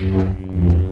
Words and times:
Hallo 0.00 0.87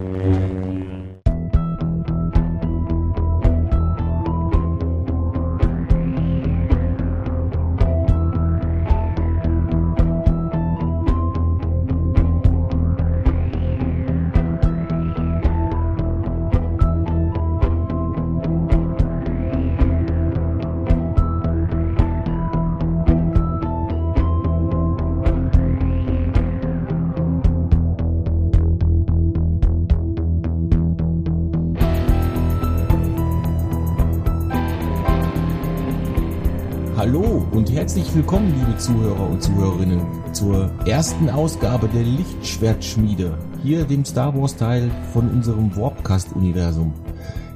herzlich 37.97 38.15
willkommen, 38.15 38.53
liebe 38.59 38.77
Zuhörer 38.77 39.31
und 39.31 39.43
Zuhörerinnen, 39.43 40.03
zur 40.35 40.71
ersten 40.87 41.31
Ausgabe 41.31 41.89
der 41.89 42.03
Lichtschwertschmiede, 42.03 43.39
hier 43.63 43.85
dem 43.85 44.05
Star 44.05 44.39
Wars 44.39 44.55
Teil 44.55 44.91
von 45.15 45.31
unserem 45.31 45.75
Warpcast-Universum. 45.75 46.93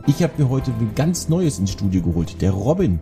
Ich 0.07 0.23
habe 0.23 0.43
mir 0.43 0.49
heute 0.49 0.71
ein 0.71 0.93
ganz 0.95 1.29
Neues 1.29 1.59
ins 1.59 1.73
Studio 1.73 2.01
geholt, 2.01 2.41
der 2.41 2.53
Robin. 2.53 3.01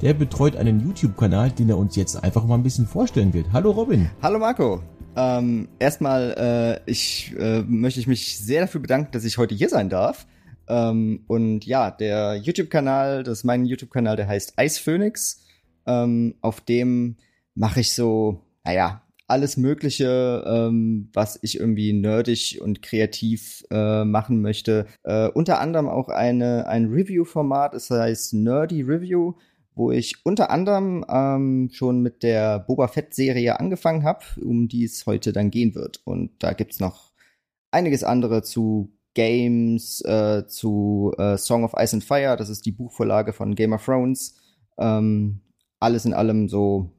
Der 0.00 0.14
betreut 0.14 0.56
einen 0.56 0.80
YouTube-Kanal, 0.80 1.50
den 1.50 1.68
er 1.68 1.76
uns 1.76 1.94
jetzt 1.94 2.24
einfach 2.24 2.46
mal 2.46 2.54
ein 2.54 2.62
bisschen 2.62 2.86
vorstellen 2.86 3.34
wird. 3.34 3.48
Hallo 3.52 3.72
Robin. 3.72 4.08
Hallo 4.22 4.38
Marco. 4.38 4.82
Ähm, 5.14 5.68
erstmal 5.78 6.80
äh, 6.86 6.90
ich, 6.90 7.34
äh, 7.38 7.64
möchte 7.64 8.00
ich 8.00 8.06
mich 8.06 8.38
sehr 8.38 8.62
dafür 8.62 8.80
bedanken, 8.80 9.10
dass 9.12 9.24
ich 9.24 9.36
heute 9.36 9.54
hier 9.54 9.68
sein 9.68 9.90
darf. 9.90 10.26
Ähm, 10.66 11.20
und 11.26 11.66
ja, 11.66 11.90
der 11.90 12.36
YouTube-Kanal, 12.36 13.24
das 13.24 13.40
ist 13.40 13.44
mein 13.44 13.66
YouTube-Kanal, 13.66 14.16
der 14.16 14.26
heißt 14.26 14.54
Ice 14.58 14.80
Phoenix. 14.80 15.44
Ähm, 15.88 16.34
auf 16.42 16.60
dem 16.60 17.16
mache 17.54 17.80
ich 17.80 17.94
so, 17.94 18.42
naja, 18.64 19.02
alles 19.26 19.56
Mögliche, 19.56 20.42
ähm, 20.46 21.10
was 21.12 21.38
ich 21.42 21.60
irgendwie 21.60 21.92
nerdig 21.92 22.60
und 22.62 22.82
kreativ 22.82 23.64
äh, 23.70 24.04
machen 24.04 24.40
möchte. 24.40 24.86
Äh, 25.04 25.28
unter 25.28 25.60
anderem 25.60 25.88
auch 25.88 26.08
eine, 26.08 26.66
ein 26.66 26.86
Review-Format, 26.86 27.74
es 27.74 27.90
heißt 27.90 28.34
Nerdy 28.34 28.82
Review, 28.82 29.34
wo 29.74 29.90
ich 29.90 30.24
unter 30.24 30.50
anderem 30.50 31.04
ähm, 31.08 31.68
schon 31.72 32.00
mit 32.00 32.22
der 32.22 32.58
Boba 32.58 32.88
Fett-Serie 32.88 33.60
angefangen 33.60 34.02
habe, 34.02 34.24
um 34.42 34.68
die 34.68 34.84
es 34.84 35.06
heute 35.06 35.32
dann 35.32 35.50
gehen 35.50 35.74
wird. 35.74 36.00
Und 36.04 36.30
da 36.38 36.54
gibt's 36.54 36.80
noch 36.80 37.12
einiges 37.70 38.04
andere 38.04 38.42
zu 38.42 38.92
Games, 39.14 40.00
äh, 40.02 40.46
zu 40.46 41.12
äh, 41.18 41.36
Song 41.36 41.64
of 41.64 41.74
Ice 41.78 41.94
and 41.94 42.04
Fire, 42.04 42.36
das 42.36 42.48
ist 42.48 42.64
die 42.64 42.72
Buchvorlage 42.72 43.32
von 43.32 43.54
Game 43.54 43.72
of 43.72 43.84
Thrones. 43.84 44.36
Ähm, 44.78 45.40
alles 45.80 46.04
in 46.04 46.14
allem 46.14 46.48
so, 46.48 46.90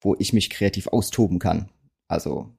wo 0.00 0.14
ich 0.18 0.32
mich 0.32 0.50
kreativ 0.50 0.88
austoben 0.88 1.38
kann. 1.38 1.68
Also 2.08 2.50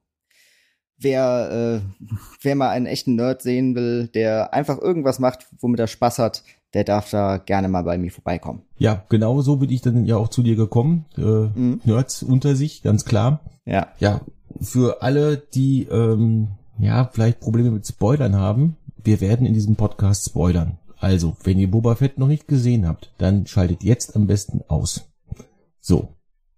wer, 0.97 1.81
äh, 1.81 2.05
wer 2.41 2.55
mal 2.55 2.69
einen 2.69 2.85
echten 2.85 3.15
Nerd 3.15 3.41
sehen 3.41 3.75
will, 3.75 4.07
der 4.07 4.53
einfach 4.53 4.79
irgendwas 4.79 5.19
macht, 5.19 5.47
womit 5.59 5.79
er 5.79 5.87
Spaß 5.87 6.19
hat, 6.19 6.43
der 6.73 6.83
darf 6.83 7.09
da 7.09 7.37
gerne 7.37 7.67
mal 7.67 7.83
bei 7.83 7.97
mir 7.97 8.11
vorbeikommen. 8.11 8.63
Ja, 8.77 9.05
genau 9.09 9.41
so 9.41 9.57
bin 9.57 9.69
ich 9.69 9.81
dann 9.81 10.05
ja 10.05 10.17
auch 10.17 10.29
zu 10.29 10.43
dir 10.43 10.55
gekommen. 10.55 11.05
Äh, 11.17 11.21
mhm. 11.21 11.81
Nerds 11.85 12.23
unter 12.23 12.55
sich, 12.55 12.83
ganz 12.83 13.05
klar. 13.05 13.39
Ja. 13.65 13.87
Ja, 13.99 14.21
für 14.59 15.01
alle, 15.01 15.37
die 15.37 15.83
ähm, 15.83 16.49
ja 16.77 17.09
vielleicht 17.11 17.39
Probleme 17.39 17.71
mit 17.71 17.87
Spoilern 17.87 18.35
haben, 18.35 18.75
wir 19.03 19.21
werden 19.21 19.45
in 19.45 19.53
diesem 19.53 19.75
Podcast 19.75 20.25
spoilern. 20.25 20.77
Also, 20.97 21.35
wenn 21.43 21.59
ihr 21.59 21.69
Boba 21.69 21.95
Fett 21.95 22.17
noch 22.17 22.27
nicht 22.27 22.47
gesehen 22.47 22.87
habt, 22.87 23.13
dann 23.17 23.45
schaltet 23.45 23.83
jetzt 23.83 24.15
am 24.15 24.27
besten 24.27 24.61
aus. 24.67 25.05
So. 25.85 26.15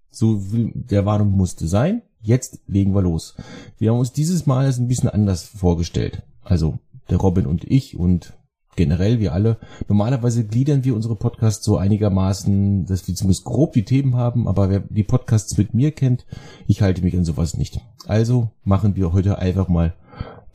So 0.09 0.53
will, 0.53 0.71
der 0.73 1.05
Warnung 1.05 1.31
musste 1.31 1.67
sein. 1.67 2.01
Jetzt 2.21 2.61
legen 2.65 2.95
wir 2.95 3.01
los. 3.01 3.35
Wir 3.77 3.91
haben 3.91 3.99
uns 3.99 4.13
dieses 4.13 4.45
Mal 4.45 4.67
ein 4.67 4.88
bisschen 4.88 5.09
anders 5.09 5.43
vorgestellt. 5.43 6.23
Also 6.43 6.79
der 7.09 7.17
Robin 7.17 7.45
und 7.45 7.66
ich 7.66 7.99
und 7.99 8.37
generell 8.77 9.19
wir 9.19 9.33
alle. 9.33 9.57
Normalerweise 9.89 10.45
gliedern 10.45 10.85
wir 10.85 10.95
unsere 10.95 11.17
Podcasts 11.17 11.66
so 11.66 11.75
einigermaßen, 11.75 12.85
dass 12.85 13.05
wir 13.05 13.16
zumindest 13.16 13.43
grob 13.43 13.73
die 13.73 13.83
Themen 13.83 14.16
haben, 14.16 14.47
aber 14.47 14.69
wer 14.69 14.79
die 14.79 15.03
Podcasts 15.03 15.57
mit 15.57 15.73
mir 15.73 15.91
kennt, 15.91 16.25
ich 16.66 16.81
halte 16.81 17.01
mich 17.01 17.17
an 17.17 17.25
sowas 17.25 17.57
nicht. 17.57 17.81
Also 18.05 18.51
machen 18.63 18.95
wir 18.95 19.11
heute 19.11 19.39
einfach 19.39 19.67
mal 19.67 19.93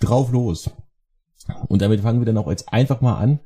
drauf 0.01 0.33
los. 0.33 0.71
Und 1.69 1.83
damit 1.83 2.01
fangen 2.01 2.23
wir 2.23 2.27
dann 2.27 2.39
auch 2.39 2.49
jetzt 2.49 2.73
einfach 2.73 3.03
mal 3.03 3.19
an. 3.19 3.39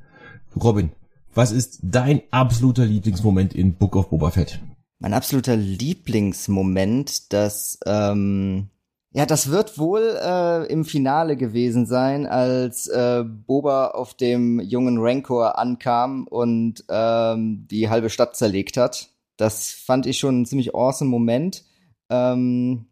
Robin, 0.55 0.91
was 1.33 1.51
ist 1.51 1.79
dein 1.83 2.21
absoluter 2.31 2.85
Lieblingsmoment 2.85 3.53
in 3.53 3.73
Book 3.73 3.97
of 3.97 4.09
Boba 4.09 4.31
Fett? 4.31 4.61
Mein 4.99 5.13
absoluter 5.13 5.55
Lieblingsmoment, 5.55 7.31
das, 7.31 7.79
ähm, 7.85 8.69
ja, 9.11 9.25
das 9.25 9.51
wird 9.51 9.77
wohl 9.77 10.17
äh, 10.19 10.65
im 10.71 10.85
Finale 10.85 11.37
gewesen 11.37 11.85
sein, 11.85 12.25
als 12.25 12.87
äh, 12.87 13.23
Boba 13.23 13.89
auf 13.89 14.15
dem 14.15 14.59
jungen 14.59 14.97
Rancor 14.99 15.59
ankam 15.59 16.27
und 16.27 16.83
ähm, 16.89 17.67
die 17.69 17.89
halbe 17.89 18.09
Stadt 18.09 18.35
zerlegt 18.35 18.77
hat. 18.77 19.09
Das 19.37 19.69
fand 19.69 20.07
ich 20.07 20.17
schon 20.17 20.41
ein 20.41 20.45
ziemlich 20.47 20.73
awesome 20.73 21.11
Moment. 21.11 21.63
Ähm, 22.09 22.87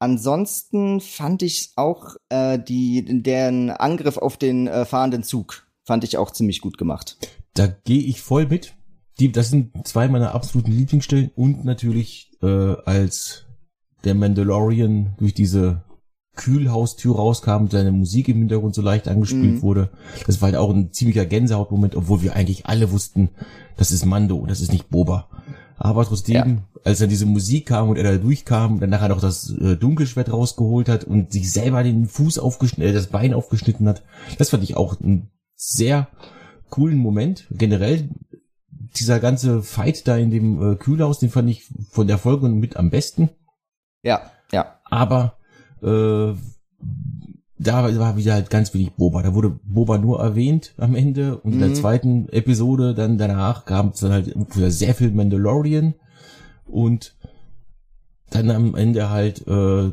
ansonsten 0.00 1.00
fand 1.00 1.42
ich 1.42 1.72
auch 1.76 2.16
äh, 2.30 2.58
die, 2.58 3.22
deren 3.22 3.70
Angriff 3.70 4.18
auf 4.18 4.36
den 4.36 4.66
äh, 4.66 4.84
fahrenden 4.84 5.22
Zug 5.22 5.64
fand 5.84 6.02
ich 6.02 6.16
auch 6.16 6.30
ziemlich 6.30 6.60
gut 6.60 6.78
gemacht. 6.78 7.16
Da 7.52 7.68
gehe 7.68 8.02
ich 8.02 8.20
voll 8.20 8.46
mit 8.46 8.73
die, 9.18 9.32
das 9.32 9.50
sind 9.50 9.86
zwei 9.86 10.08
meiner 10.08 10.34
absoluten 10.34 10.72
Lieblingsstellen 10.72 11.30
und 11.36 11.64
natürlich 11.64 12.32
äh, 12.42 12.46
als 12.84 13.46
der 14.04 14.14
Mandalorian 14.14 15.14
durch 15.18 15.34
diese 15.34 15.84
Kühlhaustür 16.36 17.14
rauskam 17.14 17.62
und 17.62 17.70
seine 17.70 17.92
Musik 17.92 18.28
im 18.28 18.38
Hintergrund 18.38 18.74
so 18.74 18.82
leicht 18.82 19.06
angespielt 19.06 19.56
mhm. 19.56 19.62
wurde. 19.62 19.90
Das 20.26 20.40
war 20.40 20.46
halt 20.46 20.56
auch 20.56 20.70
ein 20.70 20.92
ziemlicher 20.92 21.26
Gänsehautmoment, 21.26 21.94
obwohl 21.94 22.22
wir 22.22 22.34
eigentlich 22.34 22.66
alle 22.66 22.90
wussten, 22.90 23.30
das 23.76 23.92
ist 23.92 24.04
Mando, 24.04 24.44
das 24.46 24.60
ist 24.60 24.72
nicht 24.72 24.90
Boba. 24.90 25.28
Aber 25.76 26.04
trotzdem, 26.04 26.34
ja. 26.34 26.80
als 26.84 26.98
dann 26.98 27.08
diese 27.08 27.26
Musik 27.26 27.66
kam 27.66 27.88
und 27.88 27.96
er 27.96 28.04
da 28.04 28.16
durchkam 28.16 28.74
und 28.74 28.80
dann 28.80 28.90
nachher 28.90 29.08
noch 29.08 29.20
das 29.20 29.50
äh, 29.50 29.76
Dunkelschwert 29.76 30.32
rausgeholt 30.32 30.88
hat 30.88 31.04
und 31.04 31.32
sich 31.32 31.50
selber 31.52 31.82
den 31.82 32.06
Fuß 32.06 32.38
aufgeschnitten, 32.38 32.90
äh, 32.90 32.92
das 32.92 33.08
Bein 33.08 33.34
aufgeschnitten 33.34 33.88
hat, 33.88 34.02
das 34.38 34.50
fand 34.50 34.62
ich 34.62 34.76
auch 34.76 35.00
einen 35.00 35.30
sehr 35.56 36.08
coolen 36.70 36.98
Moment. 36.98 37.46
Generell 37.50 38.08
dieser 38.96 39.20
ganze 39.20 39.62
Fight 39.62 40.06
da 40.06 40.16
in 40.16 40.30
dem 40.30 40.72
äh, 40.72 40.76
Kühlhaus, 40.76 41.18
den 41.18 41.30
fand 41.30 41.50
ich 41.50 41.64
von 41.90 42.06
der 42.06 42.18
Folge 42.18 42.48
mit 42.48 42.76
am 42.76 42.90
besten. 42.90 43.30
Ja, 44.02 44.30
ja. 44.52 44.78
Aber 44.84 45.38
äh, 45.82 46.34
da 47.58 47.98
war 47.98 48.16
wieder 48.16 48.34
halt 48.34 48.50
ganz 48.50 48.74
wenig 48.74 48.92
Boba. 48.92 49.22
Da 49.22 49.34
wurde 49.34 49.58
Boba 49.64 49.98
nur 49.98 50.20
erwähnt 50.20 50.74
am 50.76 50.94
Ende 50.94 51.38
und 51.38 51.50
mhm. 51.50 51.52
in 51.54 51.58
der 51.60 51.68
mhm. 51.70 51.74
zweiten 51.74 52.28
Episode 52.28 52.94
dann 52.94 53.18
danach 53.18 53.64
gab 53.64 53.94
es 53.94 54.00
dann 54.00 54.12
halt 54.12 54.34
sehr 54.52 54.94
viel 54.94 55.10
Mandalorian 55.10 55.94
und 56.66 57.16
dann 58.30 58.50
am 58.50 58.74
Ende 58.74 59.10
halt 59.10 59.46
äh, 59.46 59.92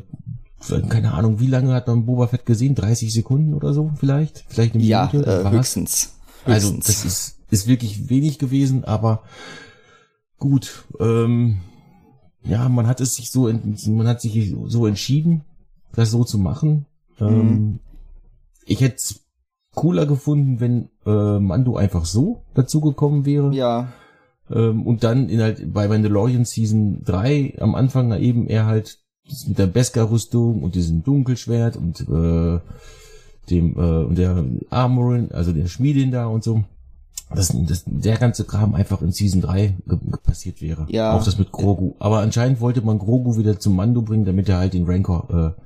keine 0.88 1.12
Ahnung, 1.12 1.40
wie 1.40 1.48
lange 1.48 1.74
hat 1.74 1.88
man 1.88 2.06
Boba 2.06 2.28
Fett 2.28 2.46
gesehen? 2.46 2.76
30 2.76 3.12
Sekunden 3.12 3.52
oder 3.54 3.72
so 3.72 3.90
vielleicht? 3.96 4.44
Vielleicht 4.48 4.74
eine 4.74 4.84
Minute? 4.84 5.24
Ja, 5.28 5.40
äh, 5.40 5.50
höchstens. 5.50 6.14
höchstens. 6.44 6.46
Also 6.46 6.76
das 6.76 7.04
ist 7.04 7.41
ist 7.52 7.68
wirklich 7.68 8.08
wenig 8.08 8.38
gewesen, 8.38 8.84
aber 8.84 9.22
gut, 10.38 10.84
ähm, 10.98 11.58
ja, 12.42 12.68
man 12.70 12.86
hat 12.86 13.00
es 13.00 13.14
sich 13.14 13.30
so, 13.30 13.52
man 13.52 14.08
hat 14.08 14.22
sich 14.22 14.54
so 14.66 14.86
entschieden, 14.86 15.42
das 15.92 16.10
so 16.10 16.24
zu 16.24 16.38
machen. 16.38 16.86
Mhm. 17.20 17.26
Ähm, 17.26 17.78
ich 18.64 18.80
hätte 18.80 18.96
es 18.96 19.20
cooler 19.74 20.06
gefunden, 20.06 20.60
wenn 20.60 20.88
äh, 21.04 21.38
Mando 21.38 21.76
einfach 21.76 22.06
so 22.06 22.42
dazugekommen 22.54 23.26
wäre. 23.26 23.54
Ja. 23.54 23.92
Ähm, 24.50 24.86
und 24.86 25.04
dann 25.04 25.28
in 25.28 25.42
halt 25.42 25.74
bei 25.74 25.88
Mandalorian 25.88 26.46
Season 26.46 27.02
3 27.04 27.58
am 27.60 27.74
Anfang 27.74 28.12
eben 28.18 28.46
er 28.46 28.64
halt 28.64 28.98
mit 29.46 29.58
der 29.58 29.66
Beskar-Rüstung 29.66 30.62
und 30.62 30.74
diesem 30.74 31.04
Dunkelschwert 31.04 31.76
und 31.76 32.00
äh, 32.00 32.60
dem 33.50 33.76
äh, 33.76 34.04
und 34.04 34.16
der 34.16 34.42
Armorin, 34.70 35.32
also 35.32 35.52
der 35.52 35.66
Schmiedin 35.66 36.10
da 36.10 36.26
und 36.26 36.42
so 36.42 36.64
dass, 37.34 37.48
dass 37.66 37.84
der 37.86 38.16
ganze 38.16 38.44
Kram 38.44 38.74
einfach 38.74 39.02
in 39.02 39.12
Season 39.12 39.40
3 39.40 39.76
passiert 40.22 40.60
wäre. 40.60 40.86
Ja. 40.88 41.12
Auch 41.12 41.24
das 41.24 41.38
mit 41.38 41.52
Grogu. 41.52 41.94
Aber 41.98 42.20
anscheinend 42.20 42.60
wollte 42.60 42.82
man 42.82 42.98
Grogu 42.98 43.36
wieder 43.36 43.58
zum 43.58 43.76
Mando 43.76 44.02
bringen, 44.02 44.24
damit 44.24 44.48
er 44.48 44.58
halt 44.58 44.74
den 44.74 44.84
Rancor 44.84 45.54
äh, 45.56 45.62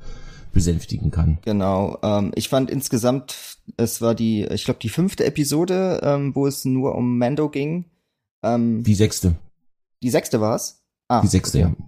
besänftigen 0.53 1.11
kann. 1.11 1.39
Genau. 1.43 1.99
Ähm, 2.03 2.33
ich 2.35 2.49
fand 2.49 2.71
insgesamt, 2.71 3.59
es 3.77 4.01
war 4.01 4.15
die, 4.15 4.45
ich 4.45 4.65
glaube, 4.65 4.81
die 4.81 4.89
fünfte 4.89 5.25
Episode, 5.25 6.01
ähm, 6.03 6.35
wo 6.35 6.47
es 6.47 6.65
nur 6.65 6.95
um 6.95 7.19
Mando 7.19 7.49
ging. 7.51 7.85
Ähm, 8.43 8.83
die 8.83 8.95
sechste. 8.95 9.37
Die 10.03 10.11
sechste 10.11 10.41
war 10.41 10.57
es? 10.57 10.83
Ah, 11.09 11.21
die 11.21 11.29
sechste, 11.29 11.59
okay. 11.59 11.67
ja. 11.69 11.87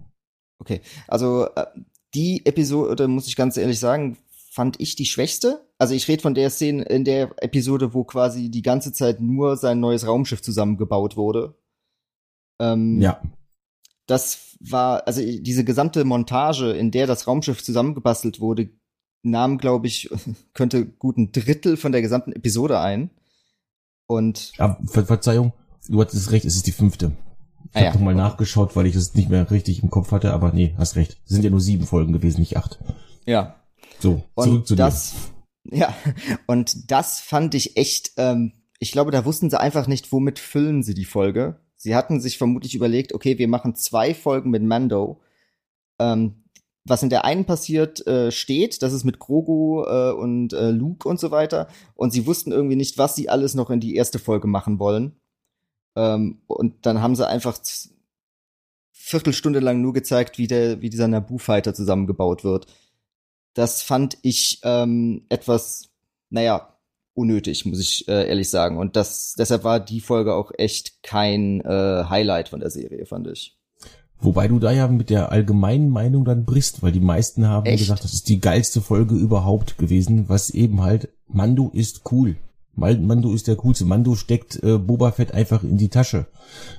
Okay. 0.61 0.81
Also 1.07 1.47
äh, 1.55 1.67
die 2.15 2.45
Episode, 2.45 3.09
muss 3.09 3.27
ich 3.27 3.37
ganz 3.37 3.57
ehrlich 3.57 3.79
sagen, 3.79 4.17
fand 4.51 4.81
ich 4.81 4.97
die 4.97 5.07
schwächste 5.07 5.65
also 5.79 5.95
ich 5.95 6.07
rede 6.09 6.23
von 6.23 6.35
der 6.35 6.51
Szene 6.51 6.83
in 6.85 7.05
der 7.05 7.31
Episode, 7.43 7.95
wo 7.95 8.05
quasi 8.05 8.51
die 8.51 8.63
ganze 8.63 8.93
Zeit 8.93 9.21
nur 9.21 9.57
sein 9.57 9.81
neues 9.81 10.07
Raumschiff 10.07 10.43
zusammengebaut 10.43 11.17
wurde. 11.17 11.55
Ähm, 12.61 13.01
Ja. 13.01 13.21
das 14.07 14.57
war, 14.61 15.07
also 15.07 15.21
diese 15.23 15.65
gesamte 15.65 16.05
Montage, 16.05 16.73
in 16.73 16.91
der 16.91 17.07
das 17.07 17.27
Raumschiff 17.29 17.63
zusammengebastelt 17.63 18.41
wurde, 18.41 18.71
nahm, 19.23 19.59
glaube 19.59 19.87
ich, 19.87 20.11
könnte 20.55 20.85
gut 20.87 21.17
ein 21.19 21.31
Drittel 21.33 21.77
von 21.77 21.93
der 21.93 22.03
gesamten 22.03 22.33
Episode 22.33 22.81
ein. 22.81 23.11
Und 24.07 24.53
Ah, 24.59 24.79
Ver 24.87 25.05
Verzeihung, 25.05 25.53
du 25.89 26.01
hattest 26.01 26.31
recht, 26.33 26.45
es 26.45 26.57
ist 26.57 26.67
die 26.67 26.73
fünfte. 26.73 27.13
Ich 27.71 27.77
Ah, 27.77 27.81
habe 27.81 27.85
ja. 27.87 27.93
noch 27.95 28.01
mal 28.01 28.15
nachgeschaut, 28.15 28.75
weil 28.77 28.87
ich 28.87 28.95
es 28.97 29.15
nicht 29.15 29.29
mehr 29.29 29.49
richtig 29.51 29.83
im 29.83 29.91
Kopf 29.91 30.11
hatte, 30.11 30.33
aber 30.33 30.53
nee, 30.53 30.75
hast 30.79 30.97
recht. 30.97 31.19
Es 31.25 31.31
sind 31.31 31.45
ja 31.45 31.51
nur 31.51 31.61
sieben 31.61 31.87
Folgen 31.87 32.13
gewesen, 32.15 32.41
nicht 32.41 32.57
acht. 32.57 32.79
ja, 33.27 33.57
So, 34.01 34.23
zurück 34.37 34.53
und 34.61 34.67
zu 34.67 34.75
das, 34.75 35.15
ja, 35.71 35.95
und 36.47 36.91
das 36.91 37.21
fand 37.21 37.55
ich 37.55 37.77
echt, 37.77 38.13
ähm, 38.17 38.53
ich 38.79 38.93
glaube, 38.93 39.11
da 39.11 39.25
wussten 39.25 39.51
sie 39.51 39.61
einfach 39.61 39.87
nicht, 39.87 40.13
womit 40.13 40.39
füllen 40.39 40.83
sie 40.83 40.95
die 40.95 41.05
Folge. 41.05 41.61
Sie 41.77 41.95
hatten 41.95 42.21
sich 42.21 42.39
vermutlich 42.39 42.75
überlegt, 42.75 43.15
okay, 43.15 43.39
wir 43.39 43.49
machen 43.49 43.75
zwei 43.75 44.15
Folgen 44.15 44.51
mit 44.51 44.63
Mando. 44.63 45.21
Ähm, 45.99 46.45
was 46.85 47.03
in 47.03 47.11
der 47.11 47.25
einen 47.25 47.45
passiert, 47.45 48.07
äh, 48.07 48.31
steht, 48.31 48.83
das 48.83 48.93
ist 48.93 49.05
mit 49.05 49.19
Grogu 49.19 49.85
äh, 49.85 50.13
und 50.13 50.53
äh, 50.53 50.71
Luke 50.71 51.09
und 51.09 51.21
so 51.21 51.31
weiter. 51.31 51.69
Und 51.95 52.13
sie 52.13 52.27
wussten 52.27 52.51
irgendwie 52.51 52.77
nicht, 52.77 52.99
was 52.99 53.15
sie 53.15 53.29
alles 53.29 53.55
noch 53.55 53.71
in 53.71 53.81
die 53.81 53.95
erste 53.95 54.19
Folge 54.19 54.49
machen 54.49 54.79
wollen. 54.79 55.21
Ähm, 55.97 56.41
und 56.47 56.87
dann 56.87 57.03
haben 57.03 57.15
sie 57.15 57.29
einfach 57.29 57.59
Viertelstunde 58.93 59.61
lang 59.61 59.81
nur 59.81 59.93
gezeigt, 59.93 60.39
wie 60.39 60.47
der, 60.47 60.81
wie 60.81 60.91
dieser 60.91 61.09
Naboo-Fighter 61.09 61.75
zusammengebaut 61.75 62.45
wird. 62.45 62.67
Das 63.55 63.83
fand 63.83 64.19
ich 64.23 64.61
ähm, 64.63 65.27
etwas, 65.29 65.91
naja, 66.31 66.79
unnötig, 67.15 67.67
muss 67.67 67.81
ich 67.81 68.07
äh, 68.09 68.29
ehrlich 68.29 68.49
sagen. 68.49 68.79
Und 68.79 68.95
das, 68.97 69.35
deshalb 69.37 69.65
war 69.65 69.81
die 69.81 70.01
Folge 70.01 70.35
auch 70.35 70.53
echt 70.57 71.03
kein 71.03 71.61
äh, 71.63 72.05
Highlight 72.09 72.49
von 72.49 72.61
der 72.61 72.71
Serie, 72.71 73.05
fand 73.07 73.27
ich. 73.27 73.59
Wobei 74.21 74.49
du 74.49 74.59
da 74.59 74.73
ja 74.73 74.89
mit 74.89 75.11
der 75.11 75.31
allgemeinen 75.31 75.91
Meinung 75.91 76.25
dann 76.25 76.45
brichst, 76.45 76.83
weil 76.83 76.93
die 76.93 77.01
meisten 77.01 77.47
haben 77.47 77.67
Echt? 77.67 77.79
gesagt, 77.79 78.03
das 78.03 78.15
ist 78.15 78.29
die 78.29 78.41
geilste 78.41 78.81
Folge 78.81 79.15
überhaupt 79.15 79.79
gewesen, 79.79 80.29
was 80.29 80.51
eben 80.51 80.83
halt, 80.83 81.09
Mando 81.27 81.71
ist 81.73 82.03
cool. 82.11 82.37
Mando 82.79 83.33
ist 83.33 83.47
der 83.49 83.57
coolste. 83.57 83.85
Mando 83.85 84.15
steckt 84.15 84.63
äh, 84.63 84.79
Boba 84.79 85.13
Fett 85.13 85.33
einfach 85.35 85.63
in 85.63 85.77
die 85.77 85.89
Tasche. 85.89 86.27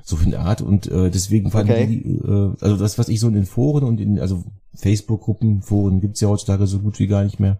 So 0.03 0.17
in 0.17 0.31
der 0.31 0.41
Art. 0.41 0.61
Und 0.61 0.87
äh, 0.87 1.09
deswegen 1.11 1.51
fanden 1.51 1.71
Okay. 1.71 1.87
die, 1.87 2.09
äh, 2.27 2.53
also 2.61 2.77
das, 2.77 2.97
was 2.97 3.09
ich 3.09 3.19
so 3.19 3.27
in 3.27 3.35
den 3.35 3.45
Foren 3.45 3.83
und 3.83 3.99
in, 3.99 4.19
also 4.19 4.43
Facebook-Gruppen, 4.75 5.61
Foren 5.61 6.01
gibt's 6.01 6.21
ja 6.21 6.29
heutzutage 6.29 6.65
so 6.67 6.79
gut 6.79 6.99
wie 6.99 7.07
gar 7.07 7.23
nicht 7.23 7.39
mehr 7.39 7.59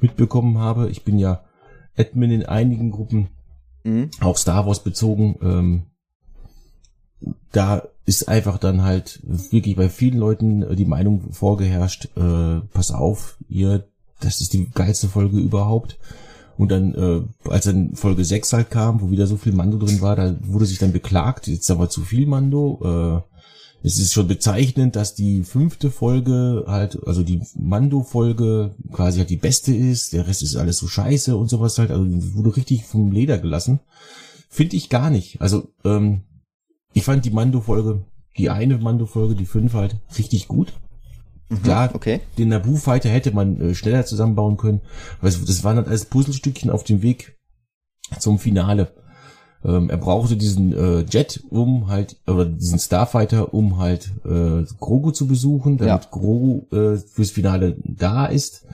mitbekommen 0.00 0.58
habe. 0.58 0.90
Ich 0.90 1.04
bin 1.04 1.18
ja 1.18 1.42
Admin 1.96 2.30
in 2.30 2.46
einigen 2.46 2.90
Gruppen, 2.90 3.28
Mhm. 3.84 4.10
auch 4.20 4.36
Star 4.36 4.66
Wars 4.66 4.84
bezogen, 4.84 5.36
ähm, 5.42 5.82
da 7.52 7.82
ist 8.04 8.28
einfach 8.28 8.58
dann 8.58 8.82
halt 8.82 9.20
wirklich 9.24 9.76
bei 9.76 9.88
vielen 9.88 10.18
Leuten 10.18 10.62
äh, 10.62 10.76
die 10.76 10.84
Meinung 10.84 11.32
vorgeherrscht, 11.32 12.08
äh, 12.16 12.60
pass 12.72 12.90
auf, 12.90 13.36
ihr, 13.48 13.84
das 14.20 14.40
ist 14.40 14.52
die 14.52 14.68
geilste 14.70 15.08
Folge 15.08 15.38
überhaupt. 15.38 15.98
Und 16.58 16.70
dann, 16.70 16.94
äh, 16.94 17.48
als 17.48 17.64
dann 17.64 17.94
Folge 17.94 18.24
6 18.24 18.52
halt 18.52 18.70
kam, 18.70 19.00
wo 19.00 19.10
wieder 19.10 19.26
so 19.26 19.36
viel 19.36 19.52
Mando 19.52 19.78
drin 19.78 20.00
war, 20.00 20.16
da 20.16 20.36
wurde 20.42 20.66
sich 20.66 20.78
dann 20.78 20.92
beklagt, 20.92 21.46
jetzt 21.48 21.70
aber 21.70 21.88
zu 21.88 22.02
viel 22.02 22.26
Mando. 22.26 23.22
Äh, 23.24 23.32
es 23.84 23.98
ist 23.98 24.12
schon 24.12 24.28
bezeichnend, 24.28 24.94
dass 24.94 25.14
die 25.14 25.42
fünfte 25.42 25.90
Folge 25.90 26.64
halt, 26.68 27.04
also 27.06 27.24
die 27.24 27.42
Mando-Folge 27.56 28.76
quasi 28.92 29.18
halt 29.18 29.30
die 29.30 29.36
beste 29.36 29.74
ist, 29.74 30.12
der 30.12 30.26
Rest 30.28 30.42
ist 30.42 30.56
alles 30.56 30.78
so 30.78 30.86
scheiße 30.86 31.36
und 31.36 31.48
sowas 31.48 31.78
halt, 31.78 31.90
also 31.90 32.06
wurde 32.34 32.56
richtig 32.56 32.84
vom 32.84 33.10
Leder 33.10 33.38
gelassen. 33.38 33.80
Finde 34.48 34.76
ich 34.76 34.88
gar 34.88 35.10
nicht. 35.10 35.40
Also, 35.40 35.68
ähm, 35.84 36.22
ich 36.92 37.04
fand 37.04 37.24
die 37.24 37.30
Mando-Folge, 37.30 38.04
die 38.36 38.50
eine 38.50 38.78
Mando-Folge, 38.78 39.34
die 39.34 39.46
fünf 39.46 39.72
halt, 39.72 39.96
richtig 40.16 40.46
gut. 40.46 40.74
Klar, 41.62 41.90
Okay. 41.94 42.20
den 42.38 42.48
Naboo-Fighter 42.48 43.08
hätte 43.08 43.32
man 43.32 43.60
äh, 43.60 43.74
schneller 43.74 44.04
zusammenbauen 44.06 44.56
können. 44.56 44.80
Weil 45.20 45.30
es- 45.30 45.44
das 45.44 45.64
waren 45.64 45.76
dann 45.76 45.86
alles 45.86 46.04
Puzzlestückchen 46.06 46.70
auf 46.70 46.84
dem 46.84 47.02
Weg 47.02 47.38
zum 48.18 48.38
Finale. 48.38 48.92
Ähm, 49.64 49.90
er 49.90 49.96
brauchte 49.98 50.36
diesen 50.36 50.72
äh, 50.72 51.00
Jet, 51.08 51.44
um 51.50 51.86
halt, 51.88 52.16
oder 52.26 52.44
diesen 52.46 52.78
Starfighter, 52.80 53.54
um 53.54 53.78
halt 53.78 54.10
äh, 54.24 54.64
Grogu 54.80 55.12
zu 55.12 55.26
besuchen, 55.28 55.78
damit 55.78 56.04
Ja. 56.04 56.10
Grogu 56.10 56.66
äh, 56.74 56.96
fürs 56.98 57.30
Finale 57.30 57.76
da 57.84 58.26
ist 58.26 58.66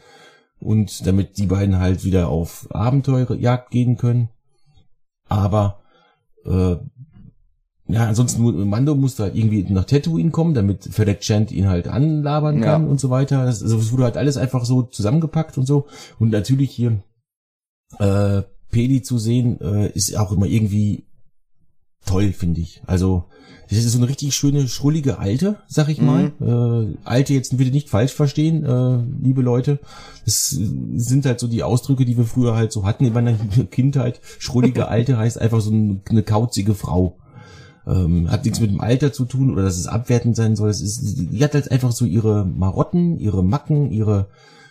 und 0.60 1.06
damit 1.06 1.36
die 1.38 1.46
beiden 1.46 1.78
halt 1.78 2.04
wieder 2.04 2.28
auf 2.28 2.66
Abenteurjagd 2.70 3.70
gehen 3.70 3.96
können. 3.98 4.28
Aber 5.28 5.80
äh, 6.46 6.76
ja, 7.88 8.06
ansonsten 8.06 8.68
Mando 8.68 8.94
musste 8.94 9.22
halt 9.24 9.34
irgendwie 9.34 9.62
nach 9.72 9.84
Tatooine 9.84 10.30
kommen, 10.30 10.54
damit 10.54 10.84
Fennec 10.84 11.20
Chant 11.20 11.50
ihn 11.52 11.68
halt 11.68 11.88
anlabern 11.88 12.58
Ja. 12.58 12.72
kann 12.72 12.86
und 12.86 13.00
so 13.00 13.08
weiter. 13.10 13.44
Das, 13.46 13.62
also 13.62 13.78
es 13.78 13.92
wurde 13.92 14.04
halt 14.04 14.16
alles 14.18 14.36
einfach 14.36 14.64
so 14.66 14.82
zusammengepackt 14.82 15.56
und 15.58 15.66
so. 15.66 15.86
Und 16.18 16.30
natürlich 16.30 16.70
hier 16.70 17.02
äh, 17.98 18.42
Peli 18.70 19.00
zu 19.02 19.18
sehen, 19.18 19.60
äh, 19.60 19.90
ist 19.92 20.14
auch 20.16 20.32
immer 20.32 20.46
irgendwie 20.46 21.04
toll, 22.04 22.32
finde 22.32 22.60
ich. 22.60 22.82
Also 22.86 23.24
das 23.70 23.78
ist 23.78 23.92
so 23.92 23.98
eine 23.98 24.08
richtig 24.08 24.34
schöne, 24.34 24.66
schrullige 24.68 25.18
Alte, 25.18 25.56
sag 25.66 25.88
ich 25.88 26.00
mal. 26.00 26.32
Äh, 26.40 26.96
Alte 27.06 27.34
jetzt 27.34 27.56
bitte 27.56 27.70
nicht 27.70 27.88
falsch 27.90 28.12
verstehen, 28.14 28.64
äh, 28.64 29.02
liebe 29.22 29.42
Leute. 29.42 29.78
Das 30.24 30.50
sind 30.50 31.26
halt 31.26 31.38
so 31.40 31.46
die 31.48 31.62
Ausdrücke, 31.62 32.04
die 32.06 32.16
wir 32.16 32.24
früher 32.24 32.54
halt 32.54 32.72
so 32.72 32.84
hatten 32.86 33.04
in 33.04 33.12
meiner 33.12 33.32
Kindheit. 33.70 34.20
Schrullige 34.38 34.88
Alte 34.88 35.16
heißt 35.18 35.38
einfach 35.40 35.60
so 35.60 35.70
ein- 35.70 36.02
eine 36.08 36.22
kauzige 36.22 36.74
Frau. 36.74 37.18
Ähm, 37.88 38.30
hat 38.30 38.44
nichts 38.44 38.60
mit 38.60 38.70
dem 38.70 38.82
Alter 38.82 39.12
zu 39.14 39.24
tun 39.24 39.50
oder 39.50 39.62
dass 39.62 39.78
es 39.78 39.86
abwertend 39.86 40.36
sein 40.36 40.56
soll. 40.56 40.68
Es 40.68 40.82
ist, 40.82 41.00
die 41.32 41.42
hat 41.42 41.54
halt 41.54 41.70
einfach 41.70 41.92
so 41.92 42.04
ihre 42.04 42.44
Marotten, 42.44 43.18
ihre 43.18 43.42
Macken, 43.42 43.90
ihre 43.90 44.26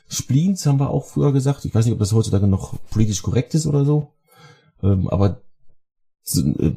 Spleens, 0.08 0.66
haben 0.68 0.80
wir 0.80 0.92
auch 0.92 1.06
früher 1.06 1.34
gesagt. 1.34 1.66
Ich 1.66 1.74
weiß 1.74 1.86
nicht, 1.86 1.94
ob 1.94 2.00
das 2.00 2.14
heutzutage 2.14 2.46
noch 2.46 2.76
politisch 2.92 3.24
korrekt 3.24 3.56
ist 3.56 3.66
oder 3.66 3.86
so. 3.86 4.10
Ähm, 4.84 5.10
aber 5.10 5.42
äh, 6.36 6.72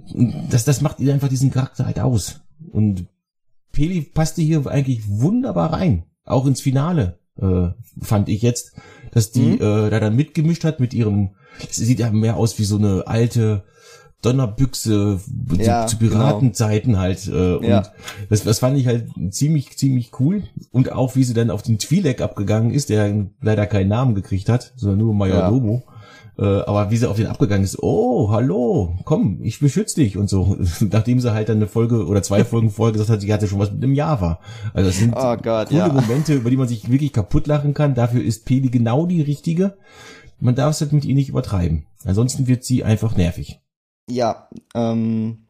das, 0.48 0.64
das 0.64 0.81
macht 0.81 1.00
ihr 1.00 1.12
einfach 1.12 1.28
diesen 1.28 1.50
Charakter 1.50 1.84
halt 1.84 2.00
aus. 2.00 2.40
Und 2.72 3.06
Peli 3.72 4.00
passte 4.00 4.40
hier 4.40 4.66
eigentlich 4.66 5.08
wunderbar 5.08 5.75
rein. 5.75 6.04
Auch 6.25 6.46
ins 6.46 6.62
Finale, 6.62 7.19
äh, 7.40 7.69
fand 8.00 8.28
ich 8.31 8.40
jetzt, 8.42 8.72
dass 9.12 9.31
die 9.31 9.40
Mhm. 9.40 9.54
äh, 9.56 9.90
da 9.90 10.00
dann 10.00 10.16
mitgemischt 10.16 10.64
hat 10.64 10.81
mit 10.81 10.94
ihrem, 10.94 11.31
es 11.69 11.76
sieht 11.76 11.98
ja 11.98 12.11
mehr 12.11 12.37
aus 12.37 12.59
wie 12.59 12.64
so 12.64 12.78
eine 12.78 13.06
alte 13.06 13.64
Donnerbüchse 14.23 15.19
zu, 15.19 15.57
Ja, 15.57 15.87
zu 15.87 15.97
Piratenzeiten 15.99 16.99
halt. 16.99 17.27
Äh, 17.29 17.55
und 17.57 17.65
Ja. 17.65 17.83
das, 18.29 18.45
das 18.45 18.59
fand 18.59 18.77
ich 18.79 18.87
halt 18.87 19.09
ziemlich, 19.31 19.77
ziemlich 19.77 20.12
cool. 20.21 20.43
Und 20.73 20.93
auch 20.93 21.17
wie 21.17 21.25
sie 21.25 21.35
dann 21.35 21.50
auf 21.50 21.62
den 21.62 21.79
Twi'lek 21.79 22.21
abgegangen 22.23 22.71
ist, 22.73 22.91
der 22.91 23.27
leider 23.41 23.67
keinen 23.67 23.89
Namen 23.89 24.15
gekriegt 24.15 24.49
hat, 24.49 24.73
sondern 24.77 24.99
nur 24.99 25.15
Major 25.15 25.39
Ja. 25.39 25.81
Äh, 26.39 26.62
aber 26.62 26.91
wie 26.91 26.97
sie 26.97 27.09
auf 27.09 27.17
den 27.17 27.27
abgegangen 27.27 27.65
ist, 27.65 27.83
oh, 27.83 28.31
hallo, 28.31 28.97
komm, 29.05 29.41
ich 29.43 29.61
beschütze 29.61 29.97
dich 30.00 30.17
und 30.17 30.31
so. 30.31 30.57
Nachdem 30.81 31.21
sie 31.21 31.33
halt 31.35 31.50
dann 31.50 31.57
eine 31.57 31.67
Folge 31.67 32.07
oder 32.07 32.23
zwei 32.23 32.45
Folgen 32.45 32.71
vorher 32.71 32.93
gesagt 32.93 33.11
hat, 33.11 33.21
sie 33.21 33.33
hatte 33.33 33.47
schon 33.47 33.59
was 33.59 33.71
mit 33.73 33.83
einem 33.85 33.95
Java. 33.95 34.39
Also 34.73 34.89
das 34.89 34.99
sind 34.99 35.15
Oh 35.17 35.37
Gott, 35.37 35.69
coole 35.69 35.81
ja. 35.81 35.89
Momente, 35.89 36.35
über 36.35 36.49
die 36.49 36.57
man 36.57 36.69
sich 36.69 36.91
wirklich 36.91 37.12
kaputt 37.12 37.47
lachen 37.47 37.75
kann. 37.75 37.95
Dafür 37.95 38.23
ist 38.23 38.47
Peli 38.47 38.69
genau 38.69 39.05
die 39.07 39.21
richtige. 39.21 39.77
Man 40.39 40.55
darf 40.55 40.71
es 40.71 40.81
halt 40.81 40.95
mit 40.95 41.05
ihr 41.05 41.15
nicht 41.15 41.29
übertreiben. 41.29 41.85
Ansonsten 42.05 42.47
wird 42.47 42.65
sie 42.65 42.85
einfach 42.85 43.17
nervig. 43.17 43.61
Ja, 44.11 44.49
ähm, 44.75 45.47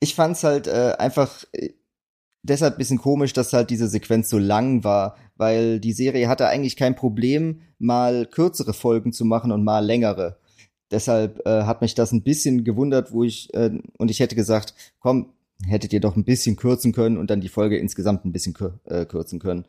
ich 0.00 0.14
fand's 0.14 0.42
halt 0.42 0.66
äh, 0.66 0.94
einfach 0.98 1.44
äh, 1.52 1.70
deshalb 2.42 2.78
bisschen 2.78 2.98
komisch, 2.98 3.32
dass 3.32 3.52
halt 3.52 3.70
diese 3.70 3.88
Sequenz 3.88 4.30
so 4.30 4.38
lang 4.38 4.84
war, 4.84 5.16
weil 5.36 5.80
die 5.80 5.92
Serie 5.92 6.28
hatte 6.28 6.48
eigentlich 6.48 6.76
kein 6.76 6.96
Problem, 6.96 7.60
mal 7.78 8.26
kürzere 8.26 8.72
Folgen 8.72 9.12
zu 9.12 9.24
machen 9.24 9.52
und 9.52 9.64
mal 9.64 9.84
längere. 9.84 10.38
Deshalb 10.90 11.46
äh, 11.46 11.62
hat 11.64 11.82
mich 11.82 11.94
das 11.94 12.12
ein 12.12 12.22
bisschen 12.22 12.64
gewundert, 12.64 13.12
wo 13.12 13.22
ich 13.22 13.52
äh, 13.54 13.78
und 13.98 14.10
ich 14.10 14.20
hätte 14.20 14.34
gesagt, 14.34 14.74
komm, 14.98 15.34
hättet 15.66 15.92
ihr 15.92 16.00
doch 16.00 16.16
ein 16.16 16.24
bisschen 16.24 16.56
kürzen 16.56 16.92
können 16.92 17.18
und 17.18 17.30
dann 17.30 17.40
die 17.40 17.48
Folge 17.48 17.78
insgesamt 17.78 18.24
ein 18.24 18.32
bisschen 18.32 18.54
kür 18.54 18.80
äh, 18.84 19.04
kürzen 19.04 19.38
können. 19.38 19.66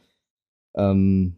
Ähm, 0.75 1.37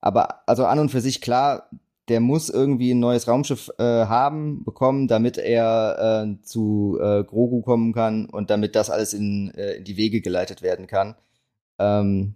aber 0.00 0.48
also 0.48 0.66
an 0.66 0.78
und 0.78 0.90
für 0.90 1.00
sich 1.00 1.20
klar, 1.20 1.68
der 2.12 2.20
muss 2.20 2.50
irgendwie 2.50 2.92
ein 2.92 3.00
neues 3.00 3.26
Raumschiff 3.26 3.70
äh, 3.78 3.82
haben, 3.82 4.64
bekommen, 4.64 5.08
damit 5.08 5.38
er 5.38 6.26
äh, 6.26 6.42
zu 6.42 6.98
äh, 7.00 7.24
Grogu 7.24 7.62
kommen 7.62 7.94
kann 7.94 8.26
und 8.26 8.50
damit 8.50 8.76
das 8.76 8.90
alles 8.90 9.14
in, 9.14 9.50
äh, 9.54 9.76
in 9.76 9.84
die 9.84 9.96
Wege 9.96 10.20
geleitet 10.20 10.60
werden 10.60 10.86
kann. 10.86 11.14
Ähm, 11.78 12.34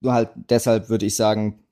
nur 0.00 0.14
halt 0.14 0.30
deshalb 0.34 0.88
würde 0.88 1.04
ich 1.04 1.14
sagen, 1.14 1.62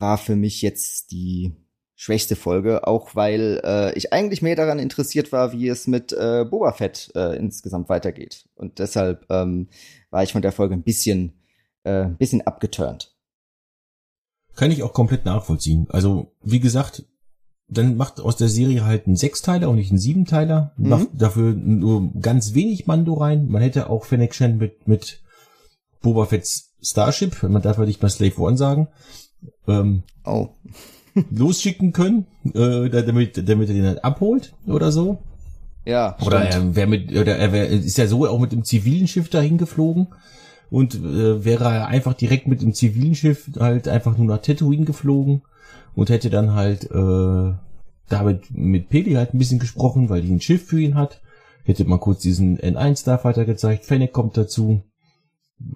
war 0.00 0.18
für 0.18 0.34
mich 0.34 0.62
jetzt 0.62 1.12
die 1.12 1.54
schwächste 1.94 2.34
Folge, 2.34 2.88
auch 2.88 3.14
weil 3.14 3.60
äh, 3.62 3.96
ich 3.96 4.12
eigentlich 4.12 4.42
mehr 4.42 4.56
daran 4.56 4.80
interessiert 4.80 5.30
war, 5.30 5.52
wie 5.52 5.68
es 5.68 5.86
mit 5.86 6.12
äh, 6.12 6.44
Boba 6.44 6.72
Fett 6.72 7.12
insgesamt 7.14 7.88
weitergeht. 7.88 8.48
Und 8.56 8.80
deshalb 8.80 9.26
ähm, 9.30 9.68
war 10.10 10.24
ich 10.24 10.32
von 10.32 10.42
der 10.42 10.50
Folge 10.50 10.74
ein 10.74 10.82
bisschen, 10.82 11.38
bisschen 11.84 12.42
abgeturnt. 12.42 13.11
Kann 14.56 14.70
ich 14.70 14.82
auch 14.82 14.92
komplett 14.92 15.24
nachvollziehen. 15.24 15.86
Also, 15.90 16.32
wie 16.42 16.60
gesagt, 16.60 17.04
dann 17.68 17.96
macht 17.96 18.20
aus 18.20 18.36
der 18.36 18.48
Serie 18.48 18.84
halt 18.84 19.06
einen 19.06 19.16
Sechsteiler 19.16 19.70
und 19.70 19.76
nicht 19.76 19.90
einen 19.90 19.98
Siebenteiler. 19.98 20.72
Mhm. 20.76 20.88
Macht 20.88 21.08
dafür 21.14 21.54
nur 21.54 22.12
ganz 22.20 22.54
wenig 22.54 22.86
Mando 22.86 23.14
rein. 23.14 23.48
Man 23.48 23.62
hätte 23.62 23.88
auch 23.88 24.04
Fennec 24.04 24.34
Shen 24.34 24.58
mit, 24.58 24.86
mit 24.86 25.22
Boba 26.02 26.26
Fett's 26.26 26.72
Starship, 26.82 27.42
man 27.44 27.62
darf 27.62 27.78
ja 27.78 27.84
nicht 27.84 28.02
mal 28.02 28.08
Slave 28.08 28.40
One 28.40 28.56
sagen, 28.56 28.88
ähm, 29.68 30.02
oh. 30.24 30.48
losschicken 31.30 31.92
können, 31.92 32.26
äh, 32.54 32.88
damit, 32.90 33.48
damit 33.48 33.68
er 33.68 33.74
den 33.74 33.86
halt 33.86 34.04
abholt 34.04 34.52
oder 34.66 34.90
so. 34.90 35.18
Ja. 35.84 36.16
Oder 36.24 36.42
er 36.42 36.74
wäre 36.74 36.88
mit, 36.88 37.12
oder 37.12 37.36
er 37.36 37.52
wär, 37.52 37.68
ist 37.68 37.98
ja 37.98 38.06
so 38.06 38.26
auch 38.26 38.38
mit 38.38 38.52
dem 38.52 38.64
zivilen 38.64 39.06
Schiff 39.06 39.28
dahin 39.28 39.58
geflogen 39.58 40.08
und 40.72 40.94
äh, 40.94 41.44
wäre 41.44 41.64
er 41.64 41.86
einfach 41.88 42.14
direkt 42.14 42.48
mit 42.48 42.62
dem 42.62 42.72
zivilen 42.72 43.14
Schiff 43.14 43.50
halt 43.60 43.88
einfach 43.88 44.16
nur 44.16 44.26
nach 44.26 44.40
Tatooine 44.40 44.86
geflogen 44.86 45.42
und 45.94 46.08
hätte 46.08 46.30
dann 46.30 46.54
halt 46.54 46.90
äh, 46.90 47.52
damit 48.08 48.50
mit 48.50 48.88
Peli 48.88 49.12
halt 49.12 49.34
ein 49.34 49.38
bisschen 49.38 49.58
gesprochen, 49.58 50.08
weil 50.08 50.22
die 50.22 50.32
ein 50.32 50.40
Schiff 50.40 50.66
für 50.66 50.80
ihn 50.80 50.94
hat. 50.94 51.20
Hätte 51.64 51.84
mal 51.84 51.98
kurz 51.98 52.22
diesen 52.22 52.58
N1 52.58 53.02
Starfighter 53.02 53.44
gezeigt, 53.44 53.84
Fennec 53.84 54.14
kommt 54.14 54.38
dazu, 54.38 54.82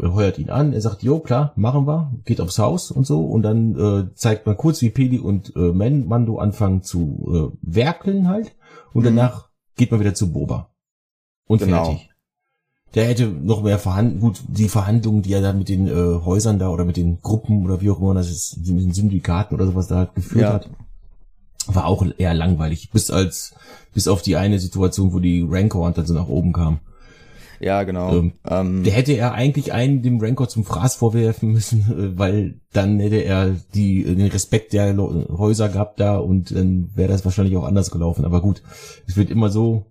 heuert 0.01 0.39
ihn 0.39 0.49
an, 0.49 0.73
er 0.73 0.81
sagt, 0.81 1.03
jo, 1.03 1.21
klar, 1.21 1.53
machen 1.57 1.87
wir, 1.87 2.15
geht 2.25 2.41
aufs 2.41 2.59
Haus 2.59 2.91
und 2.91 3.07
so 3.07 3.21
und 3.27 3.43
dann 3.43 3.79
äh, 3.79 4.15
zeigt 4.15 4.47
man 4.47 4.57
kurz, 4.57 4.81
wie 4.81 4.91
Peli 4.91 5.19
und 5.19 5.55
äh, 5.57 5.73
Mando 5.73 6.39
anfangen 6.39 6.83
zu 6.83 7.53
äh, 7.53 7.59
werkeln 7.61 8.29
halt 8.29 8.57
und 8.95 9.03
mhm. 9.03 9.15
danach 9.15 9.51
geht 9.77 9.91
man 9.91 10.01
wieder 10.01 10.15
zu 10.15 10.33
Boba. 10.33 10.71
Und 11.47 11.59
genau. 11.59 11.85
fertig. 11.85 12.11
Der 12.97 13.05
hätte 13.05 13.27
noch 13.27 13.63
mehr 13.63 13.79
verhandeln, 13.79 14.21
gut, 14.21 14.41
die 14.49 14.71
Verhandlungen, 14.71 15.23
die 15.23 15.33
er 15.33 15.43
da 15.43 15.53
mit 15.53 15.69
den 15.69 15.87
äh, 15.87 16.25
Häusern 16.25 16.59
da 16.59 16.71
oder 16.71 16.87
mit 16.87 16.97
den 16.97 17.21
Gruppen 17.21 17.65
oder 17.65 17.83
wie 17.83 17.91
auch 17.91 18.01
immer 18.01 18.15
das 18.15 18.31
ist, 18.31 18.57
mit 18.57 18.85
den 18.85 18.95
Syndikaten 18.95 19.55
oder 19.55 19.67
sowas 19.67 19.87
da 19.87 19.97
halt 19.97 20.15
geführt 20.15 20.43
ja. 20.43 20.55
hat, 20.55 20.71
war 21.67 21.85
auch 21.85 22.05
eher 22.17 22.33
langweilig, 22.33 22.91
bis 22.91 23.11
als, 23.11 23.55
bis 23.93 24.09
auf 24.09 24.23
die 24.23 24.37
eine 24.37 24.59
Situation, 24.59 25.13
wo 25.13 25.21
die 25.21 25.47
Rancor 25.47 25.91
dann 25.93 26.07
so 26.07 26.15
nach 26.15 26.29
oben 26.29 26.55
kam. 26.55 26.81
Ja, 27.61 27.83
genau. 27.83 28.15
Ähm, 28.15 28.33
ähm, 28.49 28.85
der 28.85 28.93
hätte 28.93 29.13
er 29.13 29.33
eigentlich 29.33 29.73
einen 29.73 30.03
dem 30.03 30.21
Rancor 30.21 30.49
zum 30.49 30.65
Fraß 30.65 30.97
vorwerfen 30.97 31.53
müssen, 31.53 31.81
äh, 31.81 32.13
weil 32.19 32.61
dann 32.73 32.99
hätte 32.99 33.23
er 33.23 33.57
die, 33.75 34.05
den 34.05 34.29
Respekt 34.29 34.73
der 34.73 34.97
Häuser 34.97 35.69
gehabt 35.69 36.01
da 36.01 36.17
und 36.17 36.55
dann 36.55 36.91
wäre 36.95 37.13
das 37.13 37.25
wahrscheinlich 37.25 37.57
auch 37.57 37.65
anders 37.65 37.91
gelaufen. 37.91 38.25
Aber 38.25 38.41
gut, 38.41 38.63
es 39.07 39.17
wird 39.17 39.31
immer 39.31 39.51
so 39.51 39.87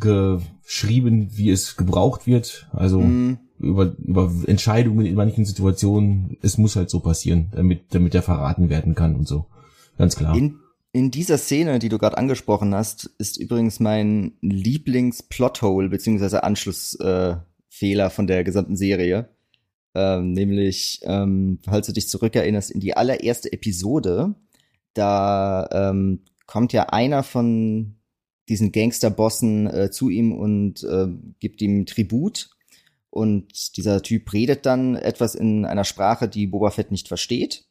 geschrieben, 0.00 1.28
wie 1.34 1.50
es 1.50 1.76
gebraucht 1.76 2.26
wird. 2.26 2.68
Also 2.72 3.00
mhm. 3.00 3.38
über, 3.58 3.94
über 3.98 4.32
Entscheidungen 4.46 5.06
in 5.06 5.14
manchen 5.14 5.44
Situationen, 5.44 6.36
es 6.42 6.58
muss 6.58 6.76
halt 6.76 6.90
so 6.90 7.00
passieren, 7.00 7.48
damit, 7.52 7.94
damit 7.94 8.14
er 8.14 8.22
verraten 8.22 8.70
werden 8.70 8.94
kann 8.94 9.14
und 9.14 9.28
so. 9.28 9.46
Ganz 9.96 10.16
klar. 10.16 10.36
In 10.36 10.58
in 10.94 11.10
dieser 11.10 11.38
Szene, 11.38 11.80
die 11.80 11.88
du 11.88 11.98
gerade 11.98 12.16
angesprochen 12.16 12.72
hast, 12.72 13.10
ist 13.18 13.36
übrigens 13.36 13.80
mein 13.80 14.34
Lieblings-Plothole 14.42 15.88
beziehungsweise 15.88 16.44
Anschlussfehler 16.44 17.42
äh, 18.06 18.10
von 18.10 18.28
der 18.28 18.44
gesamten 18.44 18.76
Serie. 18.76 19.28
Ähm, 19.96 20.30
nämlich, 20.30 21.00
ähm, 21.02 21.58
falls 21.64 21.88
du 21.88 21.92
dich 21.92 22.08
zurückerinnerst, 22.08 22.70
in 22.70 22.78
die 22.78 22.96
allererste 22.96 23.52
Episode, 23.52 24.36
da 24.92 25.68
ähm, 25.72 26.20
kommt 26.46 26.72
ja 26.72 26.84
einer 26.84 27.24
von 27.24 27.96
diesen 28.48 28.72
Gangsterbossen 28.72 29.66
äh, 29.66 29.90
zu 29.90 30.10
ihm 30.10 30.32
und 30.32 30.82
äh, 30.84 31.06
gibt 31.40 31.62
ihm 31.62 31.86
Tribut. 31.86 32.50
Und 33.10 33.76
dieser 33.76 34.02
Typ 34.02 34.32
redet 34.32 34.66
dann 34.66 34.96
etwas 34.96 35.34
in 35.34 35.64
einer 35.64 35.84
Sprache, 35.84 36.28
die 36.28 36.46
Boba 36.46 36.70
Fett 36.70 36.90
nicht 36.90 37.08
versteht. 37.08 37.64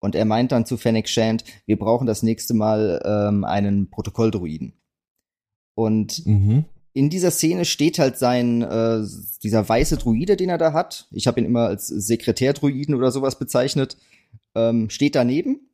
Und 0.00 0.14
er 0.14 0.24
meint 0.24 0.52
dann 0.52 0.66
zu 0.66 0.76
Fennec 0.76 1.08
Shand, 1.08 1.44
wir 1.64 1.78
brauchen 1.78 2.06
das 2.06 2.22
nächste 2.22 2.54
Mal 2.54 3.00
ähm, 3.04 3.44
einen 3.44 3.88
Protokolldruiden. 3.88 4.74
Und 5.74 6.26
mhm. 6.26 6.64
in 6.92 7.08
dieser 7.08 7.30
Szene 7.30 7.64
steht 7.64 7.98
halt 7.98 8.18
sein, 8.18 8.62
äh, 8.62 9.02
dieser 9.42 9.66
weiße 9.66 9.96
Druide, 9.96 10.36
den 10.36 10.50
er 10.50 10.58
da 10.58 10.72
hat. 10.72 11.08
Ich 11.12 11.26
habe 11.26 11.40
ihn 11.40 11.46
immer 11.46 11.68
als 11.68 11.86
Sekretärdruiden 11.86 12.94
oder 12.94 13.10
sowas 13.10 13.38
bezeichnet. 13.38 13.96
Ähm, 14.54 14.90
steht 14.90 15.14
daneben. 15.14 15.70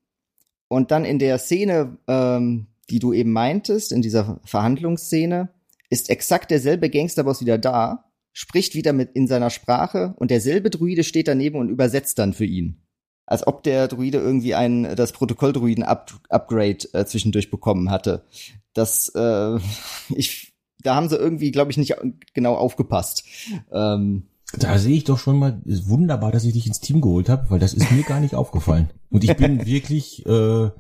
Und 0.69 0.91
dann 0.91 1.05
in 1.05 1.19
der 1.19 1.39
Szene, 1.39 1.97
ähm, 2.07 2.67
die 2.91 2.99
du 2.99 3.13
eben 3.13 3.33
meintest, 3.33 3.93
in 3.93 4.03
dieser 4.03 4.41
Verhandlungsszene, 4.45 5.51
ist 5.91 6.11
exakt 6.11 6.51
derselbe 6.51 6.91
Gangsterboss 6.91 7.41
wieder 7.41 7.59
da, 7.59 8.05
spricht 8.33 8.75
wieder 8.75 8.93
mit 8.93 9.13
in 9.15 9.27
seiner 9.27 9.51
Sprache 9.51 10.15
und 10.19 10.31
derselbe 10.31 10.71
Druide 10.71 11.05
steht 11.05 11.29
daneben 11.29 11.59
und 11.59 11.71
übersetzt 11.71 12.19
dann 12.19 12.33
für 12.33 12.45
ihn 12.45 12.83
als 13.29 13.47
ob 13.47 13.63
der 13.63 13.89
Druide 13.89 14.19
irgendwie 14.19 14.55
ein 14.55 14.97
das 14.97 15.13
Protokolldruiden-Upgrade 15.13 16.95
äh, 16.95 17.05
zwischendurch 17.05 17.51
bekommen 17.51 17.91
hatte. 17.91 18.25
Das 18.73 19.13
äh, 19.15 19.59
ich 20.15 20.55
da 20.83 20.95
haben 20.95 21.09
sie 21.09 21.17
irgendwie, 21.17 21.51
glaube 21.51 21.71
ich, 21.71 21.77
nicht 21.77 21.97
genau 22.35 22.55
aufgepasst. 22.55 23.25
Ähm, 23.73 24.29
da 24.57 24.79
sehe 24.79 24.97
ich 24.97 25.05
doch 25.05 25.19
schon 25.19 25.39
mal, 25.39 25.61
ist 25.65 25.89
wunderbar, 25.89 26.33
dass 26.33 26.45
ich 26.45 26.53
dich 26.53 26.67
ins 26.67 26.81
Team 26.81 27.01
geholt 27.01 27.29
habe, 27.29 27.51
weil 27.51 27.59
das 27.59 27.75
ist 27.75 27.91
mir 27.91 28.03
gar 28.05 28.21
nicht 28.21 28.35
aufgefallen. 28.35 28.89
Und 29.11 29.25
ich 29.25 29.37
bin 29.37 29.67
wirklich, 29.67 30.25
äh, 30.25 30.71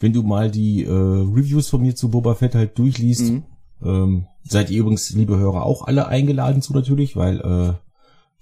wenn 0.00 0.12
du 0.12 0.22
mal 0.22 0.50
die 0.50 0.84
äh, 0.84 0.90
Reviews 0.90 1.68
von 1.68 1.82
mir 1.82 1.94
zu 1.94 2.08
Boba 2.08 2.34
Fett 2.34 2.54
halt 2.54 2.78
durchliest, 2.78 3.32
mhm. 3.32 3.42
ähm, 3.82 4.26
seid 4.42 4.70
ihr 4.70 4.80
übrigens, 4.80 5.10
liebe 5.10 5.38
Hörer, 5.38 5.64
auch 5.64 5.86
alle 5.86 6.08
eingeladen 6.08 6.62
zu 6.62 6.72
natürlich, 6.72 7.16
weil 7.16 7.40
äh, 7.40 7.74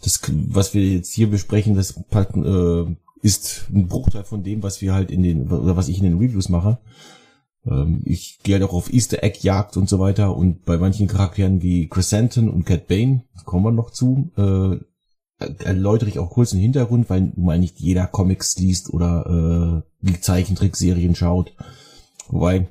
das, 0.03 0.21
was 0.49 0.75
wir 0.75 0.85
jetzt 0.85 1.13
hier 1.13 1.31
besprechen, 1.31 1.75
das 1.75 1.97
äh, 2.13 2.85
ist 3.23 3.67
ein 3.73 3.87
Bruchteil 3.87 4.25
von 4.25 4.43
dem, 4.43 4.63
was 4.63 4.81
wir 4.81 4.95
halt 4.95 5.11
in 5.11 5.23
den, 5.23 5.49
oder 5.51 5.77
was 5.77 5.89
ich 5.89 5.99
in 5.99 6.05
den 6.05 6.19
Reviews 6.19 6.49
mache. 6.49 6.79
Ähm, 7.65 8.03
ich 8.05 8.41
gehe 8.43 8.57
halt 8.57 8.65
auch 8.65 8.73
auf 8.73 8.93
Easter 8.93 9.23
Egg 9.23 9.39
Jagd 9.43 9.77
und 9.77 9.89
so 9.89 9.99
weiter 9.99 10.37
und 10.37 10.65
bei 10.65 10.77
manchen 10.77 11.07
Charakteren 11.07 11.63
wie 11.63 11.89
Chrysanthemum 11.89 12.53
und 12.53 12.65
Cat 12.65 12.89
Bane, 12.89 13.23
kommen 13.45 13.65
wir 13.65 13.71
noch 13.71 13.91
zu, 13.91 14.31
äh, 14.37 14.85
erläutere 15.65 16.09
ich 16.09 16.19
auch 16.19 16.31
kurz 16.31 16.51
den 16.51 16.61
Hintergrund, 16.61 17.11
weil 17.11 17.33
mal 17.37 17.59
nicht 17.59 17.81
jeder 17.81 18.07
Comics 18.07 18.57
liest 18.59 18.93
oder 18.93 19.83
äh, 20.03 20.07
die 20.07 20.21
Zeichentrickserien 20.21 21.15
schaut. 21.15 21.55
Wobei, 22.29 22.69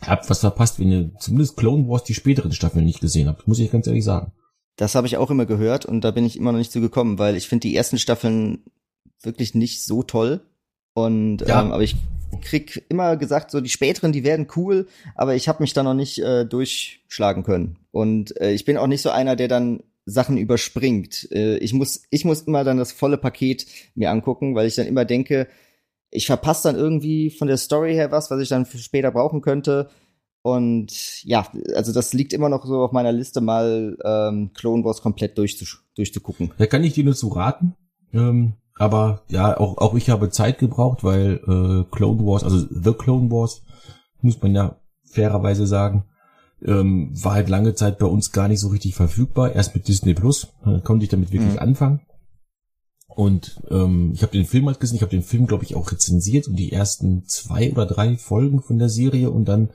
habt 0.00 0.28
was 0.30 0.40
verpasst, 0.40 0.78
wenn 0.78 0.90
ihr 0.90 1.10
zumindest 1.18 1.56
Clone 1.56 1.88
Wars 1.88 2.04
die 2.04 2.14
späteren 2.14 2.52
Staffeln 2.52 2.84
nicht 2.84 3.00
gesehen 3.00 3.28
habt, 3.28 3.46
muss 3.46 3.58
ich 3.58 3.70
ganz 3.70 3.86
ehrlich 3.86 4.04
sagen. 4.04 4.32
Das 4.76 4.94
habe 4.94 5.06
ich 5.06 5.16
auch 5.16 5.30
immer 5.30 5.46
gehört 5.46 5.84
und 5.84 6.02
da 6.02 6.10
bin 6.10 6.24
ich 6.24 6.38
immer 6.38 6.52
noch 6.52 6.58
nicht 6.58 6.72
zu 6.72 6.80
gekommen, 6.80 7.18
weil 7.18 7.36
ich 7.36 7.48
finde 7.48 7.68
die 7.68 7.76
ersten 7.76 7.98
Staffeln 7.98 8.64
wirklich 9.22 9.54
nicht 9.54 9.82
so 9.82 10.02
toll. 10.02 10.40
Und 10.94 11.42
ja. 11.42 11.60
ähm, 11.60 11.72
aber 11.72 11.82
ich 11.82 11.96
krieg 12.40 12.86
immer 12.88 13.16
gesagt, 13.16 13.50
so 13.50 13.60
die 13.60 13.68
späteren, 13.68 14.12
die 14.12 14.24
werden 14.24 14.46
cool, 14.56 14.88
aber 15.14 15.34
ich 15.34 15.48
habe 15.48 15.62
mich 15.62 15.72
da 15.72 15.82
noch 15.82 15.94
nicht 15.94 16.18
äh, 16.20 16.46
durchschlagen 16.46 17.42
können. 17.42 17.76
Und 17.90 18.40
äh, 18.40 18.52
ich 18.52 18.64
bin 18.64 18.76
auch 18.76 18.86
nicht 18.86 19.02
so 19.02 19.10
einer, 19.10 19.36
der 19.36 19.48
dann 19.48 19.82
Sachen 20.04 20.36
überspringt. 20.36 21.28
Äh, 21.32 21.58
ich 21.58 21.72
muss 21.72 22.02
ich 22.10 22.24
muss 22.24 22.42
immer 22.42 22.64
dann 22.64 22.78
das 22.78 22.92
volle 22.92 23.18
Paket 23.18 23.66
mir 23.94 24.10
angucken, 24.10 24.54
weil 24.54 24.66
ich 24.66 24.74
dann 24.74 24.86
immer 24.86 25.04
denke, 25.04 25.48
ich 26.10 26.26
verpasse 26.26 26.68
dann 26.68 26.76
irgendwie 26.76 27.30
von 27.30 27.48
der 27.48 27.56
Story 27.56 27.94
her 27.94 28.10
was, 28.10 28.30
was 28.30 28.40
ich 28.40 28.48
dann 28.48 28.66
später 28.66 29.10
brauchen 29.10 29.40
könnte. 29.40 29.88
Und 30.42 31.22
ja, 31.24 31.46
also 31.74 31.92
das 31.92 32.12
liegt 32.14 32.32
immer 32.32 32.48
noch 32.48 32.64
so 32.64 32.80
auf 32.80 32.92
meiner 32.92 33.12
Liste, 33.12 33.40
mal 33.40 33.96
ähm, 34.04 34.52
Clone 34.54 34.84
Wars 34.84 35.02
komplett 35.02 35.36
durchzusch 35.36 35.84
durchzugucken. 35.96 36.52
Da 36.56 36.66
kann 36.66 36.82
ich 36.82 36.94
dir 36.94 37.04
nur 37.04 37.14
zu 37.14 37.28
raten. 37.28 37.74
Ähm, 38.12 38.54
aber 38.76 39.22
ja, 39.28 39.58
auch, 39.58 39.76
auch 39.76 39.94
ich 39.94 40.08
habe 40.08 40.30
Zeit 40.30 40.58
gebraucht, 40.58 41.04
weil 41.04 41.34
äh, 41.46 41.84
Clone 41.94 42.24
Wars, 42.24 42.42
also 42.42 42.58
The 42.58 42.94
Clone 42.94 43.30
Wars, 43.30 43.62
muss 44.22 44.40
man 44.40 44.54
ja 44.54 44.76
fairerweise 45.04 45.66
sagen, 45.66 46.04
ähm, 46.64 47.10
war 47.12 47.34
halt 47.34 47.48
lange 47.48 47.74
Zeit 47.74 47.98
bei 47.98 48.06
uns 48.06 48.32
gar 48.32 48.48
nicht 48.48 48.60
so 48.60 48.68
richtig 48.68 48.94
verfügbar. 48.94 49.52
Erst 49.52 49.74
mit 49.74 49.88
Disney 49.88 50.14
Plus 50.14 50.48
äh, 50.64 50.80
konnte 50.80 51.04
ich 51.04 51.10
damit 51.10 51.32
wirklich 51.32 51.54
mhm. 51.54 51.58
anfangen. 51.58 52.00
Und 53.08 53.60
ähm, 53.70 54.12
ich 54.14 54.22
habe 54.22 54.32
den 54.32 54.46
Film 54.46 54.66
halt 54.66 54.80
gesehen, 54.80 54.96
ich 54.96 55.02
habe 55.02 55.10
den 55.10 55.22
Film, 55.22 55.46
glaube 55.46 55.64
ich, 55.64 55.74
auch 55.74 55.90
rezensiert 55.90 56.46
und 56.46 56.56
die 56.56 56.72
ersten 56.72 57.24
zwei 57.26 57.72
oder 57.72 57.84
drei 57.86 58.16
Folgen 58.16 58.62
von 58.62 58.78
der 58.78 58.88
Serie 58.88 59.30
und 59.30 59.46
dann 59.46 59.70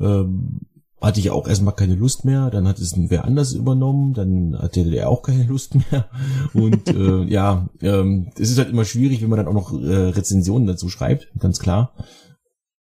ähm, 0.00 0.60
hatte 1.00 1.20
ich 1.20 1.30
auch 1.30 1.46
erstmal 1.46 1.74
keine 1.74 1.94
Lust 1.94 2.24
mehr, 2.24 2.50
dann 2.50 2.66
hat 2.66 2.78
es 2.78 2.94
wer 2.96 3.26
anders 3.26 3.52
übernommen, 3.52 4.14
dann 4.14 4.56
hatte 4.58 4.84
der 4.84 5.10
auch 5.10 5.22
keine 5.22 5.44
Lust 5.48 5.74
mehr. 5.74 6.08
Und 6.54 6.88
äh, 6.88 7.24
ja, 7.24 7.68
ähm, 7.82 8.30
es 8.38 8.50
ist 8.50 8.58
halt 8.58 8.70
immer 8.70 8.84
schwierig, 8.84 9.22
wenn 9.22 9.28
man 9.28 9.38
dann 9.38 9.48
auch 9.48 9.52
noch 9.52 9.72
äh, 9.72 10.08
Rezensionen 10.08 10.66
dazu 10.66 10.88
schreibt, 10.88 11.28
ganz 11.38 11.58
klar. 11.58 11.92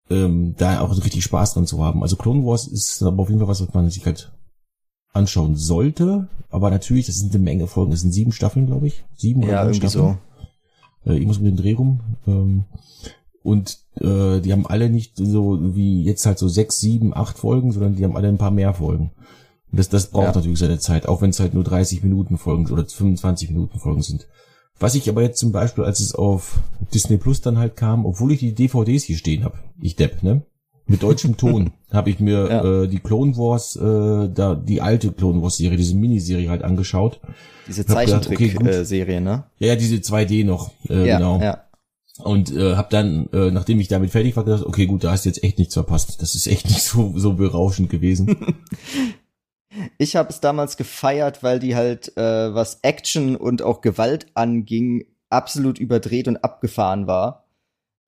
Ähm, 0.08 0.54
da 0.56 0.80
auch 0.80 0.96
richtig 0.96 1.24
Spaß 1.24 1.54
dran 1.54 1.66
zu 1.66 1.82
haben. 1.82 2.02
Also 2.02 2.16
Clone 2.16 2.44
Wars 2.44 2.68
ist 2.68 3.02
aber 3.02 3.22
auf 3.22 3.28
jeden 3.28 3.40
Fall 3.40 3.48
was, 3.48 3.60
was 3.60 3.74
man 3.74 3.90
sich 3.90 4.06
halt 4.06 4.32
anschauen 5.12 5.56
sollte. 5.56 6.28
Aber 6.48 6.70
natürlich, 6.70 7.06
das 7.06 7.16
sind 7.16 7.34
eine 7.34 7.42
Menge 7.42 7.66
Folgen. 7.66 7.90
Das 7.90 8.02
sind 8.02 8.12
sieben 8.12 8.32
Staffeln, 8.32 8.66
glaube 8.66 8.86
ich. 8.86 9.04
Sieben 9.16 9.42
oder 9.42 9.52
ja, 9.52 9.62
irgendwie 9.64 9.88
Staffeln. 9.88 10.18
so. 11.04 11.10
Äh, 11.10 11.18
ich 11.18 11.26
muss 11.26 11.40
mit 11.40 11.52
dem 11.52 11.56
Dreh 11.56 11.72
rum. 11.72 12.00
Ähm, 12.26 12.64
und 13.42 13.78
äh, 14.00 14.40
die 14.40 14.52
haben 14.52 14.66
alle 14.66 14.90
nicht 14.90 15.16
so 15.16 15.76
wie 15.76 16.02
jetzt 16.02 16.26
halt 16.26 16.38
so 16.38 16.48
sechs, 16.48 16.80
sieben, 16.80 17.14
acht 17.14 17.38
Folgen, 17.38 17.72
sondern 17.72 17.94
die 17.94 18.04
haben 18.04 18.16
alle 18.16 18.28
ein 18.28 18.38
paar 18.38 18.50
mehr 18.50 18.74
Folgen. 18.74 19.12
Und 19.70 19.78
das, 19.78 19.88
das 19.88 20.08
braucht 20.08 20.28
ja. 20.28 20.34
natürlich 20.34 20.58
seine 20.58 20.78
Zeit, 20.78 21.06
auch 21.06 21.22
wenn 21.22 21.30
es 21.30 21.40
halt 21.40 21.54
nur 21.54 21.64
30 21.64 22.02
Minuten 22.02 22.38
Folgen 22.38 22.66
oder 22.70 22.84
25 22.84 23.50
Minuten 23.50 23.78
Folgen 23.78 24.02
sind. 24.02 24.26
Was 24.78 24.94
ich 24.94 25.08
aber 25.08 25.22
jetzt 25.22 25.38
zum 25.38 25.52
Beispiel, 25.52 25.84
als 25.84 26.00
es 26.00 26.14
auf 26.14 26.58
Disney 26.92 27.16
Plus 27.16 27.40
dann 27.40 27.58
halt 27.58 27.76
kam, 27.76 28.04
obwohl 28.04 28.32
ich 28.32 28.40
die 28.40 28.54
DVDs 28.54 29.04
hier 29.04 29.16
stehen 29.16 29.44
habe, 29.44 29.58
ich 29.80 29.96
Depp, 29.96 30.22
ne? 30.22 30.42
Mit 30.88 31.02
deutschem 31.02 31.36
Ton 31.36 31.72
habe 31.90 32.10
ich 32.10 32.20
mir 32.20 32.48
Ja. 32.48 32.82
äh, 32.82 32.88
die 32.88 32.98
Clone 33.00 33.36
Wars, 33.36 33.74
äh, 33.76 34.28
da 34.32 34.54
die 34.54 34.80
alte 34.80 35.10
Clone 35.12 35.42
Wars 35.42 35.56
Serie, 35.56 35.76
diese 35.78 35.96
Miniserie 35.96 36.48
halt 36.48 36.62
angeschaut. 36.62 37.20
Diese 37.66 37.84
gedacht, 37.84 37.96
okay. 38.28 38.52
Zeichentrick-Serie, 38.52 39.20
ne? 39.20 39.44
Ja, 39.58 39.68
ja, 39.68 39.76
diese 39.76 39.96
2D 39.96 40.44
noch, 40.44 40.70
äh, 40.88 41.08
ja, 41.08 41.18
genau. 41.18 41.40
ja. 41.40 41.62
Und 42.18 42.50
äh, 42.54 42.76
habe 42.76 42.88
dann, 42.90 43.28
äh, 43.32 43.50
nachdem 43.50 43.78
ich 43.80 43.88
damit 43.88 44.10
fertig 44.10 44.36
war, 44.36 44.44
gedacht, 44.44 44.64
okay, 44.64 44.86
gut, 44.86 45.04
da 45.04 45.10
hast 45.10 45.24
du 45.24 45.28
jetzt 45.28 45.42
echt 45.42 45.58
nichts 45.58 45.74
verpasst. 45.74 46.22
Das 46.22 46.34
ist 46.34 46.46
echt 46.46 46.66
nicht 46.66 46.82
so 46.82 47.12
so 47.16 47.34
berauschend 47.34 47.90
gewesen. 47.90 48.36
Ich 49.98 50.16
habe 50.16 50.30
es 50.30 50.40
damals 50.40 50.76
gefeiert, 50.76 51.42
weil 51.42 51.58
die 51.58 51.76
halt, 51.76 52.16
äh, 52.16 52.54
was 52.54 52.80
Action 52.82 53.36
und 53.36 53.62
auch 53.62 53.80
Gewalt 53.80 54.26
anging, 54.34 55.06
absolut 55.30 55.78
überdreht 55.78 56.28
und 56.28 56.38
abgefahren 56.38 57.06
war. 57.06 57.46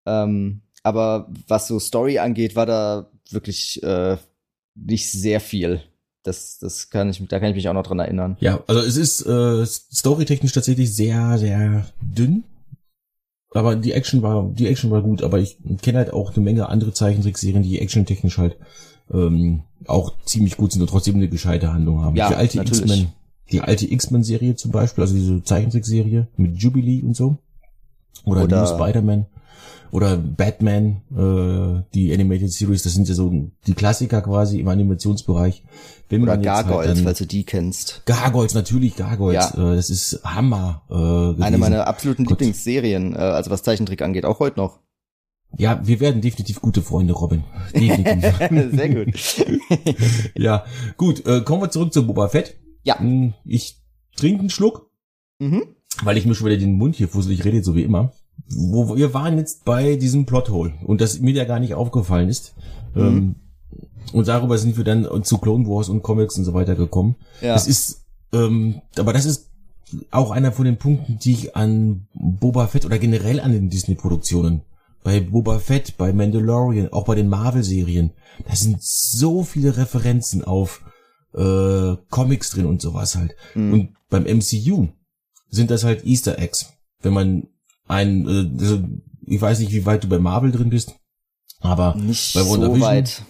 Ähm, 0.07 0.63
aber 0.83 1.29
was 1.47 1.69
so 1.69 1.79
Story 1.79 2.19
angeht, 2.19 2.57
war 2.57 2.67
da 2.67 3.11
wirklich 3.31 3.83
äh, 3.83 4.17
nicht 4.75 5.11
sehr 5.11 5.41
viel. 5.41 5.83
Das, 6.23 6.59
das 6.59 6.91
kann 6.91 7.11
ich, 7.11 7.27
da 7.29 7.41
kann 7.41 7.51
ich 7.51 7.57
mich 7.57 7.69
auch 7.69 7.75
noch 7.75 7.87
dran 7.87 8.01
erinnern. 8.01 8.37
ja, 8.41 8.63
also 8.67 8.81
es 8.81 8.97
ist 8.97 9.23
äh, 9.27 9.65
storytechnisch 9.65 10.53
tatsächlich 10.53 10.95
sehr, 10.95 11.39
sehr 11.39 11.87
dünn. 12.01 12.45
Aber 13.51 13.77
die 13.77 13.93
Action 13.93 14.23
war, 14.23 14.51
die 14.53 14.67
Action 14.67 14.91
war 14.91 15.03
gut, 15.03 15.23
aber 15.23 15.39
ich 15.39 15.57
kenne 15.81 15.99
halt 15.99 16.13
auch 16.13 16.35
eine 16.35 16.45
Menge 16.45 16.69
andere 16.69 16.93
Zeichentrickserien, 16.93 17.63
die 17.63 17.81
actiontechnisch 17.81 18.37
halt 18.37 18.57
ähm, 19.13 19.63
auch 19.87 20.13
ziemlich 20.25 20.57
gut 20.57 20.73
sind 20.73 20.83
und 20.83 20.89
trotzdem 20.91 21.15
eine 21.17 21.29
gescheite 21.29 21.73
Handlung 21.73 22.03
haben. 22.05 22.17
Ja, 22.17 22.29
die 22.29 22.35
alte. 22.35 22.59
X-Men, 22.61 23.09
die 23.51 23.61
alte 23.61 23.91
X-Men-Serie 23.91 24.57
zum 24.57 24.71
Beispiel, 24.73 25.03
also 25.03 25.15
diese 25.15 25.43
Zeichentrickserie 25.43 26.27
mit 26.37 26.59
Jubilee 26.59 27.03
und 27.03 27.17
so. 27.17 27.39
Oder, 28.25 28.45
Oder- 28.45 28.61
New 28.63 28.67
Spider-Man. 28.67 29.27
Oder 29.91 30.19
Batman, 30.19 31.01
äh, 31.17 31.83
die 31.95 32.13
Animated 32.13 32.53
Series, 32.53 32.83
das 32.83 32.93
sind 32.93 33.09
ja 33.09 33.15
so 33.15 33.33
die 33.67 33.73
Klassiker 33.73 34.21
quasi 34.21 34.61
im 34.61 34.69
Animationsbereich. 34.69 35.63
Wenn 36.11 36.23
Oder 36.25 36.37
man 36.37 36.47
halt 36.47 36.67
Gargoyles, 36.67 36.95
dann- 36.97 37.05
falls 37.05 37.19
du 37.19 37.27
die 37.27 37.45
kennst. 37.45 38.03
Gargoyles, 38.05 38.53
natürlich 38.53 38.97
Gargoyles. 38.97 39.55
Ja. 39.57 39.73
Äh, 39.73 39.77
das 39.77 39.89
ist 39.89 40.21
Hammer. 40.25 40.83
Äh, 40.91 40.93
gewesen. 40.95 41.43
Eine 41.43 41.57
meiner 41.57 41.87
absoluten 41.87 42.25
Gott. 42.25 42.39
Lieblingsserien, 42.39 43.15
äh, 43.15 43.19
also 43.19 43.51
was 43.51 43.63
Zeichentrick 43.63 44.03
angeht, 44.03 44.27
auch 44.27 44.41
heute 44.41 44.59
noch. 44.59 44.79
Ja, 45.57 45.81
wir 45.85 46.01
werden 46.01 46.21
definitiv 46.21 46.61
gute 46.61 46.83
Freunde, 46.83 47.15
Robin. 47.15 47.45
Definitiv. 47.75 48.37
Sehr 48.77 48.89
gut. 48.89 49.15
ja, 50.37 50.65
gut. 50.97 51.27
Äh, 51.27 51.41
kommen 51.41 51.63
wir 51.63 51.71
zurück 51.71 51.93
zu 51.93 52.07
Boba 52.07 52.29
Fett. 52.29 52.57
Ja. 52.85 52.99
Hm, 52.99 53.35
Ich 53.45 53.81
trinke 54.17 54.41
einen 54.41 54.51
Schluck, 54.51 54.91
mhm. 55.39 55.63
weil 56.03 56.17
ich 56.17 56.27
mir 56.27 56.35
schon 56.35 56.47
wieder 56.47 56.59
den 56.59 56.75
Mund 56.75 56.97
hier 56.97 57.09
fusselig 57.09 57.45
rede, 57.45 57.63
so 57.65 57.75
wie 57.75 57.83
immer. 57.83 58.13
Wo 58.49 58.97
wir 58.97 59.15
waren 59.15 59.39
jetzt 59.39 59.65
bei 59.65 59.97
diesem 59.97 60.27
Plothole 60.27 60.75
und 60.85 61.01
das 61.01 61.19
mir 61.19 61.33
ja 61.33 61.45
gar 61.45 61.61
nicht 61.61 61.75
aufgefallen 61.75 62.29
ist. 62.29 62.55
Mhm. 62.95 63.03
Ähm, 63.03 63.35
und 64.13 64.29
darüber 64.29 64.59
sind 64.59 64.77
wir 64.77 64.85
dann 64.85 65.07
zu 65.25 65.39
Clone 65.39 65.67
Wars 65.67 65.89
und 65.89 66.03
Comics 66.03 66.39
und 66.39 66.45
so 66.45 66.55
weiter 66.55 66.75
gekommen. 66.77 67.17
Ja. 67.41 67.53
Das 67.55 67.67
ist, 67.67 68.07
ähm, 68.33 68.81
aber 68.97 69.13
das 69.13 69.25
ist 69.25 69.51
auch 70.11 70.31
einer 70.31 70.53
von 70.53 70.65
den 70.65 70.77
Punkten, 70.77 71.19
die 71.19 71.33
ich 71.33 71.57
an 71.57 72.07
Boba 72.15 72.67
Fett 72.67 72.85
oder 72.85 72.99
generell 72.99 73.41
an 73.41 73.53
den 73.53 73.71
Disney-Produktionen, 73.71 74.63
bei 75.05 75.21
Boba 75.21 75.59
Fett, 75.59 75.97
bei 75.97 76.13
Mandalorian, 76.13 76.93
auch 76.93 77.05
bei 77.05 77.15
den 77.15 77.29
Marvel-Serien, 77.29 78.11
da 78.47 78.55
sind 78.55 78.83
so 78.83 79.43
viele 79.43 79.77
Referenzen 79.77 80.45
auf 80.45 80.83
äh, 81.35 81.97
Comics 82.11 82.51
drin 82.51 82.67
und 82.67 82.81
sowas 82.83 83.17
halt. 83.17 83.35
Mhm. 83.55 83.73
Und 83.73 83.89
beim 84.11 84.25
MCU 84.25 84.89
sind 85.51 85.71
das 85.71 85.85
halt 85.85 86.05
Easter 86.05 86.39
Eggs. 86.39 86.73
Wenn 87.01 87.13
man 87.13 87.47
ein, 87.87 88.27
äh, 88.27 88.61
also 88.63 88.83
ich 89.27 89.41
weiß 89.41 89.61
nicht, 89.61 89.73
wie 89.73 89.87
weit 89.87 90.05
du 90.05 90.09
bei 90.09 90.19
Marvel 90.19 90.51
drin 90.53 90.71
bist, 90.71 90.95
aber 91.61 91.95
Nicht 91.97 92.35
bei 92.35 92.43
so 92.43 92.55
WandaVision- 92.55 92.81
weit. 92.81 93.23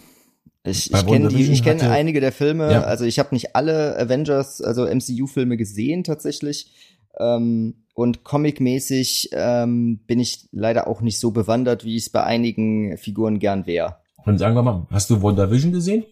Ich, 0.65 0.91
ich 0.93 1.63
kenne 1.63 1.81
hatte- 1.83 1.91
einige 1.91 2.19
der 2.19 2.31
Filme, 2.33 2.71
Ja. 2.71 2.81
also 2.81 3.05
ich 3.05 3.17
habe 3.17 3.29
nicht 3.33 3.55
alle 3.55 3.97
Avengers, 3.97 4.61
also 4.61 4.85
MCU-Filme 4.85 5.55
gesehen 5.57 6.03
tatsächlich. 6.03 6.88
Ähm, 7.17 7.85
und 7.93 8.23
comicmäßig 8.23 9.29
ähm, 9.33 9.99
bin 10.07 10.19
ich 10.19 10.47
leider 10.51 10.87
auch 10.87 11.01
nicht 11.01 11.19
so 11.19 11.31
bewandert, 11.31 11.83
wie 11.83 11.95
ich 11.97 12.03
es 12.03 12.09
bei 12.09 12.23
einigen 12.23 12.97
Figuren 12.97 13.39
gern 13.39 13.65
wäre. 13.65 13.97
dann 14.25 14.37
sagen 14.37 14.55
wir 14.55 14.61
mal, 14.63 14.87
hast 14.91 15.09
du 15.09 15.21
WandaVision 15.21 15.71
gesehen? 15.71 16.05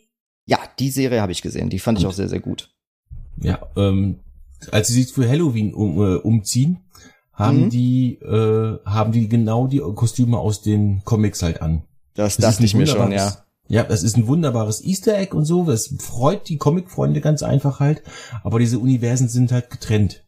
Ja, 0.45 0.59
die 0.79 0.89
Serie 0.89 1.21
habe 1.21 1.31
ich 1.31 1.41
gesehen, 1.41 1.69
die 1.69 1.79
fand 1.79 1.97
ich 1.97 2.03
Gut. 2.03 2.11
auch 2.13 2.15
sehr, 2.15 2.29
sehr 2.29 2.39
gut. 2.39 2.71
Ja, 3.41 3.59
ähm, 3.77 4.19
als 4.71 4.87
sie 4.87 5.01
sich 5.01 5.13
für 5.13 5.27
Halloween 5.29 5.73
um, 5.73 5.97
äh, 6.01 6.15
umziehen, 6.15 6.79
haben 7.33 7.65
Mhm. 7.65 7.69
die 7.69 8.13
äh, 8.15 8.79
haben 8.85 9.11
die 9.11 9.29
genau 9.29 9.67
die 9.67 9.79
Kostüme 9.79 10.39
aus 10.39 10.61
den 10.61 11.03
Comics 11.05 11.43
halt 11.43 11.61
an. 11.61 11.83
Das, 12.15 12.37
Das 12.37 12.51
dachte 12.53 12.63
ist 12.63 12.71
ich 12.71 12.75
mir 12.75 12.87
schon, 12.87 13.11
ja. 13.11 13.37
Ja, 13.69 13.83
das 13.83 14.01
ist 14.01 14.15
ein 14.17 14.27
wunderbares 14.27 14.83
Easter 14.83 15.17
Egg 15.17 15.35
und 15.35 15.43
so. 15.45 15.65
Das 15.65 15.93
freut 15.99 16.47
die 16.49 16.57
Comic-Freunde 16.57 17.19
ganz 17.21 17.43
einfach 17.43 17.79
halt. 17.81 18.01
Aber 18.43 18.59
diese 18.59 18.79
Universen 18.79 19.27
sind 19.27 19.51
halt 19.51 19.69
getrennt. 19.69 20.25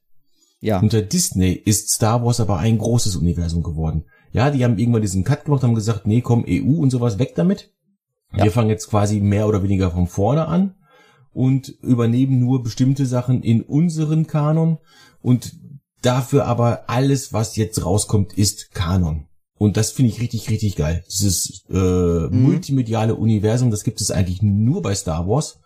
Ja, 0.61 0.79
Unter 0.79 1.01
Disney 1.01 1.53
ist 1.53 1.89
Star 1.89 2.23
Wars 2.23 2.39
aber 2.39 2.57
ein 2.57 2.77
großes 2.77 3.15
Universum 3.15 3.63
geworden. 3.63 4.05
Ja, 4.31 4.51
die 4.51 4.63
haben 4.63 4.77
irgendwann 4.77 5.01
diesen 5.01 5.23
Cut 5.23 5.45
gemacht, 5.45 5.63
haben 5.63 5.75
gesagt, 5.75 6.05
nee, 6.05 6.21
komm, 6.21 6.45
EU 6.47 6.81
und 6.81 6.89
sowas 6.89 7.17
weg 7.17 7.33
damit. 7.35 7.71
Ja. 8.35 8.43
Wir 8.43 8.51
fangen 8.51 8.69
jetzt 8.69 8.89
quasi 8.89 9.21
mehr 9.21 9.47
oder 9.47 9.63
weniger 9.63 9.91
von 9.91 10.07
vorne 10.07 10.47
an 10.47 10.75
und 11.33 11.69
übernehmen 11.81 12.39
nur 12.39 12.61
bestimmte 12.61 13.05
Sachen 13.05 13.41
in 13.41 13.61
unseren 13.61 14.27
Kanon 14.27 14.77
und 15.21 15.55
dafür 16.01 16.45
aber 16.45 16.89
alles, 16.89 17.33
was 17.33 17.55
jetzt 17.55 17.83
rauskommt, 17.83 18.33
ist 18.33 18.71
Kanon. 18.73 19.27
Und 19.57 19.75
das 19.75 19.91
finde 19.91 20.11
ich 20.11 20.21
richtig, 20.21 20.49
richtig 20.49 20.75
geil. 20.77 21.03
Dieses 21.07 21.65
äh, 21.69 22.27
multimediale 22.29 23.15
Universum, 23.15 23.71
das 23.71 23.83
gibt 23.83 23.99
es 23.99 24.09
eigentlich 24.09 24.41
nur 24.41 24.81
bei 24.81 24.95
Star 24.95 25.27
Wars. 25.27 25.59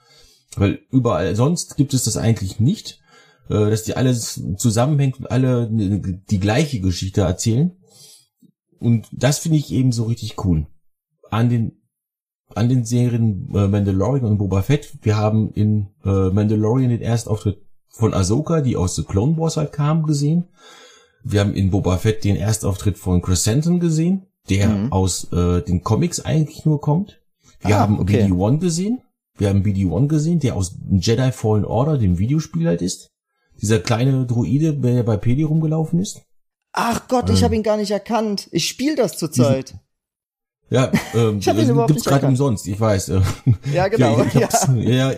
Weil 0.55 0.79
überall 0.89 1.35
sonst 1.35 1.77
gibt 1.77 1.93
es 1.93 2.03
das 2.03 2.17
eigentlich 2.17 2.59
nicht, 2.59 3.02
äh, 3.49 3.69
dass 3.69 3.83
die 3.83 3.95
alles 3.95 4.41
zusammenhängt 4.57 5.19
und 5.19 5.31
alle 5.31 5.69
die 5.71 6.39
gleiche 6.39 6.79
Geschichte 6.79 7.21
erzählen. 7.21 7.71
Und 8.79 9.07
das 9.11 9.39
finde 9.39 9.57
ich 9.57 9.71
eben 9.71 9.91
so 9.91 10.03
richtig 10.05 10.43
cool. 10.45 10.67
An 11.31 11.49
den 11.49 11.79
an 12.55 12.69
den 12.69 12.83
Serien 12.85 13.49
äh, 13.55 13.67
Mandalorian 13.67 14.25
und 14.25 14.37
Boba 14.37 14.61
Fett. 14.61 14.99
Wir 15.01 15.17
haben 15.17 15.51
in 15.53 15.87
äh, 16.05 16.29
Mandalorian 16.29 16.89
den 16.91 17.01
Erstauftritt 17.01 17.57
von 17.89 18.13
Ahsoka, 18.13 18.61
die 18.61 18.75
aus 18.75 18.95
The 18.95 19.03
Clone 19.03 19.37
Wars 19.37 19.57
halt 19.57 19.71
kam, 19.71 20.03
gesehen. 20.03 20.49
Wir 21.23 21.39
haben 21.39 21.55
in 21.55 21.71
Boba 21.71 21.97
Fett 21.97 22.23
den 22.23 22.35
Erstauftritt 22.35 22.97
von 22.99 23.21
Crescenton 23.23 23.79
gesehen, 23.79 24.27
der 24.49 24.67
Mhm. 24.69 24.91
aus 24.91 25.31
äh, 25.31 25.61
den 25.63 25.81
Comics 25.83 26.19
eigentlich 26.19 26.65
nur 26.65 26.79
kommt. 26.81 27.21
Wir 27.61 27.77
Ah, 27.77 27.79
haben 27.79 27.99
okay. 27.99 28.25
BD-1 28.25 28.59
gesehen. 28.59 29.01
Wir 29.37 29.49
haben 29.49 29.63
BD-1 29.63 30.07
gesehen, 30.07 30.39
der 30.39 30.55
aus 30.55 30.75
Jedi 30.91 31.31
Fallen 31.31 31.65
Order, 31.65 31.97
dem 31.97 32.19
Videospiel 32.19 32.67
halt 32.67 32.81
ist. 32.83 33.09
Dieser 33.61 33.79
kleine 33.79 34.25
Druide, 34.25 34.73
der 34.73 35.03
bei 35.03 35.17
Peli 35.17 35.43
rumgelaufen 35.43 35.99
ist. 35.99 36.21
Ach 36.73 37.07
Gott, 37.07 37.29
ich 37.29 37.39
Ähm. 37.39 37.43
habe 37.45 37.55
ihn 37.55 37.63
gar 37.63 37.77
nicht 37.77 37.91
erkannt. 37.91 38.49
Ich 38.51 38.67
spiele 38.67 38.95
das 38.95 39.17
zurzeit. 39.17 39.75
Ja, 40.69 40.91
ähm, 41.13 41.37
Ich 41.37 41.47
hab 41.47 41.55
ihn 41.55 41.61
das 41.61 41.69
überhaupt 41.69 41.89
gibt's 41.91 42.03
gerade 42.05 42.25
umsonst, 42.25 42.67
ich 42.67 42.79
weiß. 42.79 43.09
äh. 43.09 43.21
Ja, 43.73 43.87
genau. 43.89 44.17
Ja, 44.17 44.25
ich, 44.25 44.35
ich 44.35 44.43
hab's, 44.43 44.67
ja. 44.75 45.11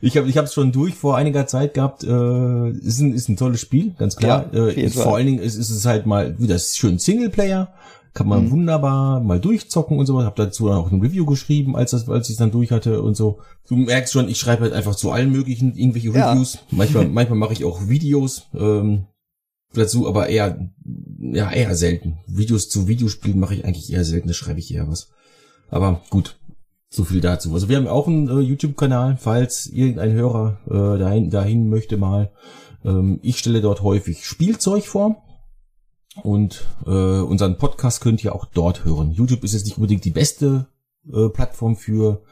ich 0.00 0.16
habe 0.16 0.28
ich 0.28 0.38
hab's 0.38 0.54
schon 0.54 0.70
durch 0.72 0.94
vor 0.94 1.16
einiger 1.16 1.46
Zeit 1.48 1.74
gehabt. 1.74 2.04
Äh, 2.04 2.70
ist 2.70 3.00
ein 3.00 3.12
ist 3.12 3.28
ein 3.28 3.36
tolles 3.36 3.60
Spiel, 3.60 3.94
ganz 3.98 4.16
klar. 4.16 4.48
Ja, 4.52 4.66
äh, 4.68 4.88
vor 4.90 5.16
allen 5.16 5.26
Dingen 5.26 5.38
ist, 5.40 5.56
ist 5.56 5.70
es 5.70 5.84
halt 5.84 6.06
mal 6.06 6.38
wieder 6.38 6.58
schön 6.58 6.98
Singleplayer, 6.98 7.72
kann 8.14 8.28
man 8.28 8.44
Mhm. 8.46 8.50
wunderbar 8.52 9.20
mal 9.20 9.40
durchzocken 9.40 9.98
und 9.98 10.06
so. 10.06 10.22
Hab 10.22 10.36
dazu 10.36 10.70
auch 10.70 10.90
ein 10.92 11.00
Review 11.00 11.26
geschrieben, 11.26 11.76
als 11.76 11.90
das 11.90 12.08
als 12.08 12.30
ich 12.30 12.36
dann 12.36 12.52
durch 12.52 12.70
hatte 12.70 13.02
und 13.02 13.16
so. 13.16 13.40
Du 13.68 13.76
merkst 13.76 14.12
schon, 14.12 14.28
ich 14.28 14.38
schreibe 14.38 14.62
halt 14.62 14.72
einfach 14.72 14.94
zu 14.94 15.10
allen 15.10 15.32
möglichen 15.32 15.74
irgendwelche 15.74 16.10
Ja. 16.10 16.30
Reviews. 16.32 16.58
Manchmal 16.70 17.08
manchmal 17.08 17.38
mache 17.38 17.52
ich 17.52 17.64
auch 17.64 17.88
Videos. 17.88 18.46
Ähm, 18.54 19.06
dazu, 19.74 20.06
aber 20.06 20.28
eher, 20.28 20.70
ja, 21.18 21.50
eher 21.50 21.74
selten. 21.74 22.18
Videos 22.28 22.68
zu 22.68 22.86
Videospielen 22.86 23.40
mache 23.40 23.54
ich 23.56 23.64
eigentlich 23.64 23.92
eher 23.92 24.04
selten, 24.04 24.28
da 24.28 24.34
schreibe 24.34 24.60
ich 24.60 24.72
eher 24.72 24.86
was. 24.88 25.10
Aber 25.68 26.00
gut, 26.10 26.38
so 26.90 27.02
viel 27.02 27.20
dazu. 27.20 27.52
Also 27.52 27.68
wir 27.68 27.76
haben 27.76 27.88
auch 27.88 28.06
einen 28.06 28.28
äh, 28.28 28.38
YouTube-Kanal, 28.38 29.16
falls 29.20 29.66
irgendein 29.66 30.12
Hörer 30.12 30.58
äh, 30.66 30.98
dahin, 31.00 31.30
dahin 31.30 31.68
möchte 31.68 31.96
mal. 31.96 32.30
Ähm, 32.84 33.18
ich 33.22 33.38
stelle 33.38 33.60
dort 33.60 33.82
häufig 33.82 34.24
Spielzeug 34.24 34.84
vor. 34.86 35.23
Und 36.22 36.64
äh, 36.86 36.90
unseren 36.90 37.58
Podcast 37.58 38.00
könnt 38.00 38.22
ihr 38.24 38.34
auch 38.34 38.44
dort 38.46 38.84
hören. 38.84 39.10
YouTube 39.12 39.42
ist 39.44 39.52
jetzt 39.52 39.64
nicht 39.66 39.76
unbedingt 39.76 40.04
die 40.04 40.10
beste 40.10 40.66
äh, 41.12 41.28
Plattform 41.28 41.76
für 41.76 42.22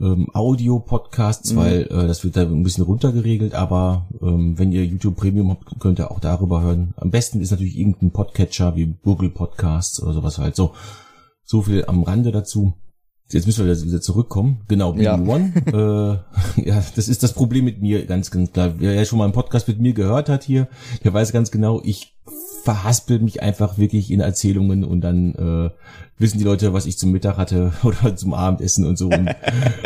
ähm, 0.00 0.28
Audio-Podcasts, 0.32 1.52
Mhm. 1.52 1.56
weil 1.56 1.82
äh, 1.82 2.06
das 2.06 2.24
wird 2.24 2.36
da 2.36 2.42
ein 2.42 2.62
bisschen 2.62 2.84
runtergeregelt, 2.84 3.54
aber 3.54 4.08
ähm, 4.20 4.58
wenn 4.58 4.72
ihr 4.72 4.84
YouTube 4.84 5.16
Premium 5.16 5.50
habt, 5.50 5.78
könnt 5.78 6.00
ihr 6.00 6.10
auch 6.10 6.20
darüber 6.20 6.62
hören. 6.62 6.94
Am 6.96 7.10
besten 7.10 7.40
ist 7.40 7.50
natürlich 7.50 7.78
irgendein 7.78 8.10
Podcatcher 8.10 8.74
wie 8.76 8.94
Google 9.02 9.30
Podcasts 9.30 10.02
oder 10.02 10.14
sowas 10.14 10.38
halt. 10.38 10.56
So, 10.56 10.72
so 11.44 11.62
viel 11.62 11.84
am 11.86 12.02
Rande 12.02 12.32
dazu. 12.32 12.72
Jetzt 13.30 13.46
müssen 13.46 13.66
wir 13.66 13.82
wieder 13.82 14.00
zurückkommen. 14.00 14.62
Genau, 14.68 14.94
Ja. 14.94 15.14
BD1. 15.16 15.66
äh, 16.56 16.66
ja, 16.68 16.82
das 16.96 17.08
ist 17.08 17.22
das 17.22 17.32
Problem 17.34 17.64
mit 17.64 17.80
mir, 17.80 18.04
ganz, 18.06 18.30
ganz 18.30 18.52
klar. 18.52 18.74
Wer 18.78 18.94
ja 18.94 19.04
schon 19.04 19.18
mal 19.18 19.24
einen 19.24 19.32
Podcast 19.32 19.68
mit 19.68 19.78
mir 19.80 19.92
gehört 19.92 20.28
hat 20.28 20.42
hier, 20.44 20.68
der 21.04 21.14
weiß 21.14 21.32
ganz 21.32 21.50
genau, 21.50 21.80
ich 21.84 22.11
verhaspel 22.62 23.18
mich 23.18 23.42
einfach 23.42 23.78
wirklich 23.78 24.10
in 24.10 24.20
Erzählungen 24.20 24.84
und 24.84 25.00
dann 25.00 25.34
äh, 25.34 25.70
wissen 26.18 26.38
die 26.38 26.44
Leute, 26.44 26.72
was 26.72 26.86
ich 26.86 26.98
zum 26.98 27.10
Mittag 27.10 27.36
hatte 27.36 27.72
oder 27.82 28.16
zum 28.16 28.34
Abendessen 28.34 28.86
und 28.86 28.96
so. 28.96 29.08
Und 29.08 29.34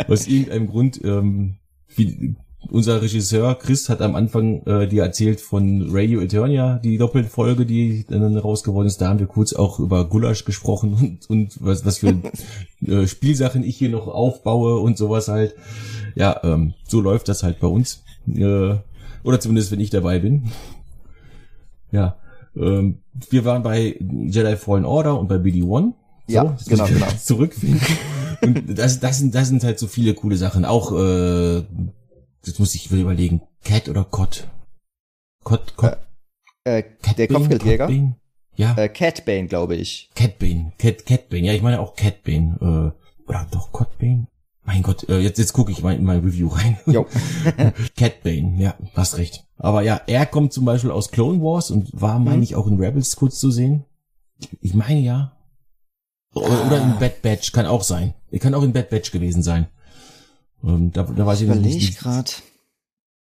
aus 0.07 0.27
irgendeinem 0.27 0.67
Grund, 0.67 1.03
ähm, 1.03 1.55
wie, 1.95 2.35
unser 2.69 3.01
Regisseur 3.01 3.55
Chris 3.55 3.87
hat 3.89 4.01
am 4.01 4.15
Anfang 4.15 4.61
äh, 4.63 4.87
dir 4.87 5.03
erzählt 5.03 5.39
von 5.39 5.87
Radio 5.89 6.21
Eternia, 6.21 6.79
die 6.79 6.97
Doppelfolge, 6.97 7.65
die 7.65 8.05
dann 8.07 8.37
raus 8.37 8.63
geworden 8.63 8.87
ist. 8.87 8.99
Da 8.99 9.09
haben 9.09 9.19
wir 9.19 9.27
kurz 9.27 9.53
auch 9.53 9.79
über 9.79 10.05
Gulasch 10.05 10.43
gesprochen 10.43 10.93
und, 10.93 11.29
und 11.29 11.57
was, 11.63 11.85
was 11.85 11.99
für 11.99 12.15
äh, 12.85 13.07
Spielsachen 13.07 13.63
ich 13.63 13.77
hier 13.77 13.89
noch 13.89 14.07
aufbaue 14.07 14.77
und 14.79 14.97
sowas 14.97 15.27
halt. 15.27 15.55
Ja, 16.15 16.41
ähm, 16.43 16.73
so 16.87 16.99
läuft 16.99 17.29
das 17.29 17.43
halt 17.43 17.59
bei 17.59 17.67
uns. 17.67 18.03
Äh, 18.27 18.75
oder 19.23 19.39
zumindest, 19.39 19.71
wenn 19.71 19.79
ich 19.79 19.89
dabei 19.89 20.19
bin. 20.19 20.51
Ja, 21.91 22.17
ähm, 22.59 22.99
wir 23.29 23.45
waren 23.45 23.63
bei 23.63 23.97
Jedi 23.99 24.55
Fallen 24.57 24.85
Order 24.85 25.19
und 25.19 25.27
bei 25.27 25.35
BD-1. 25.35 25.93
Ja, 26.27 26.43
jetzt 26.51 26.69
genau, 26.69 26.85
genau. 26.85 27.07
Zurückfinden. 27.19 27.81
und 28.41 28.77
das, 28.77 28.99
das, 28.99 29.19
sind, 29.19 29.33
das 29.33 29.47
sind 29.47 29.63
halt 29.63 29.79
so 29.79 29.87
viele 29.87 30.13
coole 30.13 30.37
Sachen. 30.37 30.65
Auch, 30.65 30.91
äh, 30.91 31.57
jetzt 32.45 32.59
muss 32.59 32.75
ich 32.75 32.91
überlegen, 32.91 33.41
Cat 33.63 33.87
oder 33.89 34.03
Cot? 34.03 34.47
Cot, 35.43 35.75
Cot, 35.77 35.97
Äh, 36.65 36.83
Cat 37.01 37.17
der 37.17 37.27
Kopfgeldjäger? 37.27 37.85
Cotbane? 37.87 38.15
Ja, 38.55 38.75
Äh, 38.75 38.89
Catbane, 38.89 39.47
glaube 39.47 39.75
ich. 39.75 40.09
Catbane, 40.15 40.73
Cat, 40.77 41.05
Catbane. 41.05 41.45
Ja, 41.45 41.53
ich 41.53 41.61
meine 41.61 41.79
auch 41.79 41.95
Catbane. 41.95 42.57
Äh, 42.59 43.29
oder 43.29 43.47
doch 43.51 43.71
Cotbane? 43.71 44.27
Mein 44.63 44.81
Gott, 44.81 45.07
äh, 45.07 45.19
jetzt, 45.19 45.37
jetzt 45.37 45.53
gucke 45.53 45.71
ich 45.71 45.81
mal 45.81 45.95
in 45.95 46.03
mein 46.03 46.19
Review 46.19 46.49
rein. 46.49 46.77
Jo. 46.87 47.05
Catbane, 47.95 48.55
ja, 48.57 48.75
hast 48.95 49.17
recht. 49.17 49.45
Aber 49.59 49.81
ja, 49.81 49.99
er 50.07 50.25
kommt 50.25 50.53
zum 50.53 50.65
Beispiel 50.65 50.91
aus 50.91 51.11
Clone 51.11 51.41
Wars 51.41 51.71
und 51.71 51.89
war, 51.99 52.19
meine 52.19 52.37
Mhm. 52.37 52.43
ich, 52.43 52.55
auch 52.55 52.67
in 52.67 52.79
Rebels 52.79 53.15
kurz 53.15 53.39
zu 53.39 53.49
sehen. 53.51 53.85
Ich 54.61 54.73
meine 54.73 54.99
ja. 54.99 55.31
Oder, 56.35 56.65
oder 56.67 56.81
in 56.81 56.99
Bad 56.99 57.21
Batch, 57.23 57.51
kann 57.51 57.65
auch 57.65 57.81
sein. 57.83 58.13
Er 58.29 58.39
kann 58.39 58.53
auch 58.53 58.61
in 58.63 58.73
Bad 58.73 58.89
Batch 58.89 59.11
gewesen 59.11 59.41
sein. 59.41 59.67
Ähm, 60.63 60.91
da, 60.91 61.03
da 61.03 61.25
weiß 61.25 61.41
ich 61.41 61.47
noch 61.47 61.55
Überlege 61.55 61.75
nicht. 61.75 61.89
ich 61.89 61.97
gerade. 61.97 62.29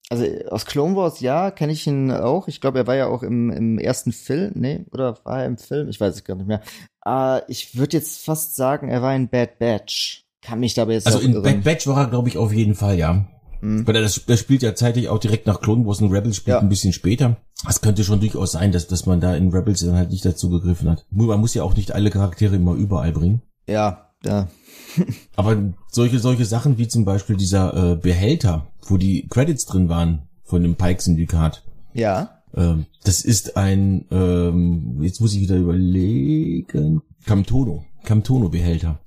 Also 0.09 0.27
aus 0.51 0.67
Clone 0.67 0.95
Wars, 0.97 1.21
ja, 1.21 1.51
kenne 1.51 1.73
ich 1.73 1.87
ihn 1.87 2.11
auch. 2.11 2.49
Ich 2.49 2.61
glaube, 2.61 2.79
er 2.79 2.87
war 2.87 2.97
ja 2.97 3.07
auch 3.09 3.23
im, 3.23 3.51
im 3.51 3.79
ersten 3.79 4.13
Film. 4.13 4.53
Nee, 4.55 4.85
oder 4.91 5.19
war 5.25 5.41
er 5.41 5.47
im 5.47 5.57
Film? 5.59 5.89
Ich 5.89 6.01
weiß 6.01 6.15
es 6.15 6.25
gar 6.25 6.35
nicht 6.37 6.47
mehr. 6.49 6.61
Äh, 7.07 7.41
ich 7.49 7.77
würde 7.77 7.97
jetzt 7.97 8.25
fast 8.25 8.57
sagen, 8.57 8.89
er 8.89 9.03
war 9.03 9.15
in 9.15 9.29
Bad 9.29 9.59
Batch. 9.59 10.25
Kann 10.43 10.61
mich 10.61 10.75
dabei 10.75 10.95
jetzt 10.95 11.07
Also 11.07 11.19
in 11.21 11.33
irren. 11.33 11.43
Bad 11.43 11.65
Batch 11.65 11.87
war 11.87 11.99
er, 12.05 12.09
glaube 12.09 12.29
ich, 12.29 12.37
auf 12.39 12.53
jeden 12.53 12.75
Fall, 12.75 12.99
ja. 12.99 13.27
Mhm. 13.63 13.87
Weil 13.87 13.95
das, 13.95 14.23
das 14.27 14.41
spielt 14.41 14.63
ja 14.63 14.75
zeitlich 14.75 15.09
auch 15.09 15.19
direkt 15.19 15.47
nach 15.47 15.61
Clone 15.61 15.87
Wars 15.87 16.03
und 16.03 16.13
Rebels 16.13 16.37
spielt 16.37 16.57
Ja. 16.57 16.61
ein 16.61 16.69
bisschen 16.69 16.93
später. 16.93 17.37
Das 17.65 17.81
könnte 17.81 18.03
schon 18.05 18.21
durchaus 18.21 18.53
sein, 18.53 18.73
dass, 18.73 18.89
dass 18.89 19.07
man 19.07 19.21
da 19.21 19.35
in 19.37 19.51
Rebels 19.51 19.81
dann 19.81 19.95
halt 19.95 20.11
nicht 20.11 20.25
dazu 20.25 20.51
gegriffen 20.51 20.91
hat. 20.91 21.07
Man 21.11 21.41
muss 21.41 21.55
ja 21.55 21.63
auch 21.63 21.77
nicht 21.77 21.93
alle 21.93 22.11
Charaktere 22.11 22.57
immer 22.57 22.75
überall 22.75 23.13
bringen. 23.13 23.41
Ja, 23.69 24.11
ja. 24.25 24.49
Aber 25.37 25.57
solche, 25.91 26.19
solche 26.19 26.45
Sachen 26.45 26.77
wie 26.77 26.89
zum 26.89 27.05
Beispiel 27.05 27.37
dieser 27.37 27.93
äh, 27.93 27.97
Behälter, 27.97 28.67
wo 28.87 28.97
die 28.97 29.27
Credits 29.29 29.65
drin 29.65 29.89
waren 29.89 30.29
von 30.45 30.63
dem 30.63 30.75
Pike-Syndikat, 30.75 31.63
Ja. 31.95 32.43
ähm, 32.55 32.87
das 33.05 33.23
ist 33.23 33.57
ein, 33.57 34.07
ähm, 34.11 34.99
jetzt 35.03 35.21
muss 35.21 35.35
ich 35.35 35.41
wieder 35.41 35.57
überlegen, 35.57 37.03
Camtono, 37.25 37.85
Camtono-Behälter. 38.05 38.99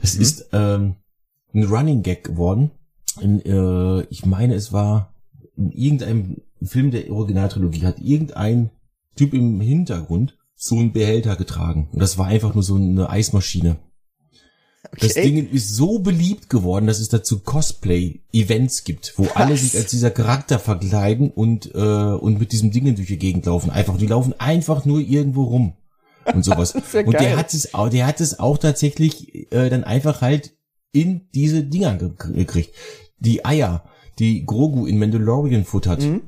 Das 0.00 0.16
Mhm. 0.16 0.20
ist 0.22 0.48
ähm, 0.52 0.96
ein 1.54 1.64
Running 1.64 2.02
Gag 2.02 2.24
geworden. 2.24 2.70
In, 3.20 3.40
äh, 3.44 4.02
ich 4.10 4.24
meine, 4.24 4.54
es 4.54 4.72
war 4.72 5.14
in 5.56 5.70
irgendeinem 5.70 6.36
Film 6.62 6.90
der 6.90 7.10
Originaltrilogie, 7.10 7.84
hat 7.84 8.00
irgendein 8.00 8.70
Typ 9.16 9.34
im 9.34 9.60
Hintergrund 9.60 10.36
so 10.54 10.76
einen 10.78 10.92
Behälter 10.92 11.36
getragen. 11.36 11.88
Und 11.92 12.00
das 12.00 12.18
war 12.18 12.26
einfach 12.26 12.54
nur 12.54 12.62
so 12.62 12.76
eine 12.76 13.10
Eismaschine. 13.10 13.76
Das 14.98 15.12
Okay. 15.12 15.22
Ding 15.22 15.50
ist 15.50 15.74
so 15.74 16.00
beliebt 16.00 16.50
geworden, 16.50 16.86
dass 16.86 16.98
es 16.98 17.08
dazu 17.08 17.40
Cosplay-Events 17.40 18.84
gibt, 18.84 19.14
wo 19.16 19.26
alle 19.34 19.56
sich 19.56 19.76
als 19.76 19.90
dieser 19.90 20.10
Charakter 20.10 20.58
verkleiden 20.58 21.30
und, 21.30 21.72
äh, 21.74 21.78
und 21.78 22.38
mit 22.38 22.52
diesem 22.52 22.70
Dingen 22.70 22.96
durch 22.96 23.08
die 23.08 23.18
Gegend 23.18 23.46
laufen. 23.46 23.70
Einfach, 23.70 23.96
die 23.96 24.06
laufen 24.06 24.34
einfach 24.38 24.84
nur 24.84 25.00
irgendwo 25.00 25.44
rum 25.44 25.74
und 26.32 26.44
sowas. 26.44 26.74
ja 26.92 27.00
und 27.02 27.14
der 27.14 27.36
hat 27.36 27.54
es 27.54 27.74
auch, 27.74 27.88
der 27.88 28.06
hat 28.06 28.20
es 28.20 28.38
auch 28.38 28.58
tatsächlich 28.58 29.52
äh, 29.52 29.70
dann 29.70 29.84
einfach 29.84 30.20
halt 30.20 30.52
in 30.92 31.28
diese 31.34 31.64
Dinger 31.64 31.96
ge 31.96 32.10
gekriegt. 32.34 32.74
Die 33.18 33.44
Eier, 33.44 33.84
die 34.18 34.44
Grogu 34.44 34.86
in 34.86 34.98
Mandalorian 34.98 35.64
futtert. 35.64 36.02
Mhm. 36.02 36.22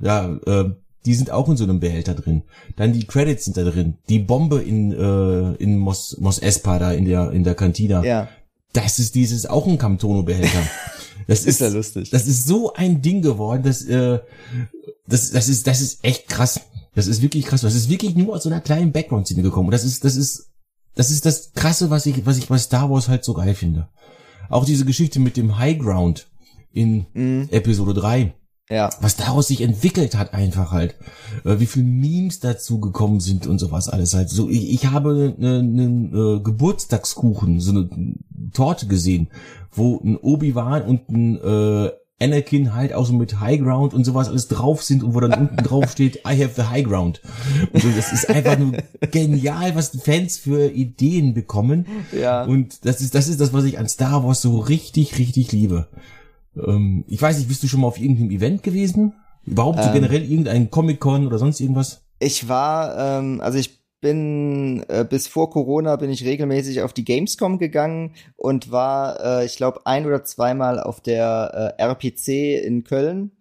Ja, 0.00 0.36
äh, 0.46 0.70
die 1.06 1.14
sind 1.14 1.30
auch 1.30 1.48
in 1.48 1.56
so 1.56 1.64
einem 1.64 1.80
Behälter 1.80 2.14
drin. 2.14 2.42
Dann 2.76 2.92
die 2.92 3.06
Credits 3.06 3.44
sind 3.44 3.56
da 3.56 3.64
drin. 3.64 3.98
Die 4.08 4.18
Bombe 4.18 4.60
in 4.60 4.92
äh, 4.92 5.54
in 5.54 5.78
Mos, 5.78 6.16
Mos 6.20 6.38
Espa 6.38 6.78
da 6.78 6.92
in 6.92 7.04
der 7.04 7.30
in 7.30 7.44
der 7.44 7.54
Kantina. 7.54 8.04
Ja. 8.04 8.28
Das 8.72 8.98
ist 8.98 9.14
dieses 9.14 9.46
auch 9.46 9.66
ein 9.66 9.78
Camtono 9.78 10.22
Behälter. 10.22 10.62
Das 11.26 11.40
Ist 11.40 11.46
ist 11.46 11.60
ja 11.60 11.68
lustig. 11.68 12.10
Das 12.10 12.26
ist 12.26 12.46
so 12.46 12.72
ein 12.72 13.02
Ding 13.02 13.22
geworden, 13.22 13.62
dass 13.62 13.84
äh, 13.84 14.18
das 15.06 15.30
das 15.30 15.48
ist 15.48 15.66
das 15.66 15.80
ist 15.80 16.02
echt 16.02 16.28
krass. 16.28 16.60
Das 16.94 17.06
ist 17.06 17.22
wirklich 17.22 17.44
krass. 17.44 17.60
Das 17.60 17.74
ist 17.74 17.88
wirklich 17.88 18.16
nur 18.16 18.34
aus 18.34 18.42
so 18.42 18.48
einer 18.48 18.60
kleinen 18.60 18.90
Background 18.90 19.26
Szene 19.26 19.42
gekommen. 19.42 19.68
Und 19.68 19.72
das 19.72 19.84
ist 19.84 20.02
das 20.02 20.16
ist 20.16 20.50
das 20.96 21.10
ist 21.10 21.26
das 21.26 21.52
krasse, 21.52 21.90
was 21.90 22.06
ich 22.06 22.26
was 22.26 22.38
ich 22.38 22.48
bei 22.48 22.58
Star 22.58 22.90
Wars 22.90 23.08
halt 23.08 23.22
so 23.24 23.34
geil 23.34 23.54
finde. 23.54 23.88
Auch 24.50 24.66
diese 24.66 24.84
Geschichte 24.84 25.18
mit 25.20 25.36
dem 25.38 25.56
High 25.58 25.78
Ground 25.78 26.26
in 26.72 27.06
Mhm. 27.14 27.48
Episode 27.50 27.94
3 27.94 28.34
Ja. 28.70 28.90
was 29.00 29.16
daraus 29.16 29.48
sich 29.48 29.62
entwickelt 29.62 30.14
hat 30.16 30.34
einfach 30.34 30.70
halt, 30.70 30.94
äh, 31.44 31.58
wie 31.58 31.66
viel 31.66 31.82
Memes 31.82 32.38
dazu 32.40 32.78
gekommen 32.80 33.18
sind 33.20 33.46
und 33.46 33.58
sowas 33.58 33.88
alles 33.88 34.14
halt. 34.14 34.28
So, 34.28 34.48
ich, 34.48 34.72
ich 34.72 34.86
habe 34.86 35.34
einen 35.38 36.12
äh, 36.14 36.40
Geburtstagskuchen, 36.42 37.60
so 37.60 37.70
eine 37.72 37.88
Torte 38.52 38.86
gesehen, 38.86 39.28
wo 39.72 39.98
ein 40.04 40.16
Obi-Wan 40.16 40.82
und 40.82 41.08
ein 41.08 41.36
äh, 41.40 41.90
Anakin 42.20 42.74
halt 42.74 42.92
auch 42.92 43.06
so 43.06 43.12
mit 43.12 43.40
High 43.40 43.60
Ground 43.60 43.94
und 43.94 44.04
sowas 44.04 44.28
alles 44.28 44.48
drauf 44.48 44.82
sind 44.82 45.02
und 45.02 45.14
wo 45.14 45.20
dann 45.20 45.32
unten 45.32 45.56
drauf 45.56 45.90
steht, 45.92 46.16
I 46.26 46.42
have 46.42 46.50
the 46.56 46.64
High 46.68 46.84
Ground. 46.84 47.20
Und 47.72 47.82
so, 47.82 47.88
das 47.90 48.12
ist 48.12 48.28
einfach 48.28 48.58
nur 48.58 48.72
genial, 49.10 49.74
was 49.74 49.90
die 49.92 49.98
Fans 49.98 50.38
für 50.38 50.70
Ideen 50.70 51.34
bekommen. 51.34 51.86
Ja. 52.12 52.44
Und 52.44 52.84
das 52.84 53.00
ist, 53.00 53.14
das 53.14 53.28
ist 53.28 53.40
das, 53.40 53.52
was 53.52 53.64
ich 53.64 53.78
an 53.78 53.88
Star 53.88 54.22
Wars 54.24 54.42
so 54.42 54.58
richtig, 54.58 55.18
richtig 55.18 55.52
liebe. 55.52 55.88
Ähm, 56.56 57.04
ich 57.08 57.20
weiß 57.20 57.38
nicht, 57.38 57.48
bist 57.48 57.62
du 57.62 57.68
schon 57.68 57.80
mal 57.80 57.86
auf 57.88 57.98
irgendeinem 58.00 58.30
Event 58.30 58.62
gewesen? 58.62 59.14
Überhaupt 59.46 59.82
so 59.82 59.88
Ähm. 59.88 59.94
generell 59.94 60.22
irgendein 60.22 60.70
Comic-Con 60.70 61.26
oder 61.26 61.38
sonst 61.38 61.60
irgendwas? 61.60 62.02
Ich 62.18 62.48
war, 62.48 63.18
ähm, 63.18 63.40
also 63.40 63.56
ich 63.58 63.79
bin 64.00 64.84
äh, 64.88 65.04
bis 65.08 65.28
vor 65.28 65.50
Corona 65.50 65.96
bin 65.96 66.10
ich 66.10 66.24
regelmäßig 66.24 66.82
auf 66.82 66.92
die 66.92 67.04
Gamescom 67.04 67.58
gegangen 67.58 68.14
und 68.36 68.70
war, 68.70 69.20
äh, 69.42 69.46
ich 69.46 69.56
glaube, 69.56 69.86
ein 69.86 70.06
oder 70.06 70.24
zweimal 70.24 70.80
auf 70.80 71.00
der 71.00 71.76
äh, 71.78 71.82
RPC 71.82 72.64
in 72.64 72.84
Köln. 72.84 73.32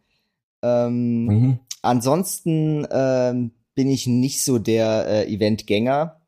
Ähm, 0.61 1.25
Mhm. 1.25 1.59
Ansonsten 1.81 2.85
ähm, 2.91 3.51
bin 3.75 3.89
ich 3.89 4.07
nicht 4.07 4.43
so 4.43 4.59
der 4.59 5.07
äh, 5.07 5.33
Eventgänger. 5.33 6.19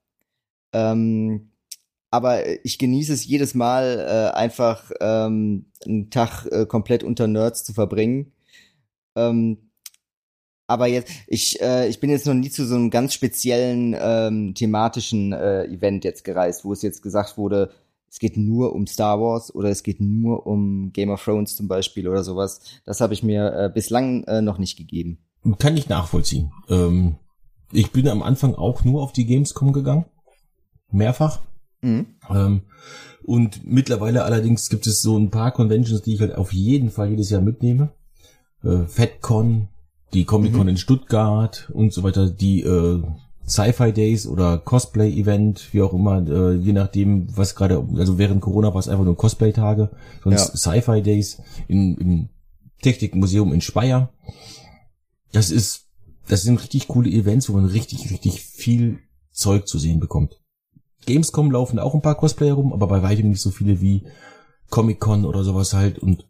Ähm, 0.74 1.52
aber 2.10 2.66
ich 2.66 2.78
genieße 2.78 3.14
es 3.14 3.26
jedes 3.26 3.54
Mal 3.54 4.00
äh, 4.00 4.38
einfach 4.38 4.92
ähm, 5.00 5.72
einen 5.86 6.10
Tag 6.10 6.46
äh, 6.46 6.66
komplett 6.66 7.04
unter 7.04 7.28
Nerds 7.28 7.64
zu 7.64 7.74
verbringen. 7.74 8.34
Ähm, 9.16 9.71
aber 10.72 10.88
jetzt, 10.88 11.12
ich, 11.28 11.62
äh, 11.62 11.88
ich 11.90 12.00
bin 12.00 12.10
jetzt 12.10 12.26
noch 12.26 12.34
nie 12.34 12.50
zu 12.50 12.66
so 12.66 12.76
einem 12.76 12.90
ganz 12.90 13.14
speziellen 13.14 13.96
ähm, 14.00 14.54
thematischen 14.56 15.34
äh, 15.34 15.66
Event 15.66 16.06
jetzt 16.06 16.24
gereist, 16.24 16.64
wo 16.64 16.72
es 16.72 16.82
jetzt 16.82 17.04
gesagt 17.04 17.38
wurde, 17.38 17.72
es 18.10 18.20
geht 18.20 18.38
nur 18.38 18.74
um 18.74 18.88
Star 18.88 19.20
Wars 19.20 19.54
oder 19.54 19.70
es 19.70 19.84
geht 19.84 20.02
nur 20.02 20.48
um 20.48 20.92
Game 20.92 21.10
of 21.10 21.24
Thrones 21.24 21.56
zum 21.56 21.68
Beispiel 21.68 22.08
oder 22.08 22.24
sowas. 22.24 22.62
Das 22.86 23.02
habe 23.02 23.14
ich 23.14 23.22
mir 23.22 23.54
äh, 23.54 23.72
bislang 23.74 24.24
äh, 24.26 24.42
noch 24.42 24.58
nicht 24.58 24.78
gegeben. 24.78 25.20
Kann 25.60 25.78
ich 25.78 25.90
nachvollziehen. 25.90 26.52
Ähm, 26.70 27.16
ich 27.72 27.92
bin 27.92 28.08
am 28.08 28.22
Anfang 28.22 28.56
auch 28.56 28.84
nur 28.84 29.02
auf 29.02 29.14
die 29.14 29.26
Gamescom 29.26 29.74
gegangen. 29.74 30.06
Mehrfach. 30.90 31.40
Mhm. 31.82 32.08
Ähm, 32.30 32.62
und 33.24 33.66
mittlerweile 33.66 34.24
allerdings 34.24 34.70
gibt 34.70 34.88
es 34.88 35.02
so 35.02 35.18
ein 35.18 35.30
paar 35.30 35.52
Conventions, 35.52 36.02
die 36.02 36.16
ich 36.16 36.22
halt 36.22 36.36
auf 36.36 36.54
jeden 36.54 36.92
Fall 36.92 37.10
jedes 37.10 37.30
Jahr 37.30 37.42
mitnehme. 37.42 37.94
Äh, 38.64 38.86
FedCon, 38.88 39.70
die 40.14 40.26
Comic-Con 40.26 40.64
Mhm. 40.64 40.70
in 40.70 40.78
Stuttgart 40.78 41.70
und 41.74 41.94
so 41.94 42.04
weiter, 42.04 42.30
die 42.30 42.62
äh, 42.62 43.02
Sci-Fi 43.48 43.92
Days 43.92 44.28
oder 44.28 44.58
Cosplay-Event, 44.60 45.74
wie 45.74 45.82
auch 45.82 45.94
immer, 45.94 46.26
äh, 46.28 46.56
je 46.56 46.74
nachdem, 46.74 47.36
was 47.36 47.56
gerade, 47.56 47.86
also 47.98 48.18
während 48.18 48.42
Corona 48.42 48.74
war 48.74 48.80
es 48.80 48.88
einfach 48.88 49.04
nur 49.06 49.18
Cosplay-Tage, 49.18 49.90
sonst 50.24 50.50
Ja. 50.50 50.56
Sci-Fi 50.74 51.02
Days 51.02 51.42
in, 51.68 51.98
im 51.98 52.30
Technikmuseum 52.82 53.54
in 53.54 53.62
Speyer. 53.62 54.10
Das 55.32 55.52
ist, 55.52 55.88
das 56.28 56.44
sind 56.44 56.62
richtig 56.62 56.88
coole 56.88 57.10
Events, 57.10 57.50
wo 57.50 57.54
man 57.54 57.66
richtig, 57.66 58.10
richtig 58.12 58.42
viel 58.42 59.00
Zeug 59.32 59.68
zu 59.68 59.78
sehen 59.80 60.00
bekommt. 60.00 60.40
Gamescom 61.06 61.52
laufen 61.52 61.80
auch 61.80 61.94
ein 61.96 62.02
paar 62.02 62.16
Cosplayer 62.16 62.54
rum, 62.54 62.74
aber 62.74 62.88
bei 62.88 63.02
weitem 63.02 63.30
nicht 63.30 63.42
so 63.42 63.50
viele 63.50 63.82
wie 63.82 64.04
Comic-Con 64.70 65.26
oder 65.26 65.44
sowas 65.44 65.74
halt. 65.74 66.00
Und 66.00 66.28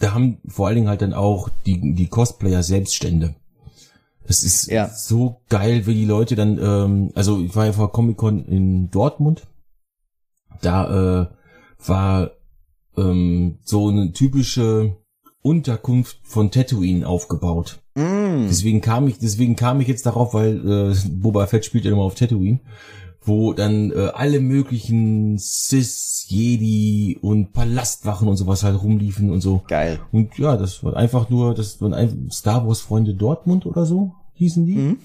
da 0.00 0.14
haben 0.14 0.38
vor 0.48 0.66
allen 0.66 0.76
Dingen 0.76 0.88
halt 0.88 1.02
dann 1.02 1.12
auch 1.12 1.48
die, 1.66 1.94
die 1.94 2.08
Cosplayer 2.08 2.62
Selbststände. 2.62 3.34
Das 4.26 4.42
ist 4.42 4.70
ja. 4.70 4.88
so 4.88 5.40
geil, 5.48 5.86
wie 5.86 5.94
die 5.94 6.04
Leute 6.04 6.36
dann, 6.36 6.58
ähm, 6.58 7.12
also 7.14 7.40
ich 7.40 7.54
war 7.54 7.66
ja 7.66 7.72
vor 7.72 7.92
Comic-Con 7.92 8.44
in 8.46 8.90
Dortmund. 8.90 9.46
Da 10.62 11.22
äh, 11.22 11.26
war 11.86 12.30
ähm, 12.96 13.58
so 13.62 13.88
eine 13.88 14.12
typische 14.12 14.96
Unterkunft 15.42 16.18
von 16.22 16.50
Tatooine 16.50 17.06
aufgebaut. 17.06 17.80
Mm. 17.94 18.46
Deswegen 18.48 18.80
kam 18.80 19.08
ich, 19.08 19.18
deswegen 19.18 19.56
kam 19.56 19.80
ich 19.80 19.88
jetzt 19.88 20.06
darauf, 20.06 20.34
weil 20.34 20.92
äh, 20.92 20.94
Boba 21.08 21.46
Fett 21.46 21.64
spielt 21.64 21.84
ja 21.84 21.92
immer 21.92 22.02
auf 22.02 22.14
Tatooine 22.14 22.60
wo 23.30 23.52
dann 23.52 23.92
äh, 23.92 24.10
alle 24.12 24.40
möglichen 24.40 25.38
Sis, 25.38 26.26
Jedi 26.28 27.16
und 27.22 27.52
Palastwachen 27.52 28.26
und 28.26 28.36
sowas 28.36 28.64
halt 28.64 28.82
rumliefen 28.82 29.30
und 29.30 29.40
so. 29.40 29.62
Geil. 29.68 30.00
Und 30.10 30.36
ja, 30.36 30.56
das 30.56 30.82
war 30.82 30.96
einfach 30.96 31.30
nur, 31.30 31.54
das 31.54 31.80
waren 31.80 31.94
ein 31.94 32.28
Star 32.32 32.66
Wars 32.66 32.80
Freunde 32.80 33.14
Dortmund 33.14 33.66
oder 33.66 33.86
so 33.86 34.12
hießen 34.34 34.66
die. 34.66 34.74
Mhm. 34.74 34.98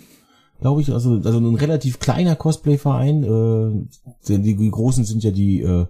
Glaube 0.59 0.81
ich, 0.81 0.91
also 0.91 1.21
also 1.23 1.37
ein 1.37 1.55
relativ 1.55 1.99
kleiner 1.99 2.35
Cosplay-Verein. 2.35 3.23
Äh, 3.23 4.37
die, 4.37 4.55
die 4.55 4.71
großen 4.71 5.05
sind 5.05 5.23
ja 5.23 5.31
die 5.31 5.61
äh, 5.61 5.85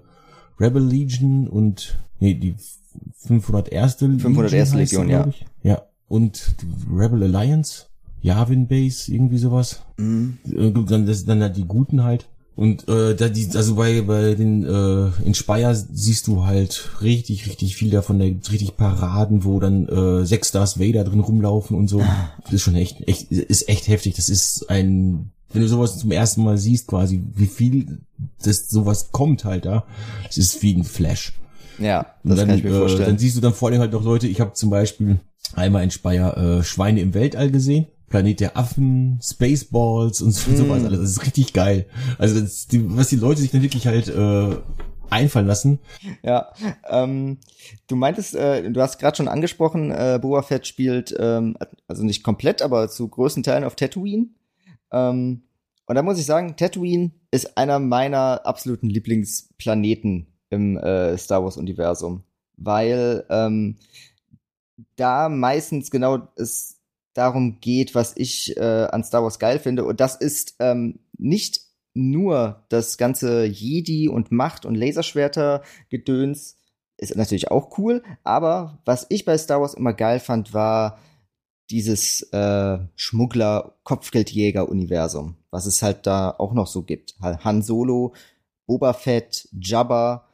Rebel 0.60 0.84
Legion 0.84 1.48
und 1.48 1.98
nee, 2.19 2.34
die 2.34 2.56
501. 3.28 3.95
501. 3.95 4.74
Legion, 4.74 5.08
Legion 5.08 5.10
ja. 5.10 5.71
Ja, 5.71 5.82
und 6.10 6.56
Rebel 6.93 7.24
Alliance. 7.24 7.85
Yavin 8.26 8.68
Base, 8.68 9.14
irgendwie 9.14 9.38
sowas. 9.38 9.82
Mhm. 9.98 10.38
Dann, 10.46 11.06
das, 11.06 11.26
dann 11.26 11.42
halt 11.42 11.58
die 11.58 11.66
Guten 11.66 12.04
halt. 12.04 12.26
Und 12.56 12.88
äh, 12.88 13.16
da 13.16 13.28
die, 13.28 13.50
also 13.54 13.76
bei 13.76 14.02
bei 14.02 14.34
den 14.34 14.64
äh, 14.64 15.12
in 15.26 15.34
Speyer 15.34 15.76
siehst 15.76 16.28
du 16.28 16.46
halt 16.46 16.90
richtig 17.02 17.48
richtig 17.48 17.76
viel 17.76 17.92
davon, 17.92 18.18
der 18.18 18.30
richtig 18.30 18.78
Paraden, 18.78 19.44
wo 19.44 19.60
dann 19.60 19.88
äh, 19.90 20.26
sechs 20.26 20.50
Stars 20.50 20.80
Vader 20.80 21.04
drin 21.04 21.20
rumlaufen 21.20 21.78
und 21.78 21.90
so. 21.90 22.02
Das 22.44 22.54
ist 22.54 22.62
schon 22.62 22.76
echt 22.76 23.06
echt 23.08 23.30
ist 23.30 23.68
echt 23.68 23.90
heftig. 23.90 24.16
Das 24.16 24.30
ist 24.30 24.70
ein 24.70 25.32
wenn 25.52 25.62
du 25.62 25.68
sowas 25.68 26.00
zum 26.00 26.12
ersten 26.12 26.44
Mal 26.44 26.58
siehst, 26.58 26.88
quasi 26.88 27.22
wie 27.36 27.48
viel 27.48 28.00
das 28.42 28.70
sowas 28.70 29.12
kommt 29.12 29.44
halt 29.44 29.66
da. 29.66 29.86
Es 30.30 30.38
ist 30.38 30.64
wie 30.64 30.74
ein 30.76 30.86
Flash. 30.86 31.34
Ja, 31.78 32.06
das 32.24 32.38
dann, 32.38 32.48
kann 32.48 32.58
ich 32.58 32.64
mir 32.64 32.72
vorstellen. 32.72 33.04
Äh, 33.04 33.08
dann 33.08 33.18
siehst 33.20 33.36
du 33.36 33.42
dann 33.42 33.54
vor 33.54 33.70
allem 33.70 33.82
halt 33.82 33.92
noch 33.92 34.04
Leute. 34.04 34.28
Ich 34.28 34.40
habe 34.40 34.54
zum 34.54 34.70
Beispiel 34.70 35.20
einmal 35.54 35.84
in 35.84 35.92
Speyer 35.92 36.38
äh, 36.38 36.64
Schweine 36.64 37.02
im 37.02 37.14
Weltall 37.14 37.52
gesehen. 37.52 37.88
Planet 38.15 38.39
der 38.39 38.56
Affen, 38.56 39.19
Spaceballs 39.21 40.21
und 40.21 40.32
so, 40.32 40.49
mm. 40.49 40.56
sowas 40.56 40.86
alles. 40.86 40.99
Das 41.01 41.10
ist 41.10 41.25
richtig 41.25 41.51
geil. 41.51 41.86
Also 42.17 42.39
das, 42.39 42.65
die, 42.65 42.95
was 42.95 43.10
die 43.10 43.17
Leute 43.17 43.41
sich 43.41 43.51
dann 43.51 43.62
wirklich 43.62 43.88
halt 43.88 44.08
äh, 44.08 44.56
einfallen 45.10 45.47
lassen. 45.47 45.80
Ja, 46.23 46.54
ähm, 46.89 47.39
du 47.88 47.97
meintest, 47.97 48.34
äh, 48.36 48.71
du 48.71 48.82
hast 48.82 48.99
gerade 48.99 49.17
schon 49.17 49.28
angesprochen, 49.28 49.91
äh, 49.91 50.17
Boba 50.21 50.43
Fett 50.43 50.65
spielt, 50.65 51.13
ähm, 51.19 51.58
also 51.89 52.04
nicht 52.04 52.23
komplett, 52.23 52.62
aber 52.62 52.88
zu 52.88 53.06
größten 53.10 53.43
Teilen 53.43 53.65
auf 53.65 53.75
Tatooine. 53.75 54.28
Ähm, 54.93 55.43
und 55.86 55.95
da 55.95 56.01
muss 56.01 56.17
ich 56.17 56.25
sagen, 56.25 56.56
Tatooine 56.56 57.12
ist 57.32 57.58
einer 57.58 57.80
meiner 57.80 58.45
absoluten 58.45 58.89
Lieblingsplaneten 58.89 60.28
im 60.51 60.78
äh, 60.78 61.17
Star 61.17 61.43
Wars 61.43 61.58
Universum, 61.58 62.23
weil 62.56 63.25
ähm, 63.30 63.75
da 64.95 65.28
meistens 65.28 65.91
genau 65.91 66.30
es 66.38 66.75
darum 67.15 67.60
geht, 67.60 67.95
was 67.95 68.13
ich 68.15 68.56
äh, 68.58 68.88
an 68.91 69.04
Star 69.04 69.23
Wars 69.23 69.39
geil 69.39 69.58
finde. 69.58 69.86
Und 69.86 69.99
das 69.99 70.15
ist 70.15 70.56
ähm, 70.60 70.99
nicht 71.17 71.62
nur 71.95 72.63
das 72.69 72.97
ganze 72.97 73.45
Jedi 73.45 74.10
und 74.10 74.32
Macht 74.32 74.65
und 74.65 74.75
Laserschwerter-Gedöns, 74.75 76.58
ist 76.97 77.15
natürlich 77.15 77.51
auch 77.51 77.78
cool. 77.78 78.01
Aber 78.23 78.80
was 78.86 79.06
ich 79.10 79.25
bei 79.25 79.38
Star 79.38 79.60
Wars 79.62 79.73
immer 79.73 79.91
geil 79.93 80.19
fand, 80.19 80.54
war 80.54 80.97
dieses 81.69 82.21
äh, 82.32 82.78
Schmuggler-Kopfgeldjäger-Universum, 82.95 85.36
was 85.49 85.65
es 85.65 85.82
halt 85.82 86.06
da 86.06 86.36
auch 86.38 86.54
noch 86.54 86.67
so 86.67 86.84
gibt. 86.84 87.15
Han 87.21 87.63
Solo, 87.63 88.13
Boba 88.67 88.93
Fett, 88.93 89.49
Jabba, 89.60 90.25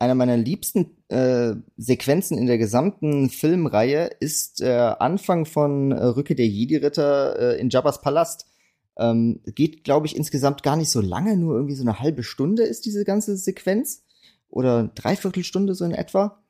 einer 0.00 0.14
meiner 0.14 0.38
liebsten 0.38 0.96
äh, 1.08 1.54
Sequenzen 1.76 2.38
in 2.38 2.46
der 2.46 2.56
gesamten 2.56 3.28
Filmreihe 3.28 4.10
ist 4.18 4.62
äh, 4.62 4.94
Anfang 4.98 5.44
von 5.44 5.92
äh, 5.92 6.02
Rücke 6.02 6.34
der 6.34 6.48
Jedi-Ritter 6.48 7.38
äh, 7.38 7.60
in 7.60 7.68
Jabba's 7.68 8.00
Palast. 8.00 8.46
Ähm, 8.98 9.40
geht, 9.44 9.84
glaube 9.84 10.06
ich, 10.06 10.16
insgesamt 10.16 10.62
gar 10.62 10.76
nicht 10.76 10.90
so 10.90 11.02
lange, 11.02 11.36
nur 11.36 11.54
irgendwie 11.54 11.74
so 11.74 11.82
eine 11.82 12.00
halbe 12.00 12.22
Stunde 12.22 12.62
ist 12.62 12.86
diese 12.86 13.04
ganze 13.04 13.36
Sequenz. 13.36 14.02
Oder 14.48 14.88
Dreiviertelstunde 14.94 15.74
so 15.74 15.84
in 15.84 15.92
etwa. 15.92 16.42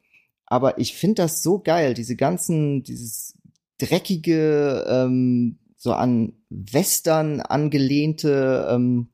Aber 0.47 0.79
ich 0.79 0.95
finde 0.95 1.23
das 1.23 1.43
so 1.43 1.59
geil, 1.59 1.95
diese 1.95 2.15
ganzen, 2.15 2.85
dieses 2.85 3.35
dreckige, 3.79 4.87
ähm, 4.89 5.59
so 5.77 5.93
an 5.93 6.35
Western 6.51 7.41
angelehnte 7.41 8.69
ähm, 8.71 9.09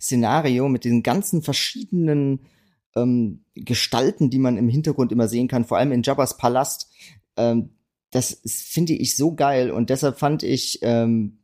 Szenario 0.00 0.68
mit 0.68 0.84
den 0.84 1.02
ganzen 1.02 1.42
verschiedenen 1.42 2.40
ähm, 2.96 3.44
Gestalten, 3.54 4.30
die 4.30 4.38
man 4.38 4.56
im 4.56 4.68
Hintergrund 4.68 5.12
immer 5.12 5.28
sehen 5.28 5.48
kann, 5.48 5.64
vor 5.64 5.78
allem 5.78 5.92
in 5.92 6.02
Jabba's 6.02 6.36
Palast. 6.36 6.90
Ähm, 7.36 7.70
das 8.10 8.40
finde 8.44 8.92
ich 8.92 9.16
so 9.16 9.34
geil 9.34 9.70
und 9.70 9.90
deshalb 9.90 10.18
fand 10.18 10.42
ich, 10.44 10.78
ähm, 10.82 11.40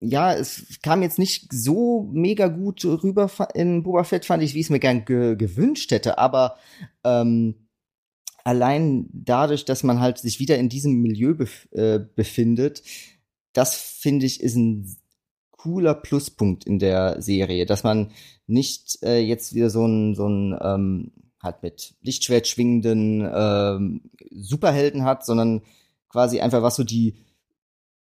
ja, 0.00 0.34
es 0.34 0.78
kam 0.82 1.02
jetzt 1.02 1.18
nicht 1.18 1.52
so 1.52 2.08
mega 2.12 2.48
gut 2.48 2.84
rüber 2.84 3.30
in 3.54 3.82
Boba 3.82 4.04
Fett, 4.04 4.24
fand 4.24 4.42
ich, 4.42 4.54
wie 4.54 4.60
ich 4.60 4.66
es 4.66 4.70
mir 4.70 4.78
gern 4.78 5.04
ge 5.04 5.34
gewünscht 5.36 5.90
hätte, 5.90 6.18
aber 6.18 6.56
ähm, 7.04 7.68
allein 8.44 9.08
dadurch, 9.12 9.64
dass 9.64 9.82
man 9.82 10.00
halt 10.00 10.18
sich 10.18 10.38
wieder 10.40 10.58
in 10.58 10.68
diesem 10.68 11.00
Milieu 11.00 11.34
bef 11.34 11.68
äh, 11.72 12.00
befindet, 12.14 12.82
das 13.52 13.74
finde 13.74 14.26
ich 14.26 14.40
ist 14.40 14.56
ein 14.56 14.96
cooler 15.50 15.94
Pluspunkt 15.94 16.64
in 16.64 16.78
der 16.78 17.20
Serie, 17.20 17.66
dass 17.66 17.82
man 17.82 18.12
nicht 18.48 19.02
äh, 19.02 19.20
jetzt 19.20 19.54
wieder 19.54 19.70
so 19.70 19.86
ein, 19.86 20.14
so 20.14 20.26
ein 20.28 20.58
ähm, 20.60 21.12
halt 21.42 21.62
mit 21.62 21.94
Lichtschwert 22.02 22.48
schwingenden 22.48 23.28
ähm, 23.32 24.10
Superhelden 24.30 25.04
hat, 25.04 25.24
sondern 25.24 25.62
quasi 26.08 26.40
einfach 26.40 26.62
was 26.62 26.76
so 26.76 26.84
die 26.84 27.14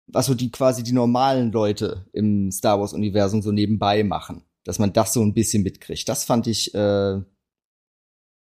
was 0.06 0.26
so 0.26 0.34
die 0.34 0.50
quasi 0.50 0.82
die 0.82 0.92
normalen 0.92 1.50
Leute 1.50 2.04
im 2.12 2.50
Star 2.50 2.78
Wars 2.78 2.92
Universum 2.92 3.40
so 3.40 3.52
nebenbei 3.52 4.04
machen, 4.04 4.42
dass 4.64 4.78
man 4.78 4.92
das 4.92 5.14
so 5.14 5.22
ein 5.22 5.32
bisschen 5.32 5.62
mitkriegt. 5.62 6.08
Das 6.08 6.24
fand 6.24 6.46
ich 6.46 6.74
äh, 6.74 7.22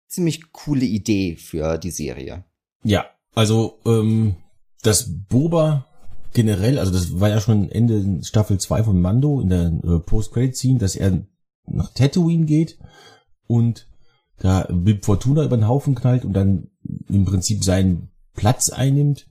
ziemlich 0.09 0.53
coole 0.53 0.85
Idee 0.85 1.37
für 1.37 1.79
die 1.79 1.93
Serie. 1.93 2.45
Ja, 2.83 3.07
also 3.35 3.79
ähm, 3.87 4.35
das 4.83 5.09
Boba 5.29 5.87
generell, 6.33 6.79
also 6.79 6.93
das 6.93 7.21
war 7.21 7.29
ja 7.29 7.41
schon 7.41 7.71
Ende 7.71 8.25
Staffel 8.25 8.59
2 8.59 8.83
von 8.83 9.01
Mando 9.01 9.41
in 9.41 9.49
der 9.49 9.67
äh, 9.67 9.99
Post-Credit-Scene, 10.01 10.79
dass 10.79 10.97
er 10.97 11.25
nach 11.67 11.93
Tatooine 11.93 12.47
geht 12.47 12.79
und 13.47 13.89
da 14.39 14.67
Bib 14.71 15.05
Fortuna 15.05 15.45
über 15.45 15.57
den 15.57 15.69
Haufen 15.69 15.95
knallt 15.95 16.25
und 16.25 16.33
dann 16.33 16.69
im 17.09 17.25
Prinzip 17.25 17.63
seinen 17.63 18.11
Platz 18.35 18.71
einnimmt. 18.71 19.27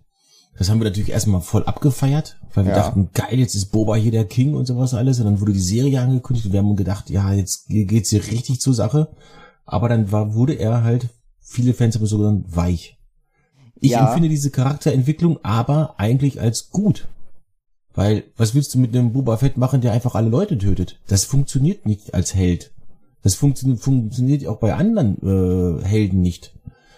Das 0.58 0.70
haben 0.70 0.80
wir 0.80 0.86
natürlich 0.86 1.10
erstmal 1.10 1.42
voll 1.42 1.64
abgefeiert, 1.64 2.38
weil 2.54 2.66
wir 2.66 2.72
ja. 2.72 2.78
dachten, 2.78 3.10
geil, 3.14 3.40
jetzt 3.40 3.56
ist 3.56 3.72
Boba 3.72 3.96
hier 3.96 4.12
der 4.12 4.26
King 4.26 4.54
und 4.54 4.66
sowas 4.66 4.94
alles. 4.94 5.20
Und 5.20 5.26
dann 5.26 5.42
wurde 5.42 5.54
die 5.54 5.60
Serie 5.60 6.02
angekündigt 6.02 6.46
und 6.46 6.52
wir 6.52 6.60
haben 6.60 6.76
gedacht, 6.76 7.10
ja, 7.10 7.34
jetzt 7.34 7.68
geht's 7.68 8.10
hier 8.10 8.26
richtig 8.28 8.62
zur 8.62 8.74
Sache. 8.74 9.10
Aber 9.66 9.90
dann 9.90 10.12
war, 10.12 10.34
wurde 10.34 10.54
er 10.54 10.84
halt, 10.84 11.10
viele 11.40 11.74
Fans 11.74 11.96
haben 11.96 12.04
es 12.04 12.10
so 12.10 12.18
genannt, 12.18 12.46
weich. 12.50 12.98
Ich 13.80 13.92
ja. 13.92 14.06
empfinde 14.06 14.30
diese 14.30 14.52
Charakterentwicklung 14.52 15.44
aber 15.44 15.96
eigentlich 15.98 16.40
als 16.40 16.70
gut. 16.70 17.08
Weil, 17.94 18.24
was 18.38 18.56
willst 18.56 18.74
du 18.74 18.80
mit 18.80 18.96
einem 18.96 19.12
Boba 19.12 19.38
Fett 19.38 19.58
machen, 19.58 19.82
der 19.82 19.92
einfach 19.92 20.16
alle 20.16 20.30
Leute 20.30 20.58
tötet? 20.58 21.00
Das 21.08 21.26
funktioniert 21.26 21.86
nicht 21.86 22.14
als 22.14 22.34
Held. 22.34 22.72
Das 23.24 23.36
funktio 23.36 23.76
funktioniert 23.76 24.48
auch 24.48 24.58
bei 24.58 24.74
anderen 24.74 25.18
äh, 25.22 25.86
Helden 25.86 26.22
nicht. 26.22 26.54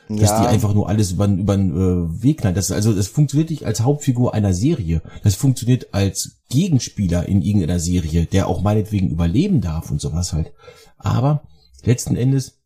Dass 0.09 0.29
ja. 0.29 0.41
die 0.41 0.47
einfach 0.47 0.73
nur 0.73 0.89
alles 0.89 1.13
über, 1.13 1.27
über 1.27 1.55
den 1.55 1.71
äh, 1.71 2.23
Weg 2.23 2.39
knallen. 2.39 2.55
Das, 2.55 2.71
also 2.71 2.93
das 2.93 3.07
funktioniert 3.07 3.49
nicht 3.49 3.65
als 3.65 3.81
Hauptfigur 3.81 4.33
einer 4.33 4.53
Serie. 4.53 5.01
Das 5.23 5.35
funktioniert 5.35 5.93
als 5.93 6.41
Gegenspieler 6.49 7.27
in 7.27 7.41
irgendeiner 7.41 7.79
Serie, 7.79 8.25
der 8.25 8.47
auch 8.47 8.61
meinetwegen 8.61 9.09
überleben 9.09 9.61
darf 9.61 9.89
und 9.89 10.01
sowas 10.01 10.33
halt. 10.33 10.51
Aber 10.97 11.43
letzten 11.83 12.15
Endes 12.15 12.59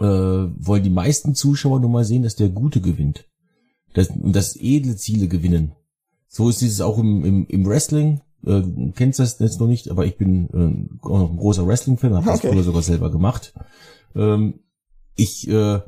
äh, 0.00 0.04
wollen 0.04 0.82
die 0.82 0.90
meisten 0.90 1.34
Zuschauer 1.34 1.78
nur 1.78 1.90
mal 1.90 2.04
sehen, 2.04 2.22
dass 2.22 2.36
der 2.36 2.48
Gute 2.48 2.80
gewinnt. 2.80 3.26
Das, 3.94 4.08
und 4.08 4.34
dass 4.34 4.56
edle 4.56 4.96
Ziele 4.96 5.28
gewinnen. 5.28 5.72
So 6.28 6.48
ist 6.48 6.62
es 6.62 6.80
auch 6.80 6.98
im, 6.98 7.24
im, 7.24 7.46
im 7.46 7.66
Wrestling. 7.66 8.20
Äh, 8.44 8.62
kennst 8.94 9.18
das 9.18 9.38
jetzt 9.38 9.60
noch 9.60 9.66
nicht, 9.66 9.90
aber 9.90 10.06
ich 10.06 10.16
bin 10.16 10.48
äh, 10.50 11.06
auch 11.06 11.18
noch 11.18 11.30
ein 11.30 11.36
großer 11.36 11.66
Wrestling-Fan, 11.66 12.14
habe 12.14 12.26
das 12.26 12.40
früher 12.40 12.62
sogar 12.62 12.82
selber 12.82 13.10
gemacht. 13.10 13.54
Ähm, 14.14 14.60
ich, 15.16 15.48
äh, 15.48 15.80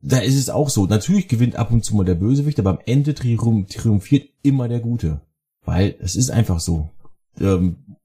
da 0.00 0.18
ist 0.18 0.36
es 0.36 0.50
auch 0.50 0.68
so. 0.68 0.86
Natürlich 0.86 1.28
gewinnt 1.28 1.56
ab 1.56 1.72
und 1.72 1.84
zu 1.84 1.96
mal 1.96 2.04
der 2.04 2.14
Bösewicht, 2.14 2.58
aber 2.58 2.70
am 2.70 2.78
Ende 2.86 3.14
triumphiert 3.14 4.28
immer 4.42 4.68
der 4.68 4.80
Gute. 4.80 5.22
Weil 5.64 5.96
es 5.98 6.14
ist 6.14 6.30
einfach 6.30 6.60
so. 6.60 6.90
Ähm, 7.40 7.96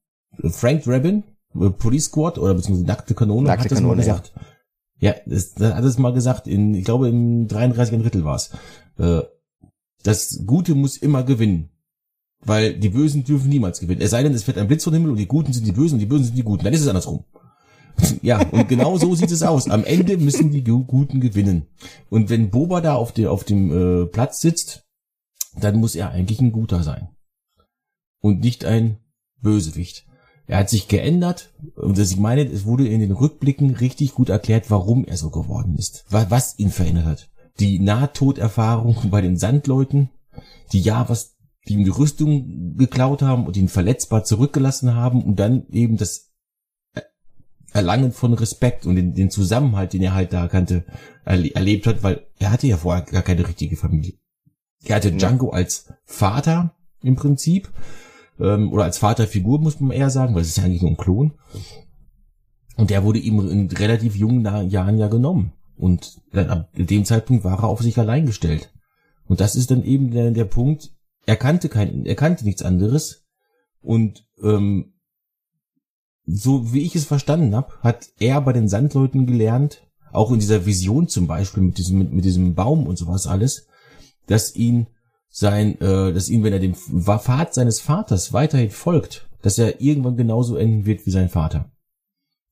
Frank 0.50 0.84
Drabin, 0.84 1.24
äh, 1.56 1.69
Police 1.69 2.06
Squad 2.06 2.38
oder 2.38 2.54
beziehungsweise 2.54 2.88
Nackte 2.88 3.13
Kanone 3.13 3.48
Nackte 3.48 3.65
hat 3.65 3.72
das 3.72 3.78
Kanone, 3.78 3.95
mal 3.95 4.02
gesagt. 4.02 4.34
Ja, 5.00 5.15
das, 5.26 5.54
das 5.54 5.74
hat 5.74 5.84
es 5.84 5.98
mal 5.98 6.13
gesagt, 6.13 6.48
in, 6.48 6.74
ich 6.74 6.86
glaube 6.86 7.10
im 7.10 7.48
33. 7.48 8.02
Drittel 8.02 8.24
war's. 8.26 8.52
Äh, 8.98 9.22
das 10.04 10.44
Gute 10.46 10.76
muss 10.76 10.98
immer 10.98 11.24
gewinnen. 11.24 11.70
Weil 12.42 12.74
die 12.74 12.90
Bösen 12.90 13.26
dürfen 13.26 13.50
niemals 13.50 13.82
gewinnen. 13.82 14.02
Es 14.02 14.12
sei 14.12 14.24
denn, 14.24 14.34
es 14.34 14.44
fährt 14.44 14.58
ein 14.58 14.68
Blitz 14.68 14.86
vom 14.86 14.94
Himmel 14.94 15.12
und 15.12 15.18
die 15.18 15.28
Guten 15.28 15.52
sind 15.52 15.68
die 15.68 15.74
Bösen 15.74 15.96
und 15.96 16.00
die 16.00 16.06
Bösen 16.06 16.26
sind 16.26 16.38
die 16.38 16.44
Guten. 16.44 16.64
Dann 16.64 16.74
ist 16.74 16.82
es 16.82 16.88
andersrum. 16.88 17.26
ja, 18.22 18.42
und 18.50 18.70
genau 18.70 18.98
so 18.98 19.14
sieht 19.14 19.32
es 19.32 19.44
aus. 19.44 19.70
Am 19.70 19.84
Ende 19.84 20.18
müssen 20.18 20.52
die 20.52 20.64
Guten 20.64 21.20
gewinnen. 21.20 21.68
Und 22.10 22.30
wenn 22.30 22.50
Boba 22.50 22.80
da 22.80 22.96
auf, 22.96 23.12
dem 23.12 23.28
auf 23.28 23.44
dem 23.44 23.72
äh, 24.04 24.06
Platz 24.06 24.40
sitzt, 24.40 24.86
dann 25.60 25.80
muss 25.80 25.96
er 25.96 26.12
eigentlich 26.12 26.40
ein 26.40 26.54
Guter 26.54 26.84
sein. 26.84 27.10
Und 28.22 28.40
nicht 28.40 28.64
ein 28.64 28.98
Bösewicht. 29.42 30.06
Er 30.48 30.58
hat 30.58 30.70
sich 30.70 30.88
geändert 30.88 31.54
und 31.76 32.00
ich 32.00 32.18
meine, 32.18 32.44
es 32.44 32.66
wurde 32.66 32.88
in 32.88 33.02
den 33.02 33.12
Rückblicken 33.12 33.76
richtig 33.76 34.16
gut 34.16 34.30
erklärt, 34.30 34.72
warum 34.72 35.06
er 35.06 35.16
so 35.16 35.30
geworden 35.30 35.76
ist. 35.76 36.06
Was 36.10 36.58
ihn 36.58 36.72
verändert 36.72 37.06
hat. 37.06 37.29
Die 37.60 37.80
Nahtoderfahrung 37.80 38.98
bei 39.12 39.22
den 39.22 39.38
Sandleuten, 39.38 40.10
die 40.72 40.82
ja 40.82 41.10
was, 41.10 41.38
die 41.67 41.74
ihm 41.74 41.84
die 41.84 41.89
Rüstung 41.89 42.76
geklaut 42.78 43.22
haben 43.22 43.45
und 43.45 43.58
ihn 43.58 43.67
verletzbar 43.67 44.24
zurückgelassen 44.24 44.95
haben 44.95 45.24
und 45.24 45.38
dann 45.39 45.67
eben 45.69 45.98
das 45.98 46.30
Erlangen 47.72 48.12
von 48.12 48.34
Respekt 48.34 48.86
und 48.86 48.95
den, 48.95 49.13
den 49.13 49.30
Zusammenhalt, 49.30 49.93
den 49.93 50.02
er 50.02 50.15
halt 50.15 50.34
da 50.34 50.48
kannte, 50.48 50.86
erle 51.24 51.54
erlebt 51.54 51.86
hat, 51.86 52.02
weil 52.02 52.26
er 52.39 52.52
hatte 52.52 52.67
ja 52.67 52.78
vorher 52.78 53.04
gar 53.04 53.22
keine 53.22 53.48
richtige 53.48 53.76
Familie. 53.76 54.13
Er 54.84 54.95
hatte 54.95 55.12
Django 55.12 55.50
als 55.50 55.93
Vater 56.06 56.76
im 57.04 57.15
Prinzip 57.15 57.69
ähm, 58.39 58.72
oder 58.72 58.86
als 58.86 58.98
Vaterfigur 58.98 59.60
muss 59.60 59.80
man 59.80 59.91
eher 59.91 60.10
sagen, 60.10 60.34
weil 60.34 60.41
es 60.41 60.50
ist 60.50 60.58
ja 60.58 60.63
eigentlich 60.63 60.82
nur 60.82 60.91
ein 60.91 60.98
Klon. 60.98 61.34
Und 62.78 62.89
der 62.89 63.04
wurde 63.04 63.19
ihm 63.19 63.39
in 63.50 63.67
relativ 63.72 64.15
jungen 64.15 64.69
Jahren 64.69 64.98
ja 64.98 65.08
genommen. 65.08 65.52
Und 65.80 66.22
dann 66.34 66.50
ab 66.50 66.70
dem 66.74 67.06
Zeitpunkt 67.06 67.46
war 67.46 67.60
er 67.60 67.63
auf 67.63 67.82
sich 67.82 67.98
allein 67.98 68.26
gestellt. 68.26 68.72
Und 69.26 69.39
das 69.39 69.56
ist 69.56 69.72
dann 69.72 69.84
eben 69.84 70.12
der, 70.12 70.32
der 70.32 70.46
Punkt, 70.46 70.92
er 71.26 71.38
kannte 71.38 71.70
kein, 71.70 72.06
er 72.06 72.15
kannte 72.15 72.44
nichts 72.44 72.62
anderes. 72.62 73.26
Und 73.82 74.26
ähm, 74.44 74.94
so 76.26 76.74
wie 76.74 76.82
ich 76.82 76.96
es 76.96 77.06
verstanden 77.06 77.56
habe, 77.56 77.74
hat 77.82 78.10
er 78.20 78.42
bei 78.42 78.52
den 78.52 78.68
Sandleuten 78.68 79.26
gelernt, 79.26 79.88
auch 80.12 80.32
in 80.32 80.39
dieser 80.39 80.65
Vision 80.65 81.08
zum 81.08 81.28
Beispiel 81.28 81.63
mit 81.63 81.78
diesem, 81.78 82.00
mit, 82.00 82.12
mit 82.12 82.26
diesem 82.26 82.56
Baum 82.56 82.86
und 82.86 82.98
sowas 82.98 83.26
alles, 83.26 83.68
dass 84.28 84.56
ihn 84.56 84.88
sein, 85.30 85.80
äh, 85.80 86.12
dass 86.12 86.30
ihn, 86.30 86.44
wenn 86.44 86.54
er 86.54 86.60
dem 86.60 86.76
Pfad 86.76 87.54
seines 87.54 87.80
Vaters 87.80 88.34
weiterhin 88.34 88.72
folgt, 88.72 89.30
dass 89.42 89.58
er 89.58 89.80
irgendwann 89.80 90.18
genauso 90.18 90.58
enden 90.58 90.86
wird 90.86 91.06
wie 91.06 91.12
sein 91.12 91.30
Vater. 91.30 91.72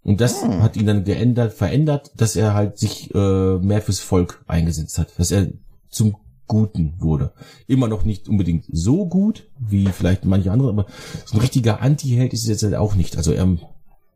Und 0.08 0.22
das 0.22 0.42
hm. 0.42 0.64
hat 0.64 0.78
ihn 0.78 0.86
dann 0.86 1.04
geändert, 1.04 1.52
verändert, 1.52 2.14
dass 2.16 2.38
er 2.38 2.54
halt 2.54 2.78
sich 2.78 3.14
äh, 3.14 3.58
mehr 3.58 3.82
fürs 3.82 4.00
Volk 4.00 4.42
eingesetzt 4.48 4.98
hat, 4.98 5.12
dass 5.20 5.32
er 5.32 5.50
zum 5.90 6.16
Guten 6.48 6.94
wurde. 7.00 7.34
Immer 7.68 7.90
noch 7.90 8.06
nicht 8.06 8.30
unbedingt 8.30 8.64
so 8.72 9.06
gut 9.06 9.52
wie 9.60 9.86
vielleicht 9.88 10.24
manche 10.24 10.50
andere, 10.50 10.70
aber 10.70 10.86
so 11.26 11.36
ein 11.36 11.42
richtiger 11.42 11.82
Anti-Held 11.82 12.32
ist 12.32 12.44
es 12.44 12.48
jetzt 12.48 12.64
halt 12.64 12.76
auch 12.76 12.96
nicht. 12.96 13.18
Also 13.18 13.34
er 13.34 13.58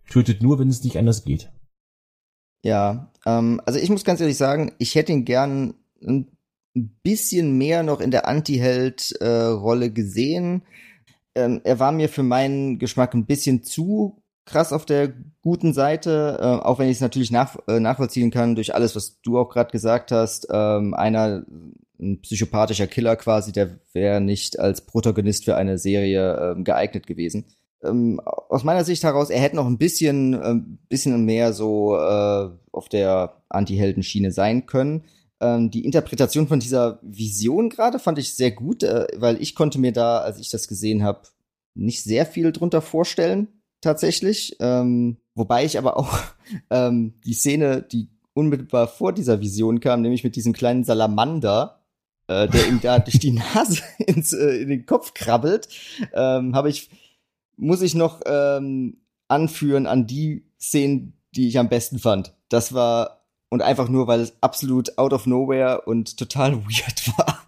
tötet 0.10 0.42
nur, 0.42 0.60
wenn 0.60 0.70
es 0.70 0.82
nicht 0.82 0.98
anders 0.98 1.26
geht. 1.26 1.52
Ja, 2.64 3.12
ähm, 3.26 3.60
also 3.66 3.78
ich 3.78 3.90
muss 3.90 4.06
ganz 4.06 4.22
ehrlich 4.22 4.38
sagen, 4.38 4.72
ich 4.78 4.96
hätte 4.96 5.12
ihn 5.12 5.26
gern 5.26 5.74
ein 6.02 6.32
bisschen 7.04 7.58
mehr 7.58 7.84
noch 7.84 8.00
in 8.00 8.12
der 8.12 8.30
Anti-Held-Rolle 8.30 9.86
äh, 9.88 9.92
gesehen. 9.92 10.62
Ähm, 11.36 11.60
er 11.66 11.80
war 11.80 11.92
mir 11.92 12.08
für 12.08 12.24
meinen 12.24 12.80
Geschmack 12.80 13.14
ein 13.14 13.26
bisschen 13.26 13.62
zu 13.64 14.21
krass 14.46 14.74
auf 14.74 14.86
der 14.86 15.14
guten 15.42 15.74
Seite, 15.74 16.38
äh, 16.40 16.66
auch 16.66 16.80
wenn 16.80 16.90
ich 16.90 16.98
es 16.98 17.02
natürlich 17.02 17.32
nach, 17.32 17.58
äh, 17.68 17.80
nachvollziehen 17.80 18.32
kann 18.32 18.56
durch 18.56 18.74
alles, 18.76 18.96
was 18.96 19.22
du 19.22 19.38
auch 19.40 19.50
gerade 19.50 19.72
gesagt 19.72 20.12
hast. 20.12 20.48
Ähm, 20.52 20.94
einer 20.94 21.46
ein 22.00 22.22
psychopathischer 22.22 22.88
Killer 22.88 23.16
quasi, 23.16 23.52
der 23.52 23.80
wäre 23.94 24.22
nicht 24.22 24.60
als 24.60 24.82
Protagonist 24.82 25.46
für 25.46 25.56
eine 25.56 25.78
Serie 25.78 26.54
ähm, 26.56 26.64
geeignet 26.64 27.06
gewesen. 27.06 27.46
Ähm, 27.84 28.20
aus 28.20 28.64
meiner 28.64 28.84
Sicht 28.84 29.04
heraus, 29.04 29.30
er 29.30 29.40
hätte 29.40 29.56
noch 29.56 29.68
ein 29.68 29.78
bisschen, 29.78 30.34
ähm, 30.34 30.80
bisschen 30.90 31.26
mehr 31.26 31.54
so 31.54 31.96
äh, 31.96 32.50
auf 32.72 32.90
der 32.90 33.42
Anti-Helden-Schiene 33.50 34.32
sein 34.32 34.66
können. 34.66 35.04
Ähm, 35.40 35.72
die 35.72 35.86
Interpretation 35.86 36.48
von 36.48 36.60
dieser 36.60 37.00
Vision 37.02 37.70
gerade 37.70 38.00
fand 38.00 38.20
ich 38.20 38.36
sehr 38.36 38.52
gut, 38.52 38.84
äh, 38.84 39.08
weil 39.18 39.42
ich 39.42 39.56
konnte 39.56 39.80
mir 39.80 39.92
da, 39.92 40.20
als 40.20 40.40
ich 40.40 40.50
das 40.50 40.68
gesehen 40.68 41.04
habe, 41.04 41.22
nicht 41.74 42.04
sehr 42.04 42.26
viel 42.26 42.52
drunter 42.52 42.82
vorstellen, 42.82 43.48
tatsächlich. 43.82 44.56
Ähm, 44.60 45.18
wobei 45.36 45.66
ich 45.66 45.78
aber 45.78 45.98
auch 45.98 46.18
ähm, 46.70 47.16
die 47.26 47.34
Szene, 47.34 47.82
die 47.82 48.10
unmittelbar 48.34 48.88
vor 48.88 49.14
dieser 49.14 49.42
Vision 49.42 49.80
kam, 49.80 50.02
nämlich 50.02 50.24
mit 50.24 50.36
diesem 50.36 50.54
kleinen 50.54 50.84
Salamander, 50.84 51.82
äh, 52.28 52.48
der 52.48 52.68
ihm 52.68 52.80
da 52.82 53.00
durch 53.00 53.20
die 53.20 53.32
Nase 53.32 53.82
ins, 53.98 54.34
äh, 54.34 54.62
in 54.62 54.70
den 54.70 54.86
Kopf 54.86 55.14
krabbelt, 55.14 55.68
ähm, 56.14 56.56
habe 56.56 56.70
ich, 56.70 56.90
muss 57.58 57.82
ich 57.82 57.96
noch 57.96 58.22
ähm, 58.26 58.98
anführen 59.28 59.86
an 59.86 60.08
die 60.08 60.46
Szenen, 60.60 61.14
die 61.36 61.48
ich 61.48 61.60
am 61.60 61.70
besten 61.70 62.00
fand. 62.00 62.34
Das 62.50 62.74
war 62.74 63.21
und 63.52 63.62
einfach 63.62 63.90
nur, 63.90 64.08
weil 64.08 64.22
es 64.22 64.34
absolut 64.40 64.98
out 64.98 65.12
of 65.12 65.28
nowhere 65.28 65.82
und 65.82 66.18
total 66.18 66.56
weird 66.66 67.18
war. 67.18 67.46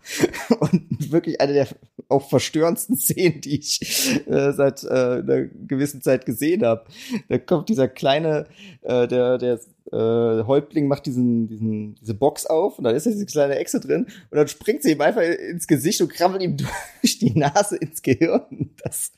und 0.60 1.12
wirklich 1.12 1.40
eine 1.40 1.54
der 1.54 1.68
auch 2.10 2.28
verstörendsten 2.30 2.98
Szenen, 2.98 3.40
die 3.40 3.60
ich 3.60 3.80
äh, 4.28 4.52
seit 4.52 4.84
äh, 4.84 4.88
einer 4.88 5.46
gewissen 5.46 6.02
Zeit 6.02 6.26
gesehen 6.26 6.66
habe. 6.66 6.84
Da 7.30 7.38
kommt 7.38 7.70
dieser 7.70 7.88
kleine, 7.88 8.48
äh, 8.82 9.08
der, 9.08 9.38
der 9.38 9.60
äh, 9.94 10.44
Häuptling 10.44 10.88
macht 10.88 11.06
diesen, 11.06 11.48
diesen, 11.48 11.96
diese 11.96 12.16
Box 12.16 12.46
auf 12.48 12.78
und 12.78 12.84
dann 12.84 12.96
ist 12.96 13.06
da 13.06 13.12
diese 13.12 13.26
kleine 13.26 13.56
Echse 13.56 13.80
drin 13.80 14.08
und 14.30 14.38
dann 14.38 14.50
springt 14.50 14.84
sie 14.84 14.92
ihm 14.92 15.02
einfach 15.02 15.22
ins 15.22 15.68
Gesicht 15.68 16.02
und 16.02 16.10
krabbelt 16.10 16.42
ihm 16.42 16.58
durch 17.02 17.18
die 17.18 17.32
Nase 17.32 17.78
ins 17.78 18.02
Gehirn. 18.02 18.72
Das, 18.84 19.14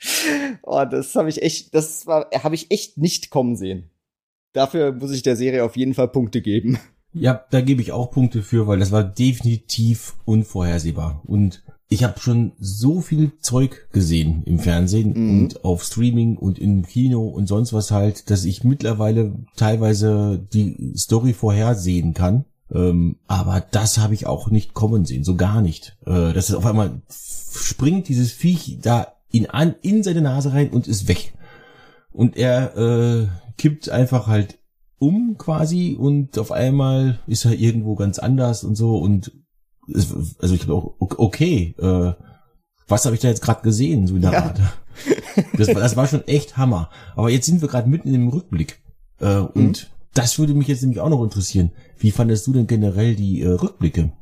oh, 0.61 0.85
das 0.85 1.15
habe 1.15 1.29
ich 1.29 1.41
echt, 1.41 1.73
das 1.73 2.05
war, 2.05 2.29
habe 2.43 2.53
ich 2.53 2.69
echt 2.69 2.99
nicht 2.99 3.31
kommen 3.31 3.55
sehen. 3.55 3.89
Dafür 4.55 4.93
muss 4.93 5.11
ich 5.11 5.21
der 5.21 5.35
Serie 5.35 5.65
auf 5.65 5.75
jeden 5.75 5.93
Fall 5.93 6.07
Punkte 6.07 6.41
geben. 6.41 6.79
Ja, 7.13 7.43
da 7.51 7.59
gebe 7.59 7.81
ich 7.81 7.91
auch 7.91 8.09
Punkte 8.09 8.41
für, 8.41 8.67
weil 8.67 8.79
das 8.79 8.91
war 8.91 9.03
definitiv 9.03 10.15
unvorhersehbar. 10.23 11.21
Und 11.25 11.61
ich 11.89 12.05
habe 12.05 12.19
schon 12.19 12.53
so 12.57 13.01
viel 13.01 13.33
Zeug 13.39 13.89
gesehen 13.91 14.43
im 14.45 14.59
Fernsehen 14.59 15.13
mhm. 15.13 15.39
und 15.39 15.65
auf 15.65 15.83
Streaming 15.83 16.37
und 16.37 16.57
im 16.57 16.85
Kino 16.85 17.27
und 17.27 17.47
sonst 17.47 17.73
was 17.73 17.91
halt, 17.91 18.29
dass 18.29 18.45
ich 18.45 18.63
mittlerweile 18.63 19.33
teilweise 19.57 20.45
die 20.53 20.93
Story 20.95 21.33
vorhersehen 21.33 22.13
kann. 22.13 22.45
Ähm, 22.73 23.17
aber 23.27 23.61
das 23.71 23.97
habe 23.97 24.13
ich 24.13 24.25
auch 24.25 24.49
nicht 24.49 24.73
kommen 24.73 25.03
sehen, 25.03 25.25
so 25.25 25.35
gar 25.35 25.61
nicht. 25.61 25.97
Äh, 26.05 26.31
dass 26.31 26.47
es 26.47 26.55
auf 26.55 26.65
einmal 26.65 27.01
springt 27.09 28.07
dieses 28.07 28.31
Viech 28.31 28.79
da 28.81 29.07
in, 29.31 29.49
an, 29.49 29.75
in 29.81 30.01
seine 30.01 30.21
Nase 30.21 30.53
rein 30.53 30.69
und 30.69 30.87
ist 30.87 31.09
weg. 31.09 31.33
Und 32.11 32.37
er 32.37 32.77
äh, 32.77 33.27
kippt 33.57 33.89
einfach 33.89 34.27
halt 34.27 34.59
um 34.97 35.37
quasi 35.37 35.95
und 35.99 36.37
auf 36.37 36.51
einmal 36.51 37.19
ist 37.27 37.45
er 37.45 37.53
irgendwo 37.53 37.95
ganz 37.95 38.19
anders 38.19 38.63
und 38.63 38.75
so 38.75 38.97
und 38.97 39.31
also 39.87 40.55
ich 40.55 40.61
glaube 40.61 40.87
auch, 40.99 41.19
okay, 41.19 41.75
äh, 41.77 42.13
was 42.87 43.05
habe 43.05 43.15
ich 43.15 43.21
da 43.21 43.27
jetzt 43.27 43.41
gerade 43.41 43.61
gesehen, 43.61 44.07
so 44.07 44.15
in 44.15 44.21
der 44.21 44.31
ja. 44.31 44.43
Art. 44.43 44.59
Das, 45.57 45.67
das 45.67 45.95
war 45.97 46.07
schon 46.07 46.25
echt 46.27 46.55
Hammer. 46.55 46.89
Aber 47.15 47.29
jetzt 47.29 47.45
sind 47.45 47.61
wir 47.61 47.67
gerade 47.67 47.89
mitten 47.89 48.13
im 48.13 48.29
Rückblick. 48.29 48.81
Äh, 49.19 49.41
mhm. 49.41 49.49
Und 49.53 49.91
das 50.13 50.39
würde 50.39 50.53
mich 50.53 50.67
jetzt 50.67 50.81
nämlich 50.81 51.01
auch 51.01 51.09
noch 51.09 51.23
interessieren. 51.23 51.71
Wie 51.97 52.11
fandest 52.11 52.47
du 52.47 52.53
denn 52.53 52.67
generell 52.67 53.15
die 53.15 53.41
äh, 53.41 53.49
Rückblicke? 53.49 54.13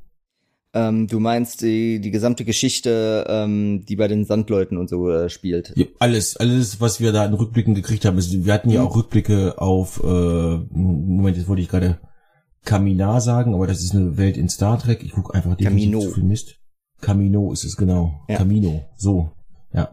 Ähm, 0.76 1.08
du 1.08 1.20
meinst 1.20 1.62
die, 1.62 2.00
die 2.00 2.10
gesamte 2.10 2.46
Geschichte, 2.46 3.26
ähm, 3.28 3.86
die 3.86 3.96
bei 3.96 4.08
den 4.08 4.26
Sandleuten 4.26 4.78
und 4.78 4.90
so 4.90 5.10
äh, 5.10 5.30
spielt. 5.30 5.72
Ja, 5.76 5.86
alles, 6.00 6.36
alles, 6.38 6.82
was 6.82 7.00
wir 7.00 7.12
da 7.12 7.26
in 7.26 7.34
Rückblicken 7.36 7.76
gekriegt 7.76 8.06
haben. 8.06 8.16
Also, 8.16 8.44
wir 8.44 8.54
hatten 8.54 8.72
ja 8.72 8.82
mhm. 8.82 8.88
auch 8.88 8.96
Rückblicke 8.96 9.62
auf, 9.62 10.02
äh, 10.04 10.08
Moment, 10.08 11.38
jetzt 11.38 11.48
wollte 11.48 11.62
ich 11.62 11.70
gerade 11.70 12.00
Kaminar 12.66 13.22
sagen, 13.22 13.54
aber 13.54 13.68
das 13.68 13.84
ist 13.84 13.94
eine 13.94 14.18
Welt 14.18 14.36
in 14.36 14.50
Star 14.50 14.80
Trek. 14.80 15.04
Ich 15.04 15.12
gucke 15.12 15.34
einfach 15.36 15.56
die 15.56 15.66
Camino. 15.66 16.00
zu 16.00 16.12
viel 16.12 16.24
Mist. 16.24 16.56
Camino 17.02 17.52
ist 17.52 17.66
es 17.66 17.76
genau. 17.76 18.22
Ja. 18.28 18.38
Camino, 18.38 18.84
so, 18.96 19.32
ja. 19.74 19.92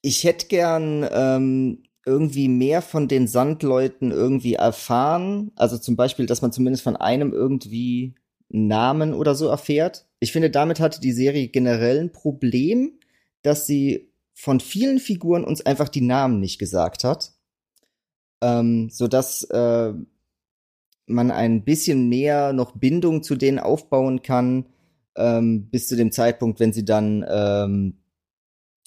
Ich 0.00 0.24
hätte 0.24 0.46
gern 0.46 1.06
ähm, 1.10 1.82
irgendwie 2.06 2.48
mehr 2.48 2.80
von 2.80 3.08
den 3.08 3.26
Sandleuten 3.26 4.12
irgendwie 4.12 4.54
erfahren. 4.54 5.50
Also 5.56 5.76
zum 5.76 5.96
Beispiel, 5.96 6.26
dass 6.26 6.40
man 6.40 6.52
zumindest 6.52 6.84
von 6.84 6.96
einem 6.96 7.32
irgendwie 7.32 8.14
Namen 8.48 9.14
oder 9.14 9.34
so 9.34 9.48
erfährt. 9.48 10.06
Ich 10.20 10.32
finde, 10.32 10.50
damit 10.50 10.80
hatte 10.80 11.00
die 11.00 11.12
Serie 11.12 11.48
generell 11.48 12.00
ein 12.00 12.12
Problem, 12.12 12.98
dass 13.42 13.66
sie 13.66 14.12
von 14.34 14.60
vielen 14.60 14.98
Figuren 14.98 15.44
uns 15.44 15.64
einfach 15.64 15.88
die 15.88 16.02
Namen 16.02 16.40
nicht 16.40 16.58
gesagt 16.58 17.04
hat. 17.04 17.32
Ähm, 18.42 18.90
so 18.90 19.08
dass 19.08 19.44
äh, 19.44 19.92
man 21.06 21.30
ein 21.30 21.64
bisschen 21.64 22.08
mehr 22.08 22.52
noch 22.52 22.72
Bindung 22.72 23.22
zu 23.22 23.36
denen 23.36 23.58
aufbauen 23.58 24.22
kann, 24.22 24.66
ähm, 25.16 25.68
bis 25.70 25.88
zu 25.88 25.96
dem 25.96 26.12
Zeitpunkt, 26.12 26.60
wenn 26.60 26.72
sie 26.72 26.84
dann 26.84 27.24
ähm, 27.28 27.98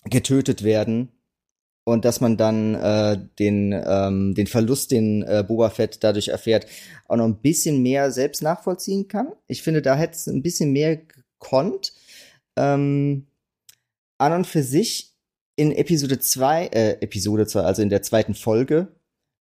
getötet 0.05 0.64
werden. 0.64 1.10
Und 1.84 2.05
dass 2.05 2.21
man 2.21 2.38
dann 2.38 2.75
äh, 2.75 3.17
den, 3.39 3.73
ähm, 3.73 4.36
den 4.36 4.47
Verlust, 4.47 4.91
den 4.91 5.23
äh, 5.23 5.43
Boba 5.47 5.69
Fett 5.69 6.03
dadurch 6.03 6.27
erfährt, 6.27 6.67
auch 7.07 7.17
noch 7.17 7.25
ein 7.25 7.41
bisschen 7.41 7.82
mehr 7.82 8.11
selbst 8.11 8.41
nachvollziehen 8.41 9.07
kann. 9.07 9.34
Ich 9.47 9.63
finde, 9.63 9.82
da 9.82 9.95
hätte 9.95 10.15
es 10.15 10.27
ein 10.27 10.43
bisschen 10.43 10.71
mehr 10.71 10.97
gekonnt. 10.97 11.93
Ähm, 12.55 13.27
an 14.17 14.34
und 14.34 14.47
für 14.47 14.63
sich 14.63 15.15
in 15.55 15.71
Episode 15.71 16.19
2, 16.19 16.67
äh, 16.67 16.91
Episode 17.01 17.47
2, 17.47 17.61
also 17.61 17.82
in 17.82 17.89
der 17.89 18.01
zweiten 18.01 18.36
Folge, 18.36 18.95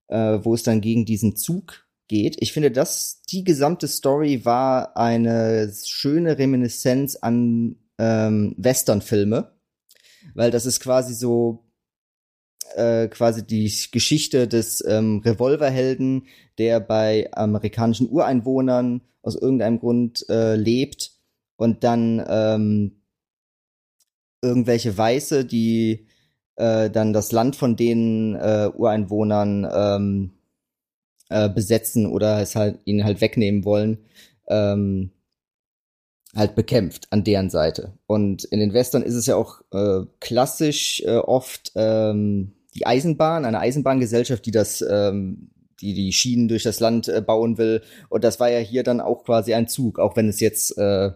äh, 0.07 0.39
wo 0.41 0.53
es 0.53 0.63
dann 0.63 0.81
gegen 0.81 1.05
diesen 1.05 1.35
Zug 1.35 1.87
geht. 2.07 2.37
Ich 2.39 2.51
finde, 2.51 2.71
dass 2.71 3.21
die 3.29 3.43
gesamte 3.43 3.87
Story 3.87 4.43
war 4.43 4.97
eine 4.97 5.71
schöne 5.85 6.37
Reminiszenz 6.37 7.15
an 7.15 7.75
ähm, 7.97 8.55
Western-Filme, 8.57 9.51
weil 10.33 10.51
das 10.51 10.65
ist 10.65 10.79
quasi 10.79 11.13
so 11.13 11.68
äh, 12.79 13.07
quasi 13.09 13.45
die 13.45 13.71
Geschichte 13.91 14.47
des 14.47 14.83
ähm, 14.87 15.21
Revolverhelden, 15.23 16.27
der 16.57 16.79
bei 16.79 17.29
amerikanischen 17.33 18.09
Ureinwohnern 18.09 19.01
aus 19.21 19.35
irgendeinem 19.35 19.79
Grund 19.79 20.25
äh, 20.29 20.55
lebt 20.55 21.11
und 21.57 21.83
dann 21.83 22.25
ähm, 22.27 23.01
irgendwelche 24.41 24.97
Weiße, 24.97 25.45
die 25.45 26.07
äh, 26.55 26.89
dann 26.89 27.13
das 27.13 27.31
Land 27.31 27.55
von 27.55 27.75
den 27.75 28.35
äh, 28.35 28.71
Ureinwohnern 28.73 29.67
ähm, 29.71 30.31
äh, 31.29 31.49
besetzen 31.49 32.05
oder 32.05 32.41
es 32.41 32.55
halt 32.55 32.79
ihnen 32.85 33.03
halt 33.03 33.21
wegnehmen 33.21 33.65
wollen, 33.65 33.99
ähm, 34.47 35.11
halt 36.35 36.55
bekämpft 36.55 37.07
an 37.11 37.23
deren 37.23 37.49
Seite. 37.49 37.93
Und 38.07 38.45
in 38.45 38.59
den 38.59 38.73
Western 38.73 39.03
ist 39.03 39.15
es 39.15 39.25
ja 39.25 39.35
auch 39.35 39.61
äh, 39.71 40.05
klassisch 40.19 41.01
äh, 41.05 41.17
oft 41.17 41.71
ähm, 41.75 42.53
die 42.75 42.85
Eisenbahn, 42.85 43.45
eine 43.45 43.59
Eisenbahngesellschaft, 43.59 44.45
die 44.45 44.51
das, 44.51 44.83
ähm, 44.87 45.49
die 45.81 45.93
die 45.93 46.11
Schienen 46.11 46.47
durch 46.47 46.63
das 46.63 46.79
Land 46.79 47.07
äh, 47.07 47.21
bauen 47.21 47.57
will. 47.57 47.81
Und 48.09 48.23
das 48.23 48.39
war 48.39 48.49
ja 48.49 48.59
hier 48.59 48.83
dann 48.83 49.01
auch 49.01 49.23
quasi 49.23 49.53
ein 49.53 49.67
Zug, 49.67 49.99
auch 49.99 50.15
wenn 50.15 50.29
es 50.29 50.39
jetzt 50.39 50.77
äh, 50.77 51.11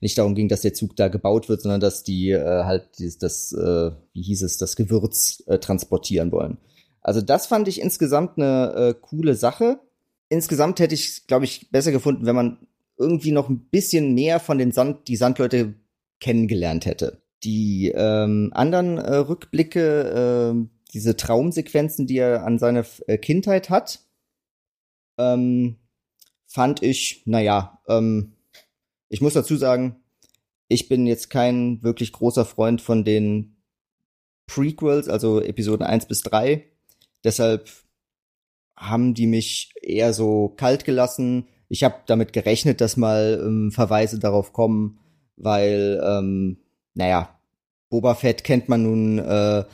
nicht 0.00 0.18
darum 0.18 0.34
ging, 0.34 0.48
dass 0.48 0.62
der 0.62 0.74
Zug 0.74 0.96
da 0.96 1.08
gebaut 1.08 1.48
wird, 1.48 1.60
sondern 1.60 1.80
dass 1.80 2.04
die 2.04 2.30
äh, 2.30 2.64
halt 2.64 2.98
dieses, 2.98 3.18
das, 3.18 3.52
äh, 3.52 3.90
wie 4.12 4.22
hieß 4.22 4.42
es, 4.42 4.58
das 4.58 4.76
Gewürz 4.76 5.42
äh, 5.46 5.58
transportieren 5.58 6.32
wollen. 6.32 6.58
Also 7.00 7.20
das 7.20 7.46
fand 7.46 7.68
ich 7.68 7.80
insgesamt 7.80 8.38
eine 8.38 8.74
äh, 8.74 8.94
coole 9.00 9.34
Sache. 9.34 9.80
Insgesamt 10.28 10.80
hätte 10.80 10.94
ich, 10.94 11.26
glaube 11.26 11.44
ich, 11.44 11.70
besser 11.70 11.92
gefunden, 11.92 12.26
wenn 12.26 12.36
man 12.36 12.58
irgendwie 12.98 13.32
noch 13.32 13.48
ein 13.48 13.68
bisschen 13.70 14.14
mehr 14.14 14.40
von 14.40 14.58
den 14.58 14.72
Sand, 14.72 15.08
die 15.08 15.16
Sandleute 15.16 15.74
kennengelernt 16.20 16.84
hätte. 16.84 17.22
Die 17.44 17.92
ähm, 17.94 18.50
anderen 18.52 18.98
äh, 18.98 19.16
Rückblicke, 19.16 20.54
äh, 20.54 20.68
diese 20.92 21.16
Traumsequenzen, 21.16 22.06
die 22.06 22.18
er 22.18 22.44
an 22.44 22.58
seine 22.58 22.84
äh, 23.06 23.18
Kindheit 23.18 23.70
hat, 23.70 24.00
ähm, 25.18 25.76
fand 26.46 26.82
ich, 26.82 27.22
naja, 27.26 27.80
ähm, 27.88 28.32
ich 29.08 29.20
muss 29.20 29.34
dazu 29.34 29.56
sagen, 29.56 29.96
ich 30.68 30.88
bin 30.88 31.06
jetzt 31.06 31.30
kein 31.30 31.82
wirklich 31.82 32.12
großer 32.12 32.44
Freund 32.44 32.80
von 32.80 33.04
den 33.04 33.56
Prequels, 34.46 35.08
also 35.08 35.40
Episoden 35.40 35.86
1 35.86 36.06
bis 36.06 36.22
3. 36.22 36.64
Deshalb 37.24 37.68
haben 38.76 39.14
die 39.14 39.26
mich 39.26 39.72
eher 39.82 40.12
so 40.12 40.48
kalt 40.56 40.84
gelassen. 40.84 41.48
Ich 41.68 41.84
habe 41.84 41.96
damit 42.06 42.32
gerechnet, 42.32 42.80
dass 42.80 42.96
mal 42.96 43.42
ähm, 43.44 43.70
Verweise 43.72 44.18
darauf 44.18 44.52
kommen, 44.52 45.00
weil, 45.36 46.00
ähm, 46.02 46.58
naja, 46.94 47.38
Boba 47.90 48.14
Fett 48.14 48.44
kennt 48.44 48.68
man 48.68 48.82
nun 48.82 49.18
äh, 49.18 49.64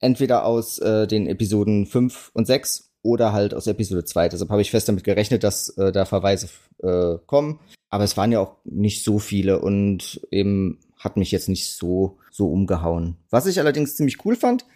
entweder 0.00 0.44
aus 0.44 0.78
äh, 0.78 1.06
den 1.06 1.26
Episoden 1.26 1.86
5 1.86 2.30
und 2.34 2.46
6 2.46 2.92
oder 3.02 3.32
halt 3.32 3.54
aus 3.54 3.66
Episode 3.66 4.04
2. 4.04 4.30
Deshalb 4.30 4.50
habe 4.50 4.62
ich 4.62 4.70
fest 4.70 4.88
damit 4.88 5.04
gerechnet, 5.04 5.44
dass 5.44 5.68
äh, 5.78 5.92
da 5.92 6.04
Verweise 6.04 6.48
äh, 6.82 7.18
kommen. 7.26 7.60
Aber 7.88 8.04
es 8.04 8.16
waren 8.16 8.32
ja 8.32 8.40
auch 8.40 8.56
nicht 8.64 9.04
so 9.04 9.18
viele 9.18 9.60
und 9.60 10.20
eben 10.30 10.80
hat 10.98 11.16
mich 11.16 11.30
jetzt 11.30 11.48
nicht 11.48 11.72
so, 11.72 12.18
so 12.30 12.50
umgehauen. 12.50 13.16
Was 13.30 13.46
ich 13.46 13.60
allerdings 13.60 13.94
ziemlich 13.94 14.24
cool 14.24 14.34
fand, 14.34 14.66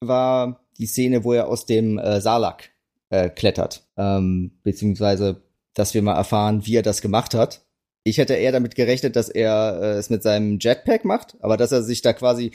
war 0.00 0.66
die 0.78 0.86
Szene, 0.86 1.24
wo 1.24 1.32
er 1.32 1.48
aus 1.48 1.64
dem 1.64 1.98
äh, 1.98 2.20
Salak 2.20 2.70
äh, 3.10 3.28
klettert. 3.30 3.86
Ähm, 3.96 4.58
beziehungsweise, 4.62 5.42
dass 5.74 5.94
wir 5.94 6.02
mal 6.02 6.16
erfahren, 6.16 6.66
wie 6.66 6.76
er 6.76 6.82
das 6.82 7.02
gemacht 7.02 7.34
hat. 7.34 7.62
Ich 8.02 8.18
hätte 8.18 8.34
eher 8.34 8.52
damit 8.52 8.74
gerechnet, 8.74 9.16
dass 9.16 9.28
er 9.28 9.80
äh, 9.80 9.86
es 9.98 10.10
mit 10.10 10.22
seinem 10.22 10.58
Jetpack 10.60 11.04
macht, 11.04 11.36
aber 11.40 11.56
dass 11.56 11.72
er 11.72 11.82
sich 11.82 12.02
da 12.02 12.12
quasi 12.12 12.52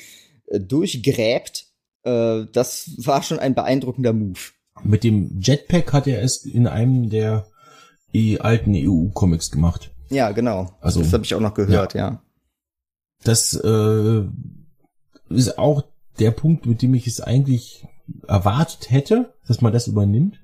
äh, 0.47 0.59
durchgräbt 0.59 1.70
äh, 2.03 2.45
das 2.51 2.91
war 2.97 3.23
schon 3.23 3.39
ein 3.39 3.55
beeindruckender 3.55 4.13
Move. 4.13 4.39
Mit 4.83 5.03
dem 5.03 5.39
Jetpack 5.39 5.93
hat 5.93 6.07
er 6.07 6.21
es 6.23 6.45
in 6.45 6.67
einem 6.67 7.09
der 7.09 7.47
e 8.13 8.39
alten 8.39 8.73
EU-Comics 8.75 9.51
gemacht. 9.51 9.91
Ja, 10.09 10.31
genau. 10.31 10.71
Also 10.81 11.01
das 11.01 11.13
habe 11.13 11.23
ich 11.23 11.33
auch 11.35 11.39
noch 11.39 11.53
gehört, 11.53 11.93
ja. 11.93 12.09
ja. 12.09 12.21
Das 13.23 13.53
äh, 13.53 14.23
ist 15.29 15.57
auch 15.57 15.83
der 16.19 16.31
Punkt, 16.31 16.65
mit 16.65 16.81
dem 16.81 16.93
ich 16.93 17.07
es 17.07 17.21
eigentlich 17.21 17.87
erwartet 18.27 18.91
hätte, 18.91 19.33
dass 19.47 19.61
man 19.61 19.71
das 19.71 19.87
übernimmt, 19.87 20.41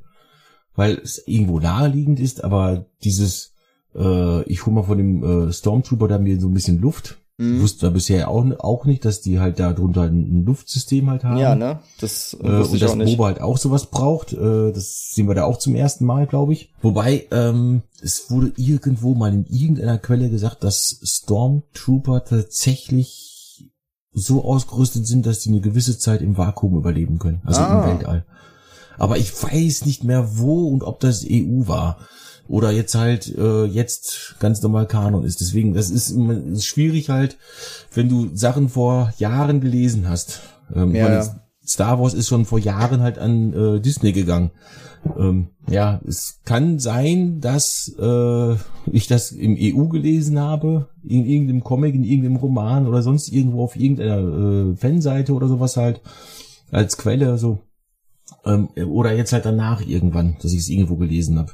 weil 0.76 0.95
es 0.95 1.28
irgendwo 1.28 1.60
naheliegend 1.60 2.20
ist, 2.20 2.43
aber 2.43 2.86
dieses 3.03 3.53
äh, 3.95 4.43
ich 4.43 4.66
hole 4.66 4.76
mal 4.76 4.84
von 4.84 4.97
dem 4.97 5.24
äh, 5.49 5.53
Stormtrooper 5.53 6.08
da 6.08 6.18
mir 6.18 6.39
so 6.39 6.47
ein 6.47 6.53
bisschen 6.53 6.80
Luft 6.80 7.18
Mhm. 7.40 7.62
Wusste 7.62 7.86
da 7.86 7.90
bisher 7.92 8.30
auch, 8.30 8.46
auch 8.60 8.86
nicht, 8.86 9.06
dass 9.06 9.22
die 9.22 9.40
halt 9.40 9.60
da 9.60 9.72
drunter 9.72 10.04
ein, 10.04 10.44
Luftsystem 10.44 11.08
halt 11.10 11.24
haben. 11.24 11.38
Ja, 11.38 11.54
ne? 11.54 11.80
Das 12.00 12.36
äh, 12.42 12.48
und 12.48 12.74
ich 12.74 12.80
dass 12.80 12.98
Boba 12.98 13.26
halt 13.26 13.42
auch 13.42 13.58
sowas 13.58 13.86
braucht. 13.92 14.34
Äh, 14.34 14.72
das 14.72 15.12
sehen 15.14 15.28
wir 15.28 15.36
da 15.36 15.44
auch 15.44 15.58
zum 15.58 15.76
ersten 15.76 16.06
Mal, 16.06 16.26
glaube 16.26 16.54
ich. 16.54 16.74
Wobei, 16.82 17.28
ähm, 17.30 17.84
es 18.02 18.32
wurde 18.32 18.54
irgendwo 18.58 19.14
mal 19.14 19.34
in 19.34 19.46
irgendeiner 19.46 20.00
Quelle 20.00 20.32
gesagt, 20.32 20.64
dass 20.64 21.00
Stormtrooper 21.04 22.26
tatsächlich 22.26 23.72
so 24.14 24.44
ausgerüstet 24.44 25.06
sind, 25.06 25.28
dass 25.28 25.42
die 25.42 25.50
eine 25.50 25.62
gewisse 25.62 26.00
Zeit 26.00 26.22
im 26.22 26.38
Vakuum 26.38 26.76
überleben 26.76 27.20
können. 27.20 27.42
Also 27.46 27.62
ah. 27.62 27.84
im 27.84 27.92
Weltall. 27.92 28.26
Aber 28.98 29.18
ich 29.18 29.32
weiß 29.32 29.86
nicht 29.86 30.04
mehr 30.04 30.40
wo 30.40 30.70
und 30.70 30.84
ob 30.84 31.00
das 31.00 31.24
EU 31.24 31.68
war 31.68 32.00
oder 32.48 32.72
jetzt 32.72 32.95
halt 32.95 33.36
äh, 33.38 33.66
jetzt 33.66 34.36
ganz 34.39 34.62
normal 34.62 34.88
Kanon 34.88 35.24
ist. 35.24 35.41
Deswegen, 35.41 35.74
das 35.74 35.89
ist, 35.89 36.12
ist 36.12 36.66
schwierig 36.66 37.10
halt, 37.10 37.38
wenn 37.93 38.10
du 38.10 38.30
Sachen 38.34 38.70
vor 38.70 39.14
Jahren 39.18 39.62
gelesen 39.62 40.08
hast. 40.08 40.41
Ähm, 40.74 40.95
ja. 40.95 41.04
meine, 41.04 41.41
Star 41.66 42.00
Wars 42.00 42.14
ist 42.14 42.30
schon 42.30 42.45
vor 42.45 42.60
Jahren 42.60 43.02
halt 43.02 43.20
an 43.20 43.54
äh, 43.54 43.80
Disney 43.82 44.14
gegangen. 44.14 44.52
Ähm, 45.18 45.48
ja, 45.70 46.02
es 46.08 46.39
kann 46.45 46.80
sein, 46.80 47.39
dass 47.39 47.93
äh, 48.00 48.54
ich 48.91 49.08
das 49.08 49.32
im 49.32 49.56
EU 49.60 49.88
gelesen 49.88 50.39
habe, 50.39 50.88
in 51.04 51.26
irgendeinem 51.26 51.64
Comic, 51.64 51.93
in 51.93 52.04
irgendeinem 52.04 52.38
Roman 52.38 52.88
oder 52.88 53.02
sonst 53.02 53.30
irgendwo 53.30 53.64
auf 53.64 53.76
irgendeiner 53.76 54.72
äh, 54.72 54.76
Fanseite 54.76 55.34
oder 55.34 55.48
sowas 55.48 55.78
halt 55.78 56.02
als 56.72 56.98
Quelle 56.98 57.38
so. 57.38 57.60
Ähm, 58.45 58.70
oder 58.88 59.14
jetzt 59.14 59.34
halt 59.34 59.45
danach 59.45 59.86
irgendwann, 59.86 60.38
dass 60.41 60.54
ich 60.54 60.60
es 60.60 60.70
irgendwo 60.70 60.95
gelesen 60.95 61.38
habe. 61.38 61.52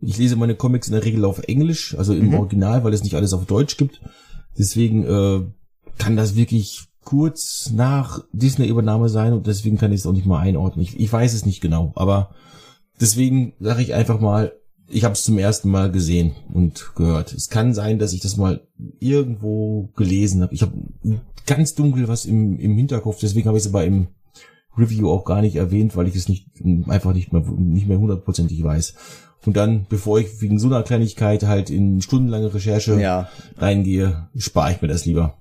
Ich 0.00 0.18
lese 0.18 0.36
meine 0.36 0.54
Comics 0.54 0.88
in 0.88 0.94
der 0.94 1.04
Regel 1.04 1.24
auf 1.24 1.40
Englisch, 1.40 1.96
also 1.98 2.14
im 2.14 2.28
mhm. 2.28 2.34
Original, 2.34 2.84
weil 2.84 2.92
es 2.92 3.02
nicht 3.02 3.14
alles 3.14 3.32
auf 3.32 3.46
Deutsch 3.46 3.76
gibt. 3.76 4.00
Deswegen 4.56 5.04
äh, 5.04 5.42
kann 5.98 6.16
das 6.16 6.36
wirklich 6.36 6.88
kurz 7.04 7.70
nach 7.74 8.22
Disney-Übernahme 8.32 9.08
sein 9.08 9.32
und 9.32 9.46
deswegen 9.46 9.78
kann 9.78 9.92
ich 9.92 10.00
es 10.00 10.06
auch 10.06 10.12
nicht 10.12 10.26
mal 10.26 10.40
einordnen. 10.40 10.84
Ich, 10.84 10.98
ich 10.98 11.12
weiß 11.12 11.32
es 11.32 11.46
nicht 11.46 11.60
genau, 11.60 11.92
aber 11.96 12.34
deswegen 13.00 13.54
sage 13.60 13.82
ich 13.82 13.94
einfach 13.94 14.20
mal, 14.20 14.52
ich 14.90 15.04
habe 15.04 15.14
es 15.14 15.24
zum 15.24 15.38
ersten 15.38 15.70
Mal 15.70 15.90
gesehen 15.90 16.32
und 16.52 16.92
gehört. 16.96 17.32
Es 17.32 17.48
kann 17.48 17.74
sein, 17.74 17.98
dass 17.98 18.12
ich 18.12 18.20
das 18.20 18.36
mal 18.36 18.66
irgendwo 19.00 19.90
gelesen 19.96 20.42
habe. 20.42 20.54
Ich 20.54 20.62
habe 20.62 20.72
ganz 21.46 21.74
dunkel 21.74 22.08
was 22.08 22.24
im, 22.24 22.58
im 22.58 22.76
Hinterkopf, 22.76 23.18
deswegen 23.20 23.48
habe 23.48 23.58
ich 23.58 23.64
es 23.64 23.70
aber 23.70 23.84
im 23.84 24.08
Review 24.76 25.10
auch 25.10 25.24
gar 25.24 25.40
nicht 25.40 25.56
erwähnt, 25.56 25.96
weil 25.96 26.08
ich 26.08 26.14
es 26.14 26.28
nicht 26.28 26.50
einfach 26.86 27.12
nicht 27.12 27.32
mehr 27.32 27.42
nicht 27.42 27.88
mehr 27.88 27.98
hundertprozentig 27.98 28.62
weiß. 28.62 28.94
Und 29.48 29.56
dann, 29.56 29.86
bevor 29.88 30.20
ich 30.20 30.42
wegen 30.42 30.58
so 30.58 30.66
einer 30.66 30.82
Kleinigkeit 30.82 31.44
halt 31.44 31.70
in 31.70 32.02
stundenlange 32.02 32.52
Recherche 32.52 33.00
ja. 33.00 33.30
reingehe, 33.56 34.28
spare 34.36 34.72
ich 34.72 34.82
mir 34.82 34.88
das 34.88 35.06
lieber. 35.06 35.38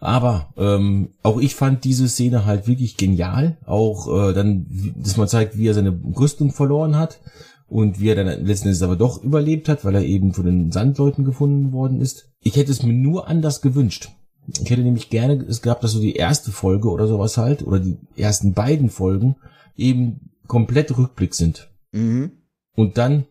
Aber 0.00 0.48
ähm, 0.56 1.10
auch 1.22 1.38
ich 1.42 1.56
fand 1.56 1.84
diese 1.84 2.08
Szene 2.08 2.46
halt 2.46 2.66
wirklich 2.66 2.96
genial. 2.96 3.58
Auch 3.66 4.08
äh, 4.08 4.32
dann, 4.32 4.64
dass 4.96 5.18
man 5.18 5.28
zeigt, 5.28 5.58
wie 5.58 5.68
er 5.68 5.74
seine 5.74 5.90
Rüstung 6.18 6.52
verloren 6.52 6.96
hat 6.96 7.20
und 7.68 8.00
wie 8.00 8.08
er 8.08 8.14
dann 8.14 8.46
letzten 8.46 8.68
Endes 8.68 8.80
aber 8.80 8.96
doch 8.96 9.22
überlebt 9.22 9.68
hat, 9.68 9.84
weil 9.84 9.96
er 9.96 10.06
eben 10.06 10.32
von 10.32 10.46
den 10.46 10.72
Sandleuten 10.72 11.26
gefunden 11.26 11.72
worden 11.72 12.00
ist. 12.00 12.30
Ich 12.40 12.56
hätte 12.56 12.72
es 12.72 12.82
mir 12.82 12.94
nur 12.94 13.28
anders 13.28 13.60
gewünscht. 13.60 14.08
Ich 14.48 14.70
hätte 14.70 14.80
nämlich 14.80 15.10
gerne 15.10 15.34
es 15.34 15.60
gehabt, 15.60 15.84
dass 15.84 15.92
so 15.92 16.00
die 16.00 16.16
erste 16.16 16.50
Folge 16.50 16.88
oder 16.88 17.08
sowas 17.08 17.36
halt, 17.36 17.66
oder 17.66 17.78
die 17.78 17.98
ersten 18.16 18.54
beiden 18.54 18.88
Folgen 18.88 19.36
eben 19.76 20.30
komplett 20.46 20.96
Rückblick 20.96 21.34
sind. 21.34 21.68
Mhm. 21.92 22.32
Und 22.74 22.98
dann 22.98 23.26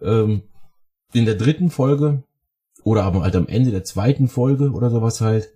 ähm, 0.00 0.42
in 1.12 1.24
der 1.24 1.36
dritten 1.36 1.70
Folge 1.70 2.24
oder 2.84 3.04
aber 3.04 3.22
halt 3.22 3.36
am 3.36 3.48
Ende 3.48 3.70
der 3.70 3.84
zweiten 3.84 4.28
Folge 4.28 4.70
oder 4.70 4.90
sowas 4.90 5.20
halt 5.20 5.52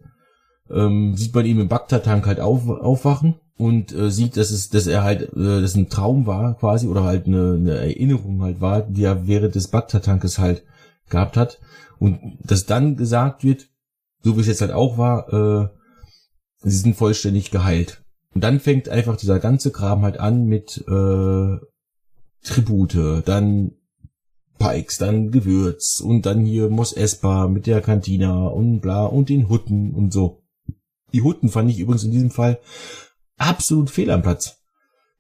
ähm, 0.71 1.17
sieht 1.17 1.35
man 1.35 1.47
ihn 1.47 1.61
im 1.61 1.69
Bagdad-Tank 1.69 2.27
halt 2.27 2.41
auf, 2.41 2.69
aufwachen 2.69 3.37
und 3.57 3.93
äh, 3.93 4.11
sieht, 4.11 4.37
dass 4.37 4.51
es, 4.51 4.71
dass 4.71 4.87
er 4.87 5.03
halt, 5.03 5.33
äh, 5.35 5.61
dass 5.61 5.75
ein 5.75 5.89
Traum 5.89 6.27
war 6.27 6.57
quasi 6.57 6.87
oder 6.87 7.05
halt 7.05 7.27
eine, 7.27 7.55
eine 7.55 7.77
Erinnerung 7.77 8.43
halt 8.43 8.61
war, 8.61 8.83
die 8.83 9.05
er 9.05 9.27
während 9.27 9.55
des 9.55 9.69
Bagdad-Tankes 9.69 10.39
halt 10.39 10.65
gehabt 11.09 11.37
hat 11.37 11.61
und 11.99 12.39
dass 12.43 12.67
dann 12.67 12.97
gesagt 12.97 13.45
wird, 13.45 13.69
so 14.23 14.37
wie 14.37 14.41
es 14.41 14.47
jetzt 14.47 14.61
halt 14.61 14.73
auch 14.73 14.97
war, 14.97 15.33
äh, 15.33 15.69
sie 16.63 16.77
sind 16.77 16.97
vollständig 16.97 17.51
geheilt. 17.51 18.03
Und 18.35 18.45
dann 18.45 18.61
fängt 18.61 18.89
einfach 18.89 19.17
dieser 19.17 19.41
ganze 19.41 19.73
Kram 19.73 20.03
halt 20.03 20.21
an 20.21 20.47
mit 20.47 20.85
äh, 20.89 21.57
Tribute, 22.43 23.23
dann 23.25 23.73
Pikes, 24.59 24.99
dann 24.99 25.31
Gewürz 25.31 26.01
und 26.01 26.27
dann 26.27 26.45
hier 26.45 26.69
Mos 26.69 26.93
Espa 26.93 27.49
mit 27.49 27.67
der 27.67 27.81
Cantina 27.81 28.47
und 28.47 28.81
bla 28.81 29.07
und 29.07 29.29
den 29.29 29.49
Hutten 29.49 29.95
und 29.95 30.13
so. 30.13 30.43
Die 31.13 31.23
Hutten 31.23 31.49
fand 31.49 31.71
ich 31.71 31.79
übrigens 31.79 32.05
in 32.05 32.13
diesem 32.13 32.31
Fall 32.31 32.61
absolut 33.37 33.91
fehl 33.91 34.11
am 34.11 34.23
Platz. 34.23 34.59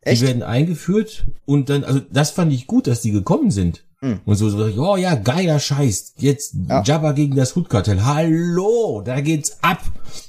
Echt? 0.02 0.22
Die 0.22 0.26
werden 0.26 0.42
eingeführt 0.42 1.26
und 1.46 1.68
dann, 1.68 1.84
also 1.84 2.00
das 2.12 2.30
fand 2.30 2.52
ich 2.52 2.66
gut, 2.66 2.86
dass 2.86 3.02
die 3.02 3.12
gekommen 3.12 3.50
sind. 3.50 3.84
Hm. 4.00 4.20
Und 4.24 4.36
so, 4.36 4.48
so, 4.48 4.64
oh 4.82 4.96
ja, 4.96 5.14
geiler 5.14 5.58
Scheiß. 5.58 6.14
Jetzt 6.18 6.54
ja. 6.68 6.82
Jabba 6.82 7.12
gegen 7.12 7.36
das 7.36 7.54
Hutkartell. 7.54 8.02
Hallo, 8.02 9.02
da 9.04 9.20
geht's 9.20 9.58
ab. 9.62 9.82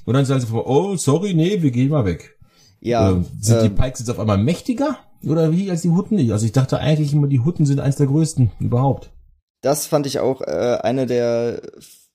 Und 0.06 0.14
dann 0.14 0.26
sagen 0.26 0.42
sie, 0.42 0.48
oh, 0.52 0.98
sorry, 0.98 1.34
nee, 1.34 1.62
wir 1.62 1.72
gehen 1.72 1.90
mal 1.90 2.04
weg. 2.04 2.38
Ja. 2.82 3.12
Ähm, 3.12 3.26
sind 3.40 3.58
ähm, 3.58 3.64
die 3.64 3.82
Pikes 3.82 4.00
jetzt 4.00 4.10
auf 4.10 4.20
einmal 4.20 4.38
mächtiger? 4.38 4.98
Oder 5.26 5.52
wie 5.52 5.70
als 5.70 5.82
die 5.82 5.92
Hutten 5.92 6.16
nicht? 6.16 6.32
Also 6.32 6.46
ich 6.46 6.52
dachte 6.52 6.80
eigentlich 6.80 7.14
immer, 7.14 7.28
die 7.28 7.40
Hutten 7.40 7.66
sind 7.66 7.80
eins 7.80 7.96
der 7.96 8.08
größten 8.08 8.52
überhaupt. 8.60 9.12
Das 9.62 9.86
fand 9.86 10.08
ich 10.08 10.20
auch 10.20 10.42
äh, 10.42 10.80
eine 10.82 11.06
der 11.06 11.62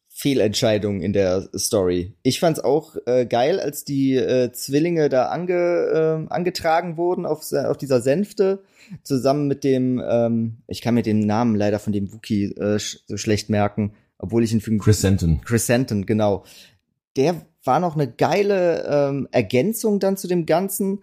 Fehlentscheidungen 0.09 1.03
in 1.03 1.13
der 1.13 1.49
Story. 1.55 2.15
Ich 2.23 2.41
fand's 2.41 2.59
auch 2.59 2.97
äh, 3.05 3.27
geil, 3.27 3.61
als 3.61 3.85
die 3.85 4.15
äh, 4.15 4.51
Zwillinge 4.51 5.11
da 5.11 5.27
ange, 5.27 5.53
äh, 5.53 6.33
angetragen 6.33 6.97
wurden 6.97 7.27
auf, 7.27 7.53
auf 7.53 7.77
dieser 7.77 8.01
Sänfte, 8.01 8.63
zusammen 9.03 9.47
mit 9.47 9.63
dem, 9.63 10.03
ähm, 10.09 10.63
ich 10.69 10.81
kann 10.81 10.95
mir 10.95 11.03
den 11.03 11.21
Namen 11.21 11.55
leider 11.55 11.79
von 11.79 11.93
dem 11.93 12.15
Wookie 12.15 12.47
äh, 12.57 12.79
sch 12.79 13.01
so 13.07 13.19
schlecht 13.19 13.51
merken, 13.51 13.93
obwohl 14.19 14.43
ich 14.43 14.53
ihn 14.53 14.63
für 14.63 14.75
Chrysanthemum. 14.79 15.43
Chrysanthemum, 15.43 16.07
genau. 16.07 16.45
Der 17.17 17.43
war 17.63 17.79
noch 17.79 17.95
eine 17.95 18.11
geile 18.11 18.87
ähm, 18.89 19.29
Ergänzung 19.33 20.01
dann 20.01 20.17
zu 20.17 20.29
dem 20.29 20.47
Ganzen. 20.47 21.03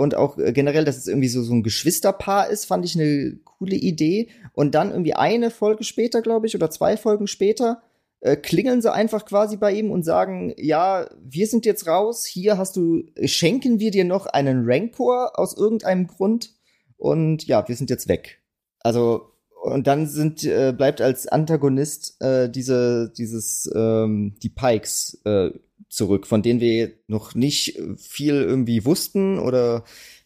Und 0.00 0.14
auch 0.14 0.38
äh, 0.38 0.54
generell, 0.54 0.86
dass 0.86 0.96
es 0.96 1.08
irgendwie 1.08 1.28
so, 1.28 1.42
so 1.42 1.52
ein 1.52 1.62
Geschwisterpaar 1.62 2.48
ist, 2.48 2.64
fand 2.64 2.86
ich 2.86 2.98
eine 2.98 3.36
coole 3.44 3.76
Idee. 3.76 4.28
Und 4.54 4.74
dann 4.74 4.92
irgendwie 4.92 5.12
eine 5.12 5.50
Folge 5.50 5.84
später, 5.84 6.22
glaube 6.22 6.46
ich, 6.46 6.54
oder 6.54 6.70
zwei 6.70 6.96
Folgen 6.96 7.26
später, 7.26 7.82
äh, 8.20 8.34
klingeln 8.34 8.80
sie 8.80 8.90
einfach 8.90 9.26
quasi 9.26 9.58
bei 9.58 9.74
ihm 9.74 9.90
und 9.90 10.02
sagen, 10.02 10.54
ja, 10.56 11.06
wir 11.22 11.46
sind 11.46 11.66
jetzt 11.66 11.86
raus, 11.86 12.24
hier 12.24 12.56
hast 12.56 12.76
du, 12.76 13.02
schenken 13.26 13.78
wir 13.78 13.90
dir 13.90 14.06
noch 14.06 14.24
einen 14.24 14.62
Rancor 14.64 15.38
aus 15.38 15.54
irgendeinem 15.54 16.06
Grund 16.06 16.54
und 16.96 17.46
ja, 17.46 17.68
wir 17.68 17.76
sind 17.76 17.90
jetzt 17.90 18.08
weg. 18.08 18.40
Also, 18.78 19.34
und 19.62 19.86
dann 19.86 20.06
sind, 20.06 20.44
äh, 20.44 20.72
bleibt 20.74 21.02
als 21.02 21.28
Antagonist 21.28 22.16
äh, 22.22 22.48
diese, 22.48 23.12
dieses, 23.18 23.70
ähm, 23.74 24.34
die 24.42 24.48
Pikes 24.48 25.20
äh, 25.26 25.50
zurück, 25.90 26.26
von 26.26 26.42
denen 26.42 26.60
wir 26.60 26.92
noch 27.08 27.34
nicht 27.34 27.78
viel 27.98 28.34
irgendwie 28.34 28.84
wussten 28.86 29.38
oder 29.38 29.84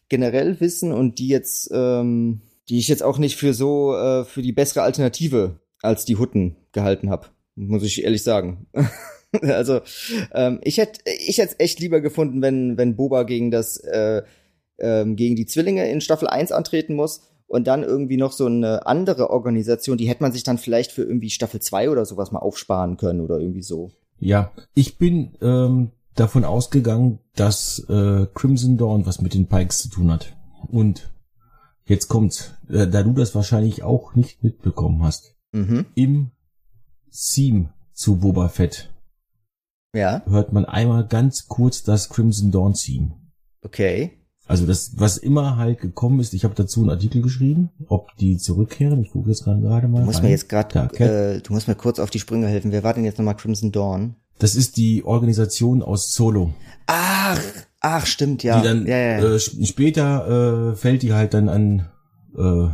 generell 0.09 0.61
wissen 0.61 0.93
und 0.93 1.19
die 1.19 1.29
jetzt, 1.29 1.71
ähm, 1.73 2.43
die 2.69 2.79
ich 2.79 2.89
jetzt 2.89 3.03
auch 3.03 3.19
nicht 3.19 3.37
für 3.37 3.55
so 3.55 3.97
äh, 3.97 4.25
für 4.25 4.43
die 4.43 4.53
bessere 4.53 4.83
Alternative 4.83 5.59
als 5.83 6.05
die 6.05 6.17
Hutten 6.17 6.57
gehalten 6.73 7.11
habe, 7.11 7.29
muss 7.57 7.83
ich 7.83 8.05
ehrlich 8.05 8.23
sagen. 8.23 8.67
also 9.43 9.81
ähm, 10.33 10.61
ich 10.63 10.79
hätte 10.79 11.01
ich 11.27 11.39
hätte 11.39 11.59
echt 11.59 11.81
lieber 11.81 12.01
gefunden, 12.01 12.43
wenn 12.43 12.77
wenn 12.77 12.97
Boba 12.97 13.23
gegen 13.23 13.51
das 13.51 13.79
äh, 13.79 14.23
ähm, 14.79 15.17
gegen 15.17 15.35
die 15.35 15.47
Zwillinge 15.47 15.91
in 15.91 16.01
Staffel 16.01 16.29
1 16.29 16.53
antreten 16.53 16.95
muss 16.95 17.23
und 17.47 17.67
dann 17.67 17.85
irgendwie 17.85 18.17
noch 18.17 18.33
so 18.33 18.47
eine 18.47 18.87
andere 18.87 19.31
Organisation, 19.31 19.97
die 19.97 20.09
hätte 20.09 20.23
man 20.23 20.33
sich 20.33 20.43
dann 20.43 20.59
vielleicht 20.59 20.93
für 20.93 21.03
irgendwie 21.03 21.31
Staffel 21.31 21.61
2 21.61 21.91
oder 21.91 22.05
sowas 22.05 22.33
mal 22.33 22.41
aufsparen 22.41 22.97
können 22.97 23.21
oder 23.21 23.39
irgendwie 23.39 23.63
so. 23.63 23.93
Ja, 24.19 24.53
ich 24.75 24.99
bin 24.99 25.37
ähm, 25.41 25.91
davon 26.15 26.45
ausgegangen, 26.45 27.19
dass 27.35 27.81
äh, 27.89 28.27
Crimson 28.35 28.77
Dawn 28.77 29.07
was 29.07 29.21
mit 29.21 29.35
den 29.35 29.49
Pikes 29.49 29.79
zu 29.79 29.89
tun 29.89 30.11
hat. 30.11 30.37
Und 30.69 31.11
jetzt 31.85 32.09
kommt's, 32.09 32.55
äh, 32.69 32.87
da 32.87 33.03
du 33.03 33.13
das 33.13 33.35
wahrscheinlich 33.35 33.83
auch 33.83 34.15
nicht 34.15 34.43
mitbekommen 34.43 35.03
hast. 35.03 35.35
Mhm. 35.53 35.87
Im 35.95 36.31
Theme 37.11 37.73
zu 37.93 38.17
Boba 38.17 38.49
Fett 38.49 38.95
ja. 39.95 40.23
hört 40.27 40.53
man 40.53 40.65
einmal 40.65 41.07
ganz 41.07 41.47
kurz 41.47 41.83
das 41.83 42.09
Crimson 42.09 42.51
Dawn 42.51 42.75
Theme. 42.75 43.13
Okay. 43.63 44.19
Also 44.47 44.67
das, 44.67 44.93
was 44.97 45.17
immer 45.17 45.57
halt 45.57 45.81
gekommen 45.81 46.21
ist, 46.21 46.35
ich 46.35 46.45
habe 46.45 46.55
dazu 46.55 46.81
einen 46.81 46.91
Artikel 46.91 47.23
geschrieben, 47.23 47.71
ob 47.89 48.15
die 48.17 48.37
zurückkehren. 48.37 49.03
Ich 49.03 49.11
gucke 49.11 49.31
jetzt 49.31 49.45
gerade 49.45 49.89
mal. 49.89 50.01
Du 50.01 50.07
musst 50.07 50.19
rein. 50.19 50.25
mir 50.25 50.31
jetzt 50.31 50.51
gerade, 50.51 50.79
äh, 50.99 51.41
du 51.41 51.53
musst 51.53 51.67
mir 51.67 51.75
kurz 51.75 51.99
auf 51.99 52.11
die 52.11 52.19
Sprünge 52.19 52.47
helfen. 52.47 52.71
Wer 52.71 52.85
war 52.85 52.93
denn 52.93 53.05
jetzt 53.05 53.19
nochmal 53.19 53.37
Crimson 53.37 53.73
Dawn? 53.73 54.17
Das 54.39 54.55
ist 54.55 54.77
die 54.77 55.05
Organisation 55.05 55.83
aus 55.83 56.13
Solo. 56.13 56.53
Ach, 56.87 57.41
ach, 57.81 58.05
stimmt, 58.05 58.43
ja. 58.43 58.61
Die 58.61 58.67
dann 58.67 58.87
ja, 58.87 58.97
ja. 58.99 59.35
Äh, 59.35 59.39
später 59.39 60.73
äh, 60.73 60.77
fällt 60.77 61.03
die 61.03 61.15
halt 61.15 61.33
dann 61.33 61.49
an 61.49 61.89
äh, 62.37 62.69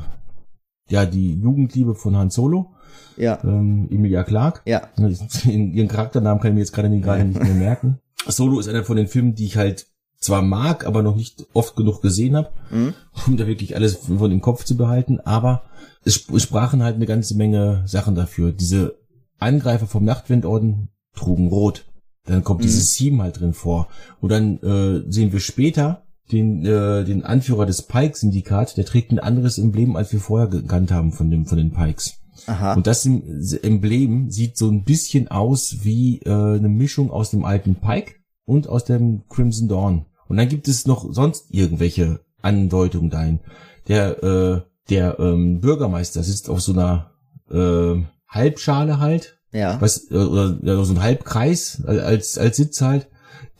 ja 0.89 1.07
die 1.07 1.35
Jugendliebe 1.35 1.95
von 1.95 2.17
Han 2.17 2.31
Solo. 2.31 2.73
Ja. 3.17 3.39
Ähm, 3.45 3.89
Emilia 3.91 4.25
Clark. 4.25 4.63
Ja. 4.65 4.89
Ihren 5.45 5.89
Charakternamen 5.89 6.41
kann 6.41 6.51
ich 6.51 6.55
mir 6.55 6.61
jetzt 6.61 6.73
gerade 6.73 6.89
nicht, 6.89 7.05
gerade 7.05 7.25
nicht 7.25 7.41
mehr 7.41 7.55
merken. 7.55 8.01
Solo 8.27 8.59
ist 8.59 8.69
einer 8.69 8.83
von 8.83 8.97
den 8.97 9.07
Filmen, 9.07 9.35
die 9.35 9.45
ich 9.45 9.57
halt 9.57 9.87
zwar 10.21 10.43
mag, 10.43 10.87
aber 10.87 11.03
noch 11.03 11.17
nicht 11.17 11.47
oft 11.55 11.77
genug 11.77 12.03
gesehen 12.03 12.37
habe, 12.37 12.51
mhm. 12.71 12.95
um 13.27 13.37
da 13.37 13.47
wirklich 13.47 13.75
alles 13.75 13.97
von 13.97 14.31
dem 14.31 14.41
Kopf 14.41 14.65
zu 14.65 14.77
behalten. 14.77 15.19
Aber 15.21 15.63
es 16.05 16.27
sprachen 16.37 16.83
halt 16.83 16.97
eine 16.97 17.07
ganze 17.07 17.37
Menge 17.37 17.83
Sachen 17.87 18.15
dafür. 18.15 18.53
Diese 18.53 18.99
Angreifer 19.39 19.87
vom 19.87 20.05
Nachtwindorden 20.05 20.89
trugen 21.15 21.49
rot. 21.49 21.87
Dann 22.27 22.45
kommt 22.45 22.61
mhm. 22.61 22.65
dieses 22.65 22.95
Theme 22.95 23.23
halt 23.23 23.41
drin 23.41 23.55
vor. 23.55 23.89
Und 24.21 24.31
dann 24.31 24.59
äh, 24.59 25.11
sehen 25.11 25.33
wir 25.33 25.41
später 25.41 26.03
den, 26.31 26.65
äh, 26.65 27.05
den 27.05 27.25
Anführer 27.25 27.67
des 27.67 27.83
Pike-Syndikat, 27.83 28.77
der 28.77 28.85
trägt 28.85 29.11
ein 29.11 29.19
anderes 29.19 29.59
Emblem, 29.59 29.97
als 29.97 30.13
wir 30.13 30.21
vorher 30.21 30.49
gekannt 30.49 30.93
haben 30.93 31.13
von, 31.13 31.31
dem, 31.31 31.47
von 31.47 31.59
den 31.59 31.73
Pikes. 31.73 32.21
Aha. 32.47 32.75
Und 32.75 32.87
das 32.87 33.05
Emblem 33.07 34.31
sieht 34.31 34.57
so 34.57 34.69
ein 34.69 34.85
bisschen 34.85 35.29
aus 35.29 35.79
wie 35.83 36.21
äh, 36.21 36.31
eine 36.31 36.69
Mischung 36.69 37.11
aus 37.11 37.31
dem 37.31 37.45
alten 37.45 37.77
Pike 37.77 38.15
und 38.45 38.69
aus 38.69 38.85
dem 38.85 39.23
Crimson 39.29 39.69
Dawn. 39.69 40.07
Und 40.31 40.37
dann 40.37 40.49
gibt 40.49 40.69
es 40.69 40.87
noch 40.87 41.13
sonst 41.13 41.47
irgendwelche 41.51 42.21
Andeutungen 42.41 43.11
dahin. 43.11 43.41
Der, 43.89 44.23
äh, 44.23 44.61
der 44.89 45.19
ähm, 45.19 45.61
Bürgermeister 45.61 46.23
sitzt 46.23 46.49
auf 46.49 46.61
so 46.61 46.73
einer 46.73 47.11
äh, 47.51 48.01
Halbschale 48.29 49.01
halt. 49.01 49.41
Ja. 49.53 49.81
Was, 49.81 50.09
äh, 50.09 50.15
oder 50.15 50.57
ja, 50.63 50.83
so 50.85 50.95
ein 50.95 51.03
Halbkreis 51.03 51.83
als, 51.85 52.39
als 52.39 52.57
Sitz 52.57 52.81
halt, 52.81 53.09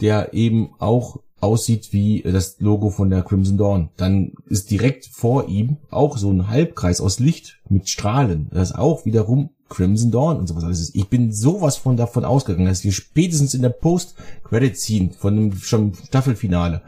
der 0.01 0.33
eben 0.33 0.71
auch 0.79 1.19
aussieht 1.41 1.93
wie 1.93 2.23
das 2.23 2.61
Logo 2.61 2.91
von 2.91 3.11
der 3.11 3.23
Crimson 3.23 3.59
Dawn. 3.59 3.91
Dann 3.97 4.35
ist 4.47 4.71
direkt 4.71 5.07
vor 5.07 5.49
ihm 5.49 5.79
auch 5.91 6.19
so 6.19 6.31
ein 6.31 6.47
Halbkreis 6.47 7.01
aus 7.01 7.19
Licht 7.19 7.59
mit 7.69 7.89
Strahlen. 7.89 8.49
Das 8.53 8.71
ist 8.71 8.79
auch 8.79 9.05
wiederum 9.07 9.51
Crimson 9.71 10.11
Dawn 10.11 10.37
und 10.37 10.47
sowas 10.47 10.65
alles 10.65 10.81
ist. 10.81 10.95
Ich 10.95 11.09
bin 11.09 11.33
sowas 11.33 11.77
von 11.77 11.97
davon 11.97 12.27
ausgegangen, 12.27 12.67
dass 12.67 12.85
wir 12.85 12.93
spätestens 12.93 13.55
in 13.55 13.63
der 13.63 13.71
Post-Credit-Scene 13.71 15.13
von 15.17 15.37
dem 15.37 15.57
schon 15.57 15.95
Staffelfinale 15.95 16.83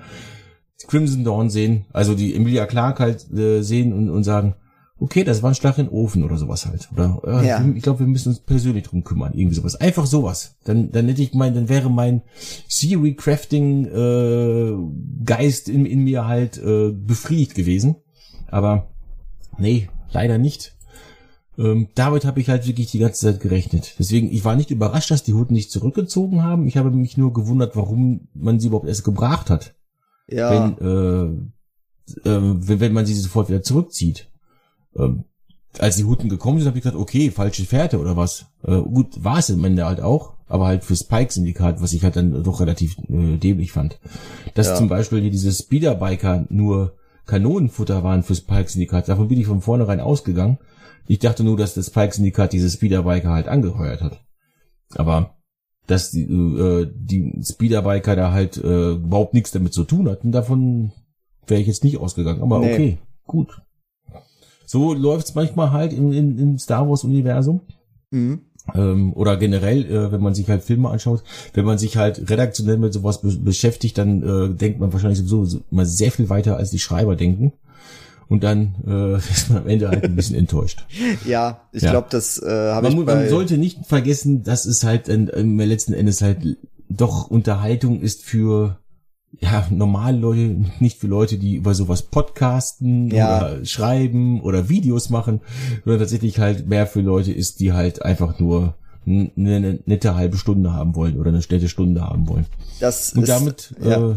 Crimson 0.89 1.25
Dawn 1.25 1.49
sehen, 1.49 1.87
also 1.93 2.15
die 2.15 2.35
Emilia 2.35 2.67
Clark 2.67 3.01
halt 3.01 3.33
äh, 3.33 3.63
sehen 3.63 3.93
und, 3.93 4.11
und 4.11 4.25
sagen, 4.25 4.57
okay, 4.99 5.25
das 5.25 5.43
war 5.43 5.51
ein 5.51 5.55
Schlag 5.55 5.79
in 5.79 5.87
den 5.87 5.93
Ofen 5.93 6.23
oder 6.23 6.37
sowas 6.37 6.67
halt. 6.67 6.89
Oder 6.93 7.21
äh, 7.25 7.47
ja. 7.47 7.65
ich 7.75 7.83
glaube, 7.83 8.01
wir 8.01 8.07
müssen 8.07 8.29
uns 8.29 8.41
persönlich 8.41 8.85
drum 8.85 9.05
kümmern, 9.05 9.33
irgendwie 9.35 9.55
sowas. 9.55 9.77
Einfach 9.77 10.07
sowas. 10.07 10.57
Dann, 10.65 10.91
dann 10.93 11.09
hätte 11.09 11.23
ich 11.23 11.35
mein, 11.35 11.55
dann 11.55 11.69
wäre 11.69 11.91
mein 11.91 12.23
Theory 12.69 13.15
Crafting 13.15 13.87
äh, 13.87 14.77
Geist 15.25 15.69
in, 15.69 15.87
in 15.87 16.05
mir 16.05 16.27
halt 16.27 16.59
äh, 16.59 16.91
befriedigt 16.93 17.55
gewesen. 17.55 17.97
Aber 18.49 18.89
nee, 19.59 19.89
leider 20.13 20.39
nicht. 20.39 20.75
Ähm, 21.59 21.89
damit 21.95 22.25
habe 22.25 22.41
ich 22.41 22.49
halt 22.49 22.67
wirklich 22.67 22.91
die 22.91 22.99
ganze 22.99 23.27
Zeit 23.27 23.41
gerechnet. 23.41 23.97
Deswegen, 23.99 24.33
ich 24.33 24.45
war 24.45 24.57
nicht 24.57 24.71
überrascht, 24.71 25.11
dass 25.11 25.23
die 25.23 25.35
Hutten 25.35 25.53
nicht 25.53 25.71
zurückgezogen 25.71 26.43
haben. 26.43 26.67
Ich 26.67 26.77
habe 26.77 26.91
mich 26.91 27.17
nur 27.17 27.33
gewundert, 27.33 27.77
warum 27.77 28.29
man 28.35 28.59
sie 28.59 28.69
überhaupt 28.69 28.89
erst 28.89 29.05
gebracht 29.05 29.51
hat. 29.51 29.75
Ja. 30.29 30.77
Wenn, 30.79 31.49
äh, 32.25 32.29
äh, 32.29 32.41
wenn, 32.69 32.81
wenn 32.81 32.93
man 32.93 33.07
sie 33.07 33.15
sofort 33.15 33.49
wieder 33.49 33.63
zurückzieht. 33.63 34.31
Ähm, 34.97 35.25
als 35.79 35.97
die 35.97 36.05
Hutten 36.05 36.29
gekommen 36.29 36.59
sind, 36.59 36.69
habe 36.69 36.79
ich 36.79 36.85
gedacht, 36.85 37.01
okay, 37.01 37.31
falsche 37.31 37.65
Fährte 37.65 37.99
oder 37.99 38.17
was. 38.17 38.47
Äh, 38.63 38.81
gut, 38.81 39.23
war 39.23 39.39
es 39.39 39.49
im 39.51 39.65
Ende 39.65 39.87
halt 39.87 40.01
auch, 40.01 40.35
aber 40.47 40.67
halt 40.67 40.85
fürs 40.85 41.05
Pike-Syndikat, 41.05 41.81
was 41.81 41.93
ich 41.93 42.05
halt 42.05 42.17
dann 42.17 42.43
doch 42.43 42.61
relativ 42.61 42.97
äh, 43.09 43.37
dämlich 43.37 43.73
fand. 43.73 43.99
Dass 44.55 44.69
ja. 44.69 44.75
zum 44.75 44.89
Beispiel 44.89 45.31
diese 45.31 45.53
Speederbiker 45.53 46.47
nur 46.51 46.95
Kanonenfutter 47.27 48.03
waren 48.03 48.23
fürs 48.23 48.41
Pike-Syndikat, 48.41 49.09
davon 49.09 49.29
bin 49.29 49.41
ich 49.41 49.47
von 49.47 49.61
vornherein 49.61 50.01
ausgegangen. 50.01 50.59
Ich 51.07 51.19
dachte 51.19 51.45
nur, 51.45 51.57
dass 51.57 51.75
das 51.75 51.91
Pike-Syndikat 51.91 52.53
dieses 52.53 52.75
Speederbiker 52.75 53.31
halt 53.31 53.49
angeheuert 53.49 54.03
hat. 54.03 54.25
Aber 54.95 55.37
dass 55.87 56.11
die, 56.11 56.23
äh, 56.23 56.91
die 56.95 57.43
Speederbiker 57.43 58.17
da 58.17 58.33
halt 58.33 58.57
äh, 58.57 58.93
überhaupt 58.93 59.35
nichts 59.35 59.51
damit 59.51 59.73
zu 59.73 59.85
tun 59.85 60.09
hatten. 60.09 60.33
Davon 60.33 60.93
wäre 61.47 61.61
ich 61.61 61.67
jetzt 61.67 61.85
nicht 61.85 61.99
ausgegangen. 61.99 62.43
Aber 62.43 62.61
nee. 62.61 62.73
okay, 62.73 62.99
gut. 63.27 63.63
So 64.65 64.95
läuft's 64.95 65.35
manchmal 65.35 65.73
halt 65.73 65.93
im, 65.93 66.13
im, 66.13 66.39
im 66.39 66.59
Star 66.59 66.89
Wars 66.89 67.05
Universum. 67.05 67.63
Mhm. 68.11 68.43
Ähm, 68.75 69.13
oder 69.15 69.37
generell, 69.37 69.85
äh, 69.87 70.13
wenn 70.13 70.21
man 70.21 70.35
sich 70.35 70.49
halt 70.49 70.63
Filme 70.63 70.89
anschaut, 70.89 71.25
wenn 71.55 71.65
man 71.65 71.79
sich 71.79 71.97
halt 71.97 72.31
redaktionell 72.31 72.79
mit 72.79 72.93
sowas 72.93 73.21
be 73.21 73.37
beschäftigt, 73.37 73.99
dann 73.99 74.23
äh, 74.23 74.55
denkt 74.55 74.79
man 74.79 74.93
wahrscheinlich 74.93 75.19
sowieso 75.19 75.61
mal 75.71 75.87
sehr 75.87 76.13
viel 76.13 76.29
weiter, 76.29 76.57
als 76.57 76.71
die 76.71 76.79
Schreiber 76.79 77.17
denken 77.17 77.53
und 78.29 78.45
dann 78.45 78.77
äh, 78.87 79.17
ist 79.33 79.51
man 79.51 79.63
am 79.63 79.69
Ende 79.69 79.89
halt 79.89 80.05
ein 80.05 80.17
bisschen 80.17 80.37
enttäuscht. 80.37 80.85
Ja, 81.27 81.63
ich 81.73 81.83
ja. 81.83 81.91
glaube, 81.91 82.09
das 82.11 82.41
äh, 82.43 82.49
habe 82.49 82.89
ich 82.89 82.97
bei... 82.97 83.15
Man 83.15 83.29
sollte 83.29 83.59
nicht 83.59 83.87
vergessen, 83.87 84.43
dass 84.43 84.65
es 84.65 84.85
halt 84.85 85.09
im 85.09 85.59
letzten 85.59 85.93
Endes 85.93 86.23
halt 86.23 86.57
doch 86.89 87.31
Unterhaltung 87.31 88.01
ist 88.01 88.23
für 88.23 88.79
ja, 89.41 89.67
normale 89.71 90.19
Leute, 90.19 90.57
nicht 90.81 90.99
für 90.99 91.07
Leute, 91.07 91.39
die 91.39 91.55
über 91.55 91.75
sowas 91.75 92.03
podcasten 92.03 93.11
ja. 93.11 93.39
oder 93.39 93.65
schreiben 93.65 94.41
oder 94.43 94.69
Videos 94.69 95.11
machen, 95.11 95.41
sondern 95.85 96.01
tatsächlich 96.01 96.39
halt 96.39 96.69
mehr 96.69 96.87
für 96.87 97.01
Leute 97.01 97.33
ist, 97.33 97.61
die 97.61 97.73
halt 97.73 98.03
einfach 98.03 98.39
nur 98.39 98.75
eine 99.07 99.81
nette 99.85 100.15
halbe 100.15 100.37
Stunde 100.37 100.73
haben 100.73 100.95
wollen 100.95 101.19
oder 101.19 101.31
eine 101.31 101.39
nette 101.39 101.69
Stunde 101.69 102.03
haben 102.03 102.29
wollen. 102.29 102.47
Das 102.79 103.15
Und 103.15 103.23
ist, 103.25 103.29
damit 103.29 103.75
ja. 103.83 104.13
äh, 104.13 104.15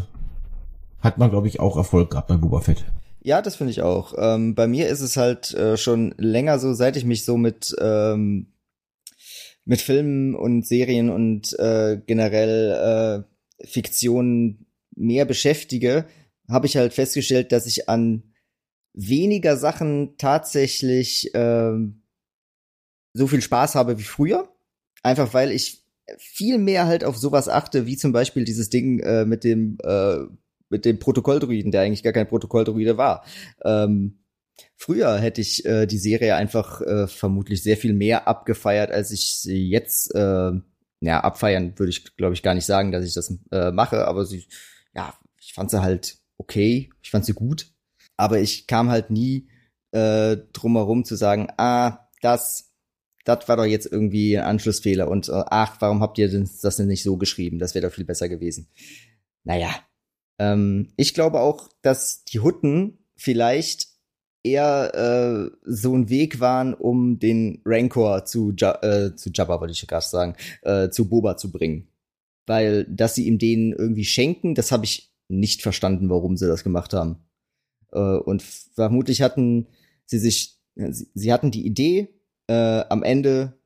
hat 0.99 1.18
man, 1.18 1.32
glaube 1.32 1.47
ich, 1.47 1.59
auch 1.59 1.78
Erfolg 1.78 2.11
gehabt 2.11 2.28
bei 2.28 2.38
Boba 2.38 2.61
Fett. 2.61 2.86
Ja, 3.22 3.41
das 3.41 3.55
finde 3.55 3.72
ich 3.72 3.82
auch. 3.82 4.13
Ähm, 4.18 4.53
bei 4.53 4.68
mir 4.68 4.88
ist 4.88 5.01
es 5.01 5.18
halt 5.18 5.53
äh, 5.55 5.78
schon 5.78 6.13
länger 6.18 6.59
so, 6.59 6.74
seit 6.74 6.97
ich 6.97 7.05
mich 7.05 7.26
so 7.26 7.38
mit 7.38 7.76
ähm, 7.80 8.47
mit 9.66 9.82
Filmen 9.82 10.36
und 10.36 10.68
Serien 10.68 11.09
und 11.09 11.57
äh, 11.57 11.99
generell 12.05 13.26
äh, 13.59 13.66
Fiktion 13.66 14.64
mehr 14.96 15.26
beschäftige, 15.26 16.06
habe 16.50 16.68
ich 16.68 16.78
halt 16.78 16.93
festgestellt, 16.93 17.52
dass 17.52 17.66
ich 17.66 17.89
an 17.89 18.34
weniger 18.93 19.58
Sachen 19.58 20.18
tatsächlich 20.18 21.34
äh, 21.36 21.74
so 23.14 23.28
viel 23.28 23.41
Spaß 23.41 23.76
habe 23.76 23.98
wie 23.98 24.04
früher. 24.04 24.50
Einfach 25.04 25.34
weil 25.34 25.52
ich 25.52 25.86
viel 26.18 26.58
mehr 26.58 26.86
halt 26.86 27.04
auf 27.04 27.18
sowas 27.18 27.50
achte, 27.50 27.86
wie 27.86 27.98
zum 27.98 28.12
Beispiel 28.12 28.46
dieses 28.46 28.70
Ding 28.70 29.00
äh, 29.00 29.26
mit 29.26 29.43
dem 29.43 29.78
äh, 29.84 30.18
mit 30.70 30.86
dem 30.86 31.00
Protokolldruiden, 31.00 31.72
der 31.72 31.82
eigentlich 31.82 32.04
gar 32.04 32.14
kein 32.14 32.28
Protokolldruide 32.28 32.98
war. 32.98 33.24
Ähm, 33.64 34.20
früher 34.76 35.18
hätte 35.18 35.41
ich 35.41 35.66
äh, 35.66 35.86
die 35.86 35.98
Serie 35.98 36.36
einfach 36.36 36.82
äh, 36.82 37.08
vermutlich 37.08 37.64
sehr 37.64 37.78
viel 37.78 37.93
mehr 37.93 38.28
abgefeiert, 38.28 38.91
als 38.91 39.12
ich 39.12 39.39
sie 39.39 39.70
jetzt, 39.70 40.14
äh, 40.16 40.52
ja, 41.02 41.20
abfeiern 41.22 41.78
würde 41.78 41.91
ich, 41.91 42.16
glaube 42.16 42.34
ich, 42.34 42.41
gar 42.41 42.56
nicht 42.56 42.66
sagen, 42.66 42.91
dass 42.91 43.06
ich 43.06 43.14
das 43.14 43.38
äh, 43.52 43.72
mache, 43.72 44.08
aber 44.08 44.26
sie, 44.26 44.48
ja, 44.96 45.14
ich 45.39 45.54
fand 45.54 45.72
sie 45.72 45.82
halt 45.82 46.18
okay, 46.38 46.89
ich 47.02 47.12
fand 47.12 47.26
sie 47.26 47.34
gut, 47.34 47.72
aber 48.18 48.39
ich 48.39 48.68
kam 48.68 48.89
halt 48.89 49.10
nie 49.10 49.48
äh, 49.91 50.38
drum 50.54 50.76
herum 50.76 51.06
zu 51.06 51.16
sagen, 51.16 51.48
ah, 51.58 52.10
das, 52.22 52.74
das 53.24 53.48
war 53.48 53.58
doch 53.58 53.66
jetzt 53.66 53.91
irgendwie 53.91 54.38
ein 54.38 54.46
Anschlussfehler 54.46 55.10
und 55.10 55.30
äh, 55.30 55.43
ach, 55.48 55.78
warum 55.80 56.02
habt 56.02 56.18
ihr 56.18 56.30
denn 56.30 56.50
das 56.62 56.78
denn 56.78 56.88
nicht 56.88 57.04
so 57.04 57.18
geschrieben? 57.18 57.60
Das 57.60 57.76
wäre 57.76 57.88
doch 57.88 57.93
viel 57.93 58.06
besser 58.06 58.30
gewesen. 58.30 58.68
Naja, 59.43 59.70
ähm, 60.39 60.91
ich 60.98 61.14
glaube 61.14 61.39
auch, 61.39 61.70
dass 61.82 62.26
die 62.26 62.39
Hutten 62.39 63.00
vielleicht 63.16 63.88
eher 64.43 64.93
äh, 64.93 65.58
so 65.64 65.96
ein 65.96 66.10
Weg 66.10 66.39
waren, 66.39 66.74
um 66.74 67.20
den 67.20 67.62
Rancor 67.66 68.26
zu, 68.26 68.52
äh, 68.52 69.16
zu 69.16 69.32
Jabba, 69.34 69.60
wollte 69.60 69.72
ich 69.74 69.88
gerade 69.88 70.06
sagen, 70.06 70.36
äh, 70.62 70.89
zu 70.89 71.10
Boba 71.10 71.38
zu 71.38 71.52
bringen. 71.52 71.88
Weil, 72.46 72.86
dass 72.86 73.16
sie 73.16 73.26
ihm 73.26 73.39
den 73.39 73.74
irgendwie 73.74 74.06
schenken, 74.06 74.56
das 74.56 74.72
habe 74.72 74.86
ich 74.86 75.12
nicht 75.28 75.62
verstanden, 75.62 76.10
warum 76.10 76.38
sie 76.38 76.48
das 76.48 76.64
gemacht 76.64 76.93
haben. 76.93 77.26
Äh, 77.91 78.18
und 78.18 78.43
vermutlich 78.43 79.22
hatten 79.22 79.68
sie 80.06 80.20
sich, 80.20 80.60
sie, 80.76 81.08
sie 81.14 81.34
hatten 81.34 81.52
die 81.52 81.66
Idee, 81.66 82.10
äh, 82.48 82.84
am 82.89 83.04
Ende 83.04 83.58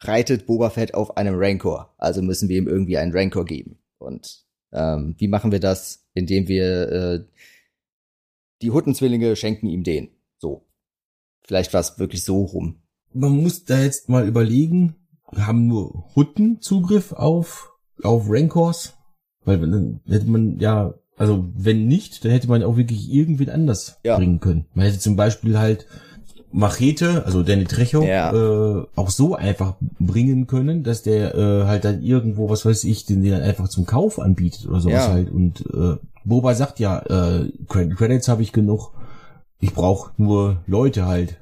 reitet 0.00 0.46
Boba 0.46 0.70
Fett 0.70 0.94
auf 0.94 1.16
einem 1.16 1.34
Rancor. 1.36 1.94
Also 1.98 2.22
müssen 2.22 2.48
wir 2.48 2.58
ihm 2.58 2.68
irgendwie 2.68 2.98
einen 2.98 3.12
Rancor 3.12 3.44
geben. 3.44 3.78
Und 3.98 4.44
ähm, 4.72 5.14
wie 5.18 5.28
machen 5.28 5.50
wir 5.50 5.60
das? 5.60 6.06
Indem 6.14 6.48
wir 6.48 6.92
äh, 6.92 7.24
die 8.62 8.70
Huttenzwillinge 8.70 9.34
schenken 9.36 9.66
ihm 9.66 9.82
den. 9.82 10.10
So. 10.38 10.66
Vielleicht 11.42 11.72
war 11.74 11.80
es 11.80 11.98
wirklich 11.98 12.24
so 12.24 12.44
rum. 12.44 12.82
Man 13.12 13.42
muss 13.42 13.64
da 13.64 13.82
jetzt 13.82 14.08
mal 14.08 14.26
überlegen, 14.26 14.96
haben 15.36 15.66
nur 15.66 16.14
Hutten 16.14 16.60
Zugriff 16.60 17.12
auf, 17.12 17.73
auf 18.02 18.24
Rancors? 18.28 18.94
Weil 19.44 19.58
dann 19.58 20.00
hätte 20.06 20.26
man 20.26 20.58
ja, 20.58 20.94
also 21.16 21.44
wenn 21.56 21.86
nicht, 21.86 22.24
dann 22.24 22.32
hätte 22.32 22.48
man 22.48 22.62
auch 22.62 22.76
wirklich 22.76 23.12
irgendwen 23.12 23.50
anders 23.50 23.98
ja. 24.04 24.16
bringen 24.16 24.40
können. 24.40 24.66
Man 24.74 24.86
hätte 24.86 24.98
zum 24.98 25.16
Beispiel 25.16 25.58
halt 25.58 25.86
Machete, 26.50 27.26
also 27.26 27.42
Danny 27.42 27.64
Trecho, 27.64 28.04
ja. 28.04 28.32
äh, 28.32 28.86
auch 28.94 29.10
so 29.10 29.34
einfach 29.34 29.74
bringen 29.98 30.46
können, 30.46 30.84
dass 30.84 31.02
der 31.02 31.34
äh, 31.34 31.64
halt 31.66 31.84
dann 31.84 32.00
irgendwo, 32.00 32.48
was 32.48 32.64
weiß 32.64 32.84
ich, 32.84 33.06
den, 33.06 33.22
den 33.22 33.32
dann 33.32 33.42
einfach 33.42 33.68
zum 33.68 33.86
Kauf 33.86 34.20
anbietet 34.20 34.68
oder 34.68 34.78
sowas 34.78 35.06
ja. 35.06 35.12
halt. 35.12 35.32
Und 35.32 35.64
äh, 35.74 35.96
Boba 36.24 36.54
sagt 36.54 36.78
ja, 36.78 36.98
äh, 37.00 37.50
Credits 37.66 38.28
habe 38.28 38.42
ich 38.42 38.52
genug, 38.52 38.92
ich 39.58 39.74
brauche 39.74 40.12
nur 40.16 40.62
Leute 40.66 41.06
halt. 41.06 41.38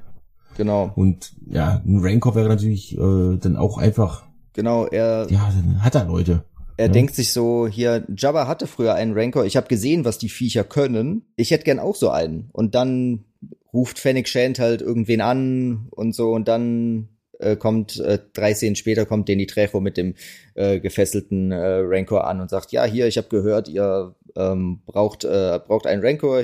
Genau. 0.57 0.91
Und 0.95 1.33
ja, 1.47 1.81
ein 1.85 1.99
Rancor 1.99 2.33
wäre 2.33 2.49
natürlich 2.49 2.97
äh, 2.97 3.37
dann 3.37 3.55
auch 3.55 3.77
einfach. 3.77 4.23
Genau, 4.53 4.85
er. 4.85 5.27
Ja, 5.29 5.51
hat 5.81 5.95
er 5.95 6.05
Leute. 6.05 6.43
Er 6.77 6.87
ja. 6.87 6.91
denkt 6.91 7.13
sich 7.13 7.31
so, 7.31 7.67
hier, 7.67 8.03
Jabba 8.15 8.47
hatte 8.47 8.65
früher 8.65 8.95
einen 8.95 9.13
Rancor, 9.13 9.45
ich 9.45 9.57
habe 9.57 9.67
gesehen, 9.67 10.05
was 10.05 10.17
die 10.17 10.29
Viecher 10.29 10.63
können. 10.63 11.23
Ich 11.35 11.51
hätte 11.51 11.65
gern 11.65 11.79
auch 11.79 11.95
so 11.95 12.09
einen. 12.09 12.49
Und 12.51 12.73
dann 12.73 13.25
ruft 13.73 13.99
Fennec 13.99 14.27
Shand 14.27 14.59
halt 14.59 14.81
irgendwen 14.81 15.21
an 15.21 15.87
und 15.91 16.15
so 16.15 16.31
und 16.31 16.47
dann 16.47 17.09
äh, 17.39 17.55
kommt 17.55 17.99
äh, 17.99 18.19
drei 18.33 18.53
Szenen 18.53 18.75
später 18.75 19.05
kommt 19.05 19.29
Danny 19.29 19.47
Trejo 19.47 19.79
mit 19.79 19.97
dem 19.97 20.15
äh, 20.55 20.79
gefesselten 20.79 21.51
äh, 21.51 21.79
Rancor 21.81 22.27
an 22.27 22.41
und 22.41 22.49
sagt, 22.49 22.71
ja, 22.71 22.85
hier, 22.85 23.07
ich 23.07 23.17
habe 23.17 23.29
gehört, 23.29 23.67
ihr 23.67 24.15
ähm, 24.35 24.81
braucht 24.85 25.23
äh, 25.23 25.59
braucht 25.65 25.87
einen 25.87 26.03
Rancor, 26.03 26.43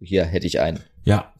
hier 0.00 0.24
hätte 0.24 0.46
ich 0.46 0.60
einen. 0.60 0.80
Ja, 1.04 1.32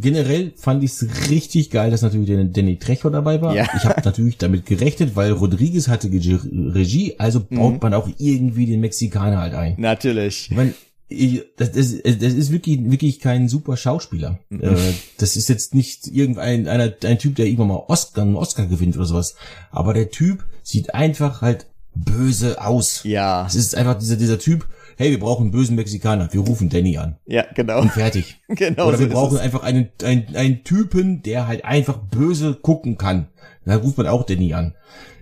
generell 0.00 0.52
fand 0.56 0.82
ich 0.82 0.92
es 0.92 1.30
richtig 1.30 1.70
geil, 1.70 1.90
dass 1.90 2.02
natürlich 2.02 2.26
der 2.26 2.44
Danny 2.44 2.78
Trejo 2.78 3.10
dabei 3.10 3.40
war. 3.40 3.54
Ja. 3.54 3.68
Ich 3.76 3.84
habe 3.84 4.02
natürlich 4.04 4.38
damit 4.38 4.66
gerechnet, 4.66 5.16
weil 5.16 5.32
Rodriguez 5.32 5.88
hatte 5.88 6.08
Regie, 6.08 7.14
also 7.18 7.40
baut 7.40 7.74
mhm. 7.74 7.78
man 7.80 7.94
auch 7.94 8.08
irgendwie 8.18 8.66
den 8.66 8.80
Mexikaner 8.80 9.38
halt 9.38 9.54
ein. 9.54 9.74
Natürlich. 9.78 10.50
Ich 10.50 10.56
mein, 10.56 10.74
ich, 11.08 11.44
das, 11.56 11.72
das, 11.72 11.94
das 12.02 12.32
ist 12.32 12.50
wirklich, 12.50 12.90
wirklich 12.90 13.20
kein 13.20 13.48
super 13.48 13.76
Schauspieler. 13.76 14.38
Mhm. 14.48 14.62
Äh, 14.62 14.76
das 15.18 15.36
ist 15.36 15.48
jetzt 15.48 15.74
nicht 15.74 16.06
irgendein 16.06 16.68
einer, 16.68 16.92
ein 17.04 17.18
Typ, 17.18 17.36
der 17.36 17.46
irgendwann 17.46 17.68
mal 17.68 17.84
Oscar, 17.88 18.22
einen 18.22 18.36
Oscar 18.36 18.66
gewinnt 18.66 18.96
oder 18.96 19.06
sowas. 19.06 19.36
Aber 19.70 19.94
der 19.94 20.10
Typ 20.10 20.44
sieht 20.62 20.94
einfach 20.94 21.42
halt 21.42 21.66
böse 21.94 22.62
aus. 22.64 23.02
Ja. 23.04 23.46
Es 23.46 23.54
ist 23.54 23.74
einfach 23.74 23.98
dieser, 23.98 24.16
dieser 24.16 24.38
Typ, 24.38 24.66
hey, 24.96 25.10
wir 25.10 25.20
brauchen 25.20 25.44
einen 25.44 25.50
bösen 25.50 25.76
Mexikaner, 25.76 26.32
wir 26.32 26.40
rufen 26.40 26.68
Danny 26.68 26.98
an. 26.98 27.16
Ja, 27.26 27.44
genau. 27.54 27.80
Und 27.80 27.92
fertig. 27.92 28.40
genau. 28.48 28.88
Oder 28.88 28.98
wir 28.98 29.08
so 29.08 29.12
brauchen 29.12 29.38
einfach 29.38 29.62
einen, 29.62 29.88
einen, 30.02 30.34
einen 30.34 30.64
Typen, 30.64 31.22
der 31.22 31.46
halt 31.46 31.64
einfach 31.64 31.98
böse 31.98 32.54
gucken 32.54 32.98
kann. 32.98 33.28
Da 33.64 33.76
ruft 33.76 33.98
man 33.98 34.06
auch 34.06 34.24
Danny 34.24 34.54
an. 34.54 34.74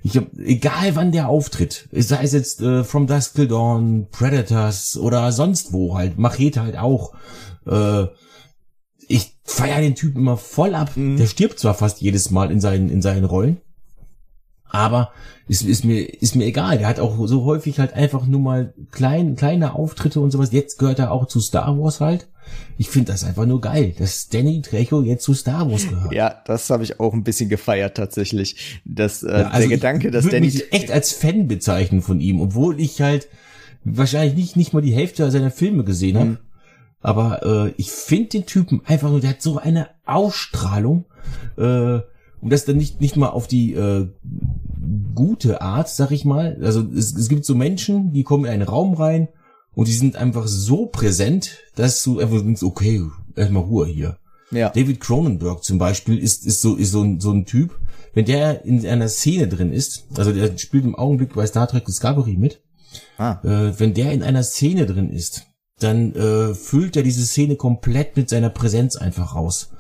Ich 0.03 0.17
hab, 0.17 0.27
egal 0.39 0.95
wann 0.95 1.13
der 1.13 1.29
auftritt, 1.29 1.89
sei 1.93 2.23
es 2.23 2.33
jetzt 2.33 2.63
äh, 2.63 2.85
From 2.85 3.07
Dusk 3.07 3.35
Till 3.35 3.49
Dawn, 3.49 4.09
Predators 4.11 4.97
oder 4.97 5.31
sonst 5.31 5.73
wo 5.73 5.97
halt, 5.97 6.19
Machete 6.19 6.63
halt 6.63 6.79
auch. 6.79 7.13
Äh, 7.67 8.07
ich 9.09 9.37
feier 9.45 9.81
den 9.81 9.95
Typen 9.95 10.21
immer 10.21 10.37
voll 10.37 10.75
ab. 10.75 10.97
Mhm. 10.97 11.17
Der 11.17 11.27
stirbt 11.27 11.59
zwar 11.59 11.75
fast 11.75 12.01
jedes 12.01 12.31
Mal 12.31 12.51
in 12.51 12.61
seinen, 12.61 12.89
in 12.89 13.03
seinen 13.03 13.25
Rollen, 13.25 13.61
aber 14.71 15.13
ist, 15.49 15.63
ist 15.63 15.85
mir 15.85 16.03
ist 16.03 16.37
mir 16.37 16.47
egal. 16.47 16.79
Der 16.79 16.87
hat 16.87 17.01
auch 17.01 17.27
so 17.27 17.45
häufig 17.45 17.79
halt 17.79 17.93
einfach 17.93 18.27
nur 18.27 18.41
mal 18.41 18.73
klein, 18.91 19.37
kleine 19.37 19.75
Auftritte 19.75 20.21
und 20.21 20.31
sowas. 20.31 20.53
Jetzt 20.53 20.79
gehört 20.79 20.99
er 20.99 21.11
auch 21.11 21.27
zu 21.27 21.41
Star 21.41 21.79
Wars 21.79 22.01
halt. 22.01 22.29
Ich 22.79 22.89
finde 22.89 23.13
das 23.13 23.25
einfach 23.25 23.47
nur 23.47 23.61
geil, 23.61 23.95
dass 23.99 24.29
Danny 24.29 24.63
Trejo 24.63 25.03
jetzt 25.03 25.25
zu 25.25 25.35
Star 25.35 25.71
Wars 25.71 25.89
gehört. 25.89 26.13
Ja, 26.13 26.43
das 26.47 26.71
habe 26.71 26.83
ich 26.83 26.99
auch 27.01 27.13
ein 27.13 27.25
bisschen 27.25 27.49
gefeiert 27.49 27.97
tatsächlich. 27.97 28.81
Das, 28.85 29.23
äh, 29.23 29.29
ja, 29.29 29.49
also 29.49 29.69
der 29.69 29.77
Gedanke, 29.77 30.11
dass 30.11 30.29
Danny 30.29 30.47
mich 30.47 30.73
echt 30.73 30.91
als 30.91 31.13
Fan 31.13 31.49
bezeichnen 31.49 32.03
von 32.03 32.21
ihm, 32.21 32.41
obwohl 32.41 32.81
ich 32.81 33.01
halt 33.01 33.29
wahrscheinlich 33.85 34.37
nicht 34.37 34.57
nicht 34.57 34.73
mal 34.73 34.83
die 34.83 34.95
Hälfte 34.95 35.31
seiner 35.31 35.51
Filme 35.51 35.85
gesehen 35.85 36.19
habe. 36.19 36.31
Mhm. 36.31 36.39
Aber 37.03 37.43
äh, 37.67 37.75
ich 37.77 37.91
finde 37.91 38.29
den 38.31 38.47
Typen 38.47 38.83
einfach 38.85 39.11
nur, 39.11 39.21
der 39.21 39.31
hat 39.31 39.43
so 39.43 39.59
eine 39.59 39.89
Ausstrahlung. 40.05 41.07
Äh, 41.57 42.01
und 42.41 42.51
das 42.51 42.65
dann 42.65 42.77
nicht 42.77 43.01
nicht 43.01 43.17
mal 43.17 43.29
auf 43.29 43.47
die 43.47 43.75
äh, 43.75 44.09
gute 45.15 45.61
Art, 45.61 45.89
sag 45.89 46.11
ich 46.11 46.25
mal. 46.25 46.59
Also 46.63 46.83
es, 46.95 47.15
es 47.15 47.29
gibt 47.29 47.45
so 47.45 47.55
Menschen, 47.55 48.13
die 48.13 48.25
kommen 48.25 48.45
in 48.45 48.51
einen 48.51 48.63
Raum 48.63 48.95
rein 48.95 49.29
und 49.75 49.89
die 49.89 49.93
sind 49.93 50.17
einfach 50.17 50.47
so 50.47 50.87
präsent, 50.87 51.59
dass 51.75 52.03
du 52.03 52.19
einfach 52.19 52.41
denkst, 52.41 52.63
okay, 52.63 53.03
erstmal 53.37 53.63
Ruhe 53.63 53.87
hier. 53.87 54.17
Ja. 54.51 54.71
David 54.71 55.01
Cronenberg 55.01 55.63
zum 55.63 55.79
Beispiel 55.79 56.19
ist, 56.19 56.45
ist 56.45 56.61
so, 56.61 56.75
ist 56.75 56.91
so 56.91 57.03
ein, 57.03 57.21
so 57.21 57.31
ein 57.31 57.47
Typ, 57.47 57.79
wenn 58.15 58.25
der 58.25 58.65
in 58.65 58.85
einer 58.85 59.09
Szene 59.09 59.47
drin 59.47 59.73
ist, 59.73 60.07
also 60.17 60.33
der 60.33 60.59
spielt 60.59 60.85
im 60.85 60.97
Augenblick 60.97 61.35
bei 61.35 61.47
Star 61.47 61.69
Trek 61.69 61.85
Discovery 61.85 62.37
mit, 62.37 62.61
ah. 63.19 63.39
äh, 63.45 63.79
wenn 63.79 63.95
der 63.95 64.13
in 64.13 64.23
einer 64.23 64.43
Szene 64.43 64.87
drin 64.87 65.11
ist, 65.11 65.47
dann 65.79 66.15
äh, 66.15 66.55
füllt 66.55 66.97
er 66.97 67.03
diese 67.03 67.25
Szene 67.25 67.57
komplett 67.57 68.17
mit 68.17 68.29
seiner 68.29 68.51
Präsenz 68.51 68.97
einfach 68.97 69.35
raus. 69.35 69.71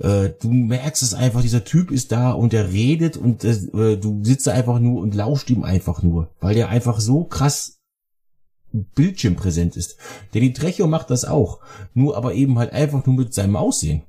Äh, 0.00 0.30
du 0.40 0.50
merkst 0.50 1.02
es 1.02 1.12
einfach, 1.12 1.42
dieser 1.42 1.64
Typ 1.64 1.90
ist 1.90 2.10
da 2.10 2.32
und 2.32 2.54
er 2.54 2.72
redet 2.72 3.18
und 3.18 3.44
äh, 3.44 3.98
du 3.98 4.24
sitzt 4.24 4.46
da 4.46 4.52
einfach 4.52 4.78
nur 4.78 5.02
und 5.02 5.14
lauscht 5.14 5.50
ihm 5.50 5.62
einfach 5.62 6.02
nur, 6.02 6.30
weil 6.40 6.54
der 6.54 6.70
einfach 6.70 7.00
so 7.00 7.24
krass 7.24 7.80
Bildschirmpräsent 8.72 9.76
ist. 9.76 9.96
Danny 10.32 10.52
Trecho 10.52 10.86
macht 10.86 11.10
das 11.10 11.24
auch, 11.24 11.58
nur 11.92 12.16
aber 12.16 12.34
eben 12.34 12.58
halt 12.58 12.72
einfach 12.72 13.04
nur 13.04 13.16
mit 13.16 13.34
seinem 13.34 13.56
Aussehen. 13.56 14.02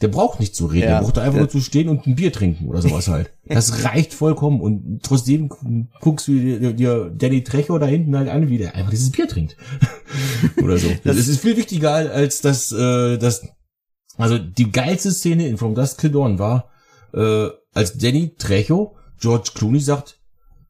Der 0.00 0.08
braucht 0.08 0.40
nicht 0.40 0.56
zu 0.56 0.66
reden, 0.66 0.88
ja, 0.88 0.98
der 0.98 1.04
braucht 1.04 1.18
einfach 1.18 1.38
nur 1.38 1.48
zu 1.48 1.60
stehen 1.60 1.88
und 1.88 2.04
ein 2.06 2.16
Bier 2.16 2.32
trinken 2.32 2.66
oder 2.66 2.82
sowas 2.82 3.06
halt. 3.06 3.32
Das 3.46 3.84
reicht 3.84 4.12
vollkommen 4.12 4.60
und 4.60 5.02
trotzdem 5.02 5.50
guckst 6.00 6.26
du 6.26 6.32
dir, 6.32 6.72
dir 6.72 7.12
Danny 7.16 7.44
Trecho 7.44 7.78
da 7.78 7.86
hinten 7.86 8.16
halt 8.16 8.28
an, 8.28 8.48
wie 8.48 8.58
der 8.58 8.74
einfach 8.74 8.90
dieses 8.90 9.12
Bier 9.12 9.28
trinkt. 9.28 9.56
oder 10.62 10.78
so. 10.78 10.88
Das, 11.04 11.16
das 11.16 11.28
ist 11.28 11.40
viel 11.40 11.56
wichtiger 11.56 11.92
als 11.92 12.40
das, 12.40 12.72
äh, 12.72 13.18
das, 13.18 13.46
also 14.16 14.38
die 14.38 14.70
geilste 14.70 15.10
Szene 15.10 15.48
in 15.48 15.58
From 15.58 15.74
Dusk 15.74 15.98
Till 15.98 16.10
Dawn 16.10 16.38
war, 16.38 16.70
äh, 17.12 17.48
als 17.72 17.98
Danny 17.98 18.34
Trecho 18.38 18.96
George 19.20 19.50
Clooney 19.54 19.80
sagt, 19.80 20.18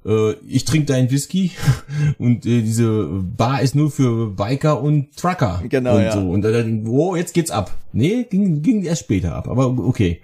äh, 0.06 0.32
ich 0.46 0.64
trinke 0.64 0.86
deinen 0.86 1.10
Whisky 1.10 1.52
und 2.18 2.46
äh, 2.46 2.62
diese 2.62 3.04
Bar 3.04 3.62
ist 3.62 3.74
nur 3.74 3.90
für 3.90 4.30
Biker 4.30 4.80
und 4.80 5.16
Trucker. 5.16 5.62
Genau, 5.68 5.96
und 5.96 6.02
ja. 6.02 6.12
So. 6.12 6.20
Und 6.20 6.42
dann, 6.42 6.86
oh, 6.86 7.16
jetzt 7.16 7.34
geht's 7.34 7.50
ab. 7.50 7.72
Nee, 7.92 8.24
ging, 8.30 8.62
ging 8.62 8.84
erst 8.84 9.02
später 9.02 9.34
ab, 9.34 9.48
aber 9.48 9.66
okay. 9.66 10.20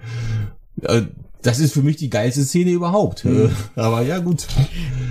Äh, 0.83 1.03
das 1.43 1.59
ist 1.59 1.73
für 1.73 1.83
mich 1.83 1.97
die 1.97 2.11
geilste 2.11 2.45
Szene 2.45 2.71
überhaupt. 2.71 3.25
Mhm. 3.25 3.51
aber 3.75 4.03
ja, 4.03 4.18
gut. 4.18 4.47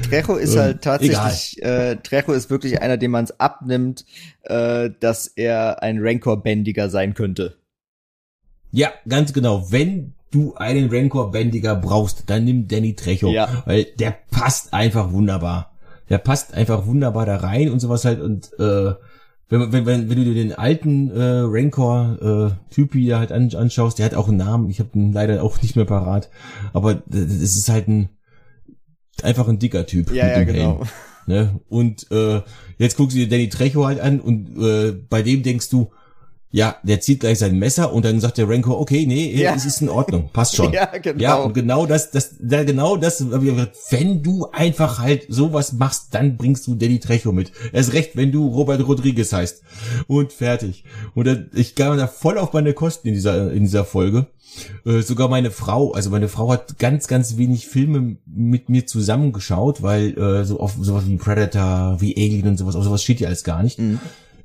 Trecho 0.08 0.36
ist 0.36 0.56
halt 0.56 0.76
ähm, 0.76 0.82
tatsächlich, 0.82 1.62
äh, 1.64 1.96
Trecho 1.98 2.34
ist 2.34 2.50
wirklich 2.50 2.82
einer, 2.82 2.98
dem 2.98 3.12
man 3.12 3.26
es 3.26 3.40
abnimmt, 3.40 4.06
äh, 4.44 4.92
dass 5.00 5.28
er 5.28 5.82
ein 5.82 5.98
Rancor-Bändiger 6.00 6.90
sein 6.90 7.16
könnte. 7.16 7.59
Ja, 8.72 8.90
ganz 9.08 9.34
genau. 9.34 9.72
Wenn 9.72 10.14
du 10.32 10.56
einen 10.56 10.90
Rancor-Bändiger 10.90 11.76
brauchst, 11.76 12.30
dann 12.30 12.46
nimm 12.46 12.68
Danny 12.68 12.96
Trecho. 12.96 13.30
Ja. 13.30 13.64
Weil 13.66 13.86
der 13.86 14.16
passt 14.32 14.74
einfach 14.74 15.12
wunderbar. 15.12 15.72
Der 16.10 16.18
passt 16.18 16.54
einfach 16.54 16.86
wunderbar 16.86 17.26
da 17.26 17.38
rein 17.38 17.72
und 17.72 17.80
sowas 17.80 18.06
halt. 18.06 18.22
Und 18.22 18.52
äh, 18.60 18.94
wenn, 19.50 19.72
wenn, 19.72 19.86
wenn, 19.86 20.10
wenn 20.10 20.18
du 20.18 20.24
dir 20.24 20.36
den 20.36 20.54
alten 20.54 21.10
äh, 21.12 21.42
Rancor-Typ 21.44 22.96
äh, 22.96 23.14
halt 23.14 23.32
an, 23.32 23.54
anschaust, 23.54 24.00
der 24.00 24.06
hat 24.06 24.14
auch 24.14 24.28
einen 24.28 24.38
Namen. 24.38 24.70
Ich 24.70 24.80
habe 24.80 24.90
ihn 24.94 25.14
leider 25.14 25.44
auch 25.44 25.62
nicht 25.62 25.76
mehr 25.76 25.86
parat. 25.86 26.30
Aber 26.74 27.02
es 27.12 27.56
ist 27.56 27.70
halt 27.70 27.88
ein 27.88 28.10
einfach 29.24 29.48
ein 29.48 29.60
dicker 29.60 29.86
Typ. 29.86 30.12
Ja, 30.12 30.28
ja, 30.28 30.44
genau. 30.44 30.84
Ne? 31.26 31.60
Und 31.68 32.10
äh, 32.12 32.42
jetzt 32.78 32.98
guckst 32.98 33.16
du 33.16 33.20
dir 33.20 33.30
Danny 33.30 33.50
Trecho 33.50 33.86
halt 33.86 34.00
an 34.00 34.20
und 34.20 34.58
äh, 34.58 34.92
bei 34.92 35.22
dem 35.22 35.44
denkst 35.44 35.70
du, 35.70 35.92
ja, 36.52 36.78
der 36.82 37.00
zieht 37.00 37.20
gleich 37.20 37.38
sein 37.38 37.60
Messer 37.60 37.94
und 37.94 38.06
dann 38.06 38.20
sagt 38.20 38.40
der 38.40 38.50
Renko, 38.50 38.72
okay, 38.72 39.06
nee, 39.06 39.36
ja. 39.36 39.54
es 39.54 39.66
ist 39.66 39.82
in 39.82 39.90
Ordnung, 39.90 40.30
passt 40.34 40.56
schon. 40.56 40.74
ja, 40.74 40.86
genau. 40.86 41.22
Ja, 41.22 41.36
und 41.36 41.54
genau 41.54 41.86
das, 41.86 42.10
das, 42.10 42.36
da 42.40 42.64
genau 42.64 42.98
das, 42.98 43.24
wenn 43.30 44.24
du 44.24 44.48
einfach 44.52 44.98
halt 44.98 45.28
sowas 45.30 45.74
machst, 45.74 46.08
dann 46.12 46.38
bringst 46.38 46.66
du 46.66 46.74
Danny 46.74 47.00
Trecho 47.00 47.32
mit. 47.32 47.52
Erst 47.72 47.94
recht, 47.94 48.16
wenn 48.16 48.32
du 48.32 48.48
Robert 48.48 48.86
Rodriguez 48.88 49.32
heißt. 49.32 49.62
Und 50.08 50.34
fertig. 50.34 50.84
Und 51.14 51.28
dann, 51.28 51.52
ich 51.54 51.76
kam 51.76 51.98
da 51.98 52.08
voll 52.08 52.40
auf 52.40 52.52
meine 52.54 52.74
Kosten 52.74 53.10
in 53.10 53.14
dieser, 53.14 53.52
in 53.52 53.64
dieser 53.64 53.86
Folge. 53.86 54.26
Äh, 54.86 55.02
sogar 55.02 55.30
meine 55.30 55.52
Frau, 55.52 55.92
also 55.92 56.10
meine 56.10 56.28
Frau 56.28 56.52
hat 56.52 56.80
ganz, 56.80 57.08
ganz 57.08 57.38
wenig 57.38 57.68
Filme 57.68 58.18
mit 58.26 58.70
mir 58.70 58.88
zusammengeschaut, 58.88 59.84
weil 59.84 60.18
äh, 60.18 60.46
so 60.46 60.60
auf 60.60 60.76
sowas 60.80 61.04
wie 61.06 61.18
Predator, 61.18 62.02
wie 62.02 62.18
Alien 62.18 62.48
und 62.48 62.58
sowas, 62.58 62.76
auf 62.76 62.84
sowas 62.84 63.04
steht 63.04 63.20
ja 63.20 63.28
alles 63.28 63.44
gar 63.44 63.62
nicht. 63.62 63.78
Mhm. 63.78 64.00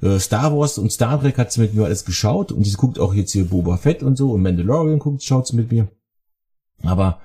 Äh, 0.04 0.20
Star 0.20 0.54
Wars 0.54 0.76
und 0.76 0.92
Star 0.92 1.18
Trek 1.18 1.38
hat 1.38 1.50
sie 1.50 1.62
mit 1.62 1.74
mir 1.74 1.86
alles 1.86 2.04
geschaut 2.04 2.52
und 2.52 2.62
sie 2.64 2.74
guckt 2.74 2.98
auch 2.98 3.14
jetzt 3.14 3.32
hier 3.32 3.46
Boba 3.46 3.78
Fett 3.78 4.02
und 4.02 4.16
so 4.16 4.32
und 4.32 4.42
Mandalorian 4.42 4.98
guckt, 4.98 5.22
schaut 5.22 5.46
sie 5.46 5.56
mit 5.56 5.72
mir. 5.72 5.88
Aber 6.82 7.20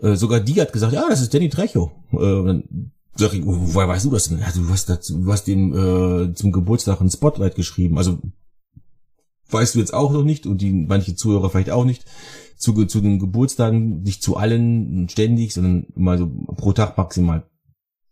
äh, 0.00 0.14
sogar 0.14 0.40
die 0.40 0.58
hat 0.58 0.72
gesagt, 0.72 0.94
ja, 0.94 1.06
das 1.06 1.20
ist 1.20 1.34
Danny 1.34 1.50
Trecho. 1.50 1.92
Äh, 2.12 2.16
dann 2.16 2.92
sag 3.14 3.34
ich, 3.34 3.42
woher 3.44 3.88
weißt 3.88 4.06
du 4.06 4.10
das 4.10 4.28
denn? 4.28 4.38
Ja, 4.38 4.50
du 4.54 4.70
hast, 4.70 4.88
dazu, 4.88 5.22
du 5.22 5.30
hast 5.30 5.44
dem 5.44 5.74
äh, 5.74 6.34
zum 6.34 6.50
Geburtstag 6.50 7.02
ein 7.02 7.10
Spotlight 7.10 7.56
geschrieben. 7.56 7.98
Also 7.98 8.18
weißt 9.50 9.74
du 9.74 9.78
jetzt 9.78 9.92
auch 9.92 10.10
noch 10.10 10.24
nicht 10.24 10.46
und 10.46 10.62
die 10.62 10.72
manche 10.72 11.14
Zuhörer 11.14 11.50
vielleicht 11.50 11.70
auch 11.70 11.84
nicht. 11.84 12.06
Zu, 12.56 12.86
zu 12.86 13.00
den 13.00 13.18
Geburtstagen, 13.18 14.02
nicht 14.02 14.22
zu 14.22 14.36
allen 14.36 15.08
ständig, 15.10 15.52
sondern 15.52 15.86
mal 15.94 16.18
so 16.18 16.26
pro 16.26 16.72
Tag 16.72 16.96
maximal 16.96 17.44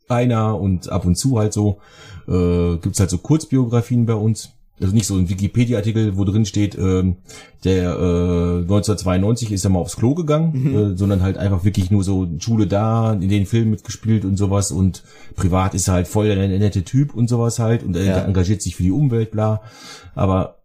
einer 0.08 0.58
und 0.60 0.90
ab 0.90 1.04
und 1.04 1.16
zu 1.16 1.38
halt 1.38 1.52
so 1.52 1.78
äh, 2.28 2.76
gibt 2.78 2.98
halt 2.98 3.10
so 3.10 3.18
Kurzbiografien 3.18 4.06
bei 4.06 4.14
uns. 4.14 4.50
Also 4.78 4.92
nicht 4.92 5.06
so 5.06 5.14
ein 5.14 5.30
Wikipedia-Artikel, 5.30 6.18
wo 6.18 6.24
drin 6.24 6.44
steht, 6.44 6.74
äh, 6.74 7.14
der 7.64 7.92
äh, 7.92 8.60
1992 8.60 9.50
ist 9.50 9.64
er 9.64 9.70
mal 9.70 9.78
aufs 9.78 9.96
Klo 9.96 10.14
gegangen, 10.14 10.52
mhm. 10.52 10.76
äh, 10.76 10.96
sondern 10.98 11.22
halt 11.22 11.38
einfach 11.38 11.64
wirklich 11.64 11.90
nur 11.90 12.04
so 12.04 12.28
Schule 12.40 12.66
da, 12.66 13.14
in 13.14 13.30
den 13.30 13.46
Filmen 13.46 13.70
mitgespielt 13.70 14.26
und 14.26 14.36
sowas 14.36 14.72
und 14.72 15.02
privat 15.34 15.74
ist 15.74 15.88
er 15.88 15.94
halt 15.94 16.08
voll 16.08 16.26
der 16.26 16.36
nette 16.36 16.84
Typ 16.84 17.14
und 17.14 17.28
sowas 17.28 17.58
halt 17.58 17.84
und 17.84 17.96
er 17.96 18.04
ja. 18.04 18.24
engagiert 18.24 18.60
sich 18.60 18.76
für 18.76 18.82
die 18.82 18.90
Umwelt, 18.90 19.30
bla. 19.30 19.62
Aber 20.14 20.56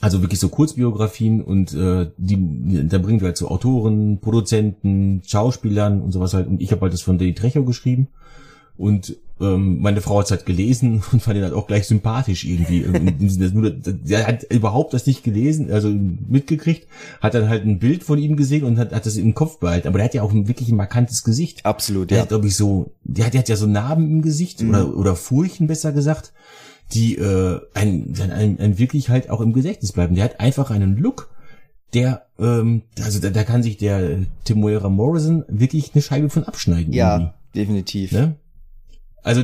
also 0.00 0.22
wirklich 0.22 0.40
so 0.40 0.48
Kurzbiografien 0.48 1.42
und 1.42 1.74
äh, 1.74 2.10
die, 2.16 2.88
da 2.88 2.98
bringen 2.98 3.20
wir 3.20 3.26
halt 3.26 3.36
so 3.36 3.48
Autoren, 3.48 4.20
Produzenten, 4.20 5.22
Schauspielern 5.26 6.00
und 6.00 6.12
sowas 6.12 6.34
halt. 6.34 6.46
Und 6.46 6.62
ich 6.62 6.70
habe 6.70 6.82
halt 6.82 6.92
das 6.92 7.02
von 7.02 7.18
Danny 7.18 7.34
Trecho 7.34 7.64
geschrieben. 7.64 8.08
Und 8.78 9.16
ähm, 9.40 9.80
meine 9.80 10.00
Frau 10.00 10.18
hat's 10.18 10.30
halt 10.30 10.46
gelesen 10.46 11.02
und 11.12 11.22
fand 11.22 11.36
ihn 11.36 11.42
halt 11.42 11.52
auch 11.52 11.66
gleich 11.66 11.86
sympathisch 11.86 12.44
irgendwie. 12.44 12.84
Der 14.04 14.26
hat 14.26 14.44
überhaupt 14.44 14.94
das 14.94 15.06
nicht 15.06 15.22
gelesen, 15.22 15.70
also 15.70 15.88
mitgekriegt, 15.90 16.88
hat 17.20 17.34
dann 17.34 17.48
halt 17.48 17.64
ein 17.64 17.78
Bild 17.78 18.04
von 18.04 18.18
ihm 18.18 18.36
gesehen 18.36 18.64
und 18.64 18.78
hat, 18.78 18.92
hat 18.92 19.06
das 19.06 19.16
im 19.16 19.34
Kopf 19.34 19.58
behalten. 19.58 19.88
Aber 19.88 19.98
der 19.98 20.06
hat 20.06 20.14
ja 20.14 20.22
auch 20.22 20.32
ein 20.32 20.48
wirklich 20.48 20.68
ein 20.70 20.76
markantes 20.76 21.24
Gesicht. 21.24 21.66
Absolut, 21.66 22.10
der 22.10 22.18
ja. 22.18 22.22
hat, 22.22 22.30
glaube 22.30 22.46
ich, 22.46 22.56
so, 22.56 22.92
der 23.04 23.26
hat, 23.26 23.34
der 23.34 23.40
hat 23.40 23.48
ja 23.48 23.56
so 23.56 23.66
Narben 23.66 24.10
im 24.10 24.22
Gesicht 24.22 24.62
mhm. 24.62 24.70
oder, 24.70 24.96
oder 24.96 25.16
Furchen 25.16 25.66
besser 25.66 25.92
gesagt, 25.92 26.32
die 26.92 27.16
äh, 27.16 27.60
ein, 27.74 28.14
ein, 28.18 28.58
ein 28.58 28.78
wirklich 28.78 29.10
halt 29.10 29.28
auch 29.28 29.40
im 29.40 29.52
Gedächtnis 29.52 29.92
bleiben. 29.92 30.14
Der 30.14 30.24
hat 30.24 30.40
einfach 30.40 30.70
einen 30.70 30.96
Look, 30.96 31.30
der, 31.94 32.26
ähm, 32.38 32.82
also 33.02 33.18
da, 33.18 33.30
da 33.30 33.44
kann 33.44 33.62
sich 33.62 33.76
der 33.76 34.20
Timuera 34.44 34.88
Morrison 34.88 35.44
wirklich 35.48 35.90
eine 35.94 36.02
Scheibe 36.02 36.30
von 36.30 36.44
abschneiden. 36.44 36.92
Ja, 36.92 37.14
irgendwie. 37.14 37.34
definitiv. 37.54 38.12
Ne? 38.12 38.36
Also 39.22 39.42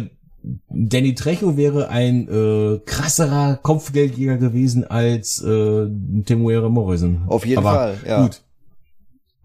Danny 0.68 1.14
Trecho 1.14 1.57
wäre 1.57 1.89
ein 1.89 2.29
äh, 2.29 2.79
krasserer 2.85 3.59
Kopfgeldjäger 3.62 4.37
gewesen 4.37 4.85
als 4.85 5.43
äh, 5.43 5.89
Temuera 6.25 6.68
Morrison. 6.68 7.22
Auf 7.27 7.47
jeden 7.47 7.59
Aber 7.59 7.75
Fall, 7.75 7.97
ja. 8.07 8.22
Gut. 8.22 8.43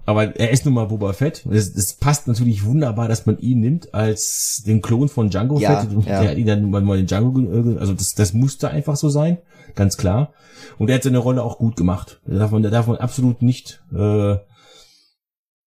Aber 0.05 0.35
er 0.35 0.49
ist 0.49 0.65
nun 0.65 0.73
mal 0.73 0.85
Boba 0.85 1.13
Fett. 1.13 1.45
Es, 1.51 1.75
es 1.75 1.93
passt 1.93 2.27
natürlich 2.27 2.65
wunderbar, 2.65 3.07
dass 3.07 3.27
man 3.27 3.37
ihn 3.37 3.59
nimmt 3.59 3.93
als 3.93 4.63
den 4.65 4.81
Klon 4.81 5.07
von 5.07 5.29
Django 5.29 5.59
ja, 5.59 5.81
Fett. 5.81 5.91
Ja. 5.91 6.21
Der 6.21 6.31
hat 6.31 6.37
ihn 6.37 6.47
dann 6.47 6.69
mal 6.69 6.97
in 6.97 7.05
Django, 7.05 7.39
äh, 7.39 7.77
also 7.77 7.93
das, 7.93 8.15
das 8.15 8.33
musste 8.33 8.71
einfach 8.71 8.95
so 8.95 9.09
sein, 9.09 9.37
ganz 9.75 9.97
klar. 9.97 10.33
Und 10.79 10.89
er 10.89 10.95
hat 10.95 11.03
seine 11.03 11.19
Rolle 11.19 11.43
auch 11.43 11.59
gut 11.59 11.75
gemacht. 11.75 12.21
Da 12.25 12.39
darf 12.39 12.51
man, 12.51 12.63
da 12.63 12.71
darf 12.71 12.87
man 12.87 12.97
absolut 12.97 13.41
nicht 13.41 13.83
äh, 13.93 14.37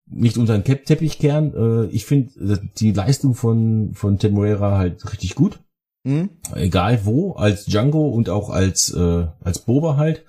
nicht 0.09 0.37
unter 0.37 0.57
den 0.57 0.63
Teppich 0.63 1.19
kehren. 1.19 1.53
Äh, 1.53 1.91
ich 1.91 2.05
finde 2.05 2.53
äh, 2.53 2.57
die 2.77 2.91
Leistung 2.91 3.35
von, 3.35 3.91
von 3.93 4.19
Ted 4.19 4.31
Moreira 4.31 4.77
halt 4.77 5.11
richtig 5.11 5.35
gut. 5.35 5.59
Mhm. 6.03 6.29
Egal 6.55 7.05
wo, 7.05 7.33
als 7.33 7.65
Django 7.65 8.09
und 8.09 8.29
auch 8.29 8.49
als, 8.49 8.93
äh, 8.93 9.27
als 9.41 9.59
Boba 9.59 9.97
halt. 9.97 10.25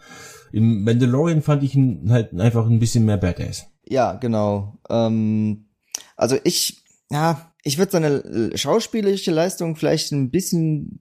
Im 0.53 0.83
Mandalorian 0.83 1.43
fand 1.43 1.62
ich 1.62 1.74
ihn 1.74 2.11
halt 2.11 2.35
einfach 2.39 2.66
ein 2.66 2.81
bisschen 2.81 3.05
mehr 3.05 3.16
Badass. 3.16 3.66
Ja, 3.87 4.14
genau. 4.14 4.78
Ähm, 4.89 5.68
also 6.16 6.37
ich, 6.45 6.85
ja, 7.11 7.53
ich 7.62 7.78
würde 7.78 7.93
seine 7.93 8.51
schauspielerische 8.57 9.31
Leistung 9.31 9.76
vielleicht 9.76 10.12
ein 10.12 10.31
bisschen 10.31 11.01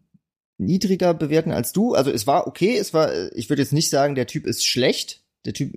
niedriger 0.58 1.14
bewerten 1.14 1.52
als 1.52 1.72
du. 1.72 1.94
Also 1.94 2.12
es 2.12 2.28
war 2.28 2.48
okay, 2.48 2.78
es 2.78 2.94
war, 2.94 3.12
ich 3.34 3.50
würde 3.50 3.62
jetzt 3.62 3.74
nicht 3.74 3.90
sagen, 3.90 4.16
der 4.16 4.28
Typ 4.28 4.46
ist 4.46 4.66
schlecht. 4.66 5.19
Der 5.46 5.54
Typ, 5.54 5.74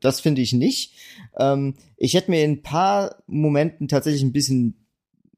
das 0.00 0.20
finde 0.20 0.42
ich 0.42 0.52
nicht. 0.52 0.94
Ähm, 1.38 1.74
ich 1.96 2.14
hätte 2.14 2.30
mir 2.30 2.44
in 2.44 2.52
ein 2.52 2.62
paar 2.62 3.22
Momenten 3.26 3.88
tatsächlich 3.88 4.22
ein 4.22 4.32
bisschen 4.32 4.86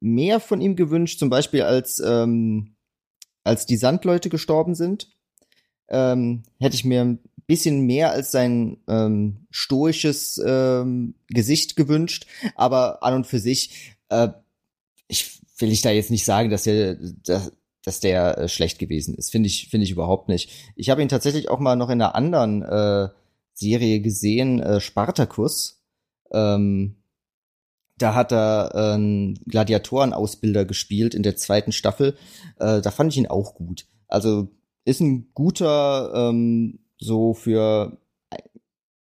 mehr 0.00 0.40
von 0.40 0.60
ihm 0.60 0.76
gewünscht, 0.76 1.18
zum 1.18 1.30
Beispiel 1.30 1.62
als, 1.62 2.00
ähm, 2.04 2.74
als 3.44 3.66
die 3.66 3.76
Sandleute 3.76 4.28
gestorben 4.28 4.74
sind. 4.74 5.08
Ähm, 5.88 6.42
hätte 6.58 6.74
ich 6.74 6.84
mir 6.84 7.02
ein 7.02 7.20
bisschen 7.46 7.86
mehr 7.86 8.10
als 8.12 8.30
sein 8.30 8.78
ähm, 8.88 9.46
stoisches 9.50 10.40
ähm, 10.44 11.14
Gesicht 11.28 11.76
gewünscht, 11.76 12.26
aber 12.54 13.02
an 13.02 13.14
und 13.14 13.26
für 13.26 13.38
sich, 13.38 13.96
äh, 14.10 14.28
ich 15.08 15.40
will 15.58 15.72
ich 15.72 15.80
da 15.80 15.90
jetzt 15.90 16.10
nicht 16.10 16.24
sagen, 16.24 16.50
dass 16.50 16.66
er, 16.66 16.96
dass, 16.96 17.52
dass 17.82 18.00
der 18.00 18.36
äh, 18.38 18.48
schlecht 18.48 18.78
gewesen 18.78 19.14
ist. 19.14 19.30
Finde 19.30 19.46
ich, 19.46 19.68
finde 19.70 19.84
ich 19.84 19.90
überhaupt 19.90 20.28
nicht. 20.28 20.50
Ich 20.76 20.90
habe 20.90 21.00
ihn 21.00 21.08
tatsächlich 21.08 21.48
auch 21.48 21.58
mal 21.58 21.74
noch 21.74 21.88
in 21.88 22.02
einer 22.02 22.14
anderen 22.14 22.62
äh, 22.62 23.08
Serie 23.59 24.00
gesehen, 24.00 24.61
äh, 24.61 24.80
Spartacus. 24.80 25.82
Ähm, 26.32 26.96
da 27.96 28.14
hat 28.14 28.32
er 28.32 28.70
äh, 28.74 28.94
einen 28.94 29.34
Gladiatorenausbilder 29.46 30.64
gespielt 30.64 31.14
in 31.14 31.22
der 31.22 31.36
zweiten 31.36 31.72
Staffel. 31.72 32.16
Äh, 32.59 32.80
da 32.80 32.90
fand 32.90 33.12
ich 33.12 33.18
ihn 33.18 33.26
auch 33.26 33.54
gut. 33.54 33.86
Also 34.06 34.48
ist 34.84 35.00
ein 35.00 35.30
guter, 35.34 36.12
ähm, 36.14 36.78
so 36.98 37.34
für 37.34 37.98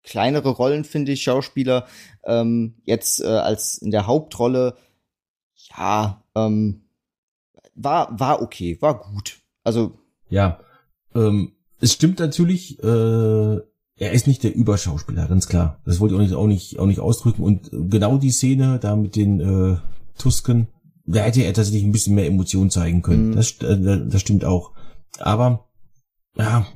kleinere 0.02 0.50
Rollen, 0.50 0.84
finde 0.84 1.12
ich, 1.12 1.22
Schauspieler. 1.22 1.86
Ähm, 2.24 2.82
jetzt 2.84 3.20
äh, 3.20 3.26
als 3.26 3.78
in 3.78 3.92
der 3.92 4.06
Hauptrolle, 4.06 4.76
ja, 5.54 6.24
ähm, 6.34 6.82
war, 7.74 8.18
war 8.18 8.42
okay, 8.42 8.76
war 8.80 9.00
gut. 9.00 9.40
Also. 9.62 9.98
Ja, 10.28 10.60
ähm, 11.14 11.52
es 11.78 11.92
stimmt 11.92 12.18
natürlich, 12.18 12.82
äh, 12.82 13.60
er 14.02 14.10
ist 14.10 14.26
nicht 14.26 14.42
der 14.42 14.52
Überschauspieler, 14.52 15.28
ganz 15.28 15.46
klar. 15.46 15.80
Das 15.84 16.00
wollte 16.00 16.16
ich 16.16 16.18
auch 16.18 16.22
nicht, 16.22 16.34
auch 16.34 16.46
nicht, 16.48 16.78
auch 16.80 16.86
nicht 16.86 16.98
ausdrücken. 16.98 17.44
Und 17.44 17.70
genau 17.70 18.18
die 18.18 18.32
Szene 18.32 18.80
da 18.80 18.96
mit 18.96 19.14
den 19.14 19.38
äh, 19.38 19.76
Tusken, 20.18 20.66
da 21.06 21.20
hätte 21.20 21.42
er 21.42 21.54
tatsächlich 21.54 21.84
ein 21.84 21.92
bisschen 21.92 22.16
mehr 22.16 22.26
Emotion 22.26 22.68
zeigen 22.68 23.02
können. 23.02 23.28
Mhm. 23.28 23.36
Das, 23.36 23.52
äh, 23.60 24.08
das 24.08 24.20
stimmt 24.20 24.44
auch. 24.44 24.72
Aber 25.20 25.68
ja, 26.36 26.66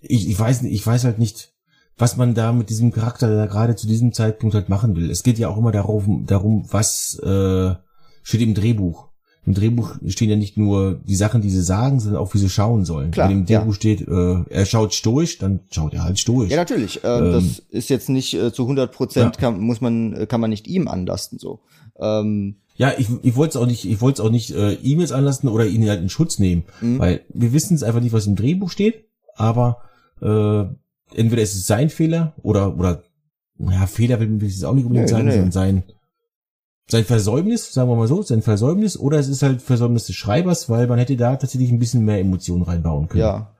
ich, 0.00 0.28
ich 0.28 0.38
weiß 0.38 0.64
ich 0.64 0.84
weiß 0.84 1.04
halt 1.04 1.20
nicht, 1.20 1.52
was 1.96 2.16
man 2.16 2.34
da 2.34 2.52
mit 2.52 2.68
diesem 2.68 2.90
Charakter 2.90 3.32
da 3.32 3.46
gerade 3.46 3.76
zu 3.76 3.86
diesem 3.86 4.12
Zeitpunkt 4.12 4.56
halt 4.56 4.68
machen 4.68 4.96
will. 4.96 5.08
Es 5.08 5.22
geht 5.22 5.38
ja 5.38 5.48
auch 5.48 5.58
immer 5.58 5.70
darum, 5.70 6.26
darum 6.26 6.66
was 6.72 7.16
äh, 7.20 7.74
steht 8.24 8.40
im 8.40 8.54
Drehbuch. 8.54 9.08
Im 9.46 9.54
Drehbuch 9.54 9.94
stehen 10.08 10.28
ja 10.28 10.34
nicht 10.36 10.56
nur 10.56 10.94
die 11.06 11.14
Sachen, 11.14 11.40
die 11.40 11.50
sie 11.50 11.62
sagen, 11.62 12.00
sondern 12.00 12.20
auch, 12.20 12.34
wie 12.34 12.38
sie 12.38 12.48
schauen 12.50 12.84
sollen. 12.84 13.12
Klar, 13.12 13.28
Wenn 13.30 13.38
im 13.38 13.46
Drehbuch 13.46 13.66
ja. 13.68 13.72
steht, 13.74 14.00
äh, 14.08 14.42
er 14.50 14.66
schaut 14.66 14.92
stoisch, 14.92 15.38
dann 15.38 15.60
schaut 15.70 15.94
er 15.94 16.02
halt 16.02 16.18
stoisch. 16.18 16.50
Ja, 16.50 16.56
natürlich. 16.56 17.04
Äh, 17.04 17.08
Ähm, 17.18 17.32
das 17.32 17.58
ist 17.70 17.88
jetzt 17.88 18.08
nicht 18.08 18.34
äh, 18.34 18.52
zu 18.52 18.62
100 18.62 18.90
Prozent, 18.92 19.36
Ja. 19.36 19.40
kann, 19.40 19.60
muss 19.60 19.80
man, 19.80 20.12
äh, 20.14 20.26
kann 20.26 20.40
man 20.40 20.50
nicht 20.50 20.66
ihm 20.66 20.88
anlasten, 20.88 21.38
so. 21.38 21.60
Ähm, 22.00 22.56
Ja, 22.76 22.92
ich, 22.98 23.08
ich 23.22 23.36
wollte 23.36 23.50
es 23.56 23.62
auch 23.62 23.66
nicht, 23.66 23.84
ich 23.88 24.00
wollte 24.00 24.20
es 24.20 24.26
auch 24.26 24.30
nicht 24.32 24.50
äh, 24.50 24.72
ihm 24.74 24.98
jetzt 25.00 25.12
anlassen 25.12 25.48
oder 25.48 25.64
ihn 25.66 25.88
halt 25.88 26.02
in 26.02 26.08
Schutz 26.10 26.38
nehmen, 26.40 26.64
Mhm. 26.80 26.98
weil 26.98 27.20
wir 27.32 27.52
wissen 27.52 27.74
es 27.74 27.82
einfach 27.84 28.00
nicht, 28.00 28.12
was 28.12 28.26
im 28.26 28.34
Drehbuch 28.36 28.70
steht, 28.70 29.04
aber 29.36 29.78
äh, 30.20 30.64
entweder 31.14 31.42
ist 31.42 31.54
es 31.54 31.66
sein 31.66 31.88
Fehler 31.88 32.34
oder 32.42 32.76
oder 32.76 33.02
ja 33.58 33.86
Fehler 33.86 34.18
will 34.20 34.42
ich 34.42 34.54
jetzt 34.54 34.64
auch 34.64 34.74
nicht 34.74 34.84
unbedingt 34.84 35.06
Nee, 35.06 35.12
sagen, 35.12 35.24
nee. 35.26 35.32
sondern 35.32 35.52
sein 35.52 35.84
sein 36.88 37.04
Versäumnis, 37.04 37.72
sagen 37.72 37.90
wir 37.90 37.96
mal 37.96 38.06
so, 38.06 38.22
sein 38.22 38.42
Versäumnis 38.42 38.96
oder 38.96 39.18
es 39.18 39.28
ist 39.28 39.42
halt 39.42 39.60
Versäumnis 39.60 40.06
des 40.06 40.16
Schreibers, 40.16 40.70
weil 40.70 40.86
man 40.86 40.98
hätte 40.98 41.16
da 41.16 41.36
tatsächlich 41.36 41.70
ein 41.70 41.78
bisschen 41.78 42.04
mehr 42.04 42.20
Emotionen 42.20 42.62
reinbauen 42.62 43.08
können. 43.08 43.22
ja. 43.22 43.52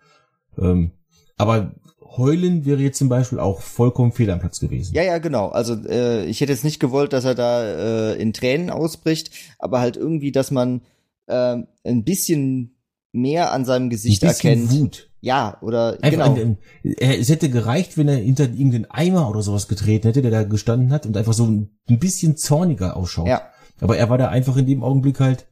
Ähm, 0.59 0.93
aber 1.37 1.73
heulen 2.17 2.65
wäre 2.65 2.81
jetzt 2.81 2.99
zum 2.99 3.09
Beispiel 3.09 3.39
auch 3.39 3.61
vollkommen 3.61 4.13
fehl 4.13 4.31
am 4.31 4.41
Platz 4.41 4.61
gewesen. 4.61 4.95
Ja, 4.95 5.03
ja, 5.03 5.19
genau. 5.19 5.49
Also 5.49 5.75
äh, 5.87 6.25
ich 6.25 6.41
hätte 6.41 6.53
jetzt 6.53 6.65
nicht 6.65 6.81
gewollt, 6.81 7.13
dass 7.13 7.25
er 7.25 7.35
da 7.35 7.63
äh, 7.63 8.15
in 8.15 8.33
Tränen 8.33 8.71
ausbricht, 8.71 9.31
aber 9.59 9.81
halt 9.81 9.97
irgendwie, 9.97 10.33
dass 10.33 10.51
man 10.51 10.81
äh, 11.27 11.59
ein 11.85 12.05
bisschen 12.05 12.77
mehr 13.13 13.53
an 13.53 13.65
seinem 13.65 13.87
ein 13.87 13.91
Gesicht 13.91 14.23
bisschen 14.23 14.51
erkennt. 14.51 14.73
Wut. 14.73 15.11
Ja, 15.27 15.59
oder 15.61 15.99
Einfach 16.03 16.33
genau. 16.33 16.41
an, 16.41 16.59
es 16.85 17.29
hätte 17.29 17.51
gereicht, 17.51 17.99
wenn 17.99 18.07
er 18.07 18.19
hinter 18.19 18.45
irgendeinen 18.45 18.85
Eimer 18.85 19.29
oder 19.29 19.43
sowas 19.43 19.67
getreten 19.67 20.07
hätte, 20.07 20.23
der 20.23 20.31
da 20.31 20.45
gestanden 20.45 20.93
hat 20.93 21.05
und 21.05 21.17
einfach 21.17 21.33
so 21.33 21.45
ein, 21.45 21.77
ein 21.91 21.99
bisschen 21.99 22.37
zorniger 22.37 22.97
ausschaut. 22.97 23.27
Ja. 23.27 23.43
Aber 23.81 23.97
er 23.97 24.09
war 24.09 24.19
da 24.19 24.29
einfach 24.29 24.57
in 24.57 24.67
dem 24.67 24.85
Augenblick 24.85 25.19
halt 25.19 25.49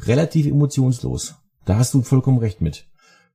relativ 0.00 0.46
emotionslos. 0.46 1.36
Da 1.64 1.78
hast 1.78 1.94
du 1.94 2.02
vollkommen 2.02 2.40
recht 2.40 2.60
mit. 2.60 2.88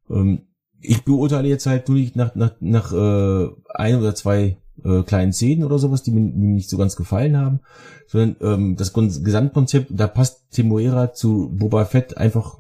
Ähm, 0.08 0.44
ich 0.82 1.04
beurteile 1.04 1.48
jetzt 1.48 1.66
halt 1.66 1.90
nur 1.90 1.98
nicht 1.98 2.16
nach, 2.16 2.36
nach, 2.36 2.54
nach 2.60 2.94
äh, 2.94 3.50
ein 3.74 3.96
oder 3.96 4.14
zwei 4.14 4.58
äh, 4.84 5.02
kleinen 5.02 5.34
Szenen 5.34 5.64
oder 5.64 5.80
sowas, 5.80 6.04
die 6.04 6.12
mir, 6.12 6.32
die 6.32 6.38
mir 6.38 6.54
nicht 6.54 6.70
so 6.70 6.78
ganz 6.78 6.96
gefallen 6.96 7.38
haben, 7.38 7.62
sondern 8.06 8.36
ähm, 8.42 8.76
das 8.76 8.94
Gesamtkonzept, 8.94 9.88
da 9.90 10.06
passt 10.06 10.52
Temuera 10.52 11.12
zu 11.12 11.50
Boba 11.52 11.86
Fett 11.86 12.18
einfach 12.18 12.60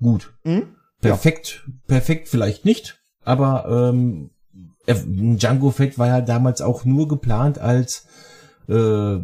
gut. 0.00 0.32
Hm? 0.44 0.77
Perfekt, 1.00 1.68
perfekt 1.86 2.28
vielleicht 2.28 2.64
nicht, 2.64 3.00
aber 3.24 3.90
ähm, 3.90 4.30
Django 4.86 5.70
Fett 5.70 5.98
war 5.98 6.08
ja 6.08 6.20
damals 6.20 6.60
auch 6.60 6.84
nur 6.84 7.08
geplant 7.08 7.58
als 7.58 8.06
äh, 8.68 9.18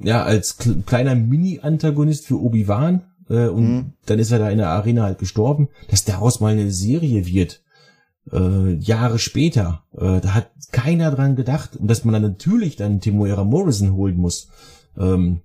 ja 0.00 0.22
als 0.24 0.56
kl 0.58 0.82
kleiner 0.86 1.14
Mini-Antagonist 1.14 2.26
für 2.26 2.40
Obi-Wan 2.40 3.04
äh, 3.28 3.48
und 3.48 3.68
Mhm. 3.68 3.92
dann 4.06 4.18
ist 4.18 4.30
er 4.30 4.38
da 4.38 4.48
in 4.50 4.58
der 4.58 4.70
Arena 4.70 5.02
halt 5.04 5.18
gestorben, 5.18 5.68
dass 5.88 6.04
daraus 6.04 6.40
mal 6.40 6.52
eine 6.52 6.70
Serie 6.70 7.26
wird. 7.26 7.62
Äh, 8.32 8.74
Jahre 8.74 9.18
später, 9.20 9.84
äh, 9.96 10.20
da 10.20 10.34
hat 10.34 10.50
keiner 10.72 11.10
dran 11.12 11.36
gedacht 11.36 11.76
und 11.76 11.88
dass 11.88 12.04
man 12.04 12.14
dann 12.14 12.22
natürlich 12.22 12.74
dann 12.74 13.00
Temuera 13.00 13.44
Morrison 13.44 13.92
holen 13.94 14.16
muss, 14.16 14.48
ähm, 14.98 15.42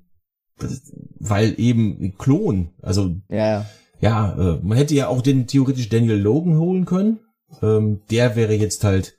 weil 1.20 1.54
eben 1.60 2.16
Klon, 2.18 2.70
also 2.82 3.16
Ja, 3.30 3.48
ja. 3.48 3.66
Ja, 4.02 4.34
äh, 4.34 4.60
man 4.62 4.78
hätte 4.78 4.96
ja 4.96 5.08
auch 5.08 5.22
den 5.22 5.48
theoretisch 5.48 5.88
Daniel 5.90 6.18
Logan 6.18 6.58
holen 6.58 6.86
können. 6.86 7.20
Ähm, 7.62 8.02
der 8.10 8.36
wäre 8.36 8.54
jetzt 8.54 8.84
halt 8.84 9.18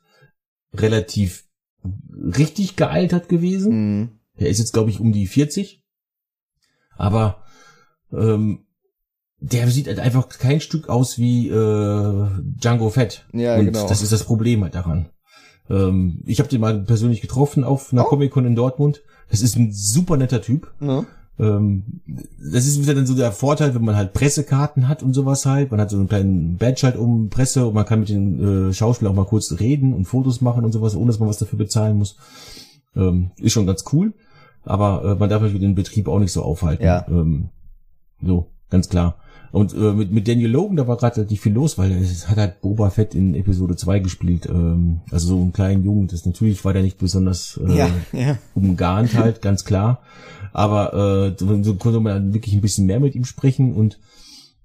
relativ 0.74 1.44
richtig 2.36 2.76
gealtert 2.76 3.28
gewesen. 3.28 3.72
Hm. 3.72 4.08
Er 4.36 4.48
ist 4.48 4.58
jetzt, 4.58 4.72
glaube 4.72 4.90
ich, 4.90 5.00
um 5.00 5.12
die 5.12 5.26
40. 5.26 5.82
Aber 6.96 7.42
ähm, 8.12 8.66
der 9.38 9.68
sieht 9.70 9.88
halt 9.88 9.98
einfach 9.98 10.28
kein 10.28 10.60
Stück 10.60 10.88
aus 10.88 11.18
wie 11.18 11.48
äh, 11.48 12.28
Django 12.40 12.90
Fett. 12.90 13.26
Ja, 13.32 13.56
Und 13.56 13.66
genau. 13.66 13.88
das 13.88 14.02
ist 14.02 14.12
das 14.12 14.24
Problem 14.24 14.62
halt 14.62 14.74
daran. 14.74 15.08
Ähm, 15.68 16.22
ich 16.26 16.38
habe 16.38 16.48
den 16.48 16.60
mal 16.60 16.80
persönlich 16.82 17.20
getroffen 17.20 17.64
auf 17.64 17.92
einer 17.92 18.04
Oh. 18.06 18.08
Comic-Con 18.08 18.46
in 18.46 18.54
Dortmund. 18.56 19.02
Das 19.30 19.42
ist 19.42 19.56
ein 19.56 19.72
super 19.72 20.16
netter 20.16 20.42
Typ. 20.42 20.72
Ne? 20.80 21.06
Ähm, 21.38 22.00
das 22.06 22.66
ist 22.66 22.80
wieder 22.82 22.94
dann 22.94 23.06
so 23.06 23.14
der 23.14 23.32
Vorteil, 23.32 23.74
wenn 23.74 23.84
man 23.84 23.96
halt 23.96 24.12
Pressekarten 24.12 24.88
hat 24.88 25.02
und 25.02 25.14
sowas 25.14 25.46
halt. 25.46 25.70
Man 25.70 25.80
hat 25.80 25.90
so 25.90 25.96
einen 25.96 26.08
kleinen 26.08 26.56
Badge 26.56 26.82
halt 26.82 26.96
um 26.96 27.30
Presse 27.30 27.66
und 27.66 27.74
man 27.74 27.86
kann 27.86 28.00
mit 28.00 28.08
den 28.10 28.68
äh, 28.68 28.72
Schauspielern 28.72 29.12
auch 29.12 29.16
mal 29.16 29.26
kurz 29.26 29.58
reden 29.58 29.94
und 29.94 30.04
Fotos 30.04 30.40
machen 30.40 30.64
und 30.64 30.72
sowas, 30.72 30.94
ohne 30.94 31.06
dass 31.06 31.18
man 31.18 31.28
was 31.28 31.38
dafür 31.38 31.58
bezahlen 31.58 31.96
muss. 31.96 32.16
Ähm, 32.94 33.30
ist 33.38 33.52
schon 33.52 33.66
ganz 33.66 33.84
cool. 33.92 34.14
Aber 34.64 35.04
äh, 35.04 35.14
man 35.14 35.28
darf 35.28 35.42
natürlich 35.42 35.62
den 35.62 35.74
Betrieb 35.74 36.08
auch 36.08 36.18
nicht 36.18 36.32
so 36.32 36.42
aufhalten. 36.42 36.84
Ja. 36.84 37.06
Ähm, 37.08 37.48
so, 38.22 38.50
ganz 38.70 38.88
klar. 38.88 39.16
Und 39.50 39.74
äh, 39.74 39.92
mit, 39.92 40.10
mit 40.10 40.26
Daniel 40.26 40.50
Logan, 40.50 40.76
da 40.76 40.88
war 40.88 40.96
gerade 40.96 41.16
relativ 41.16 41.42
viel 41.42 41.52
los, 41.52 41.76
weil 41.76 41.92
es 41.92 42.28
hat 42.30 42.38
halt 42.38 42.62
Boba 42.62 42.88
Fett 42.88 43.14
in 43.14 43.34
Episode 43.34 43.76
2 43.76 43.98
gespielt. 43.98 44.46
Ähm, 44.46 45.00
also 45.10 45.28
so 45.28 45.40
einen 45.42 45.52
kleinen 45.52 45.84
Jungen. 45.84 46.08
Das 46.08 46.24
natürlich 46.24 46.64
war 46.64 46.72
der 46.72 46.82
nicht 46.82 46.96
besonders 46.96 47.60
äh, 47.62 47.76
Ja, 47.76 47.88
ja. 48.12 48.38
umgarnt 48.54 49.14
halt, 49.14 49.42
ganz 49.42 49.64
klar. 49.64 50.00
Aber 50.52 51.34
äh, 51.38 51.62
so 51.62 51.74
konnte 51.76 52.00
man 52.00 52.34
wirklich 52.34 52.54
ein 52.54 52.60
bisschen 52.60 52.86
mehr 52.86 53.00
mit 53.00 53.14
ihm 53.14 53.24
sprechen 53.24 53.74
und 53.74 53.98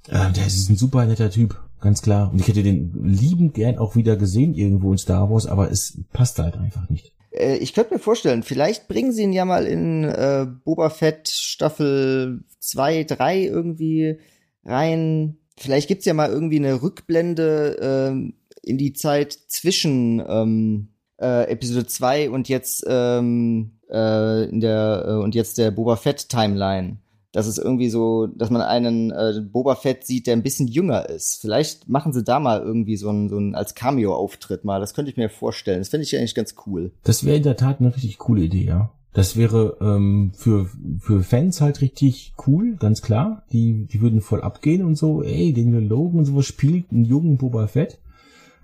äh, 0.10 0.32
der 0.32 0.46
ist 0.46 0.70
ein 0.70 0.78
super 0.78 1.06
netter 1.06 1.30
Typ, 1.30 1.60
ganz 1.82 2.02
klar. 2.02 2.32
Und 2.32 2.40
ich 2.40 2.48
hätte 2.48 2.64
den 2.64 2.94
liebend 3.04 3.54
gern 3.54 3.78
auch 3.78 3.96
wieder 3.96 4.16
gesehen 4.16 4.54
irgendwo 4.54 4.92
in 4.92 4.98
Star 4.98 5.30
Wars, 5.30 5.46
aber 5.46 5.72
es 5.72 6.00
passt 6.14 6.40
halt 6.40 6.58
einfach 6.58 6.90
nicht. 6.90 7.14
Äh, 7.32 7.58
ich 7.58 7.74
könnte 7.74 7.94
mir 7.94 8.00
vorstellen, 8.00 8.44
vielleicht 8.44 8.88
bringen 8.88 9.12
sie 9.12 9.24
ihn 9.24 9.34
ja 9.34 9.46
mal 9.46 9.66
in 9.66 10.04
äh, 10.04 10.48
Boba 10.64 10.90
Fett 10.90 11.30
Staffel 11.30 12.44
2, 12.60 13.04
3 13.04 13.44
irgendwie 13.44 14.20
rein. 14.66 15.38
Vielleicht 15.58 15.88
gibt's 15.88 16.06
ja 16.06 16.14
mal 16.14 16.30
irgendwie 16.30 16.58
eine 16.58 16.82
Rückblende 16.82 17.78
ähm, 17.82 18.34
in 18.62 18.78
die 18.78 18.94
Zeit 18.94 19.34
zwischen 19.48 20.22
ähm, 20.28 20.90
äh, 21.20 21.50
Episode 21.50 21.88
2 21.88 22.30
und 22.30 22.50
jetzt 22.50 22.86
ähm, 22.88 23.77
äh, 23.90 24.50
in 24.50 24.60
der 24.60 25.06
äh, 25.08 25.14
und 25.14 25.36
jetzt 25.36 25.58
der 25.58 25.72
Boba 25.72 25.96
Fett 25.96 26.30
Timeline. 26.30 26.98
Das 27.34 27.46
ist 27.46 27.60
irgendwie 27.60 27.90
so, 27.90 28.28
dass 28.28 28.50
man 28.50 28.62
einen 28.62 29.12
äh, 29.12 29.42
Boba 29.42 29.76
Fett 29.76 30.06
sieht, 30.06 30.28
der 30.28 30.36
ein 30.36 30.44
bisschen 30.44 30.68
jünger 30.68 31.10
ist. 31.10 31.40
Vielleicht 31.42 31.88
machen 31.88 32.14
sie 32.14 32.24
da 32.24 32.40
mal 32.40 32.62
irgendwie 32.62 32.98
so 32.98 33.12
ein, 33.12 33.30
so 33.30 33.38
ein 33.38 33.54
als 33.54 33.76
Cameo-Auftritt 33.76 34.64
mal. 34.64 34.80
Das 34.80 34.94
könnte 34.94 35.12
ich 35.12 35.18
mir 35.18 35.30
vorstellen. 35.30 35.80
Das 35.80 35.90
finde 35.90 36.06
ich 36.06 36.18
eigentlich 36.18 36.36
ganz 36.36 36.56
cool. 36.66 36.94
Das 37.04 37.26
wäre 37.26 37.38
in 37.38 37.44
der 37.44 37.58
Tat 37.58 37.80
eine 37.80 37.94
richtig 37.94 38.18
coole 38.18 38.44
Idee, 38.44 38.64
ja. 38.64 38.92
Das 39.14 39.36
wäre 39.36 39.78
ähm, 39.82 40.32
für, 40.36 40.70
für 41.00 41.24
Fans 41.24 41.60
halt 41.60 41.82
richtig 41.82 42.34
cool, 42.46 42.76
ganz 42.78 43.02
klar. 43.02 43.44
Die, 43.52 43.86
die 43.86 44.02
würden 44.02 44.22
voll 44.22 44.42
abgehen 44.42 44.84
und 44.84 44.96
so, 44.96 45.24
ey, 45.24 45.54
Daniel 45.54 45.84
Logan 45.84 46.20
und 46.20 46.26
sowas 46.26 46.46
spielt 46.46 46.92
einen 46.92 47.04
jungen 47.04 47.38
Boba 47.38 47.68
Fett. 47.68 48.00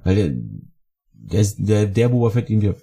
Weil 0.03 0.15
der, 0.15 0.33
der, 1.13 1.47
der, 1.57 1.85
der 1.87 2.09
Boba 2.09 2.29
Fett, 2.29 2.49
den 2.49 2.61
wir 2.61 2.75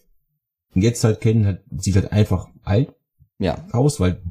jetzt 0.75 1.05
halt 1.05 1.21
kennen, 1.21 1.47
hat, 1.47 1.61
sieht 1.79 1.97
halt 1.97 2.13
einfach 2.13 2.49
alt 2.63 2.95
Ja. 3.39 3.65
aus, 3.73 4.01
weil 4.01 4.23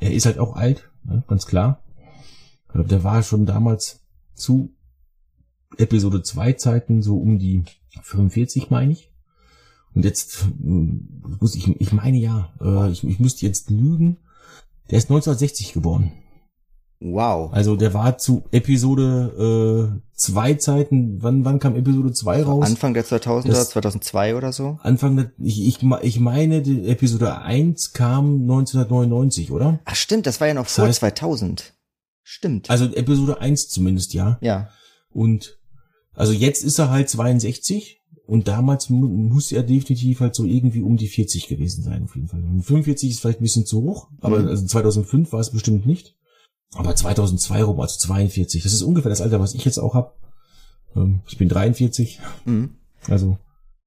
er 0.00 0.12
ist 0.12 0.26
halt 0.26 0.38
auch 0.38 0.54
alt, 0.56 0.88
ne, 1.04 1.24
ganz 1.28 1.46
klar. 1.46 1.82
Äh, 2.74 2.84
Der 2.84 3.04
war 3.04 3.22
schon 3.22 3.46
damals 3.46 4.00
zu 4.34 4.70
Episode 5.76 6.22
2 6.22 6.54
Zeiten 6.54 7.02
so 7.02 7.18
um 7.18 7.38
die 7.38 7.64
45, 8.02 8.70
meine 8.70 8.92
ich. 8.92 9.12
Und 9.94 10.04
jetzt 10.04 10.46
muss 10.60 11.54
ich, 11.54 11.68
ich 11.80 11.92
meine 11.92 12.18
ja, 12.18 12.52
äh, 12.60 12.90
ich, 12.90 13.04
ich 13.04 13.18
müsste 13.20 13.46
jetzt 13.46 13.70
lügen. 13.70 14.18
Der 14.90 14.98
ist 14.98 15.06
1960 15.10 15.72
geboren. 15.72 16.12
Wow. 17.00 17.52
Also 17.52 17.76
der 17.76 17.94
war 17.94 18.18
zu 18.18 18.42
Episode 18.50 19.92
äh, 19.96 20.00
zwei 20.14 20.54
Zeiten, 20.54 21.22
wann, 21.22 21.44
wann 21.44 21.60
kam 21.60 21.76
Episode 21.76 22.12
zwei 22.12 22.42
raus? 22.42 22.66
Anfang 22.66 22.92
der 22.94 23.04
2000er, 23.04 23.48
Das- 23.48 23.70
2002 23.70 24.34
oder 24.36 24.52
so. 24.52 24.78
Anfang 24.82 25.16
der, 25.16 25.32
ich, 25.38 25.64
ich, 25.64 25.78
ich 26.02 26.20
meine, 26.20 26.60
die 26.62 26.88
Episode 26.88 27.38
eins 27.38 27.92
kam 27.92 28.42
1999, 28.42 29.52
oder? 29.52 29.78
Ach 29.84 29.94
stimmt, 29.94 30.26
das 30.26 30.40
war 30.40 30.48
ja 30.48 30.54
noch 30.54 30.64
Das 30.64 30.74
vor 30.74 30.86
heißt- 30.86 30.94
2000. 31.00 31.74
Stimmt. 32.22 32.68
Also 32.68 32.84
Episode 32.86 33.40
eins 33.40 33.68
zumindest, 33.68 34.12
ja. 34.12 34.38
ja. 34.40 34.68
Und 35.10 35.56
also 36.14 36.32
jetzt 36.32 36.62
ist 36.64 36.78
er 36.78 36.90
halt 36.90 37.08
62 37.08 38.02
und 38.26 38.48
damals 38.48 38.90
mu 38.90 39.06
muss 39.06 39.52
er 39.52 39.62
definitiv 39.62 40.20
halt 40.20 40.34
so 40.34 40.44
irgendwie 40.44 40.82
um 40.82 40.96
die 40.96 41.08
40 41.08 41.46
gewesen 41.48 41.82
sein, 41.84 42.02
auf 42.04 42.14
jeden 42.16 42.28
Fall. 42.28 42.42
Und 42.42 42.62
45 42.62 43.10
ist 43.10 43.20
vielleicht 43.20 43.40
ein 43.40 43.44
bisschen 43.44 43.64
zu 43.66 43.82
hoch, 43.82 44.08
aber 44.20 44.40
Mhm. 44.40 44.48
also 44.48 44.66
2005 44.66 45.32
war 45.32 45.40
es 45.40 45.50
bestimmt 45.50 45.86
nicht. 45.86 46.16
Aber 46.74 46.94
2002 46.94 47.62
rum, 47.62 47.80
also 47.80 47.98
42. 47.98 48.62
Das 48.62 48.72
ist 48.72 48.82
ungefähr 48.82 49.08
das 49.10 49.20
Alter, 49.20 49.40
was 49.40 49.54
ich 49.54 49.64
jetzt 49.64 49.78
auch 49.78 49.94
hab. 49.94 50.16
Ähm, 50.96 51.20
ich 51.26 51.38
bin 51.38 51.48
43, 51.48 52.20
Mhm. 52.44 52.70
also 53.08 53.38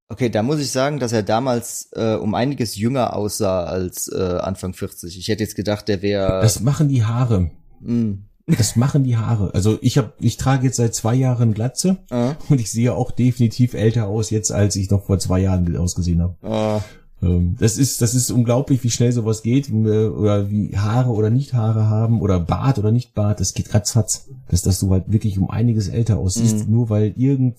Okay, 0.09 0.29
da 0.29 0.43
muss 0.43 0.59
ich 0.59 0.71
sagen, 0.71 0.99
dass 0.99 1.13
er 1.13 1.23
damals 1.23 1.87
äh, 1.93 2.15
um 2.15 2.35
einiges 2.35 2.75
jünger 2.75 3.15
aussah 3.15 3.63
als 3.63 4.09
äh, 4.09 4.19
Anfang 4.21 4.73
40. 4.73 5.17
Ich 5.17 5.29
hätte 5.29 5.41
jetzt 5.43 5.55
gedacht, 5.55 5.87
der 5.87 6.01
wäre. 6.01 6.41
das 6.41 6.59
machen 6.59 6.89
die 6.89 7.05
Haare. 7.05 7.49
Mm, 7.79 8.25
Das 8.45 8.75
machen 8.75 9.05
die 9.05 9.15
Haare. 9.15 9.51
Also 9.53 9.77
ich 9.81 9.97
habe, 9.97 10.11
ich 10.19 10.35
trage 10.35 10.65
jetzt 10.65 10.75
seit 10.75 10.93
zwei 10.95 11.15
Jahren 11.15 11.53
Glatze 11.53 11.99
äh, 12.09 12.33
und 12.49 12.59
ich 12.59 12.69
sehe 12.71 12.93
auch 12.93 13.11
definitiv 13.11 13.73
älter 13.73 14.07
aus 14.07 14.31
jetzt, 14.31 14.51
als 14.51 14.75
ich 14.75 14.89
noch 14.89 15.05
vor 15.05 15.17
zwei 15.19 15.39
Jahren 15.39 15.77
ausgesehen 15.77 16.21
habe. 16.21 16.81
Äh, 17.21 17.25
Ähm, 17.25 17.55
das 17.59 17.77
ist, 17.77 18.01
das 18.01 18.13
ist 18.15 18.31
unglaublich, 18.31 18.83
wie 18.83 18.89
schnell 18.89 19.11
sowas 19.11 19.43
geht, 19.43 19.71
oder 19.71 20.49
wie 20.49 20.75
Haare 20.77 21.11
oder 21.11 21.29
nicht 21.29 21.53
Haare 21.53 21.87
haben, 21.87 22.21
oder 22.21 22.39
Bart 22.39 22.79
oder 22.79 22.91
nicht 22.91 23.13
Bart, 23.13 23.39
das 23.39 23.53
geht 23.53 23.73
ratzfatz. 23.73 24.27
Dass, 24.49 24.61
dass 24.63 24.79
du 24.79 24.89
halt 24.91 25.11
wirklich 25.11 25.37
um 25.37 25.49
einiges 25.49 25.87
älter 25.87 26.17
aussiehst, 26.17 26.67
Mhm. 26.67 26.73
nur 26.73 26.89
weil 26.89 27.13
irgend 27.15 27.57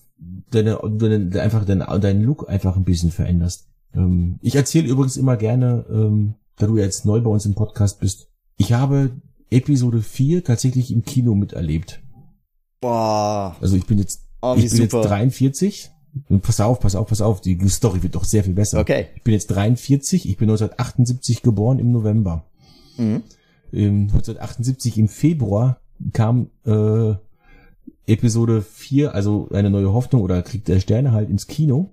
deine, 0.51 0.79
deine 0.97 1.41
einfach 1.41 1.65
deinen 1.65 1.85
deinen 2.01 2.23
Look 2.23 2.49
einfach 2.49 2.75
ein 2.75 2.83
bisschen 2.83 3.11
veränderst. 3.11 3.67
Ähm, 3.95 4.37
ich 4.41 4.55
erzähle 4.55 4.87
übrigens 4.87 5.17
immer 5.17 5.37
gerne, 5.37 5.85
ähm, 5.89 6.35
da 6.57 6.67
du 6.67 6.77
jetzt 6.77 7.05
neu 7.05 7.21
bei 7.21 7.29
uns 7.29 7.45
im 7.45 7.55
Podcast 7.55 7.99
bist, 7.99 8.27
ich 8.57 8.73
habe 8.73 9.11
Episode 9.49 10.01
4 10.01 10.43
tatsächlich 10.43 10.91
im 10.91 11.03
Kino 11.03 11.35
miterlebt. 11.35 12.01
boah. 12.81 13.55
Also 13.61 13.75
ich 13.75 13.85
bin 13.85 13.97
jetzt, 13.97 14.21
Oh, 14.41 14.55
ich 14.57 14.69
bin 14.69 14.81
jetzt 14.81 14.91
super. 14.91 15.07
43. 15.07 15.89
Pass 16.41 16.61
auf, 16.61 16.79
pass 16.79 16.95
auf, 16.95 17.07
pass 17.07 17.21
auf, 17.21 17.41
die 17.41 17.57
Story 17.69 18.03
wird 18.03 18.15
doch 18.15 18.23
sehr 18.23 18.43
viel 18.43 18.53
besser. 18.53 18.79
Okay. 18.79 19.07
Ich 19.15 19.23
bin 19.23 19.33
jetzt 19.33 19.47
43, 19.47 20.29
ich 20.29 20.37
bin 20.37 20.47
1978 20.47 21.41
geboren 21.41 21.79
im 21.79 21.91
November. 21.91 22.45
Mhm. 22.97 23.23
Im 23.71 24.01
1978 24.03 24.99
im 24.99 25.07
Februar 25.07 25.79
kam 26.11 26.49
äh, 26.65 27.15
Episode 28.05 28.61
4, 28.61 29.15
also 29.15 29.49
eine 29.51 29.71
neue 29.71 29.91
Hoffnung 29.91 30.21
oder 30.21 30.43
Krieg 30.43 30.65
der 30.65 30.79
Sterne 30.79 31.13
halt 31.13 31.29
ins 31.29 31.47
Kino. 31.47 31.89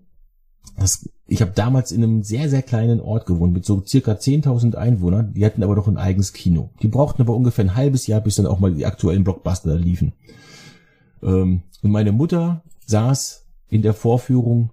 Das, 0.79 1.09
ich 1.27 1.41
habe 1.41 1.53
damals 1.53 1.93
in 1.93 2.03
einem 2.03 2.23
sehr, 2.23 2.51
sehr 2.51 2.63
kleinen 2.63 3.01
Ort 3.01 3.27
gewohnt 3.27 3.55
mit 3.55 3.65
so 3.65 3.83
circa 3.85 4.13
10.000 4.13 4.75
Einwohnern. 4.75 5.33
Die 5.33 5.45
hatten 5.45 5.63
aber 5.63 5.77
noch 5.77 5.89
ein 5.89 5.97
eigenes 5.97 6.33
Kino. 6.33 6.71
Die 6.83 6.89
brauchten 6.89 7.23
aber 7.23 7.35
ungefähr 7.35 7.65
ein 7.65 7.75
halbes 7.75 8.07
Jahr, 8.07 8.21
bis 8.21 8.37
dann 8.37 8.47
auch 8.47 8.61
mal 8.61 8.75
die 8.75 8.87
aktuellen 8.87 9.25
Blockbuster 9.25 9.71
da 9.71 9.77
liefen. 9.77 10.13
Ähm, 11.23 11.63
und 11.83 11.91
meine 11.91 12.13
Mutter 12.13 12.63
saß 12.87 13.40
in 13.71 13.83
der 13.83 13.95
Vorführung, 13.95 14.71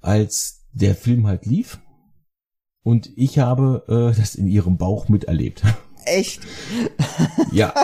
als 0.00 0.66
der 0.72 0.94
Film 0.94 1.26
halt 1.26 1.46
lief. 1.46 1.78
Und 2.84 3.10
ich 3.16 3.38
habe 3.38 3.84
äh, 3.88 4.18
das 4.18 4.34
in 4.34 4.46
ihrem 4.46 4.76
Bauch 4.76 5.08
miterlebt. 5.08 5.62
Echt? 6.04 6.40
Ja, 7.52 7.74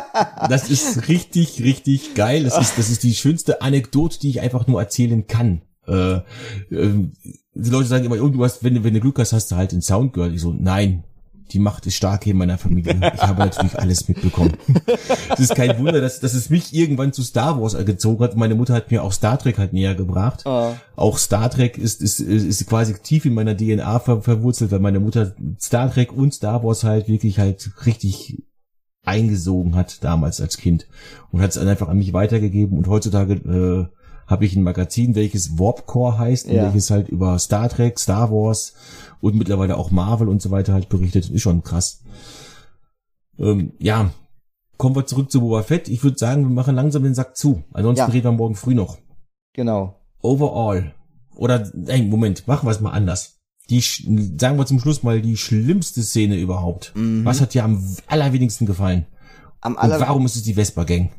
das 0.48 0.70
ist 0.70 1.08
richtig, 1.08 1.60
richtig 1.62 2.14
geil. 2.14 2.44
Das 2.44 2.58
ist, 2.58 2.78
das 2.78 2.88
ist 2.90 3.02
die 3.02 3.14
schönste 3.14 3.60
Anekdote, 3.60 4.18
die 4.18 4.30
ich 4.30 4.40
einfach 4.40 4.66
nur 4.66 4.80
erzählen 4.80 5.26
kann. 5.26 5.60
Äh, 5.86 6.20
ähm, 6.70 7.12
die 7.54 7.70
Leute 7.70 7.88
sagen 7.88 8.04
immer, 8.06 8.16
du 8.16 8.42
hast, 8.44 8.64
wenn, 8.64 8.74
du- 8.76 8.84
wenn 8.84 8.94
du 8.94 9.00
Glück 9.00 9.18
hast, 9.18 9.34
hast 9.34 9.50
du 9.50 9.56
halt 9.56 9.72
den 9.72 9.82
Sound 9.82 10.14
gehört. 10.14 10.32
Ich 10.32 10.40
so, 10.40 10.52
nein, 10.52 11.04
die 11.52 11.58
Macht 11.58 11.86
ist 11.86 11.94
stark 11.96 12.24
hier 12.24 12.32
in 12.32 12.38
meiner 12.38 12.58
Familie. 12.58 12.94
Ich 13.14 13.22
habe 13.22 13.38
natürlich 13.40 13.78
alles 13.78 14.08
mitbekommen. 14.08 14.52
Es 15.32 15.40
ist 15.40 15.54
kein 15.54 15.78
Wunder, 15.78 16.00
dass, 16.00 16.18
dass 16.20 16.34
es 16.34 16.50
mich 16.50 16.74
irgendwann 16.74 17.12
zu 17.12 17.22
Star 17.22 17.60
Wars 17.60 17.76
gezogen 17.84 18.22
hat. 18.24 18.34
Meine 18.36 18.54
Mutter 18.54 18.74
hat 18.74 18.90
mir 18.90 19.02
auch 19.02 19.12
Star 19.12 19.38
Trek 19.38 19.58
halt 19.58 19.72
näher 19.72 19.94
gebracht. 19.94 20.42
Oh. 20.46 20.72
Auch 20.96 21.18
Star 21.18 21.50
Trek 21.50 21.76
ist, 21.78 22.00
ist, 22.02 22.20
ist 22.20 22.66
quasi 22.66 22.94
tief 22.94 23.24
in 23.26 23.34
meiner 23.34 23.56
DNA 23.56 23.98
ver 24.00 24.22
verwurzelt, 24.22 24.70
weil 24.72 24.80
meine 24.80 25.00
Mutter 25.00 25.34
Star 25.60 25.92
Trek 25.92 26.12
und 26.12 26.32
Star 26.34 26.64
Wars 26.64 26.82
halt 26.82 27.08
wirklich 27.08 27.38
halt 27.38 27.70
richtig 27.86 28.42
eingesogen 29.04 29.74
hat 29.74 30.02
damals 30.02 30.40
als 30.40 30.56
Kind 30.56 30.86
und 31.30 31.42
hat 31.42 31.50
es 31.50 31.56
dann 31.56 31.68
einfach 31.68 31.88
an 31.88 31.98
mich 31.98 32.12
weitergegeben 32.12 32.78
und 32.78 32.88
heutzutage 32.88 33.34
äh, 33.34 33.86
habe 34.26 34.46
ich 34.46 34.56
ein 34.56 34.62
Magazin, 34.62 35.14
welches 35.14 35.58
Warpcore 35.58 36.16
heißt 36.18 36.46
und 36.46 36.54
Ja. 36.54 36.62
welches 36.64 36.90
halt 36.90 37.08
über 37.10 37.38
Star 37.38 37.68
Trek, 37.68 37.98
Star 38.00 38.30
Wars 38.30 38.72
und 39.24 39.36
mittlerweile 39.36 39.76
auch 39.76 39.90
Marvel 39.90 40.28
und 40.28 40.42
so 40.42 40.50
weiter 40.50 40.72
halt 40.74 40.88
berichtet. 40.88 41.30
Ist 41.30 41.42
schon 41.42 41.62
krass. 41.62 42.02
Ähm, 43.38 43.72
ja, 43.78 44.10
kommen 44.76 44.94
wir 44.94 45.06
zurück 45.06 45.30
zu 45.30 45.40
Boba 45.40 45.62
Fett. 45.62 45.88
Ich 45.88 46.04
würde 46.04 46.18
sagen, 46.18 46.42
wir 46.42 46.50
machen 46.50 46.74
langsam 46.74 47.02
den 47.02 47.14
Sack 47.14 47.36
zu. 47.36 47.64
Ansonsten 47.72 48.00
Ja. 48.06 48.12
reden 48.12 48.24
wir 48.26 48.32
morgen 48.32 48.54
früh 48.54 48.74
noch. 48.74 48.98
Genau. 49.54 50.00
Overall. 50.20 50.94
Oder, 51.36 51.70
nein, 51.74 52.08
Moment, 52.10 52.46
machen 52.46 52.66
wir 52.66 52.70
es 52.72 52.80
mal 52.80 52.92
anders. 52.92 53.40
Die, 53.70 53.80
sagen 53.80 54.58
wir 54.58 54.66
zum 54.66 54.78
Schluss 54.78 55.02
mal 55.02 55.22
die 55.22 55.38
schlimmste 55.38 56.02
Szene 56.02 56.36
überhaupt. 56.36 56.92
Mhm. 56.94 57.24
Was 57.24 57.40
hat 57.40 57.54
dir 57.54 57.64
am 57.64 57.82
allerwenigsten 58.06 58.66
gefallen? 58.66 59.06
Am 59.62 59.72
Und 59.72 59.78
aller 59.78 60.00
warum 60.00 60.26
ist 60.26 60.36
es 60.36 60.42
die 60.42 60.54
Vespa 60.54 60.84
Gang? 60.84 61.10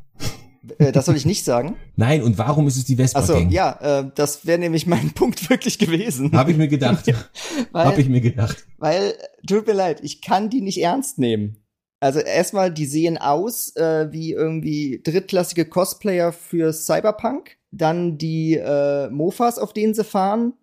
Äh, 0.77 0.91
das 0.91 1.05
soll 1.05 1.15
ich 1.15 1.25
nicht 1.25 1.43
sagen. 1.43 1.75
Nein, 1.95 2.23
und 2.23 2.37
warum 2.37 2.67
ist 2.67 2.77
es 2.77 2.85
die 2.85 2.95
Vespa 2.95 3.19
Achso, 3.19 3.33
Gang? 3.33 3.49
ja, 3.49 3.99
äh, 3.99 4.11
das 4.15 4.45
wäre 4.45 4.59
nämlich 4.59 4.87
mein 4.87 5.11
Punkt 5.15 5.49
wirklich 5.49 5.79
gewesen. 5.79 6.31
Habe 6.33 6.51
ich 6.51 6.57
mir 6.57 6.67
gedacht. 6.67 7.05
Habe 7.73 8.01
ich 8.01 8.09
mir 8.09 8.21
gedacht. 8.21 8.65
weil, 8.77 9.13
tut 9.47 9.67
mir 9.67 9.73
leid, 9.73 9.99
ich 10.03 10.21
kann 10.21 10.49
die 10.49 10.61
nicht 10.61 10.81
ernst 10.81 11.19
nehmen. 11.19 11.57
Also 11.99 12.19
erstmal, 12.19 12.71
die 12.71 12.85
sehen 12.85 13.17
aus 13.17 13.75
äh, 13.75 14.11
wie 14.11 14.31
irgendwie 14.31 15.01
drittklassige 15.03 15.65
Cosplayer 15.65 16.31
für 16.33 16.73
Cyberpunk. 16.73 17.57
Dann 17.71 18.17
die 18.17 18.55
äh, 18.55 19.09
Mofas, 19.09 19.57
auf 19.57 19.73
denen 19.73 19.93
sie 19.93 20.03
fahren, 20.03 20.53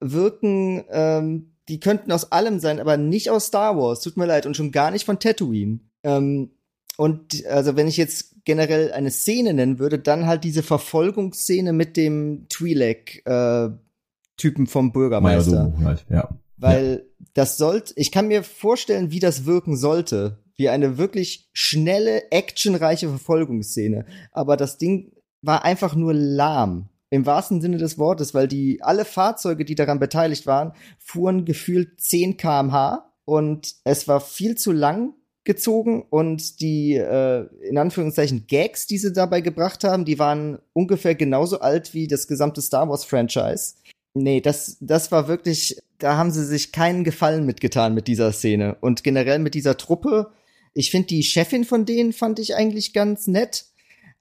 wirken, 0.00 0.84
ähm, 0.90 1.54
die 1.68 1.80
könnten 1.80 2.10
aus 2.12 2.32
allem 2.32 2.58
sein, 2.60 2.80
aber 2.80 2.96
nicht 2.96 3.30
aus 3.30 3.46
Star 3.46 3.76
Wars. 3.76 4.00
Tut 4.00 4.16
mir 4.16 4.26
leid. 4.26 4.46
Und 4.46 4.56
schon 4.56 4.72
gar 4.72 4.90
nicht 4.90 5.04
von 5.04 5.18
Tatooine. 5.18 5.80
Ähm, 6.02 6.50
und 6.98 7.46
also 7.46 7.76
wenn 7.76 7.86
ich 7.86 7.96
jetzt 7.96 8.34
generell 8.44 8.90
eine 8.90 9.12
Szene 9.12 9.54
nennen 9.54 9.78
würde, 9.78 10.00
dann 10.00 10.26
halt 10.26 10.42
diese 10.42 10.64
Verfolgungsszene 10.64 11.72
mit 11.72 11.96
dem 11.96 12.48
Twi'lek-Typen 12.48 14.66
vom 14.66 14.90
Bürgermeister. 14.90 15.72
Halt, 15.84 16.04
ja. 16.10 16.28
Weil 16.56 17.06
das 17.34 17.56
sollte, 17.56 17.92
ich 17.94 18.10
kann 18.10 18.26
mir 18.26 18.42
vorstellen, 18.42 19.12
wie 19.12 19.20
das 19.20 19.46
wirken 19.46 19.76
sollte. 19.76 20.38
Wie 20.56 20.70
eine 20.70 20.98
wirklich 20.98 21.48
schnelle, 21.52 22.32
actionreiche 22.32 23.08
Verfolgungsszene. 23.08 24.04
Aber 24.32 24.56
das 24.56 24.76
Ding 24.76 25.12
war 25.40 25.64
einfach 25.64 25.94
nur 25.94 26.14
lahm. 26.14 26.88
Im 27.10 27.26
wahrsten 27.26 27.60
Sinne 27.60 27.76
des 27.76 27.96
Wortes, 27.96 28.34
weil 28.34 28.48
die, 28.48 28.82
alle 28.82 29.04
Fahrzeuge, 29.04 29.64
die 29.64 29.76
daran 29.76 30.00
beteiligt 30.00 30.46
waren, 30.46 30.72
fuhren 30.98 31.44
gefühlt 31.44 32.00
10 32.00 32.36
kmh 32.36 33.08
und 33.24 33.76
es 33.84 34.08
war 34.08 34.20
viel 34.20 34.56
zu 34.56 34.72
lang 34.72 35.14
gezogen 35.48 36.04
und 36.10 36.60
die, 36.60 36.94
äh, 36.94 37.46
in 37.66 37.78
Anführungszeichen, 37.78 38.46
Gags, 38.46 38.86
die 38.86 38.98
sie 38.98 39.14
dabei 39.14 39.40
gebracht 39.40 39.82
haben, 39.82 40.04
die 40.04 40.18
waren 40.18 40.58
ungefähr 40.74 41.14
genauso 41.14 41.60
alt 41.60 41.94
wie 41.94 42.06
das 42.06 42.28
gesamte 42.28 42.60
Star 42.60 42.86
Wars 42.86 43.06
Franchise. 43.06 43.76
Nee, 44.12 44.42
das, 44.42 44.76
das 44.80 45.10
war 45.10 45.26
wirklich, 45.26 45.78
da 45.96 46.18
haben 46.18 46.32
sie 46.32 46.44
sich 46.44 46.70
keinen 46.70 47.02
Gefallen 47.02 47.46
mitgetan 47.46 47.94
mit 47.94 48.08
dieser 48.08 48.30
Szene. 48.32 48.76
Und 48.82 49.04
generell 49.04 49.38
mit 49.38 49.54
dieser 49.54 49.78
Truppe. 49.78 50.32
Ich 50.74 50.90
finde 50.90 51.06
die 51.06 51.22
Chefin 51.22 51.64
von 51.64 51.86
denen 51.86 52.12
fand 52.12 52.38
ich 52.38 52.54
eigentlich 52.54 52.92
ganz 52.92 53.26
nett. 53.26 53.64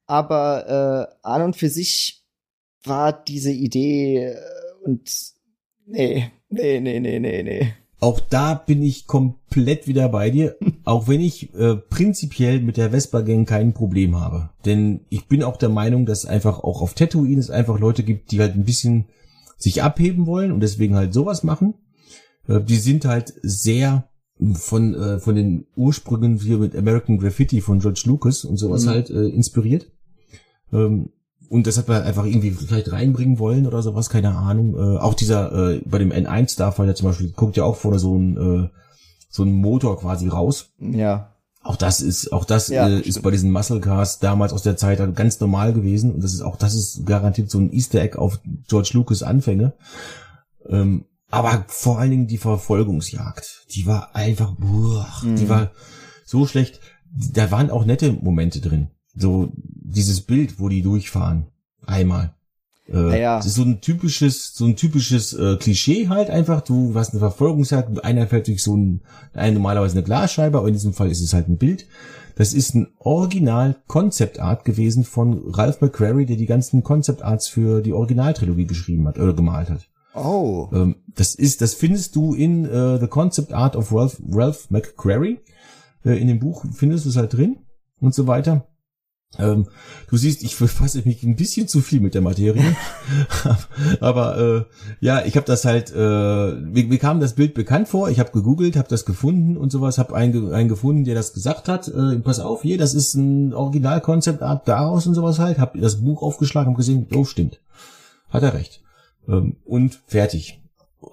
Aber 0.05 1.11
äh, 1.11 1.28
an 1.28 1.41
und 1.41 1.57
für 1.57 1.69
sich 1.69 2.23
war 2.86 3.11
diese 3.11 3.51
Idee 3.51 4.28
äh, 4.28 4.38
und 4.86 5.11
nee, 5.86 6.32
nee, 6.47 6.80
nee, 6.80 7.01
nee, 7.01 7.19
nee, 7.19 7.43
nee. 7.43 7.73
Auch 8.00 8.20
da 8.20 8.54
bin 8.54 8.84
ich 8.84 9.08
komplett 9.08 9.88
wieder 9.88 10.08
bei 10.10 10.30
dir, 10.30 10.56
auch 10.84 11.08
wenn 11.08 11.20
ich 11.22 11.54
äh, 11.56 11.76
prinzipiell 11.76 12.60
mit 12.62 12.78
der 12.78 12.91
Vespa 12.91 13.22
Gang 13.22 13.48
kein 13.48 13.74
Problem 13.74 14.20
habe. 14.20 14.50
Denn 14.66 15.02
ich 15.10 15.28
bin 15.28 15.41
auch 15.43 15.58
der 15.58 15.70
Meinung, 15.70 16.06
dass 16.06 16.26
einfach 16.26 16.60
auch 16.60 16.82
auf 16.82 16.93
Tatooine 16.93 17.39
es 17.39 17.50
einfach 17.50 17.80
Leute 17.80 18.04
gibt, 18.04 18.32
die 18.32 18.39
halt 18.39 18.54
ein 18.56 18.66
bisschen 18.66 19.06
sich 19.58 19.82
abheben 19.82 20.28
wollen 20.28 20.52
und 20.52 20.60
deswegen 20.60 20.95
halt 20.95 21.14
sowas 21.14 21.43
machen. 21.43 21.74
Äh, 22.48 22.62
die 22.62 22.78
sind 22.78 23.06
halt 23.06 23.34
sehr 23.41 24.08
von, 24.54 24.93
äh, 24.93 25.20
von 25.20 25.36
den 25.36 25.66
Ursprüngen 25.76 26.38
hier 26.39 26.60
mit 26.60 26.76
American 26.76 27.18
Graffiti 27.18 27.62
von 27.62 27.80
George 27.80 28.04
Lucas 28.06 28.45
und 28.45 28.58
sowas 28.58 28.86
Mhm. 28.86 28.89
halt 28.89 29.10
äh, 29.10 29.28
inspiriert. 29.30 29.91
Ähm, 30.72 31.10
und 31.50 31.68
das 31.68 31.78
hat 31.78 31.88
man 31.88 32.04
einfach 32.04 32.26
irgendwie 32.26 32.52
vielleicht 32.52 32.91
reinbringen 32.91 33.39
wollen 33.39 33.68
oder 33.68 33.82
sowas, 33.82 34.10
keine 34.10 34.36
Ahnung. 34.36 34.76
Äh, 34.76 34.98
auch 35.00 35.14
dieser, 35.14 35.52
äh, 35.74 35.82
bei 35.86 35.98
dem 35.98 36.12
N1 36.12 36.54
Starfighter 36.54 36.95
zum 36.95 37.08
Beispiel, 37.10 37.32
guckt 37.32 37.58
ja 37.58 37.64
auch 37.64 37.76
vorne 37.76 38.00
so 38.00 38.18
ein, 38.18 38.38
äh, 38.66 38.70
so 39.30 39.43
ein 39.43 39.52
Motor 39.54 40.00
quasi 40.00 40.28
raus. 40.28 40.70
Ja. 40.80 41.34
Auch 41.64 41.76
das 41.76 42.00
ist, 42.02 42.32
auch 42.32 42.45
das 42.45 42.70
Ja, 42.70 42.88
äh, 42.88 43.00
ist 43.02 43.22
bei 43.24 43.32
diesen 43.32 43.52
Muscle 43.52 43.82
Cars 43.82 44.20
damals 44.20 44.54
aus 44.54 44.62
der 44.64 44.78
Zeit 44.78 45.00
ganz 45.16 45.39
normal 45.41 45.74
gewesen. 45.74 46.14
Und 46.14 46.24
das 46.24 46.34
ist 46.34 46.41
auch, 46.41 46.56
das 46.56 46.74
ist 46.76 47.06
garantiert 47.06 47.50
so 47.50 47.60
ein 47.60 47.72
Easter 47.74 48.02
Egg 48.02 48.18
auf 48.18 48.39
George 48.70 48.91
Lucas 48.93 49.22
Anfänge. 49.24 49.74
Ähm, 50.70 51.06
aber 51.30 51.66
vor 51.68 52.00
allen 52.00 52.12
Dingen 52.12 52.28
die 52.28 52.38
Verfolgungsjagd, 52.38 53.66
die 53.76 53.86
war 53.86 54.16
einfach, 54.16 54.56
boah, 54.58 55.08
die 55.24 55.28
Mhm. 55.43 55.50
war 55.50 55.72
so 56.26 56.45
schlecht. 56.48 56.80
Da 57.34 57.52
waren 57.52 57.70
auch 57.70 57.84
nette 57.86 58.14
Momente 58.14 58.62
drin. 58.62 58.89
So 59.18 59.51
dieses 59.55 60.22
Bild, 60.22 60.59
wo 60.59 60.70
die 60.70 60.82
durchfahren. 60.82 61.47
Einmal. 61.86 62.34
Äh, 62.88 62.93
Ja, 62.93 63.15
ja. 63.15 63.38
Das 63.38 63.45
ist 63.47 63.55
so 63.55 63.63
ein 63.63 63.82
typisches, 63.82 64.53
so 64.53 64.65
ein 64.65 64.76
typisches 64.76 65.34
äh, 65.34 65.57
Klischee 65.57 66.07
halt 66.09 66.30
einfach. 66.30 66.61
Du 66.61 66.93
hast 66.95 67.11
eine 67.11 67.20
Verfolgungsjagd 67.20 67.89
und 67.89 68.03
einer 68.03 68.28
fährt 68.28 68.47
durch 68.47 68.63
so 68.63 68.76
ein, 68.76 69.01
ein 69.34 69.53
normalerweise 69.53 69.95
eine 69.95 70.03
Glasscheibe, 70.03 70.57
aber 70.57 70.68
in 70.68 70.74
diesem 70.74 70.93
Fall 70.93 71.11
ist 71.11 71.22
es 71.22 71.34
halt 71.34 71.47
ein 71.47 71.57
Bild. 71.57 71.88
Das 72.36 72.53
ist 72.53 72.76
ein 72.76 72.89
Original 72.99 73.78
Concept 73.88 74.39
Art 74.39 74.63
gewesen 74.63 75.03
von 75.03 75.41
Ralph 75.47 75.82
McQuarrie, 75.82 76.28
der 76.28 76.36
die 76.36 76.45
ganzen 76.45 76.84
Concept 76.84 77.24
Arts 77.24 77.47
für 77.47 77.82
die 77.82 77.93
Originaltrilogie 77.93 78.68
geschrieben 78.68 79.07
hat 79.07 79.18
oder 79.18 79.34
gemalt 79.34 79.72
hat. 79.72 79.89
Oh. 80.13 80.70
Ähm, 80.72 80.97
das 81.07 81.34
ist, 81.34 81.61
das 81.61 81.74
findest 81.74 82.15
du 82.15 82.36
in 82.36 82.65
äh, 82.65 82.99
The 82.99 83.07
Concept 83.07 83.53
Art 83.53 83.76
of 83.76 83.91
Ralph, 83.91 84.22
Ralph 84.32 84.70
McQuarrie. 84.70 85.39
Äh, 86.05 86.20
in 86.20 86.28
dem 86.28 86.39
Buch 86.39 86.63
findest 86.74 87.05
du 87.05 87.09
es 87.09 87.18
halt 87.18 87.34
drin 87.34 87.57
und 87.99 88.13
so 88.13 88.28
weiter. 88.28 88.68
Ähm, 89.38 89.67
du 90.09 90.17
siehst, 90.17 90.41
ich 90.41 90.57
befasse 90.57 91.01
mich 91.03 91.21
ein 91.23 91.36
bisschen 91.36 91.67
zu 91.67 91.82
viel 91.82 91.99
mit 91.99 92.15
der 92.15 92.21
Materie, 92.21 92.75
aber 93.99 94.38
äh, 94.38 94.63
ja, 94.99 95.25
ich 95.25 95.36
habe 95.36 95.45
das 95.45 95.65
halt, 95.65 95.91
äh, 95.93 96.53
mir, 96.53 96.88
mir 96.88 96.97
kam 96.97 97.19
das 97.19 97.36
Bild 97.36 97.53
bekannt 97.53 97.89
vor. 97.89 98.09
Ich 98.09 98.19
habe 98.19 98.32
gegoogelt, 98.32 98.78
habe 98.78 98.88
das 98.88 99.05
gefunden 99.05 99.57
und 99.57 99.71
sowas, 99.71 99.97
habe 99.97 100.15
einen, 100.15 100.53
einen 100.53 100.69
gefunden, 100.69 101.03
der 101.03 101.13
das 101.13 101.34
gesagt 101.34 101.67
hat. 101.67 101.89
Äh, 101.89 102.19
pass 102.19 102.39
auf, 102.39 102.61
hier, 102.61 102.78
das 102.78 102.93
ist 102.93 103.15
ein 103.15 103.53
Original 103.53 103.99
Concept 104.01 104.41
Art 104.41 104.67
daraus 104.67 105.05
und 105.07 105.13
sowas 105.13 105.39
halt. 105.39 105.59
Habe 105.59 105.80
das 105.80 106.01
Buch 106.01 106.21
aufgeschlagen, 106.21 106.69
habe 106.69 106.78
gesehen, 106.78 107.05
oh 107.13 107.25
stimmt, 107.25 107.59
hat 108.30 108.43
er 108.43 108.53
recht 108.53 108.82
ähm, 109.28 109.57
und 109.65 109.99
fertig. 110.07 110.61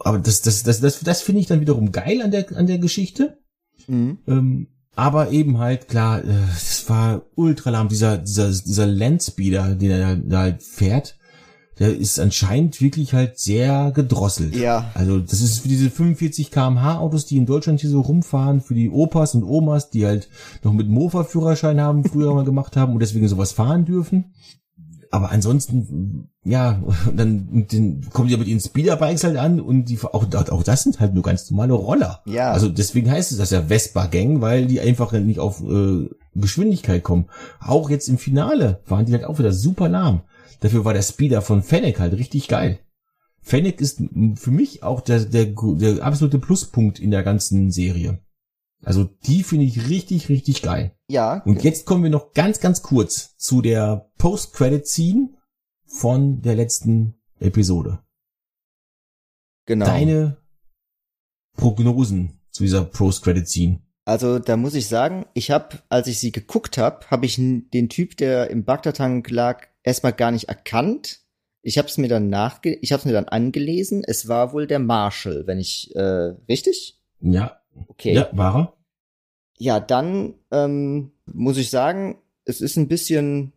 Aber 0.00 0.18
das, 0.18 0.40
das, 0.40 0.62
das, 0.62 0.80
das, 0.80 1.00
das 1.00 1.20
finde 1.20 1.40
ich 1.40 1.46
dann 1.46 1.60
wiederum 1.60 1.92
geil 1.92 2.22
an 2.22 2.30
der, 2.30 2.56
an 2.56 2.66
der 2.66 2.78
Geschichte. 2.78 3.38
Mhm. 3.86 4.18
Ähm, 4.26 4.68
aber 4.96 5.30
eben 5.30 5.58
halt, 5.58 5.88
klar, 5.88 6.24
äh, 6.24 6.28
das 6.48 6.88
war 6.88 7.22
ultra 7.34 7.70
lahm. 7.70 7.88
Dieser, 7.88 8.18
dieser, 8.18 8.48
dieser 8.48 8.86
Landspeeder, 8.86 9.74
den 9.74 9.90
er 9.90 10.16
da 10.16 10.38
halt 10.40 10.62
fährt, 10.62 11.16
der 11.78 11.96
ist 11.96 12.20
anscheinend 12.20 12.80
wirklich 12.80 13.14
halt 13.14 13.38
sehr 13.38 13.90
gedrosselt. 13.92 14.54
Ja. 14.54 14.90
Also 14.94 15.18
das 15.18 15.40
ist 15.40 15.60
für 15.60 15.68
diese 15.68 15.90
45 15.90 16.50
kmh 16.50 16.98
Autos, 16.98 17.26
die 17.26 17.36
in 17.36 17.46
Deutschland 17.46 17.80
hier 17.80 17.90
so 17.90 18.00
rumfahren, 18.00 18.60
für 18.60 18.74
die 18.74 18.90
Opas 18.90 19.34
und 19.34 19.42
Omas, 19.42 19.90
die 19.90 20.06
halt 20.06 20.28
noch 20.62 20.72
mit 20.72 20.88
Mofa-Führerschein 20.88 21.80
haben, 21.80 22.04
früher 22.04 22.32
mal 22.32 22.44
gemacht 22.44 22.76
haben 22.76 22.92
und 22.92 23.00
deswegen 23.00 23.26
sowas 23.26 23.52
fahren 23.52 23.84
dürfen. 23.84 24.34
Aber 25.14 25.30
ansonsten, 25.30 26.28
ja, 26.42 26.82
dann 27.14 27.68
den, 27.70 28.10
kommen 28.10 28.26
die 28.26 28.32
ja 28.32 28.38
mit 28.38 28.48
ihren 28.48 28.58
Speederbikes 28.58 29.22
halt 29.22 29.36
an 29.36 29.60
und 29.60 29.84
die, 29.84 29.96
auch, 30.02 30.26
auch 30.34 30.62
das 30.64 30.82
sind 30.82 30.98
halt 30.98 31.14
nur 31.14 31.22
ganz 31.22 31.48
normale 31.52 31.72
Roller. 31.72 32.20
Ja. 32.26 32.50
Also 32.50 32.68
deswegen 32.68 33.08
heißt 33.08 33.30
es 33.30 33.38
das 33.38 33.50
ja 33.50 33.62
Vespa-Gang, 33.62 34.40
weil 34.40 34.66
die 34.66 34.80
einfach 34.80 35.12
nicht 35.12 35.38
auf 35.38 35.62
äh, 35.62 36.10
Geschwindigkeit 36.34 37.04
kommen. 37.04 37.26
Auch 37.60 37.90
jetzt 37.90 38.08
im 38.08 38.18
Finale 38.18 38.80
waren 38.88 39.06
die 39.06 39.12
halt 39.12 39.24
auch 39.24 39.38
wieder 39.38 39.52
super 39.52 39.88
lahm. 39.88 40.22
Dafür 40.58 40.84
war 40.84 40.94
der 40.94 41.02
Speeder 41.02 41.42
von 41.42 41.62
Fennec 41.62 42.00
halt 42.00 42.14
richtig 42.14 42.48
geil. 42.48 42.80
Fennec 43.40 43.80
ist 43.80 44.02
für 44.34 44.50
mich 44.50 44.82
auch 44.82 45.00
der, 45.00 45.20
der, 45.20 45.46
der 45.46 46.02
absolute 46.02 46.40
Pluspunkt 46.40 46.98
in 46.98 47.12
der 47.12 47.22
ganzen 47.22 47.70
Serie. 47.70 48.18
Also 48.84 49.04
die 49.04 49.42
finde 49.42 49.64
ich 49.64 49.88
richtig, 49.88 50.28
richtig 50.28 50.62
geil. 50.62 50.96
Ja. 51.08 51.42
Und 51.44 51.62
jetzt 51.64 51.86
kommen 51.86 52.02
wir 52.02 52.10
noch 52.10 52.32
ganz, 52.32 52.60
ganz 52.60 52.82
kurz 52.82 53.36
zu 53.36 53.62
der 53.62 54.10
Post-Credit-Scene 54.18 55.30
von 55.86 56.42
der 56.42 56.54
letzten 56.54 57.14
Episode. 57.38 58.00
genau. 59.66 59.86
Deine 59.86 60.38
Prognosen 61.56 62.40
zu 62.50 62.62
dieser 62.62 62.84
Post-Credit-Scene. 62.84 63.80
Also 64.04 64.38
da 64.38 64.56
muss 64.56 64.74
ich 64.74 64.86
sagen, 64.86 65.26
ich 65.34 65.50
habe, 65.50 65.78
als 65.88 66.08
ich 66.08 66.18
sie 66.18 66.30
geguckt 66.30 66.76
habe, 66.76 67.06
habe 67.10 67.24
ich 67.24 67.36
den 67.36 67.88
Typ, 67.88 68.16
der 68.16 68.50
im 68.50 68.64
Bagdad-Tank 68.64 69.30
lag, 69.30 69.66
erstmal 69.82 70.12
gar 70.12 70.30
nicht 70.30 70.48
erkannt. 70.48 71.20
Ich 71.62 71.78
habe 71.78 71.88
es 71.88 71.96
mir 71.96 72.08
dann 72.08 72.28
nachge 72.28 72.74
ich 72.74 72.92
habe 72.92 73.00
es 73.00 73.06
mir 73.06 73.12
dann 73.12 73.28
angelesen. 73.28 74.04
Es 74.06 74.28
war 74.28 74.52
wohl 74.52 74.66
der 74.66 74.78
Marshall, 74.78 75.46
wenn 75.46 75.58
ich 75.58 75.94
äh, 75.96 76.34
richtig? 76.48 77.00
Ja, 77.20 77.62
Okay. 77.88 78.14
ja, 78.14 78.28
war 78.32 78.56
er? 78.56 78.72
Ja, 79.58 79.80
dann 79.80 80.34
ähm, 80.50 81.12
muss 81.26 81.56
ich 81.56 81.70
sagen, 81.70 82.18
es 82.44 82.60
ist 82.60 82.76
ein 82.76 82.88
bisschen. 82.88 83.52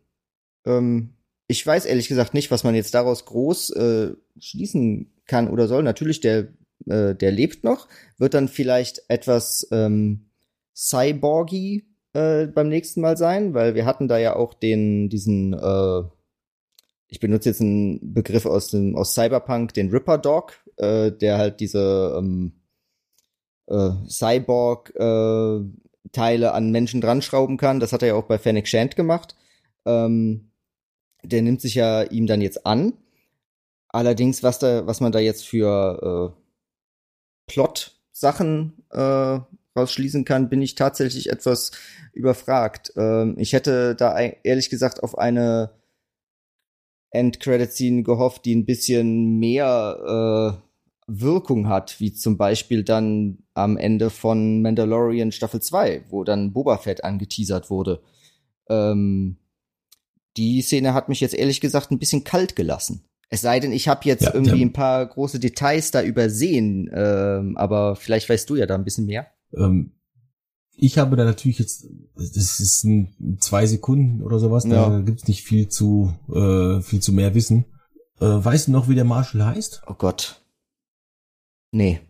Ähm, 0.64 1.14
ich 1.46 1.66
weiß 1.66 1.86
ehrlich 1.86 2.08
gesagt 2.08 2.34
nicht, 2.34 2.50
was 2.50 2.62
man 2.62 2.74
jetzt 2.74 2.94
daraus 2.94 3.24
groß 3.24 3.70
äh, 3.70 4.12
schließen 4.38 5.10
kann 5.26 5.48
oder 5.48 5.66
soll. 5.66 5.82
Natürlich, 5.82 6.20
der, 6.20 6.48
äh, 6.86 7.14
der 7.14 7.32
lebt 7.32 7.64
noch, 7.64 7.88
wird 8.18 8.34
dann 8.34 8.48
vielleicht 8.48 9.02
etwas 9.08 9.66
ähm, 9.72 10.30
cyborgy 10.76 11.86
äh, 12.12 12.46
beim 12.46 12.68
nächsten 12.68 13.00
Mal 13.00 13.16
sein, 13.16 13.54
weil 13.54 13.74
wir 13.74 13.86
hatten 13.86 14.08
da 14.08 14.18
ja 14.18 14.36
auch 14.36 14.54
den 14.54 15.08
diesen. 15.08 15.54
Äh, 15.54 16.02
ich 17.10 17.20
benutze 17.20 17.48
jetzt 17.48 17.62
einen 17.62 18.12
Begriff 18.12 18.44
aus 18.44 18.68
dem 18.68 18.94
aus 18.94 19.14
Cyberpunk, 19.14 19.72
den 19.72 19.90
Ripper 19.90 20.18
Dog, 20.18 20.52
äh, 20.76 21.10
der 21.10 21.38
halt 21.38 21.60
diese 21.60 22.14
ähm, 22.18 22.57
äh, 23.68 23.90
Cyborg 24.08 24.92
äh, 24.96 26.44
an 26.46 26.70
Menschen 26.70 27.00
dran 27.00 27.22
schrauben 27.22 27.56
kann. 27.56 27.80
Das 27.80 27.92
hat 27.92 28.02
er 28.02 28.08
ja 28.08 28.14
auch 28.14 28.24
bei 28.24 28.38
Fennec 28.38 28.66
Shand 28.66 28.96
gemacht. 28.96 29.36
Ähm, 29.84 30.50
der 31.22 31.42
nimmt 31.42 31.60
sich 31.60 31.74
ja 31.74 32.02
ihm 32.02 32.26
dann 32.26 32.40
jetzt 32.40 32.66
an. 32.66 32.94
Allerdings, 33.88 34.42
was 34.42 34.58
da, 34.58 34.86
was 34.86 35.00
man 35.00 35.12
da 35.12 35.18
jetzt 35.18 35.46
für 35.46 36.34
äh, 36.34 37.52
Plot-Sachen 37.52 38.84
äh, 38.90 39.40
rausschließen 39.76 40.24
kann, 40.24 40.48
bin 40.48 40.62
ich 40.62 40.74
tatsächlich 40.74 41.30
etwas 41.30 41.72
überfragt. 42.12 42.92
Ähm, 42.96 43.36
ich 43.38 43.52
hätte 43.52 43.94
da 43.94 44.18
ehrlich 44.18 44.70
gesagt 44.70 45.02
auf 45.02 45.16
eine 45.16 45.70
End-Credit-Scene 47.10 48.02
gehofft, 48.02 48.44
die 48.44 48.54
ein 48.54 48.66
bisschen 48.66 49.38
mehr 49.38 50.60
äh, 50.60 50.67
Wirkung 51.08 51.68
hat, 51.68 51.98
wie 52.00 52.12
zum 52.12 52.36
Beispiel 52.36 52.84
dann 52.84 53.38
am 53.54 53.76
Ende 53.76 54.10
von 54.10 54.62
Mandalorian 54.62 55.32
Staffel 55.32 55.60
2, 55.60 56.04
wo 56.10 56.22
dann 56.22 56.52
Boba 56.52 56.76
Fett 56.78 57.02
angeteasert 57.02 57.70
wurde. 57.70 58.02
Ähm, 58.68 59.38
die 60.36 60.60
Szene 60.62 60.94
hat 60.94 61.08
mich 61.08 61.20
jetzt 61.20 61.34
ehrlich 61.34 61.60
gesagt 61.60 61.90
ein 61.90 61.98
bisschen 61.98 62.24
kalt 62.24 62.54
gelassen. 62.56 63.04
Es 63.30 63.40
sei 63.40 63.58
denn, 63.60 63.72
ich 63.72 63.88
habe 63.88 64.00
jetzt 64.04 64.22
Ja, 64.24 64.34
irgendwie 64.34 64.62
ein 64.62 64.72
paar 64.72 65.04
große 65.06 65.38
Details 65.40 65.90
da 65.90 66.02
übersehen, 66.02 66.90
ähm, 66.94 67.56
aber 67.56 67.96
vielleicht 67.96 68.28
weißt 68.28 68.48
du 68.48 68.56
ja 68.56 68.66
da 68.66 68.74
ein 68.74 68.84
bisschen 68.84 69.06
mehr. 69.06 69.26
Ähm, 69.56 69.92
ich 70.76 70.96
habe 70.98 71.16
da 71.16 71.24
natürlich 71.24 71.58
jetzt, 71.58 71.86
das 72.14 72.60
ist 72.60 72.84
ein, 72.84 73.36
zwei 73.40 73.66
Sekunden 73.66 74.22
oder 74.22 74.38
sowas, 74.38 74.64
da 74.64 74.90
Ja. 74.90 75.00
gibt's 75.00 75.26
nicht 75.26 75.42
viel 75.42 75.68
zu, 75.68 76.14
äh, 76.32 76.80
viel 76.82 77.00
zu 77.00 77.12
mehr 77.12 77.34
wissen. 77.34 77.64
Äh, 78.20 78.26
weißt 78.26 78.68
du 78.68 78.72
noch, 78.72 78.88
wie 78.88 78.94
der 78.94 79.04
Marshall 79.04 79.44
heißt? 79.44 79.82
Oh 79.86 79.94
Gott. 79.94 80.40
Nee, 81.70 82.00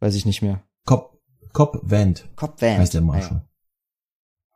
weiß 0.00 0.14
ich 0.14 0.24
nicht 0.26 0.42
mehr. 0.42 0.62
Cobb, 0.86 1.18
Cobb 1.52 1.78
Vant 1.82 2.28
Cop 2.36 2.60
Van. 2.60 2.78
heißt 2.78 2.94
der 2.94 3.00
Marshall. 3.02 3.46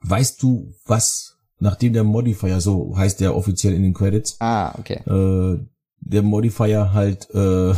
Weißt 0.01 0.43
du, 0.43 0.73
was, 0.85 1.39
nachdem 1.59 1.93
der 1.93 2.05
Modifier, 2.05 2.61
so 2.61 2.97
heißt 2.97 3.21
der 3.21 3.35
offiziell 3.37 3.75
in 3.75 3.83
den 3.83 3.95
Credits, 3.95 4.37
Ah, 4.41 4.75
okay. 4.79 5.01
äh, 5.07 5.59
der 6.01 6.23
Modifier 6.23 6.93
halt, 6.93 7.29
äh, 7.35 7.75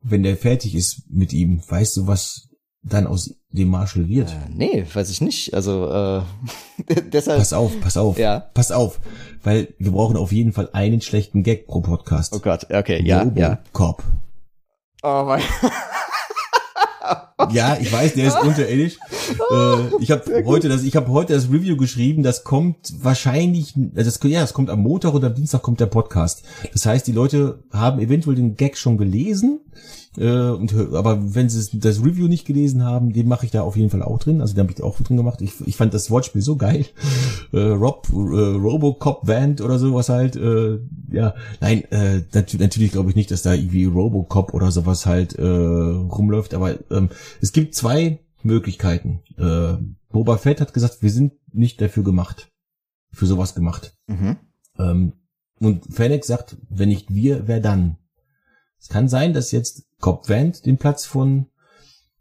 wenn 0.00 0.22
der 0.22 0.36
fertig 0.36 0.74
ist 0.74 1.02
mit 1.10 1.32
ihm, 1.32 1.62
weißt 1.68 1.96
du, 1.98 2.06
was 2.06 2.48
dann 2.82 3.06
aus 3.06 3.34
dem 3.50 3.68
Marshall 3.68 4.08
wird? 4.08 4.30
Äh, 4.30 4.34
nee, 4.50 4.86
weiß 4.92 5.10
ich 5.10 5.20
nicht. 5.20 5.54
Also, 5.54 5.90
äh, 5.90 6.22
deshalb. 7.12 7.38
Pass 7.38 7.52
auf, 7.52 7.80
pass 7.80 7.96
auf. 7.96 8.18
Ja. 8.18 8.40
Pass 8.54 8.70
auf, 8.70 9.00
weil 9.42 9.74
wir 9.78 9.90
brauchen 9.92 10.16
auf 10.16 10.30
jeden 10.32 10.52
Fall 10.52 10.70
einen 10.72 11.00
schlechten 11.00 11.42
Gag 11.42 11.66
pro 11.66 11.80
Podcast. 11.80 12.32
Oh 12.34 12.38
Gott, 12.40 12.66
okay, 12.70 13.02
ja, 13.04 13.24
ja. 13.34 13.48
Robocop. 13.54 14.02
Oh 15.02 15.24
mein 15.24 15.42
Ja, 17.50 17.76
ich 17.80 17.92
weiß, 17.92 18.14
der 18.14 18.28
ist 18.28 18.40
unterirdisch. 18.40 18.98
äh, 19.50 20.02
ich 20.02 20.10
habe 20.10 20.44
heute 20.44 20.68
das, 20.68 20.82
ich 20.82 20.96
habe 20.96 21.12
heute 21.12 21.34
das 21.34 21.50
Review 21.50 21.76
geschrieben. 21.76 22.22
Das 22.22 22.44
kommt 22.44 22.92
wahrscheinlich, 23.00 23.76
äh, 23.76 24.02
das, 24.02 24.18
ja, 24.24 24.40
das 24.40 24.52
kommt 24.52 24.70
am 24.70 24.80
Montag 24.80 25.14
und 25.14 25.24
am 25.24 25.34
Dienstag 25.34 25.62
kommt 25.62 25.80
der 25.80 25.86
Podcast. 25.86 26.42
Das 26.72 26.86
heißt, 26.86 27.06
die 27.06 27.12
Leute 27.12 27.62
haben 27.72 28.00
eventuell 28.00 28.36
den 28.36 28.56
Gag 28.56 28.76
schon 28.76 28.98
gelesen. 28.98 29.60
Äh, 30.18 30.50
und, 30.50 30.74
aber 30.94 31.34
wenn 31.34 31.48
sie 31.48 31.78
das 31.78 32.04
Review 32.04 32.28
nicht 32.28 32.46
gelesen 32.46 32.84
haben, 32.84 33.12
den 33.12 33.28
mache 33.28 33.44
ich 33.44 33.52
da 33.52 33.62
auf 33.62 33.76
jeden 33.76 33.90
Fall 33.90 34.02
auch 34.02 34.18
drin. 34.18 34.40
Also 34.40 34.54
den 34.54 34.64
habe 34.64 34.72
ich 34.72 34.82
auch 34.82 35.00
drin 35.00 35.16
gemacht. 35.16 35.40
Ich, 35.42 35.52
ich 35.66 35.76
fand 35.76 35.94
das 35.94 36.10
Wortspiel 36.10 36.42
so 36.42 36.56
geil. 36.56 36.86
Äh, 37.52 37.60
Rob, 37.60 38.08
äh, 38.10 38.14
Robocop 38.14 39.26
Band 39.26 39.60
oder 39.60 39.78
sowas 39.78 40.08
halt. 40.08 40.36
Äh, 40.36 40.78
ja, 41.10 41.34
nein, 41.60 41.84
äh, 41.90 42.22
nat 42.32 42.54
natürlich 42.58 42.92
glaube 42.92 43.10
ich 43.10 43.16
nicht, 43.16 43.30
dass 43.30 43.42
da 43.42 43.54
irgendwie 43.54 43.84
Robocop 43.84 44.54
oder 44.54 44.70
sowas 44.70 45.06
halt 45.06 45.34
äh, 45.34 45.46
rumläuft. 45.46 46.54
Aber 46.54 46.74
ähm, 46.90 47.10
es 47.40 47.52
gibt 47.52 47.74
zwei 47.74 48.20
Möglichkeiten. 48.42 49.20
Äh, 49.38 49.74
Boba 50.10 50.38
Fett 50.38 50.60
hat 50.60 50.74
gesagt, 50.74 51.02
wir 51.02 51.10
sind 51.10 51.32
nicht 51.52 51.80
dafür 51.80 52.02
gemacht. 52.02 52.50
Für 53.12 53.26
sowas 53.26 53.54
gemacht. 53.54 53.96
Mhm. 54.06 54.36
Ähm, 54.78 55.12
und 55.58 55.84
Fennec 55.92 56.24
sagt, 56.24 56.56
wenn 56.68 56.88
nicht 56.88 57.12
wir, 57.14 57.48
wer 57.48 57.60
dann? 57.60 57.96
Es 58.86 58.90
kann 58.90 59.08
sein, 59.08 59.32
dass 59.32 59.50
jetzt 59.50 59.82
Cobb 60.00 60.28
Vanth 60.28 60.64
den 60.64 60.78
Platz 60.78 61.06
von 61.06 61.46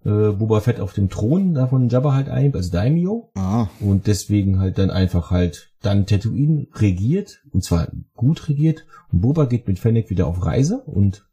äh, 0.04 0.32
Boba 0.32 0.62
Fett 0.62 0.80
auf 0.80 0.94
dem 0.94 1.10
Thron 1.10 1.54
da 1.54 1.68
von 1.68 1.90
Jabba 1.90 2.16
halt 2.16 2.28
einnimmt, 2.28 2.56
also 2.56 2.72
Daimyo. 2.72 3.30
Ah. 3.36 3.68
Und 3.80 4.08
deswegen 4.08 4.58
halt 4.58 4.80
dann 4.80 4.90
einfach 4.90 5.30
halt 5.30 5.74
dann 5.84 6.08
Tatooine 6.08 6.66
regiert, 6.74 7.44
und 7.52 7.64
zwar 7.64 7.90
gut 8.16 8.50
regiert. 8.50 8.88
Und 9.12 9.22
Boba 9.22 9.46
geht 9.46 9.68
mit 9.68 9.78
Fennec 9.78 10.10
wieder 10.10 10.26
auf 10.26 10.44
Reise 10.44 10.80
und 10.80 11.28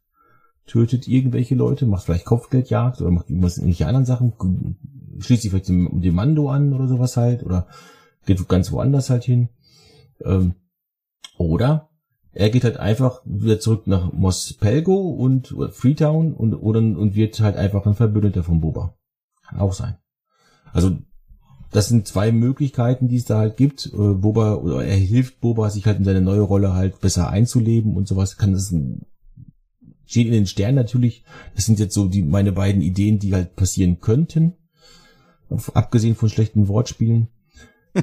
tötet 0.67 1.07
irgendwelche 1.07 1.55
Leute, 1.55 1.87
macht 1.87 2.03
vielleicht 2.03 2.25
Kopfgeldjagd 2.25 3.01
oder 3.01 3.09
macht 3.09 3.31
irgendwelche 3.31 3.87
anderen 3.87 4.05
Sachen, 4.05 4.33
schließt 5.17 5.41
sich 5.41 5.49
vielleicht 5.49 5.69
dem, 5.69 5.99
dem 5.99 6.13
Mando 6.13 6.51
an 6.51 6.73
oder 6.73 6.87
sowas 6.87 7.17
halt, 7.17 7.41
oder 7.41 7.65
geht 8.27 8.47
ganz 8.47 8.71
woanders 8.71 9.09
halt 9.09 9.23
hin. 9.23 9.49
Ähm, 10.23 10.53
oder 11.39 11.89
er 12.33 12.49
geht 12.49 12.63
halt 12.63 12.77
einfach 12.77 13.21
wieder 13.25 13.59
zurück 13.59 13.85
nach 13.85 14.11
Mos 14.11 14.53
Pelgo 14.53 15.11
und 15.11 15.55
Freetown 15.71 16.33
und, 16.33 16.55
oder, 16.55 16.79
und 16.79 17.15
wird 17.15 17.39
halt 17.39 17.55
einfach 17.55 17.85
ein 17.85 17.93
Verbündeter 17.93 18.43
von 18.43 18.59
Boba. 18.59 18.95
Kann 19.47 19.59
auch 19.59 19.73
sein. 19.73 19.97
Also, 20.71 20.97
das 21.71 21.89
sind 21.89 22.07
zwei 22.07 22.31
Möglichkeiten, 22.31 23.07
die 23.07 23.17
es 23.17 23.25
da 23.25 23.37
halt 23.37 23.57
gibt. 23.57 23.87
Äh, 23.87 24.13
Boba, 24.13 24.55
oder 24.55 24.83
er 24.83 24.95
hilft 24.95 25.41
Boba, 25.41 25.69
sich 25.69 25.85
halt 25.85 25.99
in 25.99 26.05
seine 26.05 26.21
neue 26.21 26.41
Rolle 26.41 26.73
halt 26.73 26.99
besser 27.01 27.29
einzuleben 27.29 27.95
und 27.95 28.07
sowas. 28.07 28.37
Kann 28.37 28.53
das 28.53 28.73
steht 30.05 30.27
in 30.27 30.33
den 30.33 30.47
Sternen 30.47 30.75
natürlich. 30.75 31.23
Das 31.55 31.65
sind 31.65 31.79
jetzt 31.79 31.93
so 31.93 32.07
die, 32.07 32.23
meine 32.23 32.51
beiden 32.51 32.81
Ideen, 32.81 33.19
die 33.19 33.33
halt 33.33 33.55
passieren 33.55 33.99
könnten. 33.99 34.53
Abgesehen 35.73 36.15
von 36.15 36.29
schlechten 36.29 36.67
Wortspielen. 36.67 37.27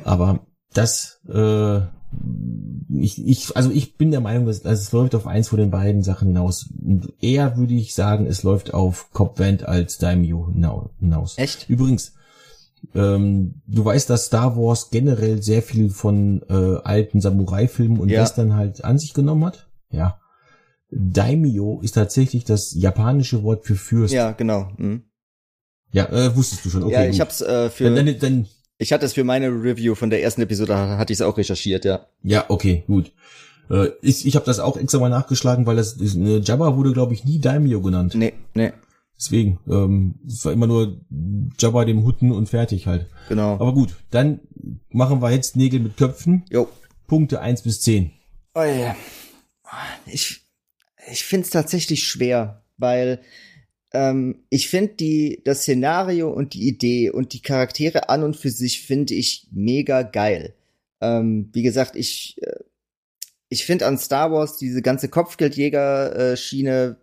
Aber 0.05 0.47
das, 0.73 1.21
äh, 1.29 1.81
ich, 2.93 3.25
ich, 3.27 3.57
also 3.57 3.71
ich 3.71 3.97
bin 3.97 4.11
der 4.11 4.21
Meinung, 4.21 4.47
dass, 4.47 4.63
dass 4.63 4.81
es 4.81 4.93
läuft 4.93 5.15
auf 5.15 5.27
eins 5.27 5.49
von 5.49 5.59
den 5.59 5.71
beiden 5.71 6.03
Sachen 6.03 6.29
hinaus. 6.29 6.69
Eher 7.21 7.57
würde 7.57 7.75
ich 7.75 7.95
sagen, 7.95 8.27
es 8.27 8.43
läuft 8.43 8.75
auf 8.75 9.13
Cobb 9.13 9.39
Vanth 9.39 9.65
als 9.65 9.99
Daimyo 9.99 10.53
hinaus. 10.99 11.39
Echt? 11.39 11.69
Übrigens, 11.69 12.15
ähm, 12.95 13.63
du 13.67 13.85
weißt, 13.85 14.11
dass 14.11 14.27
Star 14.27 14.57
Wars 14.57 14.91
generell 14.91 15.43
sehr 15.43 15.63
viel 15.63 15.91
von 15.91 16.43
äh, 16.49 16.79
alten 16.83 17.21
Samurai-Filmen 17.21 17.99
und 17.99 18.09
Ja. 18.09 18.23
Western 18.23 18.55
halt 18.57 18.85
an 18.85 18.99
sich 18.99 19.15
genommen 19.15 19.45
hat. 19.45 19.69
Ja. 19.91 20.19
Daimyo 20.91 21.81
ist 21.83 21.93
tatsächlich 21.93 22.45
das 22.45 22.75
japanische 22.75 23.43
Wort 23.43 23.65
für 23.65 23.77
Fürst. 23.77 24.13
Ja, 24.13 24.33
genau. 24.33 24.69
Mhm. 24.77 25.05
Ja, 25.93 26.07
äh, 26.07 26.35
wusstest 26.37 26.65
du 26.65 26.71
schon. 26.71 26.83
Okay, 26.85 26.93
ja, 26.93 27.05
ich 27.05 27.13
gut. 27.13 27.21
hab's 27.21 27.41
äh, 27.41 27.71
für 27.71 27.85
Dann, 27.85 28.07
dann, 28.07 28.19
dann, 28.19 28.47
ich 28.81 28.93
hatte 28.93 29.07
es 29.07 29.13
für 29.13 29.25
meine 29.25 29.49
Review 29.49 29.95
von 29.95 30.11
der 30.11 30.23
ersten 30.23 30.43
Episode 30.43 30.75
hatte 30.77 31.13
ich 31.13 31.19
es 31.19 31.23
auch 31.23 31.37
recherchiert, 31.37 31.85
ja. 31.85 32.07
Ja, 32.23 32.47
okay, 32.49 32.85
gut. 32.87 33.13
Äh, 33.71 33.91
ich 34.03 34.27
ich 34.27 34.35
habe 34.37 34.47
das 34.47 34.59
auch 34.59 34.77
extra 34.77 34.99
mal 34.99 35.11
nachgeschlagen, 35.11 35.67
weil 35.67 35.77
das 35.77 36.01
äh, 36.01 36.39
Jabba 36.39 36.77
wurde, 36.77 36.93
glaube 36.93 37.15
ich, 37.15 37.25
nie 37.25 37.41
Daimyo 37.41 37.81
genannt. 37.81 38.15
Nee, 38.15 38.33
nee, 38.55 38.73
Deswegen, 39.21 39.59
ähm, 39.69 40.15
es 40.27 40.47
war 40.47 40.53
immer 40.53 40.67
nur 40.67 40.99
Jabba 41.59 41.85
dem 41.85 42.05
Hutten 42.05 42.33
und 42.33 42.49
fertig 42.49 42.87
halt. 42.87 43.07
genau. 43.29 43.53
Aber 43.53 43.75
gut, 43.75 43.95
dann 44.11 44.41
machen 44.89 45.21
wir 45.21 45.31
jetzt 45.31 45.57
Nägel 45.57 45.81
mit 45.81 45.99
Köpfen. 45.99 46.45
Jo. 46.51 46.69
Punkte 47.07 47.43
eins 47.43 47.61
bis 47.61 47.83
zehn. 47.83 48.13
Oh 48.55 48.63
ja. 48.63 48.97
Ich, 50.07 50.41
ich 51.13 51.23
finde 51.25 51.45
es 51.45 51.51
tatsächlich 51.51 52.05
schwer, 52.05 52.65
weil 52.79 53.21
ähm, 53.93 54.45
ich 54.51 54.69
finde 54.69 54.95
die 54.95 55.41
das 55.45 55.63
Szenario 55.63 56.31
und 56.31 56.55
die 56.55 56.69
Idee 56.69 57.11
und 57.11 57.33
die 57.33 57.43
Charaktere 57.43 58.09
an 58.09 58.23
und 58.23 58.37
für 58.37 58.51
sich 58.51 58.83
finde 58.87 59.15
ich 59.15 59.49
mega 59.53 60.03
geil. 60.03 60.55
Ähm, 61.01 61.51
wie 61.53 61.63
gesagt, 61.63 61.97
ich 61.97 62.37
äh, 62.43 62.61
ich 63.49 63.67
finde 63.67 63.87
an 63.87 63.99
Star 63.99 64.31
Wars 64.33 64.59
diese 64.59 64.81
ganze 64.81 65.09
Kopfgeldjäger-Schiene 65.09 66.97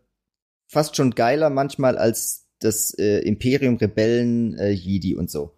fast 0.68 0.96
schon 0.96 1.12
geiler 1.12 1.50
manchmal 1.50 1.98
als 1.98 2.48
das 2.60 2.94
äh, 2.98 3.20
Imperium 3.20 3.76
Rebellen 3.76 4.58
äh, 4.58 4.70
Jedi 4.72 5.16
und 5.16 5.30
so. 5.30 5.56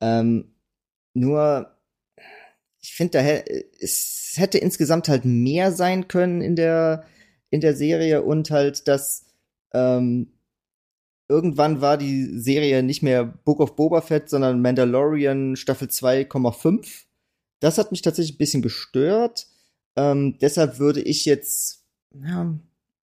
Ähm, 0.00 0.54
nur 1.14 1.74
ich 2.82 2.94
finde, 2.94 3.18
da 3.18 3.24
es 3.80 4.34
hätte 4.36 4.58
insgesamt 4.58 5.08
halt 5.08 5.24
mehr 5.24 5.72
sein 5.72 6.08
können 6.08 6.40
in 6.42 6.56
der 6.56 7.04
in 7.50 7.60
der 7.60 7.74
Serie 7.74 8.22
und 8.22 8.50
halt 8.50 8.88
das 8.88 9.26
ähm, 9.72 10.32
irgendwann 11.30 11.80
war 11.80 11.96
die 11.96 12.38
Serie 12.38 12.82
nicht 12.82 13.02
mehr 13.02 13.24
Book 13.24 13.60
of 13.60 13.76
Boba 13.76 14.02
Fett, 14.02 14.28
sondern 14.28 14.60
Mandalorian 14.60 15.56
Staffel 15.56 15.88
2,5. 15.88 17.04
Das 17.60 17.78
hat 17.78 17.92
mich 17.92 18.02
tatsächlich 18.02 18.34
ein 18.34 18.38
bisschen 18.38 18.62
gestört. 18.62 19.46
Ähm, 19.96 20.36
deshalb 20.40 20.78
würde 20.78 21.00
ich 21.00 21.24
jetzt 21.24 21.84
ja, 22.12 22.52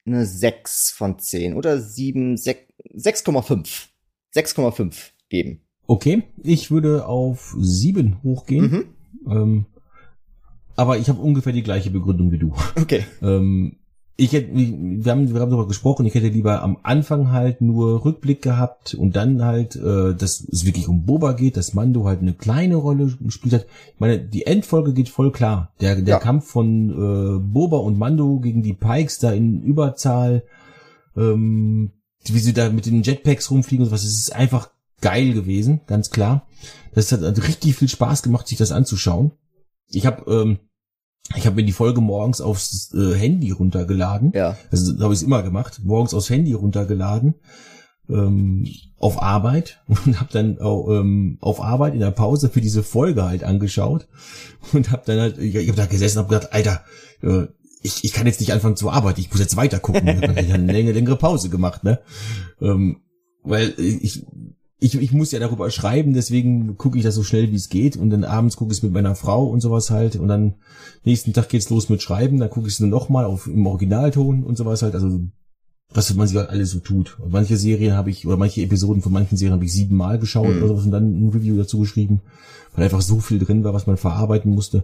eine 0.06 0.26
6 0.26 0.92
von 0.92 1.18
10 1.18 1.56
oder 1.56 1.80
7, 1.80 2.38
6 2.38 2.62
6,5. 2.96 3.88
6,5 4.36 4.96
geben. 5.30 5.62
Okay, 5.88 6.24
ich 6.44 6.70
würde 6.70 7.08
auf 7.08 7.56
sieben 7.60 8.22
hochgehen. 8.24 8.72
Mhm. 8.72 8.86
Ähm, 9.32 9.66
aber 10.76 10.98
ich 10.98 11.10
habe 11.10 11.22
ungefähr 11.22 11.54
die 11.54 11.64
gleiche 11.64 11.90
Begründung 11.90 12.32
wie 12.32 12.38
du. 12.38 12.54
Okay. 12.80 13.06
Ähm, 13.22 13.78
ich 14.20 14.34
hätte, 14.34 14.50
wir 14.54 15.12
haben, 15.12 15.32
wir 15.32 15.42
haben 15.42 15.52
darüber 15.52 15.68
gesprochen, 15.68 16.08
ich 16.08 16.16
hätte 16.16 16.28
lieber 16.30 16.64
am 16.64 16.78
Anfang 16.82 17.32
halt 17.32 17.62
nur 17.62 18.04
Rückblick 18.04 18.42
gehabt 18.42 18.96
und 18.96 19.16
dann 19.16 19.46
halt, 19.46 19.76
äh, 19.76 20.16
dass 20.16 20.42
es 20.42 20.66
wirklich 20.66 20.88
um 20.88 21.06
Boba 21.06 21.34
geht, 21.34 21.56
dass 21.56 21.76
Mando 21.76 22.06
halt 22.06 22.22
eine 22.22 22.34
kleine 22.34 22.78
Rolle 22.78 23.16
gespielt 23.22 23.54
hat. 23.54 23.68
Ich 23.94 24.00
meine, 24.00 24.18
die 24.20 24.48
Endfolge 24.48 24.94
geht 24.94 25.10
voll 25.10 25.32
klar. 25.32 25.72
Der, 25.82 25.96
der 25.96 26.16
Ja. 26.16 26.20
Kampf 26.20 26.48
von 26.48 26.90
äh, 26.90 27.40
Boba 27.40 27.78
und 27.78 28.00
Mando 28.00 28.40
gegen 28.40 28.64
die 28.64 28.74
Pikes 28.74 29.20
da 29.20 29.32
in 29.32 29.62
Überzahl, 29.62 30.44
ähm, 31.16 31.92
wie 32.26 32.40
sie 32.40 32.54
da 32.54 32.70
mit 32.72 32.88
den 32.88 33.04
Jetpacks 33.04 33.52
rumfliegen 33.52 33.86
und 33.86 33.92
was, 33.92 34.04
es 34.04 34.18
ist 34.18 34.36
einfach 34.36 34.72
geil 35.00 35.34
gewesen, 35.34 35.82
ganz 35.86 36.10
klar. 36.10 36.48
Das 36.96 37.12
hat 37.12 37.22
hat 37.22 37.48
richtig 37.48 37.76
viel 37.76 37.88
Spaß 37.88 38.24
gemacht, 38.24 38.48
sich 38.48 38.58
das 38.58 38.72
anzuschauen. 38.72 39.32
Ich 39.92 40.08
habe 40.08 40.30
ähm, 40.32 40.58
ich 41.36 41.46
habe 41.46 41.58
mir 41.58 41.66
die 41.66 41.74
Folge 41.74 42.02
morgens 42.02 42.42
aufs 42.42 42.94
äh, 42.94 43.14
Handy 43.14 43.52
runtergeladen. 43.52 44.32
Ja. 44.34 44.58
Also 44.72 44.94
so 44.94 45.04
habe 45.04 45.14
ich 45.14 45.20
es 45.20 45.26
immer 45.26 45.44
gemacht. 45.44 45.82
Morgens 45.84 46.14
aufs 46.14 46.30
Handy 46.30 46.54
runtergeladen. 46.54 47.36
Ähm, 48.10 48.66
auf 49.00 49.22
Arbeit 49.22 49.82
und 49.88 50.20
habe 50.20 50.32
dann 50.32 50.58
ähm, 50.62 51.38
auf 51.42 51.62
Arbeit 51.62 51.94
in 51.94 52.00
der 52.00 52.12
Pause 52.12 52.50
für 52.50 52.62
diese 52.62 52.82
Folge 52.82 53.26
halt 53.26 53.44
angeschaut 53.44 54.08
und 54.72 54.92
habe 54.92 55.04
dann 55.06 55.20
halt, 55.20 55.38
ich, 55.38 55.56
ich 55.56 55.68
habe 55.68 55.78
da 55.78 55.86
gesessen 55.86 56.20
und 56.20 56.24
hab 56.24 56.30
gedacht, 56.30 56.54
Alter, 56.54 56.86
äh, 57.22 57.48
ich, 57.84 58.04
ich 58.04 58.14
kann 58.14 58.26
jetzt 58.26 58.40
nicht 58.40 58.54
anfangen 58.54 58.76
zu 58.76 58.90
arbeiten, 58.90 59.20
ich 59.20 59.30
muss 59.30 59.40
jetzt 59.40 59.58
weiter 59.58 59.80
gucken. 59.80 60.08
Ich 60.08 60.16
habe 60.16 60.36
eine 60.38 60.72
längere, 60.72 60.94
längere 60.94 61.18
Pause 61.18 61.50
gemacht, 61.50 61.84
ne? 61.84 62.00
Ähm, 62.62 63.02
weil 63.44 63.74
ich, 63.78 64.26
ich, 64.80 64.96
ich 64.96 65.12
muss 65.12 65.32
ja 65.32 65.40
darüber 65.40 65.72
schreiben, 65.72 66.14
deswegen 66.14 66.78
gucke 66.78 66.98
ich 66.98 67.04
das 67.04 67.16
so 67.16 67.24
schnell 67.24 67.52
wie 67.52 67.56
es 67.56 67.70
geht 67.70 67.98
und 67.98 68.12
dann 68.12 68.24
abends 68.24 68.58
gucke 68.58 68.72
ich 68.72 68.78
es 68.78 68.84
mit 68.84 68.94
meiner 68.94 69.16
Frau 69.16 69.46
und 69.48 69.62
sowas 69.62 69.90
halt 69.90 70.16
und 70.16 70.28
dann 70.28 70.56
nächsten 71.04 71.34
Tag 71.34 71.50
geht's 71.50 71.70
los 71.70 71.90
mit 71.90 72.02
Schreiben, 72.02 72.40
dann 72.40 72.50
gucke 72.50 72.68
ich 72.68 72.74
es 72.74 72.80
dann 72.80 72.90
nochmal 72.90 73.26
auf 73.26 73.48
im 73.48 73.66
Originalton 73.66 74.44
und 74.44 74.58
sowas 74.58 74.84
halt, 74.84 74.94
also 74.94 75.20
was 75.90 76.14
man 76.14 76.28
sich 76.28 76.38
halt 76.38 76.50
alles 76.50 76.72
so 76.72 76.80
tut. 76.80 77.18
Und 77.20 77.32
manche 77.32 77.58
Serien 77.58 77.96
habe 77.96 78.10
ich, 78.10 78.28
oder 78.28 78.38
manche 78.38 78.62
Episoden 78.62 79.02
von 79.02 79.14
manchen 79.14 79.38
Serien 79.38 79.54
habe 79.54 79.66
ich 79.66 79.74
siebenmal 79.74 80.20
geschaut 80.20 80.50
Mhm. 80.50 80.58
oder 80.58 80.68
sowas 80.68 80.86
und 80.86 80.92
dann 80.92 81.28
ein 81.28 81.30
Review 81.30 81.58
dazu 81.58 81.80
geschrieben, 81.80 82.22
weil 82.76 82.84
einfach 82.84 83.02
so 83.02 83.20
viel 83.20 83.40
drin 83.40 83.64
war, 83.64 83.74
was 83.74 83.88
man 83.88 83.98
verarbeiten 83.98 84.52
musste. 84.52 84.84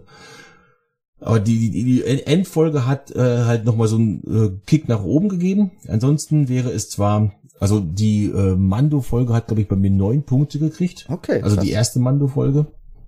Aber 1.20 1.40
die, 1.40 1.70
die, 1.70 1.84
die 1.84 2.02
Endfolge 2.04 2.86
hat 2.86 3.10
äh, 3.12 3.44
halt 3.44 3.64
nochmal 3.64 3.88
so 3.88 3.96
einen 3.96 4.22
äh, 4.24 4.50
Kick 4.66 4.88
nach 4.88 5.04
oben 5.04 5.28
gegeben. 5.28 5.70
Ansonsten 5.88 6.48
wäre 6.48 6.70
es 6.70 6.90
zwar, 6.90 7.32
also 7.64 7.80
die 7.80 8.26
äh, 8.26 8.56
Mando-Folge 8.56 9.32
hat, 9.32 9.46
glaube 9.46 9.62
ich, 9.62 9.68
bei 9.68 9.76
mir 9.76 9.90
neun 9.90 10.22
Punkte 10.22 10.58
gekriegt. 10.58 11.06
Okay. 11.08 11.40
Also 11.42 11.56
krass. 11.56 11.64
die 11.64 11.70
erste 11.70 11.98
Mando-Folge. 11.98 12.66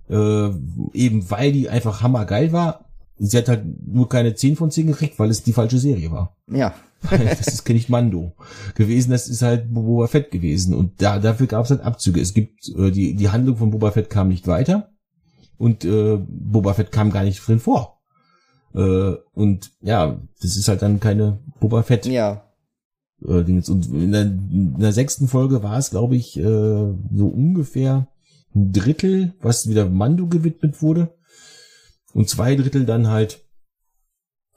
Äh, 0.09 0.49
eben 0.93 1.29
weil 1.29 1.51
die 1.51 1.69
einfach 1.69 2.01
hammergeil 2.01 2.51
war. 2.51 2.85
Sie 3.19 3.37
hat 3.37 3.49
halt 3.49 3.65
nur 3.87 4.09
keine 4.09 4.33
10 4.33 4.55
von 4.55 4.71
10 4.71 4.87
gekriegt, 4.87 5.19
weil 5.19 5.29
es 5.29 5.43
die 5.43 5.53
falsche 5.53 5.77
Serie 5.77 6.11
war. 6.11 6.35
Ja. 6.51 6.73
das 7.09 7.47
ist 7.47 7.69
nicht 7.69 7.89
Mando 7.89 8.33
gewesen, 8.73 9.11
das 9.11 9.27
ist 9.27 9.43
halt 9.43 9.71
Boba 9.71 10.07
Fett 10.07 10.31
gewesen. 10.31 10.73
Und 10.73 11.01
da, 11.01 11.19
dafür 11.19 11.45
gab 11.45 11.65
es 11.65 11.69
halt 11.69 11.81
Abzüge. 11.81 12.19
Es 12.19 12.33
gibt, 12.33 12.67
äh, 12.69 12.89
die, 12.89 13.15
die 13.15 13.29
Handlung 13.29 13.57
von 13.57 13.69
Boba 13.69 13.91
Fett 13.91 14.09
kam 14.09 14.29
nicht 14.29 14.47
weiter. 14.47 14.89
Und 15.57 15.85
äh, 15.85 16.17
Boba 16.27 16.73
Fett 16.73 16.91
kam 16.91 17.11
gar 17.11 17.23
nicht 17.23 17.45
drin 17.47 17.59
vor. 17.59 17.99
Äh, 18.73 19.13
und 19.33 19.71
ja, 19.81 20.19
das 20.41 20.55
ist 20.57 20.67
halt 20.67 20.81
dann 20.81 20.99
keine 20.99 21.39
Boba 21.59 21.83
Fett 21.83 22.07
Ja. 22.07 22.46
Äh, 23.25 23.43
Dingens. 23.43 23.69
Und 23.69 23.87
in 23.87 24.11
der, 24.11 24.23
in 24.23 24.79
der 24.79 24.93
sechsten 24.93 25.27
Folge 25.27 25.63
war 25.63 25.77
es, 25.77 25.89
glaube 25.89 26.15
ich, 26.15 26.37
äh, 26.37 26.41
so 26.41 27.27
ungefähr 27.27 28.07
ein 28.55 28.71
Drittel, 28.71 29.33
was 29.41 29.69
wieder 29.69 29.89
Mando 29.89 30.27
gewidmet 30.27 30.81
wurde. 30.81 31.13
Und 32.13 32.29
zwei 32.29 32.55
Drittel 32.55 32.85
dann 32.85 33.07
halt, 33.07 33.45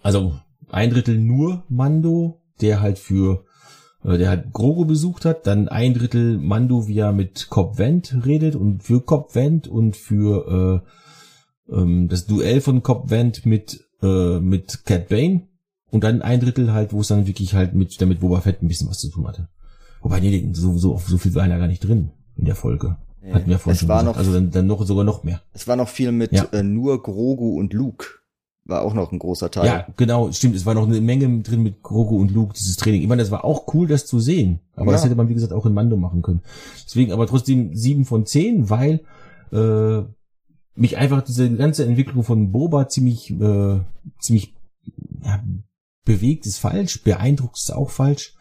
also 0.03 0.35
ein 0.69 0.91
Drittel 0.91 1.19
nur 1.19 1.65
Mando, 1.69 2.41
der 2.61 2.81
halt 2.81 2.99
für 2.99 3.45
äh, 4.05 4.19
der 4.19 4.31
halt 4.31 4.53
Grogu 4.53 4.85
besucht 4.85 5.25
hat, 5.25 5.47
dann 5.47 5.69
ein 5.69 5.95
Drittel 5.95 6.39
Mando, 6.39 6.89
wie 6.89 6.99
er 6.99 7.13
mit 7.13 7.49
Cobb 7.51 7.79
Vent 7.79 8.17
redet 8.25 8.57
und 8.57 8.83
für 8.83 9.01
Cobb 9.03 9.35
Vent 9.35 9.69
und 9.69 9.97
für 9.97 10.83
äh, 11.69 11.75
ähm, 11.75 12.09
das 12.09 12.27
Duell 12.27 12.61
von 12.61 12.83
Cobb 12.83 13.11
Vent 13.11 13.45
mit 13.45 13.85
äh, 14.03 14.41
mit 14.41 14.85
Cat 14.87 15.09
Bane 15.09 15.49
und 15.91 16.05
dann 16.05 16.23
ein 16.23 16.41
Drittel 16.41 16.73
halt, 16.73 16.93
wo 16.93 17.01
es 17.01 17.09
dann 17.09 17.27
wirklich 17.27 17.55
halt 17.55 17.75
mit 17.75 18.01
damit 18.01 18.21
Boba 18.21 18.41
Fett 18.41 18.63
ein 18.63 18.69
bisschen 18.69 18.89
was 18.89 18.99
zu 18.99 19.11
tun 19.11 19.27
hatte. 19.27 19.49
Wobei 20.03 20.21
nee, 20.21 20.49
so 20.53 20.77
so, 20.79 21.01
so 21.05 21.19
viel 21.19 21.35
war 21.35 21.47
ja 21.47 21.59
gar 21.59 21.67
nicht 21.67 21.87
drin 21.87 22.11
in 22.37 22.45
der 22.45 22.55
Folge. 22.55 22.97
Nee, 23.23 23.33
Hatten 23.33 23.51
wir 23.51 23.59
vorhin 23.59 23.79
schon 23.79 23.89
war 23.89 24.01
gesagt. 24.01 24.17
Noch, 24.17 24.19
also 24.19 24.33
dann, 24.33 24.51
dann 24.51 24.67
noch 24.67 24.85
sogar 24.87 25.05
noch 25.05 25.25
mehr. 25.25 25.43
Es 25.53 25.69
war 25.69 25.77
noch 25.77 25.89
viel 25.89 26.13
mit 26.13 26.33
ja. 26.33 26.45
äh, 26.53 26.63
nur 26.63 27.03
Grogu 27.03 27.59
und 27.59 27.73
Luke 27.73 28.07
war 28.65 28.83
auch 28.83 28.95
noch 28.95 29.13
ein 29.13 29.19
großer 29.19 29.51
Teil. 29.51 29.67
Ja, 29.67 29.87
genau, 29.97 30.33
stimmt. 30.33 30.57
Es 30.57 30.65
war 30.65 30.75
noch 30.75 30.87
eine 30.87 31.01
Menge 31.01 31.43
drin 31.43 31.63
mit 31.63 31.83
Grogu 31.83 32.19
und 32.19 32.31
Luke, 32.31 32.55
dieses 32.55 32.77
Training. 32.77 33.03
Ich 33.03 33.09
meine, 33.09 33.21
das 33.21 33.31
war 33.31 33.45
auch 33.45 33.75
cool, 33.75 33.87
das 33.87 34.07
zu 34.07 34.21
sehen. 34.21 34.61
Aber 34.75 34.87
ja. 34.87 34.93
das 34.93 35.05
hätte 35.05 35.17
man, 35.17 35.29
wie 35.29 35.35
gesagt, 35.35 35.53
auch 35.53 35.67
in 35.67 35.75
Mando 35.75 35.97
machen 35.97 36.23
können. 36.23 36.41
Deswegen 36.85 37.13
aber 37.13 37.27
trotzdem 37.27 37.75
sieben 37.75 38.05
von 38.05 38.27
zehn, 38.27 38.71
weil 38.71 39.01
äh, 39.53 40.03
mich 40.75 40.97
einfach 40.97 41.23
diese 41.23 41.51
ganze 41.51 41.85
Entwicklung 41.85 42.23
von 42.23 42.53
Boba 42.53 42.89
ziemlich, 42.89 43.31
äh, 43.33 43.81
ziemlich 44.19 44.55
ja, 45.23 45.43
bewegt 46.05 46.47
ist 46.47 46.59
falsch, 46.59 47.03
beeindruckt 47.03 47.59
ist 47.59 47.73
auch 47.73 47.91
falsch 47.91 48.35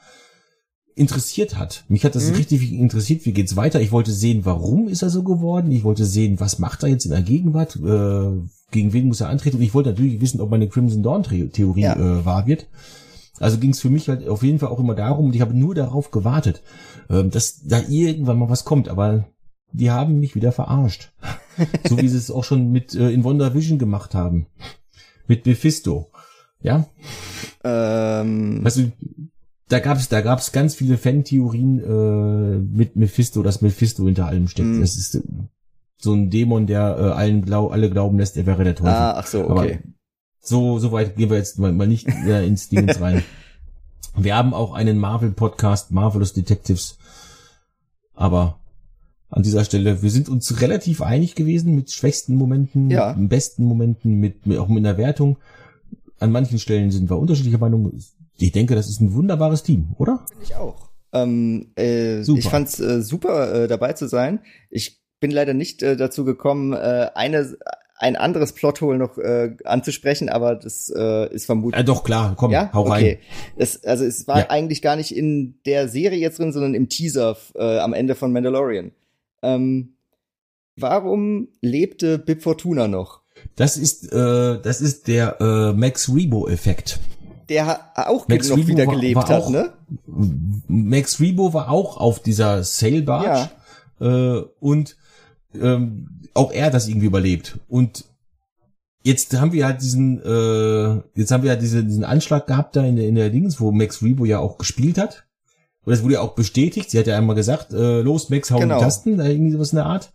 interessiert 1.00 1.58
hat. 1.58 1.86
Mich 1.88 2.04
hat 2.04 2.16
das 2.16 2.30
mhm. 2.30 2.36
richtig 2.36 2.72
interessiert, 2.74 3.26
wie 3.26 3.32
geht's 3.32 3.56
weiter. 3.56 3.80
Ich 3.80 3.94
wollte 3.94 4.12
sehen, 4.12 4.44
warum 4.44 4.90
ist 4.90 5.02
er 5.02 5.10
so 5.10 5.24
geworden. 5.24 5.72
Ich 5.72 5.86
wollte 5.86 6.06
sehen, 6.06 6.42
was 6.42 6.60
macht 6.60 6.84
er 6.84 6.90
jetzt 6.90 7.06
in 7.06 7.12
der 7.12 7.22
Gegenwart, 7.22 7.78
äh, 7.78 8.42
gegen 8.72 8.94
wen 8.94 9.08
muss 9.08 9.22
er 9.22 9.30
antreten. 9.30 9.58
Und 9.58 9.64
ich 9.64 9.74
wollte 9.74 9.92
natürlich 9.92 10.20
wissen, 10.20 10.42
ob 10.42 10.52
meine 10.52 10.68
Crimson 10.68 11.02
Dawn 11.02 11.24
Theorie 11.24 11.82
ja. 11.82 11.96
äh, 11.96 12.26
wahr 12.26 12.48
wird. 12.48 12.68
Also 13.40 13.58
ging 13.58 13.70
es 13.70 13.80
für 13.80 13.90
mich 13.90 14.10
halt 14.10 14.28
auf 14.28 14.44
jeden 14.44 14.60
Fall 14.60 14.68
auch 14.68 14.80
immer 14.80 14.96
darum, 14.96 15.28
und 15.28 15.36
ich 15.36 15.40
habe 15.40 15.58
nur 15.58 15.74
darauf 15.74 16.12
gewartet, 16.12 16.62
äh, 17.08 17.24
dass 17.24 17.62
da 17.64 17.82
irgendwann 17.88 18.38
mal 18.38 18.50
was 18.50 18.66
kommt. 18.66 18.90
Aber 18.90 19.26
die 19.72 19.92
haben 19.92 20.20
mich 20.20 20.36
wieder 20.36 20.52
verarscht. 20.52 21.14
so 21.88 21.98
wie 21.98 22.10
sie 22.10 22.18
es 22.18 22.30
auch 22.30 22.44
schon 22.44 22.72
mit 22.72 22.94
äh, 22.94 23.10
in 23.12 23.24
Wonder 23.24 23.54
Vision 23.54 23.80
gemacht 23.80 24.14
haben. 24.14 24.48
Mit 25.28 25.46
Mephisto. 25.46 26.09
Ja? 26.62 26.88
Ähm. 27.64 28.64
Weißt 28.64 28.78
du, 28.78 28.92
da 29.70 29.80
gab 29.80 29.98
es 29.98 30.10
da 30.10 30.22
gab's 30.22 30.52
ganz 30.52 30.76
viele 30.76 30.98
Fan-Theorien 30.98 31.80
äh, 31.80 32.58
mit 32.58 32.96
Mephisto, 32.96 33.44
dass 33.44 33.62
Mephisto 33.62 34.06
hinter 34.06 34.26
allem 34.26 34.48
steckt. 34.48 34.68
Mm. 34.68 34.82
Das 34.82 34.96
ist 34.96 35.22
so 35.98 36.14
ein 36.14 36.30
Dämon, 36.30 36.66
der 36.66 36.98
äh, 36.98 37.12
allen 37.12 37.44
glaub, 37.44 37.72
alle 37.72 37.90
glauben 37.90 38.18
lässt, 38.18 38.38
er 38.38 38.46
wäre 38.46 38.64
der 38.64 38.76
Teufel. 38.76 38.94
Ah, 38.94 39.16
ach 39.18 39.28
so, 39.28 39.48
okay. 39.48 39.52
Aber 39.52 39.68
so 40.42 40.80
so 40.80 40.92
weit 40.92 41.16
gehen 41.16 41.30
wir 41.30 41.38
jetzt 41.38 41.60
mal, 41.60 41.72
mal 41.72 41.88
nicht 41.88 42.08
äh, 42.08 42.46
ins 42.46 42.70
Ding 42.70 42.90
rein. 42.90 43.24
Wir 44.18 44.36
haben 44.36 44.54
auch 44.54 44.74
einen 44.74 44.98
Marvel-Podcast, 44.98 45.92
Marvelous 45.92 46.34
Detectives. 46.34 46.98
Aber 48.14 48.60
an 49.30 49.44
dieser 49.44 49.64
Stelle, 49.64 50.02
wir 50.02 50.10
sind 50.10 50.28
uns 50.28 50.60
relativ 50.62 51.02
einig 51.02 51.36
gewesen 51.36 51.76
mit 51.76 51.92
schwächsten 51.92 52.36
Momenten, 52.36 52.90
ja. 52.90 53.14
mit 53.14 53.30
besten 53.30 53.64
Momenten, 53.64 54.16
mit, 54.16 54.46
mit 54.46 54.58
auch 54.58 54.68
mit 54.68 54.86
einer 54.86 54.98
Wertung. 54.98 55.38
An 56.20 56.32
manchen 56.32 56.60
Stellen 56.60 56.92
sind 56.92 57.10
wir 57.10 57.18
unterschiedlicher 57.18 57.58
Meinung 57.58 57.92
ich 58.42 58.52
denke, 58.52 58.76
das 58.76 58.90
ist 58.90 59.02
ein 59.02 59.14
wunderbares 59.14 59.64
Team, 59.64 59.96
oder? 59.98 60.26
Finde 60.30 60.44
ich 60.44 60.56
auch. 60.56 60.90
Ähm, 61.12 61.72
äh, 61.76 62.22
super. 62.22 62.40
Ich 62.40 62.48
fand's 62.48 62.80
äh, 62.80 63.02
super, 63.02 63.64
äh, 63.64 63.68
dabei 63.68 63.94
zu 63.94 64.08
sein. 64.08 64.40
Ich 64.70 65.02
bin 65.20 65.32
leider 65.32 65.54
nicht 65.54 65.84
äh, 65.84 65.98
dazu 65.98 66.24
gekommen, 66.24 66.74
äh, 66.74 67.10
eine 67.16 67.58
ein 68.02 68.16
anderes 68.16 68.54
Plothole 68.54 68.98
noch 68.98 69.18
äh, 69.18 69.58
anzusprechen, 69.66 70.30
aber 70.30 70.56
das 70.56 70.90
äh, 70.96 71.34
ist 71.34 71.46
vermutlich. 71.46 71.78
Ja, 71.78 71.84
doch 71.84 72.06
klar, 72.06 72.34
komm, 72.38 72.52
ja? 72.52 72.72
hau 72.72 72.84
rein. 72.84 73.04
Okay. 73.04 73.20
Es, 73.58 73.84
also 73.84 74.06
es 74.06 74.26
war 74.26 74.40
ja. 74.40 74.50
eigentlich 74.50 74.82
gar 74.82 74.96
nicht 74.96 75.14
in 75.14 75.60
der 75.66 75.90
Serie 75.90 76.18
jetzt 76.18 76.40
drin, 76.40 76.54
sondern 76.54 76.76
im 76.76 76.88
Teaser 76.88 77.36
äh, 77.56 77.80
am 77.80 77.92
Ende 77.92 78.16
von 78.16 78.32
Mandalorian. 78.32 78.92
Ähm, 79.42 79.96
warum 80.78 81.50
lebte 81.60 82.20
Bib 82.20 82.42
Fortuna 82.42 82.88
noch? 82.88 83.19
Das 83.56 83.78
ist 83.78 84.12
äh, 84.12 84.60
das 84.62 84.82
ist 84.82 85.08
der 85.08 85.40
äh, 85.42 85.74
Max 85.74 86.10
Rebo-Effekt 86.10 87.00
der 87.50 87.92
auch 87.96 88.28
Max 88.28 88.50
noch 88.50 88.58
Rebo 88.58 88.68
wieder 88.68 88.86
gelebt 88.86 89.16
war, 89.16 89.28
war 89.28 89.36
hat, 89.36 89.44
auch, 89.44 89.50
ne? 89.50 89.74
Max 90.68 91.20
Rebo 91.20 91.54
war 91.54 91.70
auch 91.70 91.98
auf 91.98 92.22
dieser 92.22 92.64
Sail 92.64 93.02
Barge 93.02 93.50
ja. 94.00 94.38
äh, 94.38 94.46
und 94.60 94.96
ähm, 95.60 96.22
auch 96.34 96.52
er 96.52 96.68
hat 96.68 96.74
das 96.74 96.88
irgendwie 96.88 97.08
überlebt. 97.08 97.60
Und 97.68 98.06
jetzt 99.04 99.36
haben 99.40 99.52
wir 99.52 99.66
halt 99.66 99.82
diesen, 99.82 100.22
äh, 100.24 101.02
jetzt 101.20 101.32
haben 101.32 101.44
wir 101.44 101.50
halt 101.50 101.62
diese, 101.62 101.84
diesen 101.84 102.04
Anschlag 102.04 102.48
gehabt 102.48 102.76
da 102.76 102.84
in 102.86 102.96
der, 102.96 103.08
in 103.08 103.16
der 103.16 103.30
Dings, 103.30 103.60
wo 103.60 103.72
Max 103.72 104.04
Rebo 104.04 104.26
ja 104.26 104.40
auch 104.40 104.58
gespielt 104.58 104.98
hat. 104.98 105.26
Und 105.86 105.92
das 105.92 106.04
wurde 106.04 106.16
ja 106.16 106.22
auch 106.22 106.36
bestätigt. 106.36 106.92
Sie 106.92 107.00
hat 107.00 107.08
ja 107.08 107.18
einmal 107.18 107.36
gesagt, 107.36 107.74
äh, 107.74 108.02
los 108.02 108.30
Max, 108.30 108.52
hau 108.52 108.60
genau. 108.60 108.78
die 108.78 108.84
Tasten, 108.84 109.20
irgendwie 109.20 109.54
sowas 109.54 109.72
in 109.72 109.78
der 109.78 109.86
Art. 109.86 110.12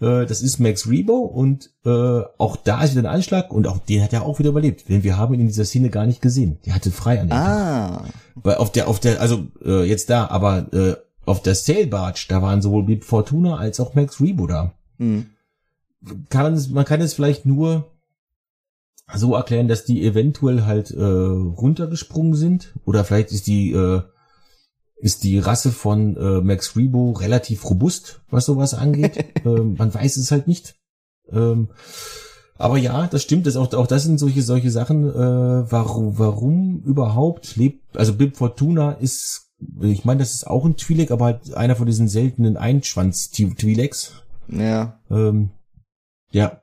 Äh, 0.00 0.26
das 0.26 0.42
ist 0.42 0.58
Max 0.58 0.88
Rebo 0.88 1.18
und 1.18 1.70
äh, 1.84 2.22
auch 2.38 2.56
da 2.56 2.82
ist 2.82 2.92
wieder 2.96 3.08
ein 3.08 3.14
Anschlag 3.14 3.52
und 3.52 3.66
auch 3.66 3.78
den 3.78 4.02
hat 4.02 4.12
er 4.12 4.22
auch 4.24 4.38
wieder 4.38 4.50
überlebt. 4.50 4.88
Denn 4.88 5.02
wir 5.02 5.16
haben 5.16 5.34
ihn 5.34 5.40
in 5.40 5.46
dieser 5.48 5.64
Szene 5.64 5.90
gar 5.90 6.06
nicht 6.06 6.22
gesehen. 6.22 6.58
Der 6.66 6.74
hatte 6.74 6.90
frei 6.90 7.20
an 7.20 7.28
dem 7.28 7.32
Ah. 7.32 7.88
Tag. 8.02 8.10
Weil 8.36 8.56
auf 8.56 8.70
der, 8.72 8.88
auf 8.88 9.00
der, 9.00 9.20
also 9.20 9.46
äh, 9.64 9.84
jetzt 9.84 10.10
da, 10.10 10.26
aber 10.28 10.72
äh, 10.72 10.96
auf 11.26 11.42
der 11.42 11.54
Sail 11.54 11.86
Barge, 11.86 12.26
da 12.28 12.40
waren 12.42 12.62
sowohl 12.62 12.84
Bib 12.84 13.04
Fortuna 13.04 13.56
als 13.56 13.80
auch 13.80 13.94
Max 13.94 14.20
Rebo 14.20 14.46
da. 14.46 14.72
Mhm. 14.98 15.26
Kann 16.30 16.52
man, 16.52 16.72
man 16.72 16.84
kann 16.84 17.00
es 17.00 17.14
vielleicht 17.14 17.44
nur 17.44 17.90
so 19.14 19.34
erklären, 19.34 19.68
dass 19.68 19.84
die 19.84 20.04
eventuell 20.06 20.64
halt 20.64 20.90
äh, 20.90 21.02
runtergesprungen 21.02 22.34
sind 22.34 22.74
oder 22.84 23.04
vielleicht 23.04 23.32
ist 23.32 23.46
die 23.46 23.72
äh, 23.72 24.02
ist 25.00 25.22
die 25.22 25.38
Rasse 25.38 25.70
von 25.70 26.16
äh, 26.16 26.40
Max 26.40 26.76
Rebo 26.76 27.12
relativ 27.12 27.68
robust, 27.68 28.20
was 28.30 28.46
sowas 28.46 28.74
angeht. 28.74 29.24
ähm, 29.44 29.76
man 29.78 29.92
weiß 29.92 30.16
es 30.16 30.30
halt 30.30 30.48
nicht. 30.48 30.76
Ähm, 31.30 31.68
aber 32.56 32.76
ja, 32.76 33.06
das 33.06 33.22
stimmt. 33.22 33.46
Das 33.46 33.56
auch, 33.56 33.72
auch 33.74 33.86
das 33.86 34.02
sind 34.02 34.18
solche 34.18 34.42
solche 34.42 34.70
Sachen. 34.70 35.08
Äh, 35.08 35.70
warum, 35.70 36.18
warum 36.18 36.82
überhaupt 36.84 37.56
lebt? 37.56 37.96
Also 37.96 38.14
Bib 38.14 38.36
Fortuna 38.36 38.92
ist, 38.92 39.52
ich 39.80 40.04
meine, 40.04 40.18
das 40.20 40.34
ist 40.34 40.46
auch 40.46 40.64
ein 40.64 40.74
Twi'lek, 40.74 41.12
aber 41.12 41.26
halt 41.26 41.54
einer 41.54 41.76
von 41.76 41.86
diesen 41.86 42.08
seltenen 42.08 42.56
Einschwanz-Twi'leks. 42.56 44.10
Ja. 44.48 44.98
Ähm, 45.10 45.50
ja. 46.32 46.62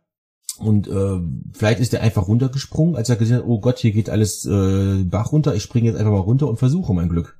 Und 0.57 0.87
äh, 0.87 1.19
vielleicht 1.53 1.79
ist 1.79 1.93
er 1.93 2.01
einfach 2.01 2.27
runtergesprungen, 2.27 2.95
als 2.95 3.09
er 3.09 3.17
gesehen 3.17 3.37
hat, 3.37 3.45
oh 3.45 3.59
Gott, 3.59 3.79
hier 3.79 3.91
geht 3.91 4.09
alles 4.09 4.45
äh, 4.45 5.03
Bach 5.03 5.31
runter. 5.31 5.55
Ich 5.55 5.63
springe 5.63 5.87
jetzt 5.87 5.97
einfach 5.97 6.11
mal 6.11 6.19
runter 6.19 6.47
und 6.47 6.57
versuche 6.57 6.93
mein 6.93 7.09
Glück. 7.09 7.37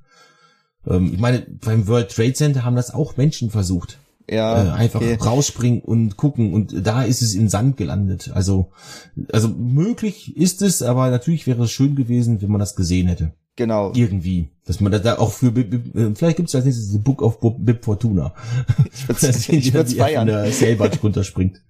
Ähm, 0.88 1.14
ich 1.14 1.20
meine, 1.20 1.40
beim 1.40 1.88
World 1.88 2.10
Trade 2.10 2.34
Center 2.34 2.64
haben 2.64 2.76
das 2.76 2.94
auch 2.94 3.18
Menschen 3.18 3.50
versucht. 3.50 3.98
Ja. 4.30 4.64
Äh, 4.64 4.72
einfach 4.72 5.02
okay. 5.02 5.18
rausspringen 5.22 5.82
und 5.82 6.18
gucken 6.18 6.54
und 6.54 6.86
da 6.86 7.04
ist 7.04 7.22
es 7.22 7.36
in 7.36 7.48
Sand 7.48 7.78
gelandet. 7.78 8.32
Also, 8.34 8.72
also 9.32 9.50
möglich 9.50 10.36
ist 10.36 10.62
es, 10.62 10.82
aber 10.82 11.12
natürlich 11.12 11.46
wäre 11.46 11.64
es 11.64 11.72
schön 11.72 11.96
gewesen, 11.96 12.42
wenn 12.42 12.50
man 12.50 12.60
das 12.60 12.76
gesehen 12.76 13.08
hätte. 13.08 13.34
Genau. 13.56 13.94
Irgendwie. 13.96 14.50
Dass 14.66 14.82
man 14.82 14.92
da 14.92 15.18
auch 15.18 15.32
für, 15.32 15.48
äh, 15.48 16.14
vielleicht 16.16 16.38
gibt 16.38 16.50
es 16.50 16.56
als 16.56 16.66
nächstes 16.66 16.98
Book 17.02 17.22
of 17.22 17.40
Bib 17.60 17.86
Fortuna. 17.86 18.34
Ich 18.92 19.08
würde 19.08 19.74
würd's 19.74 19.94
feiern. 19.94 20.28
Der 20.28 20.52
Sailbart 20.52 21.02
runterspringt. 21.02 21.62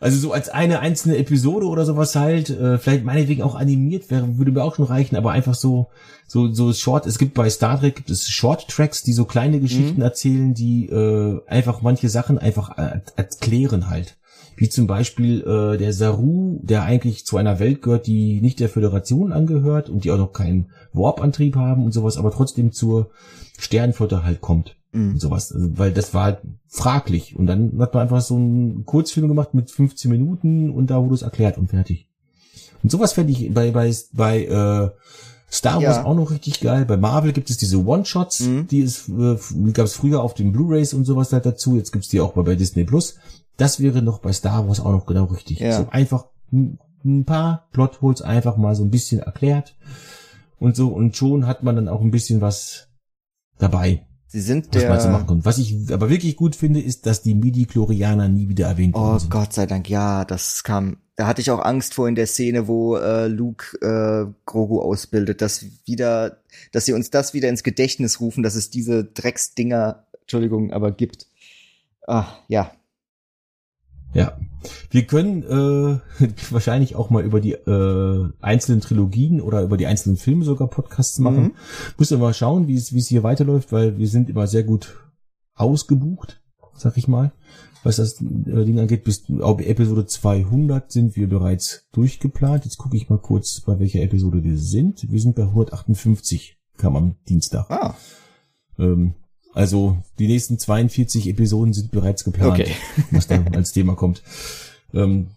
Also 0.00 0.18
so 0.18 0.32
als 0.32 0.48
eine 0.48 0.80
einzelne 0.80 1.16
Episode 1.16 1.66
oder 1.66 1.84
sowas 1.84 2.14
halt, 2.16 2.50
äh, 2.50 2.78
vielleicht 2.78 3.04
meinetwegen 3.04 3.42
auch 3.42 3.54
animiert 3.54 4.10
wäre, 4.10 4.38
würde 4.38 4.52
mir 4.52 4.62
auch 4.62 4.76
schon 4.76 4.86
reichen, 4.86 5.16
aber 5.16 5.32
einfach 5.32 5.54
so, 5.54 5.88
so, 6.26 6.52
so 6.52 6.72
Short, 6.72 7.06
es 7.06 7.18
gibt 7.18 7.34
bei 7.34 7.48
Star 7.50 7.78
Trek 7.78 7.96
gibt 7.96 8.10
es 8.10 8.28
Short 8.28 8.68
Tracks, 8.68 9.02
die 9.02 9.12
so 9.12 9.24
kleine 9.24 9.60
Geschichten 9.60 9.96
mhm. 9.96 10.02
erzählen, 10.02 10.54
die 10.54 10.86
äh, 10.86 11.40
einfach 11.46 11.82
manche 11.82 12.08
Sachen 12.08 12.38
einfach 12.38 12.76
äh, 12.78 13.00
erklären 13.16 13.88
halt. 13.88 14.16
Wie 14.56 14.68
zum 14.68 14.86
Beispiel 14.86 15.40
äh, 15.40 15.78
der 15.78 15.92
Saru, 15.92 16.60
der 16.62 16.84
eigentlich 16.84 17.26
zu 17.26 17.36
einer 17.36 17.58
Welt 17.58 17.82
gehört, 17.82 18.06
die 18.06 18.40
nicht 18.40 18.60
der 18.60 18.68
Föderation 18.68 19.32
angehört 19.32 19.88
und 19.88 20.04
die 20.04 20.12
auch 20.12 20.18
noch 20.18 20.32
keinen 20.32 20.70
Warp-Antrieb 20.92 21.56
haben 21.56 21.84
und 21.84 21.92
sowas, 21.92 22.16
aber 22.16 22.30
trotzdem 22.30 22.70
zur 22.70 23.10
Sternflotte 23.58 24.22
halt 24.22 24.40
kommt 24.40 24.76
mhm. 24.94 25.12
und 25.12 25.20
sowas, 25.20 25.52
also, 25.52 25.78
weil 25.78 25.92
das 25.92 26.14
war 26.14 26.24
halt 26.24 26.38
fraglich. 26.68 27.36
Und 27.36 27.46
dann 27.46 27.78
hat 27.78 27.94
man 27.94 28.04
einfach 28.04 28.20
so 28.20 28.36
einen 28.36 28.84
Kurzfilm 28.84 29.28
gemacht 29.28 29.54
mit 29.54 29.70
15 29.70 30.10
Minuten 30.10 30.70
und 30.70 30.88
da 30.88 31.02
wurde 31.02 31.14
es 31.14 31.22
erklärt 31.22 31.58
und 31.58 31.68
fertig. 31.68 32.08
Und 32.82 32.90
sowas 32.90 33.12
fände 33.12 33.32
ich 33.32 33.52
bei, 33.52 33.70
bei, 33.70 33.94
bei 34.12 34.44
äh, 34.44 34.90
Star 35.50 35.76
Wars 35.76 35.96
ja. 35.96 36.04
auch 36.04 36.14
noch 36.14 36.30
richtig 36.30 36.60
geil. 36.60 36.84
Bei 36.84 36.96
Marvel 36.96 37.32
gibt 37.32 37.48
es 37.48 37.56
diese 37.56 37.84
One-Shots, 37.84 38.40
mhm. 38.40 38.66
die 38.68 38.82
es 38.82 39.08
äh, 39.08 39.36
gab 39.72 39.86
es 39.86 39.94
früher 39.94 40.22
auf 40.22 40.34
den 40.34 40.52
Blu-Rays 40.52 40.94
und 40.94 41.04
sowas 41.04 41.32
halt 41.32 41.46
dazu. 41.46 41.76
Jetzt 41.76 41.92
gibt's 41.92 42.08
die 42.08 42.20
auch 42.20 42.32
bei 42.32 42.54
Disney 42.54 42.84
Plus. 42.84 43.16
Das 43.56 43.80
wäre 43.80 44.02
noch 44.02 44.18
bei 44.18 44.32
Star 44.32 44.66
Wars 44.66 44.80
auch 44.80 44.92
noch 44.92 45.06
genau 45.06 45.24
richtig. 45.24 45.60
Ja. 45.60 45.76
So 45.78 45.88
einfach 45.90 46.26
ein 46.52 47.24
paar 47.24 47.68
Plotholes 47.72 48.22
einfach 48.22 48.56
mal 48.56 48.74
so 48.74 48.82
ein 48.82 48.90
bisschen 48.90 49.20
erklärt 49.20 49.76
und 50.58 50.76
so 50.76 50.88
und 50.88 51.16
schon 51.16 51.46
hat 51.46 51.62
man 51.62 51.76
dann 51.76 51.88
auch 51.88 52.00
ein 52.00 52.10
bisschen 52.10 52.40
was 52.40 52.88
dabei. 53.58 54.06
Sie 54.34 54.40
sind 54.40 54.74
der. 54.74 54.90
Was, 54.90 55.06
machen 55.06 55.44
was 55.44 55.58
ich 55.58 55.92
aber 55.92 56.10
wirklich 56.10 56.34
gut 56.34 56.56
finde, 56.56 56.80
ist, 56.80 57.06
dass 57.06 57.22
die 57.22 57.36
Midi-Chlorianer 57.36 58.28
nie 58.28 58.48
wieder 58.48 58.66
erwähnt 58.66 58.96
oh, 58.96 59.16
sind. 59.16 59.28
Oh 59.28 59.38
Gott 59.38 59.52
sei 59.52 59.64
Dank, 59.66 59.88
ja, 59.88 60.24
das 60.24 60.64
kam 60.64 60.96
da 61.14 61.28
hatte 61.28 61.40
ich 61.40 61.52
auch 61.52 61.60
Angst 61.60 61.94
vor 61.94 62.08
in 62.08 62.16
der 62.16 62.26
Szene, 62.26 62.66
wo 62.66 62.96
äh, 62.96 63.28
Luke 63.28 63.76
äh, 63.80 64.26
Grogu 64.44 64.80
ausbildet, 64.80 65.40
dass 65.40 65.64
wieder, 65.86 66.38
dass 66.72 66.84
sie 66.84 66.94
uns 66.94 67.10
das 67.10 67.32
wieder 67.32 67.48
ins 67.48 67.62
Gedächtnis 67.62 68.18
rufen, 68.18 68.42
dass 68.42 68.56
es 68.56 68.70
diese 68.70 69.04
Drecksdinger, 69.04 70.04
Entschuldigung, 70.22 70.72
aber 70.72 70.90
gibt. 70.90 71.28
Ah, 72.08 72.26
ja. 72.48 72.72
Ja. 74.14 74.38
Wir 74.90 75.06
können 75.06 75.42
äh, 75.42 76.26
wahrscheinlich 76.50 76.96
auch 76.96 77.10
mal 77.10 77.24
über 77.24 77.40
die 77.40 77.52
äh, 77.52 78.28
einzelnen 78.40 78.80
Trilogien 78.80 79.40
oder 79.40 79.62
über 79.62 79.76
die 79.76 79.86
einzelnen 79.86 80.16
Filme 80.16 80.44
sogar 80.44 80.68
Podcasts 80.68 81.18
machen. 81.18 81.42
Mhm. 81.42 81.54
Müssen 81.98 82.18
wir 82.18 82.26
mal 82.26 82.34
schauen, 82.34 82.66
wie 82.68 82.76
es 82.76 82.92
wie 82.94 83.00
es 83.00 83.08
hier 83.08 83.22
weiterläuft, 83.22 83.72
weil 83.72 83.98
wir 83.98 84.08
sind 84.08 84.30
immer 84.30 84.46
sehr 84.46 84.64
gut 84.64 84.96
ausgebucht, 85.54 86.40
sag 86.74 86.96
ich 86.96 87.08
mal 87.08 87.32
was 87.84 87.96
das 87.96 88.20
äh, 88.20 88.64
Ding 88.64 88.78
angeht. 88.80 89.04
Bis 89.04 89.24
auf 89.40 89.60
Episode 89.60 90.06
200 90.06 90.90
sind 90.90 91.16
wir 91.16 91.28
bereits 91.28 91.86
durchgeplant. 91.92 92.64
Jetzt 92.64 92.78
gucke 92.78 92.96
ich 92.96 93.08
mal 93.08 93.18
kurz, 93.18 93.60
bei 93.60 93.78
welcher 93.78 94.00
Episode 94.00 94.42
wir 94.42 94.58
sind. 94.58 95.10
Wir 95.10 95.20
sind 95.20 95.36
bei 95.36 95.42
158, 95.42 96.58
kam 96.76 96.96
am 96.96 97.16
Dienstag. 97.28 97.70
Ah. 97.70 97.94
Ähm, 98.78 99.14
also 99.54 99.96
die 100.18 100.26
nächsten 100.26 100.58
42 100.58 101.28
Episoden 101.28 101.72
sind 101.72 101.90
bereits 101.90 102.24
geplant, 102.24 102.60
okay. 102.60 102.72
was 103.10 103.26
dann 103.26 103.54
als 103.54 103.72
Thema 103.72 103.94
kommt. 103.94 104.22
Ähm, 104.92 105.28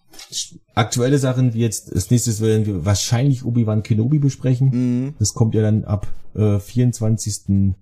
aktuelle 0.76 1.20
Sachen 1.20 1.54
wie 1.54 1.60
jetzt, 1.60 1.94
als 1.94 2.10
nächstes 2.12 2.42
werden 2.42 2.66
wir 2.66 2.86
wahrscheinlich 2.86 3.46
Obi-Wan 3.46 3.84
Kenobi 3.84 4.20
besprechen. 4.20 4.70
Mhm. 4.70 5.14
Das 5.20 5.34
kommt 5.34 5.56
ja 5.56 5.62
dann 5.62 5.86
ab 5.86 6.08
äh, 6.36 6.60
24. 6.60 7.76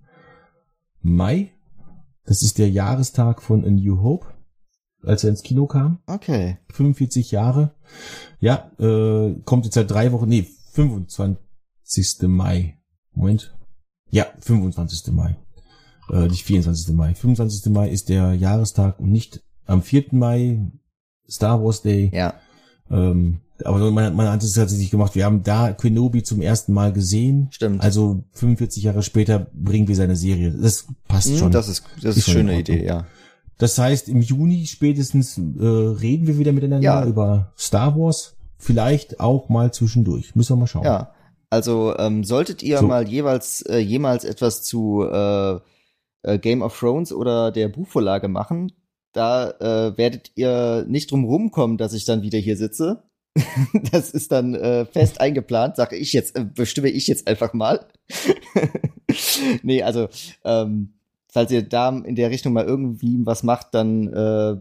Mai. 1.02 1.52
Das 2.24 2.42
ist 2.42 2.58
der 2.58 2.70
Jahrestag 2.70 3.42
von 3.42 3.64
A 3.64 3.70
New 3.70 4.02
Hope 4.02 4.26
als 5.06 5.24
er 5.24 5.30
ins 5.30 5.42
Kino 5.42 5.66
kam. 5.66 6.00
Okay. 6.06 6.58
45 6.72 7.30
Jahre. 7.30 7.74
Ja, 8.40 8.70
äh, 8.78 9.34
kommt 9.44 9.64
jetzt 9.64 9.74
seit 9.74 9.90
drei 9.90 10.12
Wochen, 10.12 10.28
nee, 10.28 10.46
25. 10.72 12.28
Mai. 12.28 12.78
Moment. 13.14 13.56
Ja, 14.10 14.26
25. 14.40 15.12
Mai. 15.12 15.36
Äh, 16.10 16.28
nicht 16.28 16.44
24. 16.44 16.94
Mai. 16.94 17.14
25. 17.14 17.72
Mai 17.72 17.88
ist 17.88 18.08
der 18.08 18.34
Jahrestag 18.34 19.00
und 19.00 19.10
nicht 19.10 19.42
am 19.66 19.82
4. 19.82 20.06
Mai 20.12 20.60
Star 21.28 21.62
Wars 21.62 21.82
Day. 21.82 22.10
Ja. 22.14 22.34
Ähm, 22.90 23.40
aber 23.64 23.90
man, 23.90 24.14
man 24.14 24.28
hat 24.28 24.42
es 24.42 24.52
tatsächlich 24.52 24.90
gemacht. 24.90 25.14
Wir 25.14 25.24
haben 25.24 25.42
da 25.42 25.72
Kenobi 25.72 26.22
zum 26.22 26.42
ersten 26.42 26.72
Mal 26.72 26.92
gesehen. 26.92 27.48
Stimmt. 27.50 27.82
Also 27.82 28.24
45 28.32 28.82
Jahre 28.82 29.02
später 29.02 29.46
bringen 29.54 29.88
wir 29.88 29.96
seine 29.96 30.16
Serie. 30.16 30.50
Das 30.50 30.86
passt 31.08 31.30
hm, 31.30 31.38
schon. 31.38 31.52
Das 31.52 31.68
ist, 31.68 31.84
das 32.02 32.16
ist, 32.16 32.28
ist 32.28 32.32
schöne 32.32 32.58
Idee, 32.58 32.84
ja. 32.84 33.06
Das 33.58 33.78
heißt, 33.78 34.08
im 34.08 34.20
Juni 34.20 34.66
spätestens 34.66 35.38
äh, 35.38 35.40
reden 35.40 36.26
wir 36.26 36.38
wieder 36.38 36.52
miteinander 36.52 36.84
ja. 36.84 37.06
über 37.06 37.52
Star 37.58 37.96
Wars. 37.96 38.34
Vielleicht 38.58 39.20
auch 39.20 39.48
mal 39.48 39.72
zwischendurch. 39.72 40.34
Müssen 40.34 40.52
wir 40.52 40.60
mal 40.60 40.66
schauen. 40.66 40.84
Ja. 40.84 41.12
Also 41.48 41.96
ähm, 41.96 42.24
solltet 42.24 42.62
ihr 42.62 42.78
so. 42.78 42.86
mal 42.86 43.08
jeweils 43.08 43.62
äh, 43.62 43.78
jemals 43.78 44.24
etwas 44.24 44.62
zu 44.62 45.04
äh, 45.04 45.60
äh, 46.26 46.38
Game 46.38 46.62
of 46.62 46.78
Thrones 46.78 47.12
oder 47.12 47.52
der 47.52 47.68
Buchvorlage 47.68 48.28
machen, 48.28 48.72
da 49.12 49.50
äh, 49.60 49.96
werdet 49.96 50.32
ihr 50.34 50.84
nicht 50.88 51.10
drum 51.10 51.24
rumkommen, 51.24 51.78
dass 51.78 51.94
ich 51.94 52.04
dann 52.04 52.22
wieder 52.22 52.38
hier 52.38 52.56
sitze. 52.56 53.04
das 53.92 54.10
ist 54.10 54.32
dann 54.32 54.54
äh, 54.54 54.84
fest 54.86 55.20
eingeplant, 55.20 55.76
sage 55.76 55.96
ich 55.96 56.12
jetzt, 56.12 56.36
äh, 56.36 56.44
bestimme 56.44 56.88
ich 56.88 57.06
jetzt 57.06 57.26
einfach 57.28 57.52
mal. 57.52 57.86
nee, 59.62 59.82
also 59.82 60.08
ähm, 60.44 60.94
falls 61.28 61.50
ihr 61.50 61.62
da 61.62 61.90
in 61.90 62.16
der 62.16 62.30
Richtung 62.30 62.52
mal 62.52 62.64
irgendwie 62.64 63.18
was 63.24 63.42
macht, 63.42 63.68
dann, 63.72 64.12
äh, 64.12 64.56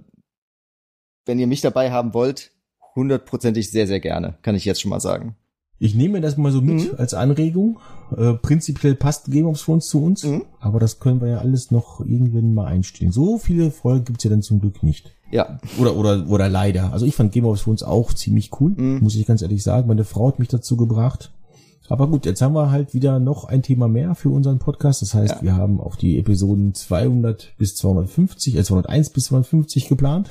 wenn 1.25 1.39
ihr 1.39 1.47
mich 1.47 1.61
dabei 1.61 1.91
haben 1.91 2.13
wollt, 2.13 2.51
hundertprozentig 2.95 3.71
sehr, 3.71 3.87
sehr 3.87 3.99
gerne, 3.99 4.37
kann 4.41 4.55
ich 4.55 4.65
jetzt 4.65 4.81
schon 4.81 4.89
mal 4.89 4.99
sagen. 4.99 5.35
Ich 5.77 5.93
nehme 5.93 6.21
das 6.21 6.37
mal 6.37 6.51
so 6.51 6.61
mit 6.61 6.91
mhm. 6.91 6.97
als 6.97 7.13
Anregung. 7.13 7.79
Äh, 8.15 8.33
prinzipiell 8.33 8.95
passt 8.95 9.29
Game 9.31 9.45
of 9.45 9.61
Thrones 9.61 9.87
zu 9.87 10.01
uns, 10.01 10.23
mhm. 10.23 10.43
aber 10.59 10.79
das 10.79 10.99
können 10.99 11.21
wir 11.21 11.27
ja 11.27 11.37
alles 11.39 11.71
noch 11.71 11.99
irgendwann 11.99 12.53
mal 12.53 12.65
einstellen. 12.65 13.11
So 13.11 13.37
viele 13.37 13.71
Folgen 13.71 14.05
gibt's 14.05 14.23
ja 14.23 14.29
dann 14.29 14.41
zum 14.41 14.61
Glück 14.61 14.83
nicht. 14.83 15.13
Ja. 15.31 15.59
Oder, 15.79 15.95
oder, 15.95 16.25
oder 16.29 16.49
leider. 16.49 16.93
Also 16.93 17.05
ich 17.05 17.15
fand 17.15 17.31
Game 17.31 17.45
of 17.45 17.61
Thrones 17.61 17.83
auch 17.83 18.13
ziemlich 18.13 18.51
cool, 18.59 18.73
mhm. 18.75 18.99
muss 19.01 19.15
ich 19.15 19.25
ganz 19.25 19.41
ehrlich 19.41 19.63
sagen. 19.63 19.87
Meine 19.87 20.05
Frau 20.05 20.27
hat 20.29 20.39
mich 20.39 20.47
dazu 20.47 20.77
gebracht. 20.77 21.31
Aber 21.87 22.07
gut, 22.07 22.25
jetzt 22.25 22.41
haben 22.41 22.55
wir 22.55 22.71
halt 22.71 22.93
wieder 22.93 23.19
noch 23.19 23.45
ein 23.45 23.61
Thema 23.61 23.87
mehr 23.87 24.15
für 24.15 24.29
unseren 24.29 24.59
Podcast. 24.59 25.01
Das 25.01 25.13
heißt, 25.13 25.35
ja. 25.35 25.41
wir 25.41 25.55
haben 25.55 25.79
auch 25.79 25.95
die 25.95 26.17
Episoden 26.17 26.73
200 26.73 27.53
bis 27.57 27.75
250, 27.75 28.55
äh 28.55 28.63
201 28.63 29.09
bis 29.11 29.25
250 29.25 29.87
geplant. 29.87 30.29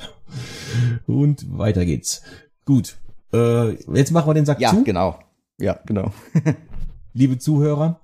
Und 1.07 1.57
weiter 1.57 1.85
geht's. 1.85 2.23
Gut. 2.65 2.97
Äh, 3.31 3.73
jetzt 3.93 4.11
machen 4.11 4.27
wir 4.29 4.33
den 4.33 4.45
Sack 4.45 4.59
ja, 4.59 4.71
zu. 4.71 4.77
Ja, 4.77 4.83
genau. 4.83 5.15
Ja, 5.59 5.79
genau. 5.85 6.11
Liebe 7.13 7.37
Zuhörer, 7.37 8.01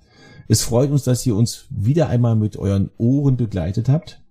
es 0.47 0.63
freut 0.63 0.91
uns, 0.91 1.03
dass 1.03 1.25
ihr 1.25 1.35
uns 1.35 1.65
wieder 1.69 2.07
einmal 2.07 2.35
mit 2.35 2.57
euren 2.57 2.91
Ohren 2.97 3.37
begleitet 3.37 3.89
habt. 3.89 4.23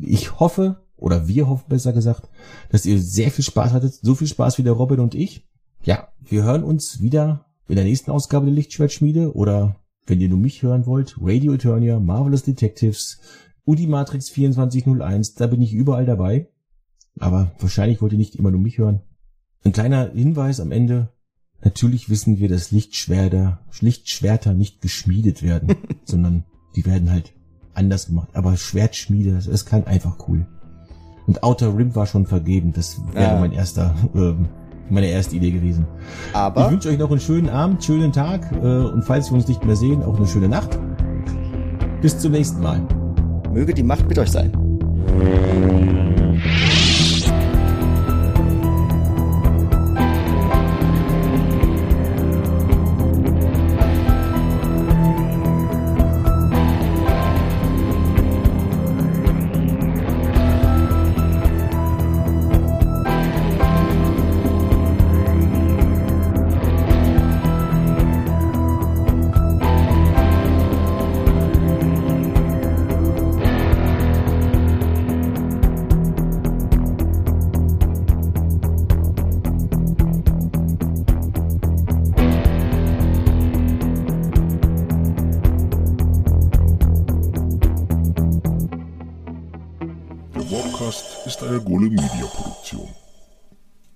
Ich 0.00 0.38
hoffe, 0.38 0.82
oder 0.96 1.26
wir 1.26 1.48
hoffen 1.48 1.68
besser 1.68 1.92
gesagt, 1.92 2.28
dass 2.68 2.86
ihr 2.86 3.00
sehr 3.00 3.30
viel 3.30 3.44
Spaß 3.44 3.72
hattet. 3.72 3.94
So 3.94 4.14
viel 4.14 4.26
Spaß 4.26 4.58
wie 4.58 4.62
der 4.62 4.74
Robin 4.74 5.00
und 5.00 5.14
ich. 5.14 5.48
Ja, 5.82 6.08
wir 6.20 6.42
hören 6.42 6.62
uns 6.62 7.00
wieder 7.00 7.46
in 7.68 7.76
der 7.76 7.84
nächsten 7.84 8.10
Ausgabe 8.10 8.46
der 8.46 8.54
Lichtschwertschmiede 8.54 9.34
oder 9.34 9.76
wenn 10.06 10.20
ihr 10.20 10.28
nur 10.28 10.38
mich 10.38 10.62
hören 10.62 10.86
wollt, 10.86 11.16
Radio 11.20 11.54
Eternia, 11.54 11.98
Marvelous 12.00 12.42
Detectives, 12.42 13.20
Udi 13.66 13.86
Matrix 13.86 14.26
2401, 14.26 15.34
da 15.34 15.46
bin 15.46 15.62
ich 15.62 15.72
überall 15.72 16.04
dabei. 16.04 16.48
Aber 17.18 17.52
wahrscheinlich 17.58 18.02
wollt 18.02 18.12
ihr 18.12 18.18
nicht 18.18 18.36
immer 18.36 18.50
nur 18.50 18.60
mich 18.60 18.78
hören. 18.78 19.02
Ein 19.62 19.72
kleiner 19.72 20.10
Hinweis 20.10 20.60
am 20.60 20.72
Ende. 20.72 21.12
Natürlich 21.62 22.08
wissen 22.08 22.38
wir, 22.38 22.48
dass 22.48 22.70
Lichtschwerter, 22.70 23.60
Lichtschwerter 23.80 24.54
nicht 24.54 24.80
geschmiedet 24.80 25.42
werden, 25.42 25.74
sondern 26.04 26.44
die 26.76 26.86
werden 26.86 27.10
halt 27.10 27.32
anders 27.74 28.06
gemacht. 28.06 28.28
Aber 28.32 28.56
Schwertschmiede, 28.56 29.32
das, 29.32 29.46
das 29.46 29.66
kann 29.66 29.86
einfach 29.86 30.28
cool. 30.28 30.46
Und 31.26 31.42
Outer 31.42 31.76
Rim 31.76 31.94
war 31.94 32.06
schon 32.06 32.26
vergeben. 32.26 32.72
Das 32.72 33.00
wäre 33.12 33.34
ja. 33.34 33.40
mein 33.40 33.52
erster 33.52 33.94
ähm, 34.14 34.48
meine 34.90 35.06
erste 35.06 35.36
Idee 35.36 35.52
gewesen. 35.52 35.86
Aber 36.32 36.66
ich 36.66 36.72
wünsche 36.72 36.88
euch 36.88 36.98
noch 36.98 37.10
einen 37.10 37.20
schönen 37.20 37.48
Abend, 37.48 37.84
schönen 37.84 38.12
Tag 38.12 38.50
äh, 38.52 38.56
und 38.56 39.04
falls 39.04 39.30
wir 39.30 39.36
uns 39.36 39.48
nicht 39.48 39.64
mehr 39.64 39.76
sehen, 39.76 40.02
auch 40.02 40.16
eine 40.16 40.26
schöne 40.26 40.48
Nacht. 40.48 40.78
Bis 42.02 42.18
zum 42.18 42.32
nächsten 42.32 42.60
Mal. 42.60 42.80
Möge 43.52 43.74
die 43.74 43.82
Macht 43.82 44.08
mit 44.08 44.18
euch 44.18 44.30
sein. 44.30 44.52